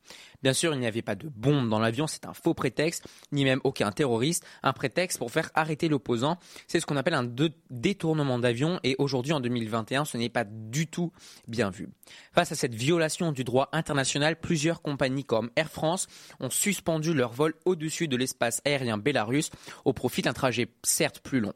Bien 0.43 0.53
sûr, 0.53 0.73
il 0.73 0.79
n'y 0.79 0.87
avait 0.87 1.01
pas 1.01 1.15
de 1.15 1.29
bombe 1.29 1.69
dans 1.69 1.79
l'avion, 1.79 2.07
c'est 2.07 2.25
un 2.25 2.33
faux 2.33 2.53
prétexte, 2.53 3.07
ni 3.31 3.45
même 3.45 3.61
aucun 3.63 3.91
terroriste, 3.91 4.45
un 4.63 4.73
prétexte 4.73 5.19
pour 5.19 5.31
faire 5.31 5.49
arrêter 5.53 5.87
l'opposant. 5.87 6.37
C'est 6.67 6.79
ce 6.79 6.85
qu'on 6.85 6.97
appelle 6.97 7.13
un 7.13 7.29
détournement 7.69 8.39
d'avion 8.39 8.79
et 8.83 8.95
aujourd'hui, 8.97 9.33
en 9.33 9.39
2021, 9.39 10.05
ce 10.05 10.17
n'est 10.17 10.29
pas 10.29 10.43
du 10.43 10.87
tout 10.87 11.13
bien 11.47 11.69
vu. 11.69 11.89
Face 12.33 12.51
à 12.51 12.55
cette 12.55 12.75
violation 12.75 13.31
du 13.31 13.43
droit 13.43 13.69
international, 13.71 14.39
plusieurs 14.39 14.81
compagnies 14.81 15.25
comme 15.25 15.51
Air 15.55 15.69
France 15.69 16.07
ont 16.39 16.49
suspendu 16.49 17.13
leur 17.13 17.31
vol 17.31 17.53
au-dessus 17.65 18.07
de 18.07 18.17
l'espace 18.17 18.61
aérien 18.65 18.97
bélarus 18.97 19.51
au 19.85 19.93
profit 19.93 20.23
d'un 20.23 20.33
trajet 20.33 20.69
certes 20.83 21.19
plus 21.19 21.39
long. 21.39 21.53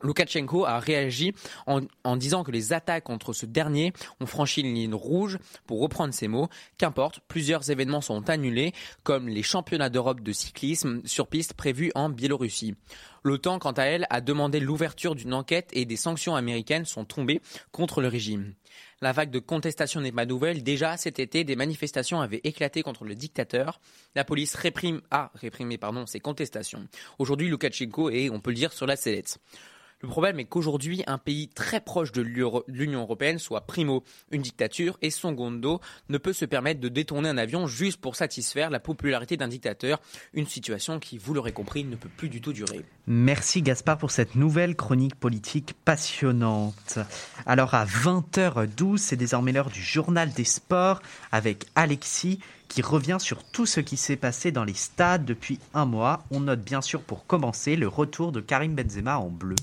Loukachenko 0.00 0.64
a 0.64 0.78
réagi 0.78 1.34
en, 1.66 2.16
disant 2.16 2.44
que 2.44 2.50
les 2.50 2.72
attaques 2.72 3.04
contre 3.04 3.32
ce 3.32 3.46
dernier 3.46 3.92
ont 4.20 4.26
franchi 4.26 4.60
une 4.60 4.74
ligne 4.74 4.94
rouge, 4.94 5.38
pour 5.66 5.80
reprendre 5.80 6.14
ses 6.14 6.28
mots. 6.28 6.48
Qu'importe, 6.76 7.20
plusieurs 7.28 7.70
événements 7.70 8.00
sont 8.00 8.28
annulés, 8.30 8.72
comme 9.02 9.28
les 9.28 9.42
championnats 9.42 9.90
d'Europe 9.90 10.20
de 10.20 10.32
cyclisme 10.32 11.02
sur 11.04 11.26
piste 11.26 11.54
prévus 11.54 11.92
en 11.94 12.08
Biélorussie. 12.08 12.74
L'OTAN, 13.24 13.58
quant 13.58 13.72
à 13.72 13.84
elle, 13.84 14.06
a 14.10 14.20
demandé 14.20 14.60
l'ouverture 14.60 15.14
d'une 15.14 15.34
enquête 15.34 15.70
et 15.72 15.84
des 15.84 15.96
sanctions 15.96 16.36
américaines 16.36 16.84
sont 16.84 17.04
tombées 17.04 17.42
contre 17.72 18.00
le 18.00 18.08
régime. 18.08 18.54
La 19.00 19.12
vague 19.12 19.30
de 19.30 19.38
contestation 19.38 20.00
n'est 20.00 20.12
pas 20.12 20.26
nouvelle. 20.26 20.62
Déjà 20.62 20.96
cet 20.96 21.18
été, 21.18 21.44
des 21.44 21.56
manifestations 21.56 22.20
avaient 22.20 22.40
éclaté 22.44 22.82
contre 22.82 23.04
le 23.04 23.14
dictateur. 23.14 23.80
La 24.14 24.24
police 24.24 24.54
réprime, 24.54 25.02
a 25.10 25.30
réprimé 25.34 25.78
pardon, 25.78 26.06
ces 26.06 26.20
contestations. 26.20 26.86
Aujourd'hui, 27.18 27.48
Loukachenko 27.48 28.10
est, 28.10 28.30
on 28.30 28.40
peut 28.40 28.50
le 28.50 28.56
dire, 28.56 28.72
sur 28.72 28.86
la 28.86 28.96
sellette. 28.96 29.38
Le 30.00 30.08
problème 30.08 30.38
est 30.38 30.44
qu'aujourd'hui, 30.44 31.02
un 31.08 31.18
pays 31.18 31.48
très 31.48 31.80
proche 31.80 32.12
de 32.12 32.22
l'Union 32.68 33.00
européenne, 33.00 33.40
soit 33.40 33.62
primo 33.62 34.04
une 34.30 34.42
dictature, 34.42 34.96
et 35.02 35.10
secondo 35.10 35.80
ne 36.08 36.18
peut 36.18 36.32
se 36.32 36.44
permettre 36.44 36.78
de 36.80 36.88
détourner 36.88 37.28
un 37.28 37.36
avion 37.36 37.66
juste 37.66 38.00
pour 38.00 38.14
satisfaire 38.14 38.70
la 38.70 38.78
popularité 38.78 39.36
d'un 39.36 39.48
dictateur, 39.48 40.00
une 40.34 40.46
situation 40.46 41.00
qui, 41.00 41.18
vous 41.18 41.34
l'aurez 41.34 41.50
compris, 41.50 41.82
ne 41.82 41.96
peut 41.96 42.08
plus 42.16 42.28
du 42.28 42.40
tout 42.40 42.52
durer. 42.52 42.84
Merci 43.08 43.60
Gaspard 43.60 43.98
pour 43.98 44.12
cette 44.12 44.36
nouvelle 44.36 44.76
chronique 44.76 45.16
politique 45.16 45.74
passionnante. 45.84 47.00
Alors 47.44 47.74
à 47.74 47.84
20h12, 47.84 48.98
c'est 48.98 49.16
désormais 49.16 49.50
l'heure 49.50 49.70
du 49.70 49.82
journal 49.82 50.30
des 50.32 50.44
sports 50.44 51.02
avec 51.32 51.64
Alexis 51.74 52.38
qui 52.68 52.82
revient 52.82 53.16
sur 53.18 53.42
tout 53.42 53.66
ce 53.66 53.80
qui 53.80 53.96
s'est 53.96 54.16
passé 54.16 54.52
dans 54.52 54.64
les 54.64 54.74
stades 54.74 55.24
depuis 55.24 55.58
un 55.74 55.86
mois. 55.86 56.24
On 56.30 56.38
note 56.38 56.60
bien 56.60 56.82
sûr 56.82 57.02
pour 57.02 57.26
commencer 57.26 57.74
le 57.74 57.88
retour 57.88 58.30
de 58.30 58.40
Karim 58.40 58.76
Benzema 58.76 59.18
en 59.18 59.28
bleu. 59.28 59.56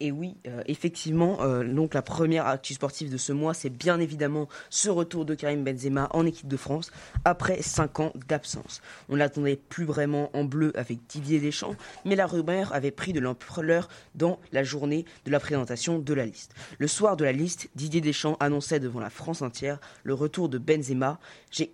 Et 0.00 0.12
oui, 0.12 0.36
euh, 0.46 0.62
effectivement, 0.66 1.38
euh, 1.42 1.64
donc 1.64 1.92
la 1.92 2.02
première 2.02 2.46
actu 2.46 2.74
sportive 2.74 3.10
de 3.10 3.16
ce 3.16 3.32
mois, 3.32 3.52
c'est 3.52 3.70
bien 3.70 3.98
évidemment 3.98 4.48
ce 4.70 4.88
retour 4.88 5.24
de 5.24 5.34
Karim 5.34 5.64
Benzema 5.64 6.08
en 6.12 6.24
équipe 6.24 6.46
de 6.46 6.56
France 6.56 6.92
après 7.24 7.62
5 7.62 7.98
ans 7.98 8.12
d'absence. 8.28 8.80
On 9.08 9.16
l'attendait 9.16 9.56
plus 9.56 9.84
vraiment 9.84 10.30
en 10.36 10.44
bleu 10.44 10.70
avec 10.76 11.00
Didier 11.08 11.40
Deschamps, 11.40 11.74
mais 12.04 12.14
la 12.14 12.26
rumeur 12.26 12.72
avait 12.72 12.92
pris 12.92 13.12
de 13.12 13.18
l'ampleur 13.18 13.88
dans 14.14 14.38
la 14.52 14.62
journée 14.62 15.04
de 15.24 15.32
la 15.32 15.40
présentation 15.40 15.98
de 15.98 16.14
la 16.14 16.26
liste. 16.26 16.54
Le 16.78 16.86
soir 16.86 17.16
de 17.16 17.24
la 17.24 17.32
liste, 17.32 17.68
Didier 17.74 18.00
Deschamps 18.00 18.36
annonçait 18.38 18.78
devant 18.78 19.00
la 19.00 19.10
France 19.10 19.42
entière 19.42 19.80
le 20.04 20.14
retour 20.14 20.48
de 20.48 20.58
Benzema, 20.58 21.18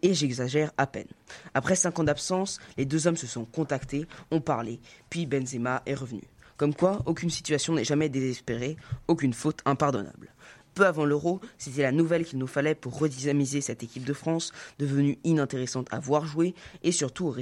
et 0.02 0.14
j'exagère 0.14 0.70
à 0.78 0.86
peine. 0.86 1.09
Après 1.52 1.76
5 1.76 1.98
ans 1.98 2.05
d'absence, 2.05 2.59
les 2.78 2.86
deux 2.86 3.06
hommes 3.06 3.16
se 3.16 3.26
sont 3.26 3.44
contactés, 3.44 4.06
ont 4.30 4.40
parlé, 4.40 4.80
puis 5.10 5.26
Benzema 5.26 5.82
est 5.84 5.94
revenu. 5.94 6.22
Comme 6.56 6.74
quoi, 6.74 7.02
aucune 7.06 7.31
situation 7.31 7.74
n'est 7.74 7.85
jamais 7.85 8.09
désespérée, 8.09 8.76
aucune 9.09 9.32
faute 9.32 9.60
impardonnable. 9.64 10.32
Peu 10.74 10.86
avant 10.86 11.05
l'euro, 11.05 11.40
c'était 11.56 11.82
la 11.82 11.93
nouvelle 11.93 12.24
qu'il 12.24 12.39
nous 12.39 12.48
fallait 12.48 12.74
pour 12.74 12.98
redynamiser 12.98 13.60
cette 13.60 13.85
équipe 13.85 14.05
de 14.05 14.12
France, 14.12 14.52
devenue 14.78 15.18
inintéressante 15.22 15.86
à 15.93 16.01
voir 16.01 16.26
jouer 16.26 16.55
et 16.82 16.90
surtout 16.90 17.32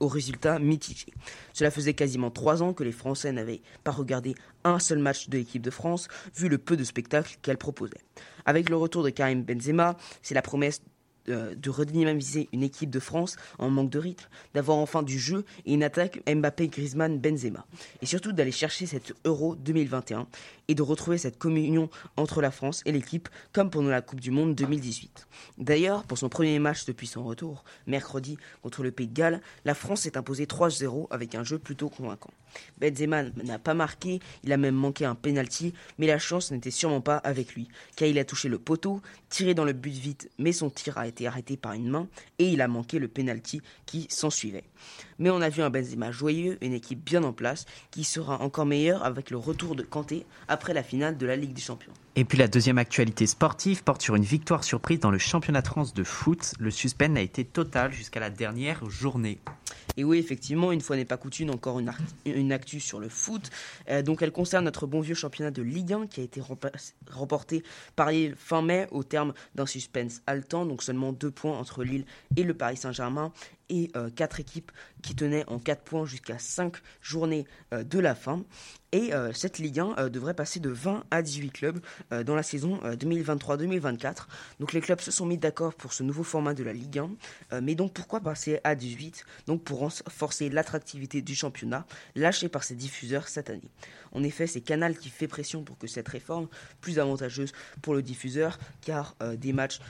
au, 0.00 0.08
résultat 0.08 0.58
mitigé. 0.58 1.12
Cela 1.52 1.70
faisait 1.70 1.92
quasiment 1.92 2.30
trois 2.30 2.62
ans 2.62 2.72
que 2.72 2.84
les 2.84 2.92
Français 2.92 3.30
n'avaient 3.32 3.60
pas 3.84 3.90
regardé 3.90 4.34
un 4.64 4.78
seul 4.78 4.98
match 4.98 5.28
de 5.28 5.36
l'équipe 5.36 5.62
de 5.62 5.70
France, 5.70 6.08
vu 6.34 6.48
le 6.48 6.56
peu 6.56 6.76
de 6.76 6.84
spectacles 6.84 7.36
qu'elle 7.42 7.58
proposait. 7.58 8.00
Avec 8.46 8.70
le 8.70 8.76
retour 8.76 9.02
de 9.02 9.10
Karim 9.10 9.42
Benzema, 9.42 9.96
c'est 10.22 10.34
la 10.34 10.42
promesse 10.42 10.80
euh, 11.28 11.54
de 11.54 11.70
redynamiser 11.70 12.48
une 12.52 12.62
équipe 12.62 12.90
de 12.90 13.00
France 13.00 13.36
en 13.58 13.70
manque 13.70 13.90
de 13.90 13.98
rythme, 13.98 14.28
d'avoir 14.54 14.78
enfin 14.78 15.02
du 15.02 15.18
jeu 15.18 15.44
et 15.66 15.74
une 15.74 15.82
attaque 15.82 16.20
Mbappé, 16.26 16.68
Griezmann, 16.68 17.18
Benzema. 17.18 17.66
Et 18.02 18.06
surtout 18.06 18.32
d'aller 18.32 18.52
chercher 18.52 18.86
cette 18.86 19.12
Euro 19.24 19.54
2021 19.56 20.26
et 20.68 20.74
de 20.74 20.82
retrouver 20.82 21.18
cette 21.18 21.38
communion 21.38 21.88
entre 22.16 22.40
la 22.40 22.50
France 22.50 22.82
et 22.84 22.92
l'équipe 22.92 23.28
comme 23.52 23.70
pendant 23.70 23.88
la 23.88 24.02
Coupe 24.02 24.20
du 24.20 24.30
Monde 24.30 24.54
2018. 24.54 25.26
D'ailleurs, 25.56 26.04
pour 26.04 26.18
son 26.18 26.28
premier 26.28 26.58
match 26.58 26.84
depuis 26.84 27.06
son 27.06 27.24
retour, 27.24 27.64
mercredi 27.86 28.36
contre 28.62 28.82
le 28.82 28.90
Pays 28.90 29.08
de 29.08 29.14
Galles, 29.14 29.40
la 29.64 29.74
France 29.74 30.02
s'est 30.02 30.16
imposée 30.16 30.44
3-0 30.44 31.06
avec 31.10 31.34
un 31.34 31.42
jeu 31.42 31.58
plutôt 31.58 31.88
convaincant. 31.88 32.30
Benzema 32.78 33.24
n'a 33.24 33.58
pas 33.58 33.74
marqué, 33.74 34.20
il 34.44 34.52
a 34.52 34.56
même 34.56 34.74
manqué 34.74 35.04
un 35.04 35.14
penalty, 35.14 35.74
mais 35.98 36.06
la 36.06 36.18
chance 36.18 36.50
n'était 36.50 36.70
sûrement 36.70 37.00
pas 37.00 37.16
avec 37.16 37.54
lui, 37.54 37.68
car 37.96 38.08
il 38.08 38.18
a 38.18 38.24
touché 38.24 38.48
le 38.48 38.58
poteau, 38.58 39.00
tiré 39.28 39.54
dans 39.54 39.64
le 39.64 39.72
but 39.72 39.92
vite, 39.92 40.30
mais 40.38 40.52
son 40.52 40.70
tir 40.70 40.98
a 40.98 41.06
été 41.06 41.26
arrêté 41.26 41.56
par 41.56 41.72
une 41.72 41.88
main 41.88 42.08
et 42.38 42.48
il 42.48 42.60
a 42.60 42.68
manqué 42.68 42.98
le 42.98 43.08
penalty 43.08 43.60
qui 43.86 44.06
s'ensuivait. 44.10 44.64
Mais 45.18 45.30
on 45.30 45.40
a 45.40 45.48
vu 45.48 45.62
un 45.62 45.70
Benzema 45.70 46.12
joyeux, 46.12 46.58
une 46.60 46.74
équipe 46.74 47.04
bien 47.04 47.24
en 47.24 47.32
place, 47.32 47.66
qui 47.90 48.04
sera 48.04 48.40
encore 48.40 48.66
meilleure 48.66 49.04
avec 49.04 49.30
le 49.30 49.36
retour 49.36 49.74
de 49.74 49.82
Kanté 49.82 50.26
après 50.48 50.74
la 50.74 50.82
finale 50.82 51.16
de 51.16 51.26
la 51.26 51.36
Ligue 51.36 51.54
des 51.54 51.60
Champions. 51.60 51.92
Et 52.16 52.24
puis 52.24 52.38
la 52.38 52.48
deuxième 52.48 52.78
actualité 52.78 53.26
sportive 53.26 53.84
porte 53.84 54.02
sur 54.02 54.16
une 54.16 54.24
victoire 54.24 54.64
surprise 54.64 54.98
dans 54.98 55.10
le 55.10 55.18
championnat 55.18 55.62
de 55.62 55.66
France 55.66 55.94
de 55.94 56.02
foot. 56.02 56.54
Le 56.58 56.70
suspense 56.70 57.16
a 57.16 57.20
été 57.20 57.44
total 57.44 57.92
jusqu'à 57.92 58.20
la 58.20 58.30
dernière 58.30 58.88
journée. 58.90 59.38
Et 59.96 60.04
oui, 60.04 60.18
effectivement, 60.18 60.70
une 60.70 60.80
fois 60.80 60.96
n'est 60.96 61.04
pas 61.04 61.16
coutume, 61.16 61.50
encore 61.50 61.80
une, 61.80 61.92
une 62.24 62.52
actu 62.52 62.78
sur 62.78 63.00
le 63.00 63.08
foot. 63.08 63.50
Euh, 63.90 64.02
donc 64.02 64.22
elle 64.22 64.30
concerne 64.30 64.64
notre 64.64 64.86
bon 64.86 65.00
vieux 65.00 65.16
championnat 65.16 65.50
de 65.50 65.62
Ligue 65.62 65.92
1 65.92 66.06
qui 66.06 66.20
a 66.20 66.22
été 66.22 66.40
remporté 67.10 67.64
par 67.96 68.10
Lille 68.10 68.34
fin 68.36 68.62
mai 68.62 68.86
au 68.92 69.02
terme 69.02 69.34
d'un 69.54 69.66
suspense 69.66 70.22
haletant, 70.26 70.66
donc 70.66 70.82
seulement 70.82 71.12
deux 71.12 71.32
points 71.32 71.58
entre 71.58 71.82
Lille 71.82 72.04
et 72.36 72.44
le 72.44 72.54
Paris 72.54 72.76
Saint-Germain 72.76 73.32
et 73.70 73.90
euh, 73.96 74.10
quatre 74.10 74.40
équipes 74.40 74.72
qui 75.02 75.14
tenaient 75.14 75.44
en 75.48 75.58
4 75.58 75.82
points 75.82 76.06
jusqu'à 76.06 76.38
5 76.38 76.76
journées 77.00 77.46
euh, 77.72 77.84
de 77.84 77.98
la 77.98 78.14
fin. 78.14 78.44
Et 78.92 79.12
euh, 79.12 79.32
cette 79.32 79.58
Ligue 79.58 79.80
1 79.80 80.08
devrait 80.08 80.34
passer 80.34 80.60
de 80.60 80.70
20 80.70 81.04
à 81.10 81.22
18 81.22 81.50
clubs 81.50 81.80
dans 82.24 82.34
la 82.34 82.42
saison 82.42 82.80
2023-2024. 82.84 84.26
Donc 84.60 84.72
les 84.72 84.80
clubs 84.80 85.00
se 85.00 85.10
sont 85.10 85.26
mis 85.26 85.38
d'accord 85.38 85.74
pour 85.74 85.92
ce 85.92 86.02
nouveau 86.02 86.22
format 86.22 86.54
de 86.54 86.62
la 86.62 86.72
Ligue 86.72 87.00
1. 87.50 87.60
mais 87.60 87.74
donc 87.74 87.92
pourquoi 87.92 88.20
passer 88.20 88.60
à 88.64 88.74
18 88.74 89.24
Donc 89.46 89.62
pour 89.62 89.80
renforcer 89.80 90.48
l'attractivité 90.48 91.22
du 91.22 91.34
championnat 91.34 91.86
lâché 92.14 92.48
par 92.48 92.64
ses 92.64 92.74
diffuseurs 92.74 93.28
cette 93.28 93.50
année. 93.50 93.70
En 94.12 94.22
effet, 94.22 94.46
c'est 94.46 94.62
Canal 94.62 94.96
qui 94.96 95.10
fait 95.10 95.28
pression 95.28 95.62
pour 95.62 95.76
que 95.76 95.86
cette 95.86 96.08
réforme 96.08 96.48
plus 96.80 96.98
avantageuse 96.98 97.52
pour 97.82 97.94
le 97.94 98.02
diffuseur 98.02 98.58
car 98.80 99.16
des 99.36 99.52
matchs 99.52 99.80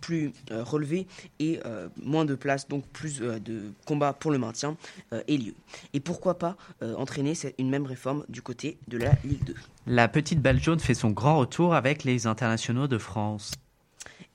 plus 0.00 0.32
relevés 0.50 1.06
et 1.38 1.60
moins 2.02 2.24
de 2.24 2.34
place 2.34 2.68
donc 2.68 2.86
plus 2.88 3.22
euh, 3.22 3.38
de 3.38 3.72
combats 3.86 4.12
pour 4.12 4.30
le 4.30 4.38
maintien 4.38 4.76
euh, 5.12 5.22
ait 5.28 5.36
lieu. 5.36 5.54
Et 5.92 6.00
pourquoi 6.00 6.38
pas 6.38 6.56
euh, 6.82 6.94
entraîner 6.96 7.34
une 7.58 7.70
même 7.70 7.86
réforme? 7.86 7.99
Du 8.28 8.42
côté 8.42 8.78
de 8.88 8.98
la 8.98 9.12
Ligue 9.24 9.44
2 9.44 9.54
La 9.86 10.08
petite 10.08 10.40
balle 10.40 10.60
jaune 10.60 10.80
fait 10.80 10.94
son 10.94 11.10
grand 11.10 11.38
retour 11.38 11.74
avec 11.74 12.04
les 12.04 12.26
internationaux 12.26 12.88
de 12.88 12.98
France. 12.98 13.52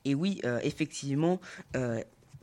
Et 0.04 0.14
oui, 0.14 0.40
effectivement, 0.62 1.40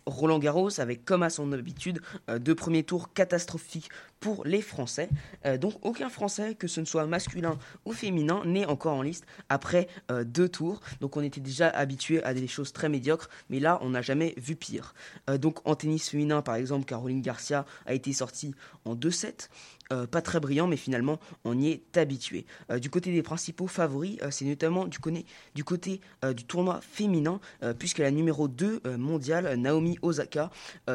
Roland 0.06 0.40
Garros 0.40 0.80
avec 0.80 1.06
comme 1.06 1.24
à 1.24 1.30
son 1.30 1.52
habitude 1.52 2.02
euh, 2.30 2.40
deux 2.40 2.56
premiers 2.56 2.84
tours 2.84 3.14
catastrophiques 3.14 3.90
pour 4.20 4.46
les 4.46 4.62
Français. 4.62 5.10
Euh, 5.46 5.58
donc 5.58 5.74
aucun 5.82 6.10
Français, 6.10 6.56
que 6.56 6.68
ce 6.68 6.80
ne 6.80 6.86
soit 6.86 7.06
masculin 7.06 7.58
ou 7.86 7.94
féminin, 7.94 8.42
n'est 8.46 8.66
encore 8.66 8.96
en 8.96 9.02
liste 9.02 9.26
après 9.50 9.88
euh, 10.12 10.24
deux 10.24 10.50
tours. 10.50 10.82
Donc 11.02 11.18
on 11.18 11.22
était 11.22 11.42
déjà 11.42 11.70
habitué 11.70 12.24
à 12.24 12.34
des 12.34 12.48
choses 12.48 12.74
très 12.74 12.90
médiocres, 12.90 13.30
mais 13.50 13.60
là 13.60 13.80
on 13.82 13.90
n'a 13.90 14.02
jamais 14.02 14.34
vu 14.38 14.56
pire. 14.56 14.94
donc 15.40 15.60
en 15.66 15.76
tennis 15.76 16.10
féminin 16.10 16.42
par 16.42 16.56
exemple, 16.56 16.86
Caroline 16.86 17.22
Garcia 17.22 17.66
a 17.86 17.94
été 17.94 18.14
sortie 18.14 18.54
en 18.86 18.96
2-7. 18.96 19.50
Euh, 19.94 20.08
pas 20.08 20.22
très 20.22 20.40
brillant, 20.40 20.68
mais 20.68 20.78
finalement 20.78 21.20
on 21.44 21.58
y 21.60 21.70
est 21.70 21.98
habitué. 21.98 22.46
Euh, 22.72 22.80
du 22.80 22.90
côté 22.90 23.12
des 23.12 23.22
principaux 23.22 23.68
favoris, 23.68 24.18
euh, 24.22 24.32
c'est 24.32 24.46
notamment 24.46 24.86
du, 24.86 25.00
côté 25.00 26.02
du 26.36 26.44
tournoi 26.46 26.80
féminin, 26.82 27.40
puisque 27.78 28.00
la 28.00 28.12
numéro 28.12 28.48
2 28.48 28.82
mondiale, 28.98 29.56
Naomi 29.56 29.98
Osaka, 30.02 30.50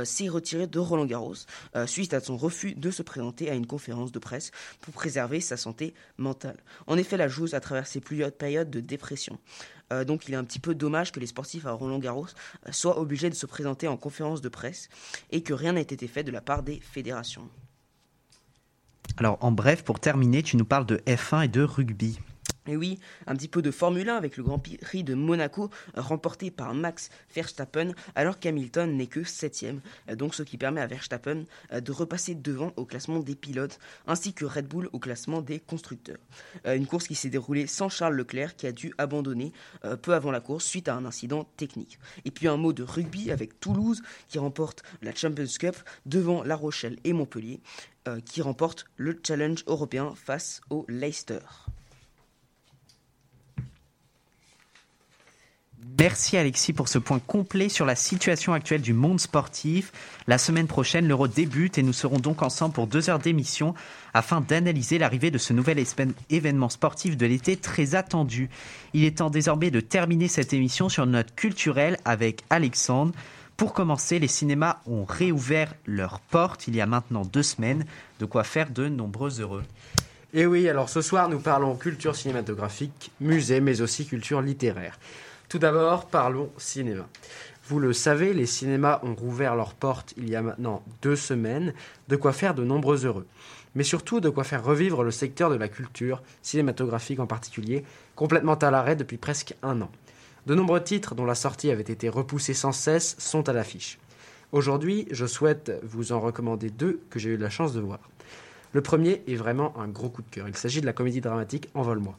s'est 0.04 0.28
retirée 0.28 0.66
de 0.66 0.78
Roland 0.78 1.06
Garros, 1.06 1.34
suite 1.86 2.14
à 2.14 2.20
son 2.20 2.36
refus 2.36 2.74
de 2.74 2.90
se 2.90 3.02
présenter 3.02 3.50
à 3.50 3.54
une 3.54 3.66
conférence 3.66 4.12
de 4.12 4.18
presse 4.18 4.50
pour 4.80 4.94
préserver 4.94 5.40
sa 5.40 5.56
santé 5.56 5.94
mentale. 6.16 6.56
En 6.86 6.96
effet, 6.96 7.16
la 7.16 7.28
joueuse 7.28 7.54
a 7.54 7.60
traversé 7.60 8.00
plusieurs 8.00 8.32
périodes 8.32 8.70
de 8.70 8.80
dépression. 8.80 9.38
donc 10.06 10.28
il 10.28 10.34
est 10.34 10.38
un 10.38 10.44
petit 10.44 10.60
peu 10.60 10.74
dommage 10.74 11.12
que 11.12 11.20
les 11.20 11.26
sportifs 11.26 11.66
à 11.66 11.72
Roland 11.72 11.98
Garros 11.98 12.28
soient 12.70 12.98
obligés 12.98 13.30
de 13.30 13.34
se 13.34 13.46
présenter 13.46 13.88
en 13.88 13.96
conférence 13.96 14.40
de 14.40 14.48
presse 14.48 14.88
et 15.30 15.42
que 15.42 15.54
rien 15.54 15.72
n'ait 15.72 15.82
été 15.82 16.08
fait 16.08 16.24
de 16.24 16.32
la 16.32 16.40
part 16.40 16.62
des 16.62 16.80
fédérations. 16.80 17.48
Alors 19.16 19.38
en 19.40 19.50
bref, 19.50 19.82
pour 19.82 20.00
terminer, 20.00 20.42
tu 20.42 20.56
nous 20.56 20.64
parles 20.64 20.86
de 20.86 20.96
F1 21.06 21.44
et 21.44 21.48
de 21.48 21.62
rugby. 21.62 22.18
Et 22.68 22.76
oui, 22.76 22.98
un 23.26 23.34
petit 23.34 23.48
peu 23.48 23.62
de 23.62 23.70
Formule 23.70 24.10
1 24.10 24.16
avec 24.16 24.36
le 24.36 24.42
Grand 24.42 24.58
Prix 24.58 25.02
de 25.02 25.14
Monaco 25.14 25.70
remporté 25.96 26.50
par 26.50 26.74
Max 26.74 27.08
Verstappen 27.34 27.92
alors 28.14 28.38
qu'Hamilton 28.38 28.94
n'est 28.94 29.06
que 29.06 29.24
7 29.24 29.64
donc 30.16 30.34
ce 30.34 30.42
qui 30.42 30.58
permet 30.58 30.82
à 30.82 30.86
Verstappen 30.86 31.44
euh, 31.72 31.80
de 31.80 31.92
repasser 31.92 32.34
devant 32.34 32.72
au 32.76 32.84
classement 32.84 33.20
des 33.20 33.34
pilotes 33.34 33.78
ainsi 34.06 34.34
que 34.34 34.44
Red 34.44 34.68
Bull 34.68 34.90
au 34.92 34.98
classement 34.98 35.40
des 35.40 35.60
constructeurs. 35.60 36.18
Euh, 36.66 36.76
une 36.76 36.86
course 36.86 37.08
qui 37.08 37.14
s'est 37.14 37.30
déroulée 37.30 37.66
sans 37.66 37.88
Charles 37.88 38.14
Leclerc 38.14 38.54
qui 38.54 38.66
a 38.66 38.72
dû 38.72 38.92
abandonner 38.98 39.52
euh, 39.86 39.96
peu 39.96 40.12
avant 40.12 40.30
la 40.30 40.40
course 40.40 40.66
suite 40.66 40.88
à 40.88 40.94
un 40.94 41.06
incident 41.06 41.44
technique. 41.56 41.98
Et 42.26 42.30
puis 42.30 42.48
un 42.48 42.58
mot 42.58 42.74
de 42.74 42.82
rugby 42.82 43.30
avec 43.30 43.60
Toulouse 43.60 44.02
qui 44.28 44.38
remporte 44.38 44.82
la 45.00 45.14
Champions 45.14 45.46
Cup 45.58 45.76
devant 46.04 46.42
La 46.42 46.54
Rochelle 46.54 46.98
et 47.04 47.14
Montpellier. 47.14 47.60
Euh, 48.08 48.20
qui 48.24 48.42
remporte 48.42 48.86
le 48.96 49.20
challenge 49.24 49.64
européen 49.66 50.14
face 50.16 50.60
au 50.70 50.84
Leicester. 50.88 51.40
Merci 55.98 56.36
Alexis 56.36 56.72
pour 56.72 56.88
ce 56.88 56.98
point 56.98 57.18
complet 57.18 57.68
sur 57.68 57.84
la 57.84 57.96
situation 57.96 58.52
actuelle 58.52 58.80
du 58.80 58.92
monde 58.92 59.20
sportif. 59.20 59.92
La 60.26 60.38
semaine 60.38 60.66
prochaine, 60.66 61.08
l'Euro 61.08 61.28
débute 61.28 61.76
et 61.76 61.82
nous 61.82 61.92
serons 61.92 62.18
donc 62.18 62.42
ensemble 62.42 62.74
pour 62.74 62.86
deux 62.86 63.10
heures 63.10 63.18
d'émission 63.18 63.74
afin 64.14 64.40
d'analyser 64.40 64.98
l'arrivée 64.98 65.30
de 65.30 65.38
ce 65.38 65.52
nouvel 65.52 65.82
événement 66.30 66.68
sportif 66.68 67.16
de 67.16 67.26
l'été 67.26 67.56
très 67.56 67.94
attendu. 67.94 68.48
Il 68.92 69.04
est 69.04 69.18
temps 69.18 69.30
désormais 69.30 69.70
de 69.70 69.80
terminer 69.80 70.28
cette 70.28 70.52
émission 70.52 70.88
sur 70.88 71.04
une 71.04 71.12
note 71.12 71.34
culturelle 71.34 71.98
avec 72.04 72.42
Alexandre. 72.48 73.12
Pour 73.58 73.72
commencer, 73.72 74.20
les 74.20 74.28
cinémas 74.28 74.76
ont 74.86 75.04
réouvert 75.04 75.74
leurs 75.84 76.20
portes 76.20 76.68
il 76.68 76.76
y 76.76 76.80
a 76.80 76.86
maintenant 76.86 77.24
deux 77.24 77.42
semaines, 77.42 77.84
de 78.20 78.24
quoi 78.24 78.44
faire 78.44 78.70
de 78.70 78.86
nombreux 78.86 79.40
heureux. 79.40 79.64
Et 80.32 80.46
oui, 80.46 80.68
alors 80.68 80.88
ce 80.88 81.02
soir 81.02 81.28
nous 81.28 81.40
parlons 81.40 81.74
culture 81.74 82.14
cinématographique, 82.14 83.10
musée, 83.20 83.58
mais 83.58 83.80
aussi 83.80 84.06
culture 84.06 84.42
littéraire. 84.42 85.00
Tout 85.48 85.58
d'abord, 85.58 86.06
parlons 86.06 86.52
cinéma. 86.56 87.08
Vous 87.66 87.80
le 87.80 87.92
savez, 87.92 88.32
les 88.32 88.46
cinémas 88.46 89.00
ont 89.02 89.16
rouvert 89.16 89.56
leurs 89.56 89.74
portes 89.74 90.14
il 90.16 90.30
y 90.30 90.36
a 90.36 90.42
maintenant 90.42 90.84
deux 91.02 91.16
semaines, 91.16 91.74
de 92.06 92.14
quoi 92.14 92.32
faire 92.32 92.54
de 92.54 92.62
nombreux 92.62 93.06
heureux. 93.06 93.26
Mais 93.74 93.82
surtout 93.82 94.20
de 94.20 94.28
quoi 94.28 94.44
faire 94.44 94.62
revivre 94.62 95.02
le 95.02 95.10
secteur 95.10 95.50
de 95.50 95.56
la 95.56 95.66
culture, 95.66 96.22
cinématographique 96.42 97.18
en 97.18 97.26
particulier, 97.26 97.84
complètement 98.14 98.54
à 98.54 98.70
l'arrêt 98.70 98.94
depuis 98.94 99.16
presque 99.16 99.56
un 99.64 99.80
an. 99.80 99.90
De 100.46 100.54
nombreux 100.54 100.82
titres 100.82 101.14
dont 101.14 101.26
la 101.26 101.34
sortie 101.34 101.70
avait 101.70 101.82
été 101.82 102.08
repoussée 102.08 102.54
sans 102.54 102.72
cesse 102.72 103.16
sont 103.18 103.48
à 103.48 103.52
l'affiche. 103.52 103.98
Aujourd'hui, 104.52 105.06
je 105.10 105.26
souhaite 105.26 105.72
vous 105.82 106.12
en 106.12 106.20
recommander 106.20 106.70
deux 106.70 107.00
que 107.10 107.18
j'ai 107.18 107.30
eu 107.30 107.36
la 107.36 107.50
chance 107.50 107.74
de 107.74 107.80
voir. 107.80 108.00
Le 108.72 108.80
premier 108.80 109.22
est 109.26 109.34
vraiment 109.34 109.78
un 109.78 109.88
gros 109.88 110.08
coup 110.08 110.22
de 110.22 110.30
cœur. 110.30 110.48
Il 110.48 110.56
s'agit 110.56 110.80
de 110.80 110.86
la 110.86 110.92
comédie 110.92 111.20
dramatique 111.20 111.68
Envole-moi. 111.74 112.16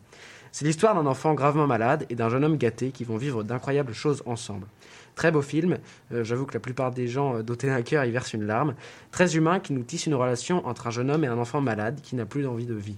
C'est 0.51 0.65
l'histoire 0.65 0.95
d'un 0.95 1.05
enfant 1.05 1.33
gravement 1.33 1.67
malade 1.67 2.05
et 2.09 2.15
d'un 2.15 2.29
jeune 2.29 2.43
homme 2.43 2.57
gâté 2.57 2.91
qui 2.91 3.03
vont 3.03 3.17
vivre 3.17 3.43
d'incroyables 3.43 3.93
choses 3.93 4.23
ensemble. 4.25 4.67
Très 5.15 5.31
beau 5.31 5.41
film, 5.41 5.77
euh, 6.11 6.23
j'avoue 6.23 6.45
que 6.45 6.53
la 6.53 6.59
plupart 6.59 6.91
des 6.91 7.07
gens 7.07 7.35
euh, 7.35 7.43
dotés 7.43 7.67
d'un 7.67 7.81
cœur 7.81 8.05
y 8.05 8.11
versent 8.11 8.33
une 8.33 8.45
larme. 8.45 8.73
Très 9.11 9.35
humain 9.35 9.59
qui 9.59 9.73
nous 9.73 9.83
tisse 9.83 10.05
une 10.05 10.15
relation 10.15 10.65
entre 10.65 10.87
un 10.87 10.91
jeune 10.91 11.11
homme 11.11 11.23
et 11.23 11.27
un 11.27 11.37
enfant 11.37 11.61
malade 11.61 11.99
qui 12.01 12.15
n'a 12.15 12.25
plus 12.25 12.43
d'envie 12.43 12.65
de 12.65 12.73
vie. 12.73 12.97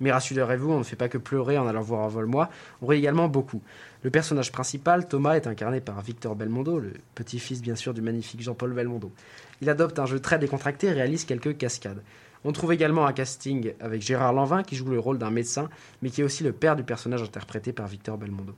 Mais 0.00 0.10
rassurez-vous, 0.10 0.72
on 0.72 0.78
ne 0.78 0.84
fait 0.84 0.96
pas 0.96 1.08
que 1.08 1.18
pleurer 1.18 1.58
en 1.58 1.66
allant 1.66 1.82
voir 1.82 2.00
Envole-moi, 2.00 2.48
on 2.80 2.86
rit 2.86 2.98
également 2.98 3.28
beaucoup. 3.28 3.60
Le 4.02 4.10
personnage 4.10 4.50
principal, 4.50 5.06
Thomas, 5.08 5.34
est 5.34 5.46
incarné 5.46 5.80
par 5.80 6.00
Victor 6.00 6.34
Belmondo, 6.34 6.78
le 6.78 6.94
petit-fils 7.14 7.60
bien 7.60 7.76
sûr 7.76 7.92
du 7.92 8.00
magnifique 8.00 8.40
Jean-Paul 8.40 8.72
Belmondo. 8.72 9.12
Il 9.60 9.68
adopte 9.68 9.98
un 9.98 10.06
jeu 10.06 10.20
très 10.20 10.38
décontracté 10.38 10.86
et 10.86 10.92
réalise 10.92 11.26
quelques 11.26 11.58
cascades. 11.58 12.02
On 12.44 12.52
trouve 12.52 12.72
également 12.72 13.06
un 13.06 13.12
casting 13.12 13.74
avec 13.78 14.00
Gérard 14.00 14.32
Lanvin 14.32 14.62
qui 14.62 14.74
joue 14.74 14.88
le 14.88 14.98
rôle 14.98 15.18
d'un 15.18 15.30
médecin, 15.30 15.68
mais 16.00 16.08
qui 16.08 16.22
est 16.22 16.24
aussi 16.24 16.42
le 16.42 16.52
père 16.52 16.76
du 16.76 16.82
personnage 16.82 17.22
interprété 17.22 17.74
par 17.74 17.88
Victor 17.88 18.16
Belmondo. 18.16 18.54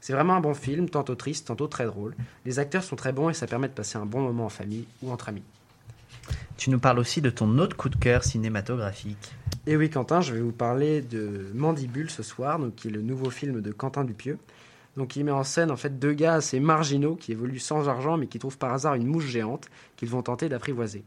C'est 0.00 0.12
vraiment 0.12 0.34
un 0.34 0.40
bon 0.40 0.54
film, 0.54 0.88
tantôt 0.88 1.16
triste, 1.16 1.48
tantôt 1.48 1.66
très 1.66 1.86
drôle. 1.86 2.14
Les 2.44 2.60
acteurs 2.60 2.84
sont 2.84 2.94
très 2.94 3.12
bons 3.12 3.30
et 3.30 3.34
ça 3.34 3.48
permet 3.48 3.68
de 3.68 3.72
passer 3.72 3.98
un 3.98 4.06
bon 4.06 4.20
moment 4.20 4.44
en 4.44 4.50
famille 4.50 4.84
ou 5.02 5.10
entre 5.10 5.30
amis. 5.30 5.42
Tu 6.56 6.70
nous 6.70 6.78
parles 6.78 7.00
aussi 7.00 7.20
de 7.20 7.30
ton 7.30 7.58
autre 7.58 7.76
coup 7.76 7.88
de 7.88 7.96
cœur 7.96 8.22
cinématographique. 8.22 9.32
Et 9.66 9.76
oui, 9.76 9.90
Quentin, 9.90 10.20
je 10.20 10.34
vais 10.34 10.40
vous 10.40 10.52
parler 10.52 11.00
de 11.00 11.46
Mandibule 11.54 12.10
ce 12.10 12.22
soir, 12.22 12.58
donc, 12.60 12.76
qui 12.76 12.88
est 12.88 12.90
le 12.92 13.02
nouveau 13.02 13.30
film 13.30 13.60
de 13.60 13.72
Quentin 13.72 14.04
Dupieux. 14.04 14.38
Donc, 14.96 15.16
il 15.16 15.24
met 15.24 15.30
en 15.30 15.44
scène 15.44 15.70
en 15.70 15.76
fait 15.76 15.98
deux 15.98 16.12
gars 16.12 16.34
assez 16.34 16.60
marginaux 16.60 17.16
qui 17.16 17.32
évoluent 17.32 17.58
sans 17.58 17.88
argent 17.88 18.16
mais 18.16 18.26
qui 18.26 18.38
trouvent 18.38 18.58
par 18.58 18.72
hasard 18.72 18.94
une 18.94 19.06
mouche 19.06 19.26
géante 19.26 19.68
qu'ils 19.96 20.08
vont 20.08 20.22
tenter 20.22 20.48
d'apprivoiser. 20.48 21.04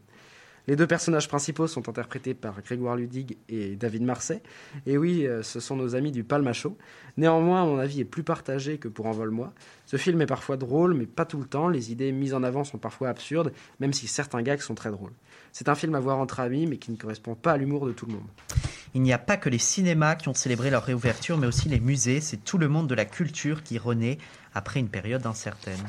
Les 0.68 0.76
deux 0.76 0.88
personnages 0.88 1.30
principaux 1.30 1.66
sont 1.68 1.88
interprétés 1.88 2.34
par 2.34 2.62
Grégoire 2.62 2.98
Ludig 2.98 3.38
et 3.48 3.78
David 3.78 4.04
Marseille. 4.04 4.42
Et 4.86 4.98
oui, 4.98 5.26
euh, 5.26 5.42
ce 5.42 5.62
sont 5.62 5.78
nos 5.78 5.96
amis 5.96 6.12
du 6.12 6.26
Palmacho. 6.26 6.78
Néanmoins, 7.16 7.66
mon 7.66 7.80
avis 7.80 8.02
est 8.02 8.06
plus 8.06 8.24
partagé 8.24 8.78
que 8.78 8.90
pour 8.90 9.06
Envole-moi. 9.06 9.54
Ce 9.86 9.96
film 9.96 10.22
est 10.22 10.26
parfois 10.26 10.58
drôle, 10.58 10.94
mais 10.94 11.06
pas 11.06 11.24
tout 11.24 11.40
le 11.40 11.46
temps. 11.46 11.70
Les 11.70 11.94
idées 11.94 12.12
mises 12.12 12.34
en 12.34 12.44
avant 12.44 12.66
sont 12.66 12.78
parfois 12.78 13.08
absurdes, 13.08 13.54
même 13.80 13.94
si 13.94 14.08
certains 14.08 14.42
gags 14.42 14.60
sont 14.60 14.76
très 14.76 14.92
drôles. 14.92 15.14
C'est 15.58 15.70
un 15.70 15.74
film 15.74 15.96
à 15.96 16.00
voir 16.00 16.20
entre 16.20 16.40
amis, 16.40 16.68
mais 16.68 16.78
qui 16.78 16.92
ne 16.92 16.98
correspond 16.98 17.34
pas 17.34 17.54
à 17.54 17.58
l'humour 17.58 17.88
de 17.88 17.92
tout 17.92 18.06
le 18.06 18.14
monde. 18.14 18.28
Il 18.94 19.02
n'y 19.02 19.12
a 19.12 19.18
pas 19.18 19.38
que 19.38 19.50
les 19.50 19.58
cinémas 19.58 20.14
qui 20.14 20.28
ont 20.28 20.36
célébré 20.36 20.70
leur 20.70 20.84
réouverture, 20.84 21.36
mais 21.36 21.48
aussi 21.48 21.68
les 21.68 21.80
musées. 21.80 22.22
C'est 22.22 22.38
tout 22.38 22.60
le 22.60 22.68
monde 22.68 22.86
de 22.86 22.94
la 22.94 23.06
culture 23.06 23.64
qui 23.64 23.80
renaît 23.80 24.20
après 24.54 24.80
une 24.80 24.88
période 24.88 25.26
incertaine. 25.26 25.84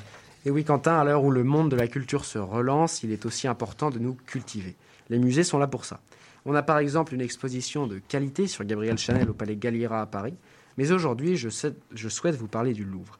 Et 0.46 0.50
oui, 0.50 0.64
Quentin, 0.64 0.98
à 0.98 1.04
l'heure 1.04 1.22
où 1.22 1.30
le 1.30 1.44
monde 1.44 1.70
de 1.70 1.76
la 1.76 1.86
culture 1.86 2.24
se 2.24 2.38
relance, 2.38 3.02
il 3.02 3.12
est 3.12 3.26
aussi 3.26 3.46
important 3.46 3.90
de 3.90 3.98
nous 3.98 4.14
cultiver. 4.14 4.74
Les 5.10 5.18
musées 5.18 5.44
sont 5.44 5.58
là 5.58 5.66
pour 5.66 5.84
ça. 5.84 6.00
On 6.46 6.54
a 6.54 6.62
par 6.62 6.78
exemple 6.78 7.12
une 7.12 7.20
exposition 7.20 7.86
de 7.86 7.98
qualité 7.98 8.46
sur 8.46 8.64
Gabriel 8.64 8.96
Chanel 8.96 9.28
au 9.28 9.34
Palais 9.34 9.56
Galliera 9.56 10.00
à 10.00 10.06
Paris, 10.06 10.34
mais 10.78 10.92
aujourd'hui, 10.92 11.36
je, 11.36 11.50
je 11.92 12.08
souhaite 12.08 12.36
vous 12.36 12.48
parler 12.48 12.72
du 12.72 12.84
Louvre. 12.84 13.18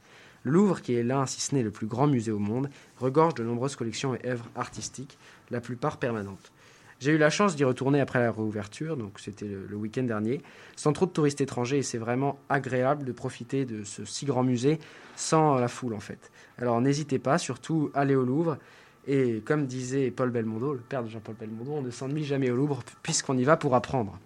Le 0.49 0.55
Louvre, 0.55 0.81
qui 0.81 0.95
est 0.95 1.03
l'un, 1.03 1.27
si 1.27 1.43
ce 1.43 1.55
n'est 1.55 1.63
le 1.63 1.71
plus 1.71 1.87
grand 1.87 2.07
musée 2.07 2.33
au 2.33 2.39
monde, 2.39 2.71
regorge 2.97 3.35
de 3.35 3.45
nombreuses 3.45 3.77
collections 3.77 4.15
et 4.15 4.27
œuvres 4.27 4.49
artistiques, 4.57 5.19
la 5.51 5.61
plupart 5.61 5.99
permanentes. 5.99 6.53
J'ai 7.01 7.13
eu 7.13 7.19
la 7.19 7.29
chance 7.29 7.55
d'y 7.55 7.65
retourner 7.65 8.01
après 8.01 8.21
la 8.21 8.33
réouverture, 8.33 8.97
donc 8.97 9.21
c'était 9.21 9.45
le, 9.45 9.67
le 9.69 9.77
week-end 9.77 10.05
dernier, 10.05 10.41
sans 10.75 10.95
trop 10.95 11.05
de 11.05 11.11
touristes 11.11 11.43
étrangers, 11.43 11.77
et 11.77 11.83
c'est 11.83 11.99
vraiment 11.99 12.39
agréable 12.49 13.05
de 13.05 13.13
profiter 13.13 13.67
de 13.67 13.85
ce 13.85 14.07
si 14.07 14.25
grand 14.25 14.43
musée 14.43 14.79
sans 15.17 15.57
la 15.57 15.69
foule 15.69 15.93
en 15.93 16.01
fait. 16.01 16.33
Alors 16.57 16.81
n'hésitez 16.81 17.19
pas, 17.19 17.37
surtout 17.37 17.91
allez 17.93 18.15
au 18.15 18.25
Louvre. 18.25 18.57
Et 19.07 19.43
comme 19.45 19.67
disait 19.67 20.11
Paul 20.11 20.31
Belmondo, 20.31 20.73
le 20.73 20.81
père 20.81 21.03
de 21.03 21.11
Jean-Paul 21.11 21.35
Belmondo, 21.39 21.73
on 21.73 21.83
ne 21.83 21.91
s'ennuie 21.91 22.25
jamais 22.25 22.51
au 22.51 22.57
Louvre 22.57 22.83
puisqu'on 23.03 23.37
y 23.37 23.45
va 23.45 23.59
pour 23.59 23.75
apprendre. 23.75 24.19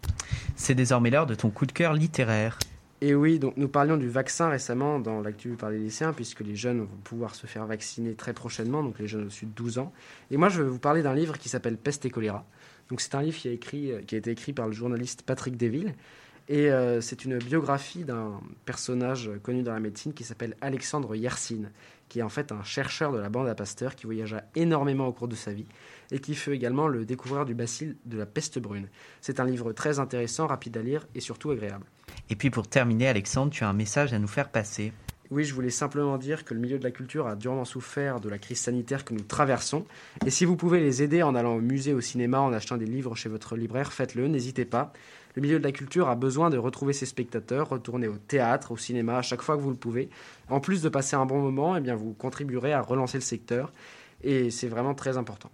C'est 0.54 0.76
désormais 0.76 1.10
l'heure 1.10 1.26
de 1.26 1.34
ton 1.34 1.50
coup 1.50 1.66
de 1.66 1.72
cœur 1.72 1.94
littéraire. 1.94 2.60
Et 3.04 3.16
oui, 3.16 3.40
donc 3.40 3.56
nous 3.56 3.66
parlions 3.66 3.96
du 3.96 4.08
vaccin 4.08 4.48
récemment 4.48 5.00
dans 5.00 5.22
l'actu 5.22 5.56
par 5.56 5.70
les 5.70 5.78
lycéens, 5.78 6.12
puisque 6.12 6.38
les 6.38 6.54
jeunes 6.54 6.82
vont 6.82 7.00
pouvoir 7.02 7.34
se 7.34 7.48
faire 7.48 7.66
vacciner 7.66 8.14
très 8.14 8.32
prochainement, 8.32 8.84
donc 8.84 9.00
les 9.00 9.08
jeunes 9.08 9.22
au-dessus 9.22 9.46
de 9.46 9.50
12 9.50 9.78
ans. 9.78 9.92
Et 10.30 10.36
moi, 10.36 10.48
je 10.48 10.62
vais 10.62 10.68
vous 10.68 10.78
parler 10.78 11.02
d'un 11.02 11.12
livre 11.12 11.36
qui 11.36 11.48
s'appelle 11.48 11.76
Peste 11.76 12.06
et 12.06 12.10
choléra. 12.10 12.46
Donc 12.90 13.00
c'est 13.00 13.16
un 13.16 13.22
livre 13.22 13.36
qui 13.36 13.48
a, 13.48 13.50
écrit, 13.50 13.92
a 13.92 13.98
été 13.98 14.30
écrit 14.30 14.52
par 14.52 14.68
le 14.68 14.72
journaliste 14.72 15.22
Patrick 15.22 15.56
Deville. 15.56 15.96
Et 16.48 16.70
euh, 16.70 17.00
c'est 17.00 17.24
une 17.24 17.38
biographie 17.38 18.04
d'un 18.04 18.40
personnage 18.66 19.32
connu 19.42 19.64
dans 19.64 19.72
la 19.72 19.80
médecine 19.80 20.12
qui 20.12 20.22
s'appelle 20.22 20.56
Alexandre 20.60 21.16
Yersin, 21.16 21.70
qui 22.08 22.20
est 22.20 22.22
en 22.22 22.28
fait 22.28 22.52
un 22.52 22.62
chercheur 22.62 23.10
de 23.10 23.18
la 23.18 23.30
bande 23.30 23.48
à 23.48 23.56
Pasteur 23.56 23.96
qui 23.96 24.06
voyagea 24.06 24.44
énormément 24.54 25.08
au 25.08 25.12
cours 25.12 25.26
de 25.26 25.34
sa 25.34 25.52
vie 25.52 25.66
et 26.12 26.20
qui 26.20 26.36
fut 26.36 26.52
également 26.52 26.86
le 26.86 27.04
découvreur 27.04 27.46
du 27.46 27.54
bacille 27.54 27.96
de 28.04 28.16
la 28.16 28.26
peste 28.26 28.60
brune. 28.60 28.86
C'est 29.20 29.40
un 29.40 29.44
livre 29.44 29.72
très 29.72 29.98
intéressant, 29.98 30.46
rapide 30.46 30.76
à 30.76 30.82
lire 30.82 31.08
et 31.16 31.20
surtout 31.20 31.50
agréable. 31.50 31.86
Et 32.32 32.34
puis 32.34 32.48
pour 32.48 32.66
terminer, 32.66 33.08
Alexandre, 33.08 33.52
tu 33.52 33.62
as 33.62 33.68
un 33.68 33.74
message 33.74 34.14
à 34.14 34.18
nous 34.18 34.26
faire 34.26 34.48
passer. 34.48 34.94
Oui, 35.30 35.44
je 35.44 35.52
voulais 35.52 35.68
simplement 35.68 36.16
dire 36.16 36.46
que 36.46 36.54
le 36.54 36.60
milieu 36.60 36.78
de 36.78 36.82
la 36.82 36.90
culture 36.90 37.26
a 37.26 37.36
durement 37.36 37.66
souffert 37.66 38.20
de 38.20 38.30
la 38.30 38.38
crise 38.38 38.58
sanitaire 38.58 39.04
que 39.04 39.12
nous 39.12 39.20
traversons. 39.20 39.84
Et 40.24 40.30
si 40.30 40.46
vous 40.46 40.56
pouvez 40.56 40.80
les 40.80 41.02
aider 41.02 41.22
en 41.22 41.34
allant 41.34 41.56
au 41.56 41.60
musée, 41.60 41.92
au 41.92 42.00
cinéma, 42.00 42.40
en 42.40 42.54
achetant 42.54 42.78
des 42.78 42.86
livres 42.86 43.14
chez 43.16 43.28
votre 43.28 43.54
libraire, 43.54 43.92
faites-le, 43.92 44.28
n'hésitez 44.28 44.64
pas. 44.64 44.94
Le 45.34 45.42
milieu 45.42 45.58
de 45.58 45.62
la 45.62 45.72
culture 45.72 46.08
a 46.08 46.14
besoin 46.14 46.48
de 46.48 46.56
retrouver 46.56 46.94
ses 46.94 47.04
spectateurs, 47.04 47.68
retourner 47.68 48.08
au 48.08 48.16
théâtre, 48.16 48.72
au 48.72 48.78
cinéma, 48.78 49.18
à 49.18 49.22
chaque 49.22 49.42
fois 49.42 49.58
que 49.58 49.60
vous 49.60 49.68
le 49.68 49.76
pouvez. 49.76 50.08
En 50.48 50.60
plus 50.60 50.80
de 50.80 50.88
passer 50.88 51.16
un 51.16 51.26
bon 51.26 51.38
moment, 51.38 51.76
eh 51.76 51.82
bien, 51.82 51.96
vous 51.96 52.14
contribuerez 52.14 52.72
à 52.72 52.80
relancer 52.80 53.18
le 53.18 53.22
secteur. 53.22 53.74
Et 54.22 54.50
c'est 54.50 54.68
vraiment 54.68 54.94
très 54.94 55.18
important. 55.18 55.50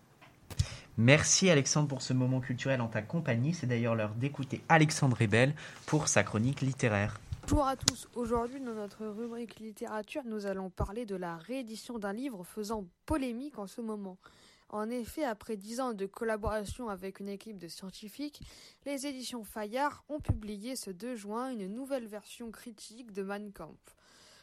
Merci 1.00 1.48
Alexandre 1.48 1.86
pour 1.86 2.02
ce 2.02 2.12
moment 2.12 2.40
culturel 2.40 2.80
en 2.80 2.88
ta 2.88 3.02
compagnie. 3.02 3.54
C'est 3.54 3.68
d'ailleurs 3.68 3.94
l'heure 3.94 4.14
d'écouter 4.14 4.62
Alexandre 4.68 5.16
Rebel 5.20 5.54
pour 5.86 6.08
sa 6.08 6.24
chronique 6.24 6.60
littéraire. 6.60 7.20
Bonjour 7.42 7.68
à 7.68 7.76
tous. 7.76 8.08
Aujourd'hui, 8.16 8.60
dans 8.60 8.74
notre 8.74 9.06
rubrique 9.06 9.60
littérature, 9.60 10.22
nous 10.24 10.46
allons 10.46 10.70
parler 10.70 11.06
de 11.06 11.14
la 11.14 11.36
réédition 11.36 12.00
d'un 12.00 12.12
livre 12.12 12.42
faisant 12.42 12.84
polémique 13.06 13.60
en 13.60 13.68
ce 13.68 13.80
moment. 13.80 14.18
En 14.70 14.90
effet, 14.90 15.22
après 15.22 15.56
dix 15.56 15.78
ans 15.78 15.94
de 15.94 16.04
collaboration 16.04 16.88
avec 16.88 17.20
une 17.20 17.28
équipe 17.28 17.58
de 17.58 17.68
scientifiques, 17.68 18.42
les 18.84 19.06
éditions 19.06 19.44
Fayard 19.44 20.02
ont 20.08 20.18
publié 20.18 20.74
ce 20.74 20.90
2 20.90 21.14
juin 21.14 21.50
une 21.50 21.68
nouvelle 21.68 22.06
version 22.06 22.50
critique 22.50 23.12
de 23.12 23.22
Mein. 23.22 23.52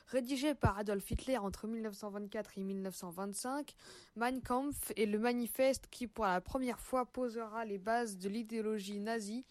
Rédigé 0.07 0.53
par 0.53 0.77
Adolf 0.77 1.10
Hitler 1.10 1.40
entre 1.40 1.65
1924 1.65 2.60
et 2.60 2.61
1925, 2.61 3.73
Mein 4.15 4.40
Kampf 4.40 4.91
est 4.95 5.07
le 5.07 5.18
manifeste 5.18 5.88
qui, 5.90 6.06
pour 6.06 6.26
la 6.26 6.41
première 6.41 6.80
fois, 6.80 7.06
posera 7.07 7.65
les 7.65 7.80
bases 7.80 8.19
de 8.19 8.30
l'idéologie 8.30 8.99
nazie 8.99 9.45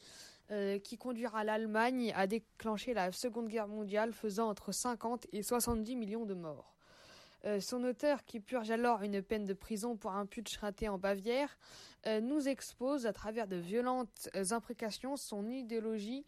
euh, 0.52 0.78
qui 0.78 0.96
conduira 0.96 1.42
l'Allemagne 1.42 2.12
à 2.14 2.28
déclencher 2.28 2.94
la 2.94 3.10
Seconde 3.10 3.48
Guerre 3.48 3.66
mondiale, 3.66 4.12
faisant 4.12 4.48
entre 4.48 4.70
50 4.70 5.26
et 5.32 5.42
70 5.42 5.96
millions 5.96 6.24
de 6.24 6.34
morts. 6.34 6.76
Euh, 7.46 7.58
son 7.58 7.82
auteur, 7.82 8.24
qui 8.24 8.38
purge 8.38 8.70
alors 8.70 9.02
une 9.02 9.22
peine 9.22 9.46
de 9.46 9.54
prison 9.54 9.96
pour 9.96 10.12
un 10.12 10.24
putsch 10.24 10.56
raté 10.58 10.88
en 10.88 10.98
Bavière, 10.98 11.58
euh, 12.06 12.20
nous 12.20 12.46
expose 12.46 13.06
à 13.06 13.12
travers 13.12 13.48
de 13.48 13.56
violentes 13.56 14.28
imprécations 14.52 15.16
son 15.16 15.50
idéologie 15.50 16.24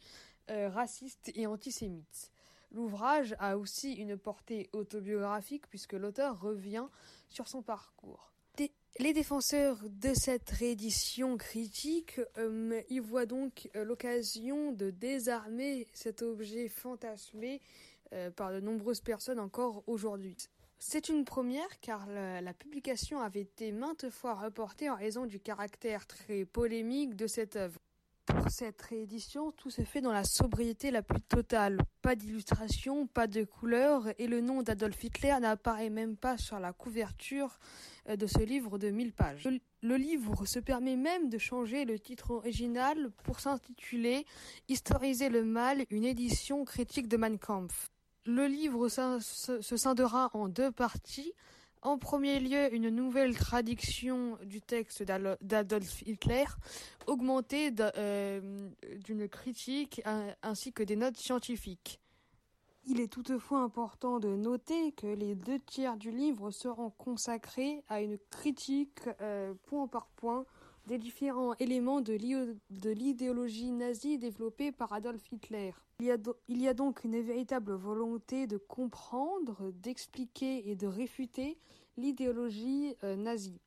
raciste 0.48 1.32
et 1.34 1.48
antisémite. 1.48 2.30
L'ouvrage 2.70 3.34
a 3.38 3.58
aussi 3.58 3.92
une 3.94 4.16
portée 4.16 4.68
autobiographique 4.72 5.68
puisque 5.68 5.94
l'auteur 5.94 6.40
revient 6.40 6.86
sur 7.28 7.48
son 7.48 7.62
parcours. 7.62 8.32
les 8.98 9.12
défenseurs 9.12 9.78
de 9.90 10.14
cette 10.14 10.50
réédition 10.50 11.36
critique 11.36 12.18
euh, 12.38 12.80
y 12.88 12.98
voient 12.98 13.26
donc 13.26 13.68
euh, 13.76 13.84
l'occasion 13.84 14.72
de 14.72 14.90
désarmer 14.90 15.86
cet 15.92 16.22
objet 16.22 16.68
fantasmé 16.68 17.60
euh, 18.12 18.30
par 18.30 18.52
de 18.52 18.60
nombreuses 18.60 19.02
personnes 19.02 19.38
encore 19.38 19.84
aujourd'hui. 19.86 20.36
C'est 20.78 21.08
une 21.08 21.24
première 21.24 21.80
car 21.80 22.06
la 22.06 22.52
publication 22.52 23.20
avait 23.20 23.40
été 23.40 23.72
maintes 23.72 24.10
fois 24.10 24.34
reportée 24.34 24.90
en 24.90 24.94
raison 24.94 25.24
du 25.24 25.40
caractère 25.40 26.06
très 26.06 26.44
polémique 26.44 27.16
de 27.16 27.26
cette 27.26 27.56
œuvre. 27.56 27.80
Pour 28.26 28.50
cette 28.50 28.82
réédition, 28.82 29.52
tout 29.52 29.70
se 29.70 29.82
fait 29.82 30.00
dans 30.00 30.12
la 30.12 30.24
sobriété 30.24 30.90
la 30.90 31.02
plus 31.02 31.20
totale. 31.20 31.78
Pas 32.02 32.16
d'illustration, 32.16 33.06
pas 33.06 33.28
de 33.28 33.44
couleurs 33.44 34.08
et 34.18 34.26
le 34.26 34.40
nom 34.40 34.62
d'Adolf 34.62 35.02
Hitler 35.04 35.36
n'apparaît 35.40 35.90
même 35.90 36.16
pas 36.16 36.36
sur 36.36 36.58
la 36.58 36.72
couverture 36.72 37.58
euh, 38.08 38.16
de 38.16 38.26
ce 38.26 38.40
livre 38.40 38.78
de 38.78 38.90
1000 38.90 39.12
pages. 39.12 39.48
Le, 39.80 39.96
livre 39.96 40.44
se 40.44 40.58
permet 40.58 40.96
même 40.96 41.28
de 41.28 41.38
changer 41.38 41.84
le 41.84 42.00
titre 42.00 42.32
original 42.32 43.12
pour 43.22 43.38
s'intituler 43.38 44.26
Historiser 44.68 45.28
le 45.28 45.44
mal, 45.44 45.84
une 45.90 46.04
édition 46.04 46.64
critique 46.64 47.06
de 47.06 47.16
Mein 47.16 47.38
Kampf. 47.38 47.90
Le 48.24 48.46
livre 48.48 48.88
se 48.88 49.76
scindera 49.76 50.30
en 50.34 50.48
deux 50.48 50.72
parties. 50.72 51.32
En 51.86 51.98
premier 51.98 52.40
lieu, 52.40 52.74
une 52.74 52.90
nouvelle 52.90 53.36
traduction 53.36 54.36
du 54.42 54.60
texte 54.60 55.04
d'Adolf 55.04 56.02
Hitler, 56.04 56.46
augmentée 57.06 57.72
euh, 57.78 58.68
d'une 59.04 59.28
critique 59.28 60.02
euh, 60.04 60.32
ainsi 60.42 60.72
que 60.72 60.82
des 60.82 60.96
notes 60.96 61.16
scientifiques. 61.16 62.00
Il 62.86 62.98
est 62.98 63.06
toutefois 63.06 63.60
important 63.60 64.18
de 64.18 64.34
noter 64.34 64.90
que 64.96 65.06
les 65.06 65.36
deux 65.36 65.60
tiers 65.60 65.96
du 65.96 66.10
livre 66.10 66.50
seront 66.50 66.90
consacrés 66.90 67.84
à 67.88 68.00
une 68.00 68.18
critique 68.30 69.02
euh, 69.20 69.54
point 69.66 69.86
par 69.86 70.08
point 70.16 70.44
des 70.86 70.98
différents 70.98 71.54
éléments 71.58 72.00
de 72.00 72.14
l'idéologie 72.90 73.72
nazie 73.72 74.18
développée 74.18 74.72
par 74.72 74.92
Adolf 74.92 75.22
Hitler. 75.32 75.72
Il 75.98 76.06
y, 76.60 76.68
a 76.68 76.74
donc 76.74 77.04
une 77.04 77.20
véritable 77.22 77.72
volonté 77.72 78.46
de 78.46 78.58
comprendre, 78.58 79.72
d'expliquer 79.72 80.68
et 80.70 80.76
de 80.76 80.86
réfuter 80.86 81.58
l'idéologie 81.96 82.94
euh, 83.02 83.16
nazie. 83.16 83.60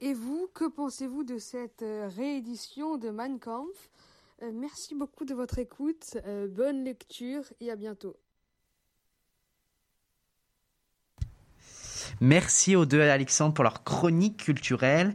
Et 0.00 0.12
vous, 0.12 0.48
que 0.52 0.66
pensez-vous 0.66 1.24
de 1.24 1.38
cette 1.38 1.82
euh, 1.82 2.08
réédition 2.08 2.98
de 2.98 3.08
Mein 3.08 3.38
Kampf? 3.38 3.90
Euh, 4.42 4.50
Merci 4.52 4.94
beaucoup 4.94 5.24
de 5.24 5.32
votre 5.32 5.58
écoute, 5.58 6.18
bonne 6.50 6.84
lecture 6.84 7.44
et 7.60 7.70
à 7.70 7.76
bientôt. 7.76 8.16
Merci 12.20 12.76
aux 12.76 12.84
deux 12.84 13.00
Alexandre 13.00 13.54
pour 13.54 13.64
leur 13.64 13.82
chronique 13.82 14.36
culturelle. 14.36 15.14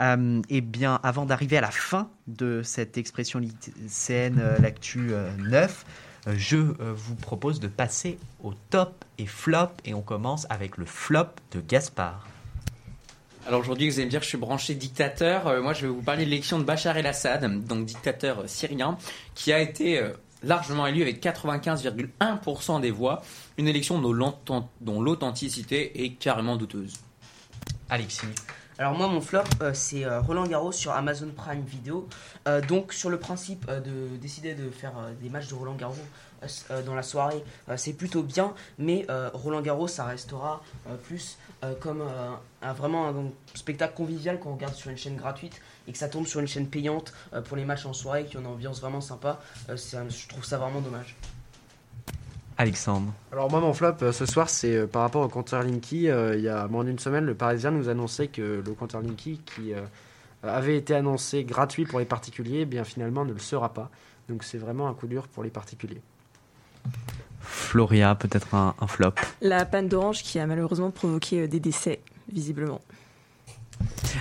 Euh, 0.00 0.42
et 0.50 0.60
bien, 0.60 1.00
avant 1.02 1.24
d'arriver 1.24 1.56
à 1.56 1.60
la 1.62 1.70
fin 1.70 2.10
de 2.26 2.62
cette 2.62 2.98
expression 2.98 3.38
lycéenne, 3.38 4.38
euh, 4.42 4.58
l'actu 4.58 5.12
euh, 5.12 5.30
9, 5.38 5.86
euh, 6.28 6.34
je 6.36 6.56
vous 6.56 7.14
propose 7.14 7.58
de 7.58 7.68
passer 7.68 8.18
au 8.42 8.52
top 8.70 9.04
et 9.18 9.26
flop. 9.26 9.70
Et 9.86 9.94
on 9.94 10.02
commence 10.02 10.46
avec 10.50 10.76
le 10.76 10.84
flop 10.84 11.28
de 11.52 11.60
Gaspard. 11.60 12.26
Alors 13.46 13.60
aujourd'hui, 13.60 13.88
vous 13.88 13.96
allez 13.96 14.06
me 14.06 14.10
dire, 14.10 14.22
je 14.22 14.28
suis 14.28 14.38
branché 14.38 14.74
dictateur. 14.74 15.62
Moi, 15.62 15.72
je 15.72 15.82
vais 15.82 15.92
vous 15.92 16.02
parler 16.02 16.24
de 16.24 16.30
l'élection 16.30 16.58
de 16.58 16.64
Bachar 16.64 16.96
el-Assad, 16.96 17.66
donc 17.66 17.86
dictateur 17.86 18.44
syrien, 18.46 18.98
qui 19.34 19.52
a 19.52 19.58
été 19.58 20.00
largement 20.42 20.86
élu 20.86 21.02
avec 21.02 21.22
95,1% 21.22 22.80
des 22.80 22.90
voix. 22.90 23.22
Une 23.58 23.68
élection 23.68 24.00
dont 24.00 24.12
l'authent- 24.12 24.68
dont 24.80 25.00
l'authenticité 25.02 26.04
est 26.04 26.10
carrément 26.14 26.56
douteuse. 26.56 26.94
Alexis. 27.90 28.26
Alors 28.78 28.94
moi 28.94 29.06
mon 29.06 29.20
flop 29.20 29.42
euh, 29.60 29.74
c'est 29.74 30.06
euh, 30.06 30.20
Roland 30.20 30.46
Garros 30.46 30.72
sur 30.72 30.92
Amazon 30.92 31.28
Prime 31.36 31.62
Video. 31.62 32.08
Euh, 32.48 32.62
donc 32.62 32.94
sur 32.94 33.10
le 33.10 33.18
principe 33.18 33.70
de 33.70 34.16
décider 34.16 34.54
de 34.54 34.70
faire 34.70 34.94
des 35.20 35.28
matchs 35.28 35.48
de 35.48 35.54
Roland 35.54 35.74
Garros 35.74 35.94
dans 36.84 36.96
la 36.96 37.04
soirée, 37.04 37.44
c'est 37.76 37.92
plutôt 37.92 38.24
bien, 38.24 38.52
mais 38.76 39.06
Roland 39.32 39.60
Garros 39.60 39.86
ça 39.86 40.04
restera 40.04 40.60
plus 41.04 41.38
comme 41.78 42.02
un, 42.62 42.72
vraiment 42.72 43.06
un 43.06 43.30
spectacle 43.54 43.94
convivial 43.94 44.40
qu'on 44.40 44.54
regarde 44.54 44.74
sur 44.74 44.90
une 44.90 44.96
chaîne 44.96 45.14
gratuite 45.16 45.60
et 45.86 45.92
que 45.92 45.98
ça 45.98 46.08
tombe 46.08 46.26
sur 46.26 46.40
une 46.40 46.48
chaîne 46.48 46.66
payante 46.66 47.12
pour 47.44 47.56
les 47.56 47.64
matchs 47.64 47.86
en 47.86 47.92
soirée 47.92 48.24
qui 48.24 48.38
ont 48.38 48.40
une 48.40 48.46
ambiance 48.46 48.80
vraiment 48.80 49.00
sympa. 49.00 49.40
Je 49.68 50.28
trouve 50.28 50.44
ça 50.44 50.58
vraiment 50.58 50.80
dommage. 50.80 51.14
Alexandre. 52.62 53.12
Alors 53.32 53.50
moi 53.50 53.60
mon 53.60 53.74
flop 53.74 53.96
euh, 54.02 54.12
ce 54.12 54.24
soir 54.24 54.48
c'est 54.48 54.74
euh, 54.74 54.86
par 54.86 55.02
rapport 55.02 55.22
au 55.22 55.28
compteur 55.28 55.62
Linky. 55.62 56.08
Euh, 56.08 56.36
il 56.36 56.42
y 56.42 56.48
a 56.48 56.66
moins 56.68 56.84
d'une 56.84 56.98
semaine 56.98 57.24
le 57.24 57.34
Parisien 57.34 57.70
nous 57.70 57.88
annonçait 57.88 58.28
que 58.28 58.62
le 58.64 58.72
compteur 58.72 59.02
Linky 59.02 59.40
qui 59.44 59.72
avait 60.42 60.76
été 60.76 60.94
annoncé 60.94 61.44
gratuit 61.44 61.84
pour 61.84 61.98
les 61.98 62.04
particuliers, 62.04 62.60
eh 62.62 62.64
bien 62.64 62.84
finalement 62.84 63.24
ne 63.24 63.32
le 63.32 63.38
sera 63.38 63.72
pas. 63.72 63.90
Donc 64.28 64.44
c'est 64.44 64.58
vraiment 64.58 64.88
un 64.88 64.94
coup 64.94 65.06
dur 65.06 65.28
pour 65.28 65.42
les 65.42 65.50
particuliers. 65.50 66.00
Floria, 67.40 68.14
peut-être 68.14 68.54
un, 68.54 68.74
un 68.80 68.86
flop. 68.86 69.14
La 69.40 69.64
panne 69.64 69.88
d'orange 69.88 70.22
qui 70.22 70.38
a 70.38 70.46
malheureusement 70.46 70.90
provoqué 70.90 71.48
des 71.48 71.60
décès, 71.60 72.00
visiblement. 72.32 72.80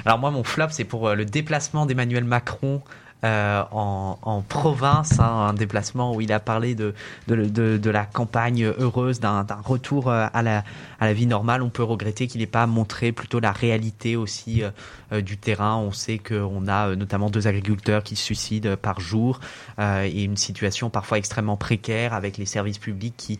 Alors 0.05 0.19
moi, 0.19 0.31
mon 0.31 0.43
flop, 0.43 0.67
c'est 0.71 0.83
pour 0.83 1.13
le 1.13 1.25
déplacement 1.25 1.85
d'Emmanuel 1.85 2.23
Macron 2.23 2.81
euh, 3.23 3.63
en, 3.71 4.17
en 4.21 4.41
province, 4.41 5.19
hein, 5.19 5.47
un 5.49 5.53
déplacement 5.53 6.13
où 6.15 6.21
il 6.21 6.31
a 6.31 6.39
parlé 6.39 6.75
de, 6.75 6.93
de, 7.27 7.45
de- 7.45 7.77
de 7.77 7.89
la 7.89 8.05
campagne 8.05 8.63
heureuse, 8.65 9.19
d'un 9.19 9.45
retour 9.63 10.09
euh, 10.09 10.27
à 10.33 10.41
la, 10.41 10.63
à 10.99 11.05
la 11.05 11.13
vie 11.13 11.27
normale. 11.27 11.61
On 11.61 11.69
peut 11.69 11.83
regretter 11.83 12.27
qu'il 12.27 12.41
n'ait 12.41 12.47
pas 12.47 12.65
montré 12.67 13.11
plutôt 13.11 13.39
la 13.39 13.51
réalité 13.51 14.15
aussi 14.15 14.63
euh, 14.63 14.71
euh, 15.13 15.21
du 15.21 15.37
terrain. 15.37 15.77
On 15.77 15.91
sait 15.91 16.17
qu'on 16.17 16.67
a 16.67 16.89
euh, 16.89 16.95
notamment 16.95 17.29
deux 17.29 17.47
agriculteurs 17.47 18.03
qui 18.03 18.15
se 18.15 18.23
suicident 18.23 18.75
par 18.75 18.99
jour 18.99 19.39
euh, 19.79 20.03
et 20.03 20.23
une 20.23 20.37
situation 20.37 20.89
parfois 20.89 21.17
extrêmement 21.17 21.57
précaire 21.57 22.13
avec 22.13 22.37
les 22.37 22.45
services 22.45 22.79
publics 22.79 23.15
qui 23.17 23.39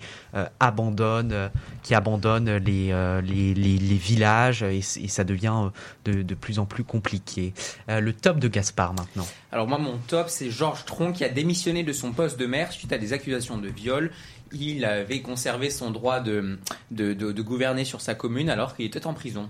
abandonnent, 0.60 1.50
qui 1.84 1.96
abandonnent 1.96 2.58
les, 2.58 2.94
les, 3.24 3.54
les, 3.54 3.78
les 3.78 3.96
villages 3.96 4.64
et, 4.64 4.82
ça 4.82 5.24
devient 5.24 5.70
de, 6.06 6.22
de 6.22 6.36
plus 6.36 6.60
en 6.60 6.66
plus 6.66 6.84
compliqué. 6.84 7.54
Le 7.88 8.12
top 8.14 8.40
de 8.40 8.48
Gaspard 8.48 8.94
maintenant. 8.94 9.28
Moi, 9.72 9.80
mon 9.92 9.98
top, 9.98 10.28
c'est 10.30 10.52
Georges 10.52 10.86
Tron 10.86 11.14
qui 11.14 11.24
a 11.24 11.30
démissionné 11.30 11.84
de 11.84 11.94
son 11.94 12.12
poste 12.12 12.38
de 12.38 12.46
maire 12.46 12.72
suite 12.72 12.92
à 12.94 12.98
des 12.98 13.14
accusations 13.14 13.58
de 13.58 13.70
viol. 13.70 14.12
Il 14.52 14.84
avait 14.84 15.22
conservé 15.22 15.70
son 15.70 15.92
droit 15.92 16.20
de, 16.20 16.60
de, 16.92 17.14
de- 17.14 17.32
de 17.32 17.42
gouverner 17.42 17.86
sur 17.86 18.02
sa 18.02 18.14
commune 18.16 18.50
alors 18.50 18.76
qu'il 18.76 18.86
était 18.86 19.08
en 19.08 19.14
prison. 19.14 19.50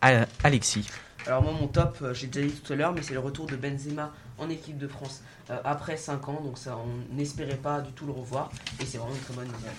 Al- 0.00 0.28
Alexis. 0.44 0.88
Alors 1.26 1.42
moi 1.42 1.52
mon 1.52 1.66
top, 1.68 1.98
euh, 2.02 2.14
j'ai 2.14 2.26
déjà 2.28 2.46
dit 2.46 2.52
tout 2.60 2.72
à 2.72 2.76
l'heure, 2.76 2.92
mais 2.92 3.02
c'est 3.02 3.14
le 3.14 3.20
retour 3.20 3.46
de 3.46 3.56
Benzema 3.56 4.12
en 4.38 4.48
équipe 4.48 4.78
de 4.78 4.86
France 4.88 5.22
euh, 5.50 5.56
après 5.64 5.96
5 5.96 6.28
ans, 6.28 6.40
donc 6.44 6.56
ça 6.58 6.76
on 6.78 7.14
n'espérait 7.16 7.56
pas 7.56 7.80
du 7.80 7.92
tout 7.92 8.06
le 8.06 8.12
revoir 8.12 8.50
et 8.80 8.84
c'est 8.86 8.98
vraiment 8.98 9.14
une 9.14 9.20
très 9.22 9.34
bonne 9.34 9.46
nouvelle. 9.48 9.72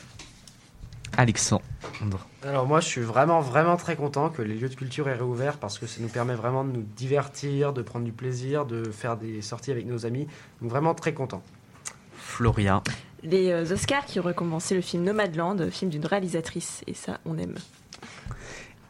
Alexandre. 1.18 1.64
Alors 2.44 2.66
moi 2.66 2.80
je 2.80 2.88
suis 2.88 3.02
vraiment 3.02 3.42
vraiment 3.42 3.78
très 3.78 3.96
content 3.96 4.30
que 4.30 4.42
les 4.42 4.56
lieux 4.56 4.70
de 4.70 4.76
culture 4.76 5.10
aient 5.10 5.16
réouvert 5.16 5.58
parce 5.58 5.78
que 5.80 5.88
ça 5.88 6.02
nous 6.02 6.08
permet 6.08 6.36
vraiment 6.36 6.64
de 6.64 6.72
nous 6.72 6.86
divertir, 6.96 7.74
de 7.74 7.82
prendre 7.82 8.06
du 8.06 8.12
plaisir, 8.12 8.66
de 8.66 8.90
faire 8.92 9.18
des 9.18 9.42
sorties 9.42 9.72
avec 9.72 9.86
nos 9.86 10.06
amis. 10.06 10.28
Donc 10.62 10.72
vraiment 10.72 10.94
très 10.94 11.14
content. 11.14 11.42
Florian. 12.18 12.84
Les 13.24 13.52
euh, 13.52 13.74
Oscars 13.74 14.06
qui 14.06 14.20
ont 14.20 14.24
recommencé 14.24 14.76
le 14.76 14.82
film 14.82 15.04
Nomadland, 15.04 15.70
film 15.72 15.92
d'une 15.92 16.06
réalisatrice, 16.06 16.84
et 16.88 16.94
ça, 16.94 17.20
on 17.26 17.38
aime. 17.38 17.56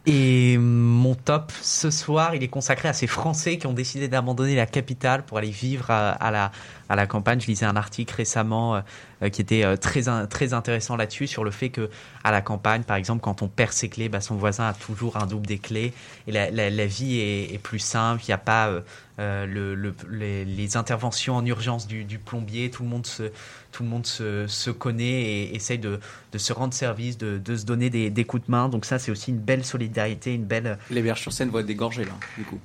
Et 0.06 0.58
mon 0.58 1.14
top 1.14 1.52
ce 1.62 1.92
soir, 1.92 2.34
il 2.36 2.42
est 2.44 2.48
consacré 2.48 2.88
à 2.88 2.94
ces 2.94 3.08
Français 3.08 3.58
qui 3.58 3.68
ont 3.68 3.74
décidé 3.74 4.08
d'abandonner 4.08 4.56
la 4.56 4.66
capitale 4.66 5.24
pour 5.24 5.38
aller 5.38 5.50
vivre 5.52 5.92
à, 5.92 6.12
à 6.12 6.32
la, 6.32 6.52
à 6.90 6.96
la 6.96 7.06
campagne. 7.06 7.40
Je 7.40 7.48
lisais 7.48 7.66
un 7.66 7.76
article 7.76 8.16
récemment 8.16 8.76
euh, 8.76 8.82
qui 9.28 9.42
était 9.42 9.66
euh, 9.66 9.76
très, 9.76 10.04
très 10.28 10.54
intéressant 10.54 10.96
là-dessus, 10.96 11.28
sur 11.28 11.44
le 11.44 11.52
fait 11.52 11.70
que 11.70 11.90
à 12.24 12.32
la 12.32 12.42
campagne, 12.42 12.84
par 12.84 12.96
exemple, 12.96 13.22
quand 13.22 13.42
on 13.42 13.50
perd 13.50 13.74
ses 13.74 13.90
clés, 13.90 14.08
bah, 14.08 14.22
son 14.22 14.36
voisin 14.36 14.68
a 14.68 14.74
toujours 14.74 15.18
un 15.18 15.26
double 15.26 15.46
des 15.46 15.58
clés. 15.58 15.94
Et 16.28 16.32
la, 16.32 16.86
vie 16.86 17.20
est, 17.20 17.62
plus 17.62 17.80
simple. 17.80 18.24
Il 18.24 18.30
n'y 18.30 18.34
a 18.34 18.38
pas 18.38 18.70
euh, 18.70 18.82
euh, 19.20 19.46
le, 19.46 19.76
le- 19.76 19.94
les, 20.10 20.78
interventions 20.78 21.36
en 21.36 21.46
urgence 21.46 21.88
du, 21.88 22.20
plombier. 22.20 22.72
Tout 22.72 22.84
le 22.84 22.90
monde 22.90 23.06
se, 23.06 23.24
tout 23.72 23.84
le 23.84 23.90
monde 23.90 24.06
se, 24.06 24.70
connaît 24.70 25.22
et 25.22 25.56
essaye 25.56 25.80
de, 25.80 26.00
se 26.38 26.54
rendre 26.54 26.74
service, 26.74 27.18
de, 27.18 27.56
se 27.56 27.66
donner 27.66 27.90
des, 27.90 28.10
des 28.10 28.24
coups 28.24 28.46
de 28.46 28.52
main. 28.52 28.70
Donc 28.70 28.86
ça, 28.86 29.00
c'est 29.00 29.12
aussi 29.12 29.32
une 29.32 29.40
belle 29.40 29.66
solidarité, 29.66 30.34
une 30.34 30.46
belle... 30.46 30.78
Les 30.90 31.02
berges 31.02 31.22
sur 31.22 31.34
scène 31.34 31.50
vont 31.50 31.60
être 31.60 31.66
dégorgées 31.66 32.06
là, 32.06 32.14
du 32.38 32.46
coup. 32.46 32.60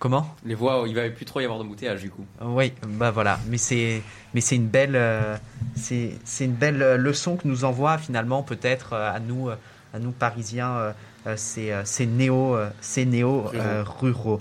Comment 0.00 0.34
Les 0.46 0.54
voies, 0.54 0.84
il 0.86 0.94
va 0.94 1.08
plus 1.10 1.26
trop 1.26 1.40
y 1.40 1.44
avoir 1.44 1.58
d'embouteillage 1.58 2.00
du 2.00 2.10
coup. 2.10 2.24
Oui, 2.40 2.72
bah 2.86 3.10
voilà. 3.10 3.38
Mais 3.48 3.58
c'est, 3.58 4.02
mais 4.32 4.40
c'est 4.40 4.56
une 4.56 4.66
belle, 4.66 4.96
euh, 4.96 5.36
c'est, 5.76 6.12
c'est 6.24 6.46
une 6.46 6.54
belle 6.54 6.82
euh, 6.82 6.96
leçon 6.96 7.36
que 7.36 7.46
nous 7.46 7.66
envoie 7.66 7.98
finalement 7.98 8.42
peut-être 8.42 8.94
euh, 8.94 9.14
à 9.14 9.20
nous, 9.20 9.50
euh, 9.50 9.56
à 9.92 9.98
nous 9.98 10.10
Parisiens, 10.10 10.70
euh, 10.70 10.92
euh, 11.26 11.34
ces, 11.36 11.70
euh, 11.70 11.84
ces 11.84 12.06
néo, 12.06 12.56
euh, 12.56 12.70
ces 12.80 13.04
néo 13.04 13.50
euh, 13.54 13.84
ruraux. 13.86 14.40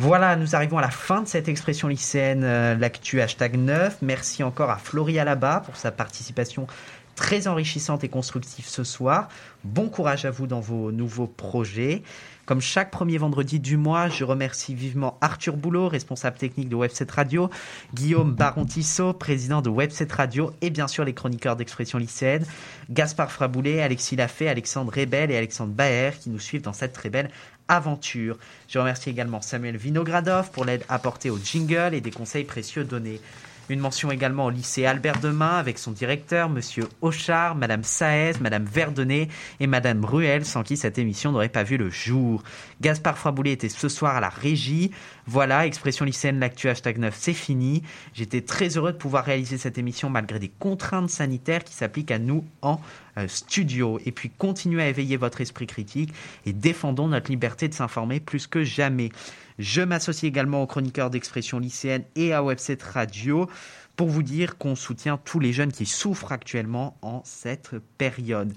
Voilà, 0.00 0.34
nous 0.34 0.56
arrivons 0.56 0.78
à 0.78 0.82
la 0.82 0.90
fin 0.90 1.22
de 1.22 1.28
cette 1.28 1.48
expression 1.48 1.86
lycéenne, 1.86 2.42
euh, 2.42 2.74
l'actu 2.74 3.20
hashtag 3.20 3.56
9. 3.56 3.98
Merci 4.02 4.42
encore 4.42 4.70
à 4.70 4.76
Floria 4.76 5.24
Labat 5.24 5.60
pour 5.60 5.76
sa 5.76 5.92
participation 5.92 6.66
très 7.14 7.46
enrichissante 7.48 8.04
et 8.04 8.08
constructive 8.08 8.66
ce 8.66 8.84
soir. 8.84 9.28
Bon 9.64 9.88
courage 9.88 10.24
à 10.24 10.30
vous 10.30 10.46
dans 10.46 10.60
vos 10.60 10.92
nouveaux 10.92 11.26
projets. 11.28 12.02
Comme 12.46 12.60
chaque 12.60 12.92
premier 12.92 13.18
vendredi 13.18 13.58
du 13.58 13.76
mois, 13.76 14.08
je 14.08 14.22
remercie 14.22 14.72
vivement 14.72 15.18
Arthur 15.20 15.56
Boulot, 15.56 15.88
responsable 15.88 16.38
technique 16.38 16.68
de 16.68 16.76
Webset 16.76 17.08
Radio, 17.10 17.50
Guillaume 17.92 18.34
Baron-Tissot, 18.34 19.14
président 19.14 19.62
de 19.62 19.68
Webset 19.68 20.06
Radio, 20.12 20.52
et 20.60 20.70
bien 20.70 20.86
sûr 20.86 21.04
les 21.04 21.12
chroniqueurs 21.12 21.56
d'expression 21.56 21.98
lycéenne, 21.98 22.46
Gaspard 22.88 23.32
Fraboulet, 23.32 23.82
Alexis 23.82 24.14
Lafay, 24.14 24.46
Alexandre 24.46 24.92
Rebel 24.96 25.32
et 25.32 25.36
Alexandre 25.36 25.72
Baer 25.72 26.12
qui 26.20 26.30
nous 26.30 26.38
suivent 26.38 26.62
dans 26.62 26.72
cette 26.72 26.92
très 26.92 27.10
belle 27.10 27.30
aventure. 27.66 28.38
Je 28.68 28.78
remercie 28.78 29.10
également 29.10 29.42
Samuel 29.42 29.76
Vinogradov 29.76 30.52
pour 30.52 30.64
l'aide 30.64 30.84
apportée 30.88 31.30
au 31.30 31.38
jingle 31.38 31.94
et 31.94 32.00
des 32.00 32.12
conseils 32.12 32.44
précieux 32.44 32.84
donnés. 32.84 33.20
Une 33.68 33.80
mention 33.80 34.12
également 34.12 34.46
au 34.46 34.50
lycée 34.50 34.86
Albert 34.86 35.18
Demain 35.18 35.56
avec 35.56 35.78
son 35.78 35.90
directeur, 35.90 36.48
Monsieur 36.48 36.84
Auchard, 37.00 37.56
Madame 37.56 37.82
Saez, 37.82 38.34
Madame 38.40 38.64
Verdonnet 38.64 39.28
et 39.58 39.66
Madame 39.66 40.04
Ruel, 40.04 40.44
sans 40.44 40.62
qui 40.62 40.76
cette 40.76 40.98
émission 40.98 41.32
n'aurait 41.32 41.48
pas 41.48 41.64
vu 41.64 41.76
le 41.76 41.90
jour. 41.90 42.44
Gaspard 42.80 43.18
Fraboulet 43.18 43.50
était 43.50 43.68
ce 43.68 43.88
soir 43.88 44.14
à 44.14 44.20
la 44.20 44.28
régie. 44.28 44.92
Voilà, 45.26 45.66
expression 45.66 46.04
lycéenne, 46.04 46.38
l'actu 46.38 46.68
hashtag 46.68 46.98
9, 46.98 47.16
c'est 47.18 47.32
fini. 47.32 47.82
J'étais 48.14 48.42
très 48.42 48.76
heureux 48.76 48.92
de 48.92 48.98
pouvoir 48.98 49.24
réaliser 49.24 49.58
cette 49.58 49.78
émission 49.78 50.10
malgré 50.10 50.38
des 50.38 50.52
contraintes 50.60 51.10
sanitaires 51.10 51.64
qui 51.64 51.74
s'appliquent 51.74 52.12
à 52.12 52.20
nous 52.20 52.44
en 52.62 52.80
euh, 53.18 53.26
studio. 53.26 53.98
Et 54.06 54.12
puis 54.12 54.30
continuez 54.30 54.82
à 54.82 54.88
éveiller 54.88 55.16
votre 55.16 55.40
esprit 55.40 55.66
critique 55.66 56.14
et 56.44 56.52
défendons 56.52 57.08
notre 57.08 57.30
liberté 57.30 57.66
de 57.66 57.74
s'informer 57.74 58.20
plus 58.20 58.46
que 58.46 58.62
jamais. 58.62 59.10
Je 59.58 59.80
m'associe 59.80 60.28
également 60.28 60.62
aux 60.62 60.66
chroniqueurs 60.66 61.10
d'expression 61.10 61.58
lycéenne 61.58 62.04
et 62.14 62.32
à 62.32 62.42
Webset 62.42 62.78
Radio 62.92 63.48
pour 63.96 64.08
vous 64.08 64.22
dire 64.22 64.58
qu'on 64.58 64.74
soutient 64.74 65.16
tous 65.16 65.40
les 65.40 65.52
jeunes 65.52 65.72
qui 65.72 65.86
souffrent 65.86 66.32
actuellement 66.32 66.98
en 67.00 67.22
cette 67.24 67.76
période. 67.96 68.52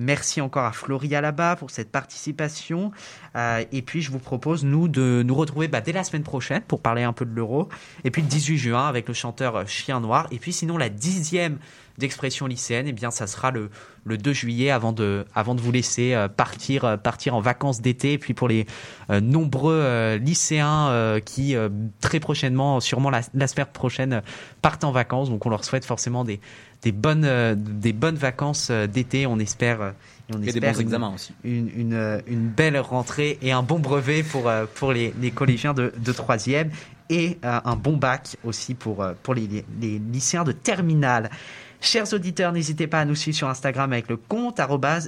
Merci 0.00 0.40
encore 0.40 0.64
à 0.64 0.72
Floria 0.72 1.20
là-bas 1.20 1.56
pour 1.56 1.70
cette 1.70 1.92
participation. 1.92 2.90
Euh, 3.36 3.62
et 3.70 3.82
puis, 3.82 4.00
je 4.00 4.10
vous 4.10 4.18
propose, 4.18 4.64
nous, 4.64 4.88
de 4.88 5.22
nous 5.22 5.34
retrouver 5.34 5.68
bah, 5.68 5.82
dès 5.82 5.92
la 5.92 6.04
semaine 6.04 6.22
prochaine 6.22 6.62
pour 6.62 6.80
parler 6.80 7.02
un 7.02 7.12
peu 7.12 7.26
de 7.26 7.34
l'euro. 7.34 7.68
Et 8.04 8.10
puis, 8.10 8.22
le 8.22 8.28
18 8.28 8.56
juin 8.56 8.88
avec 8.88 9.08
le 9.08 9.12
chanteur 9.12 9.68
Chien 9.68 10.00
Noir. 10.00 10.26
Et 10.30 10.38
puis, 10.38 10.54
sinon, 10.54 10.78
la 10.78 10.88
dixième 10.88 11.58
d'expression 11.98 12.46
lycéenne, 12.46 12.86
eh 12.88 12.92
bien, 12.92 13.10
ça 13.10 13.26
sera 13.26 13.50
le, 13.50 13.68
le 14.04 14.18
2 14.18 14.32
juillet 14.32 14.70
avant 14.70 14.92
de, 14.92 15.24
avant 15.34 15.54
de 15.54 15.60
vous 15.60 15.72
laisser 15.72 16.14
euh, 16.14 16.28
partir, 16.28 16.84
euh, 16.84 16.96
partir 16.96 17.34
en 17.34 17.40
vacances 17.40 17.80
d'été. 17.80 18.14
Et 18.14 18.18
puis 18.18 18.34
pour 18.34 18.48
les 18.48 18.66
euh, 19.10 19.20
nombreux 19.20 20.16
lycéens 20.16 21.20
qui 21.24 21.54
très 22.00 22.20
prochainement, 22.20 22.80
sûrement 22.80 23.10
la, 23.10 23.22
semaine 23.22 23.66
prochaine, 23.72 24.22
partent 24.62 24.84
en 24.84 24.92
vacances. 24.92 25.30
Donc 25.30 25.44
on 25.46 25.50
leur 25.50 25.64
souhaite 25.64 25.84
forcément 25.84 26.24
des, 26.24 26.40
des, 26.82 26.92
bonnes, 26.92 27.54
des 27.56 27.92
bonnes 27.92 28.16
vacances 28.16 28.70
d'été. 28.70 29.26
On 29.26 29.38
espère. 29.38 29.94
On 30.32 30.42
et 30.42 30.52
des 30.52 30.60
bons 30.60 30.80
examens 30.80 31.14
aussi. 31.14 31.32
Une, 31.44 31.70
une, 31.76 32.22
une, 32.26 32.48
belle 32.48 32.78
rentrée 32.78 33.38
et 33.42 33.52
un 33.52 33.62
bon 33.62 33.78
brevet 33.78 34.22
pour, 34.22 34.50
pour 34.74 34.92
les, 34.92 35.12
les 35.20 35.30
collégiens 35.30 35.74
de, 35.74 35.92
de 35.96 36.12
3e 36.12 36.68
et 37.08 37.38
un 37.42 37.74
bon 37.74 37.96
bac 37.96 38.36
aussi 38.44 38.74
pour, 38.74 39.04
pour 39.24 39.34
les, 39.34 39.64
les 39.80 39.98
lycéens 39.98 40.44
de 40.44 40.52
terminale. 40.52 41.30
Chers 41.82 42.12
auditeurs, 42.12 42.52
n'hésitez 42.52 42.86
pas 42.86 43.00
à 43.00 43.04
nous 43.06 43.14
suivre 43.14 43.36
sur 43.36 43.48
Instagram 43.48 43.92
avec 43.92 44.08
le 44.08 44.18
compte 44.18 44.60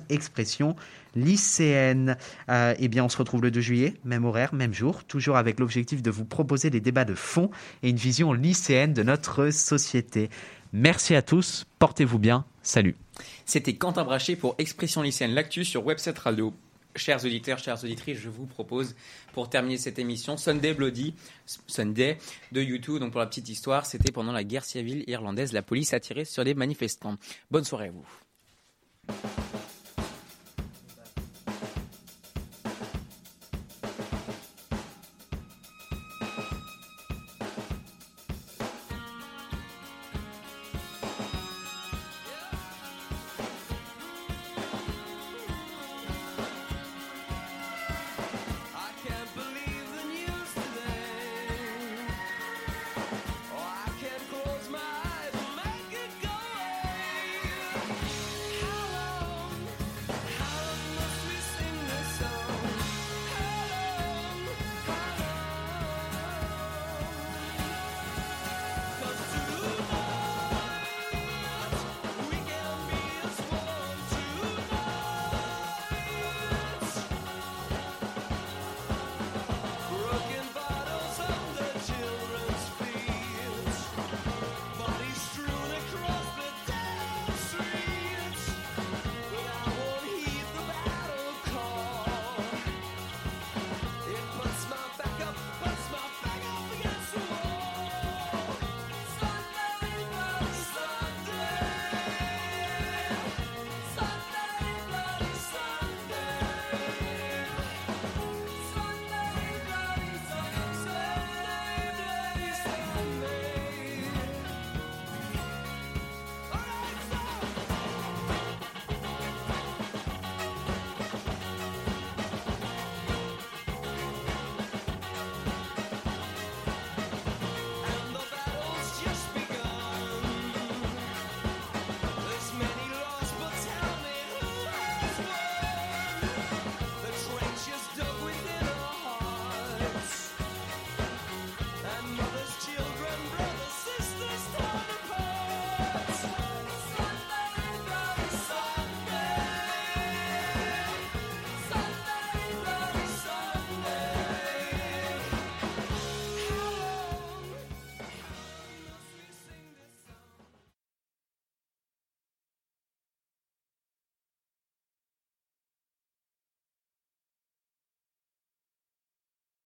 expression 0.08 0.74
lycéenne. 1.14 2.16
Euh, 2.48 2.74
eh 2.78 2.88
bien, 2.88 3.04
on 3.04 3.10
se 3.10 3.18
retrouve 3.18 3.42
le 3.42 3.50
2 3.50 3.60
juillet, 3.60 3.94
même 4.06 4.24
horaire, 4.24 4.54
même 4.54 4.72
jour, 4.72 5.04
toujours 5.04 5.36
avec 5.36 5.60
l'objectif 5.60 6.02
de 6.02 6.10
vous 6.10 6.24
proposer 6.24 6.70
des 6.70 6.80
débats 6.80 7.04
de 7.04 7.14
fond 7.14 7.50
et 7.82 7.90
une 7.90 7.96
vision 7.96 8.32
lycéenne 8.32 8.94
de 8.94 9.02
notre 9.02 9.50
société. 9.50 10.30
Merci 10.72 11.14
à 11.14 11.22
tous, 11.22 11.66
portez-vous 11.78 12.18
bien, 12.18 12.46
salut. 12.62 12.96
C'était 13.44 13.74
Quentin 13.74 14.04
Brachet 14.04 14.36
pour 14.36 14.54
Expression 14.58 15.02
lycéenne, 15.02 15.34
l'actu 15.34 15.64
sur 15.64 15.84
Webset 15.84 16.14
Radio 16.18 16.54
chers 16.96 17.24
auditeurs, 17.24 17.58
chères 17.58 17.82
auditrices, 17.82 18.18
je 18.18 18.28
vous 18.28 18.46
propose 18.46 18.94
pour 19.32 19.48
terminer 19.48 19.78
cette 19.78 19.98
émission 19.98 20.36
Sunday 20.36 20.74
Bloody, 20.74 21.14
Sunday 21.66 22.18
de 22.52 22.62
YouTube. 22.62 22.98
Donc 22.98 23.12
pour 23.12 23.20
la 23.20 23.26
petite 23.26 23.48
histoire, 23.48 23.86
c'était 23.86 24.12
pendant 24.12 24.32
la 24.32 24.44
guerre 24.44 24.64
civile 24.64 25.04
irlandaise, 25.06 25.52
la 25.52 25.62
police 25.62 25.92
a 25.92 26.00
tiré 26.00 26.24
sur 26.24 26.44
les 26.44 26.54
manifestants. 26.54 27.16
Bonne 27.50 27.64
soirée 27.64 27.88
à 27.88 27.92
vous. 27.92 28.06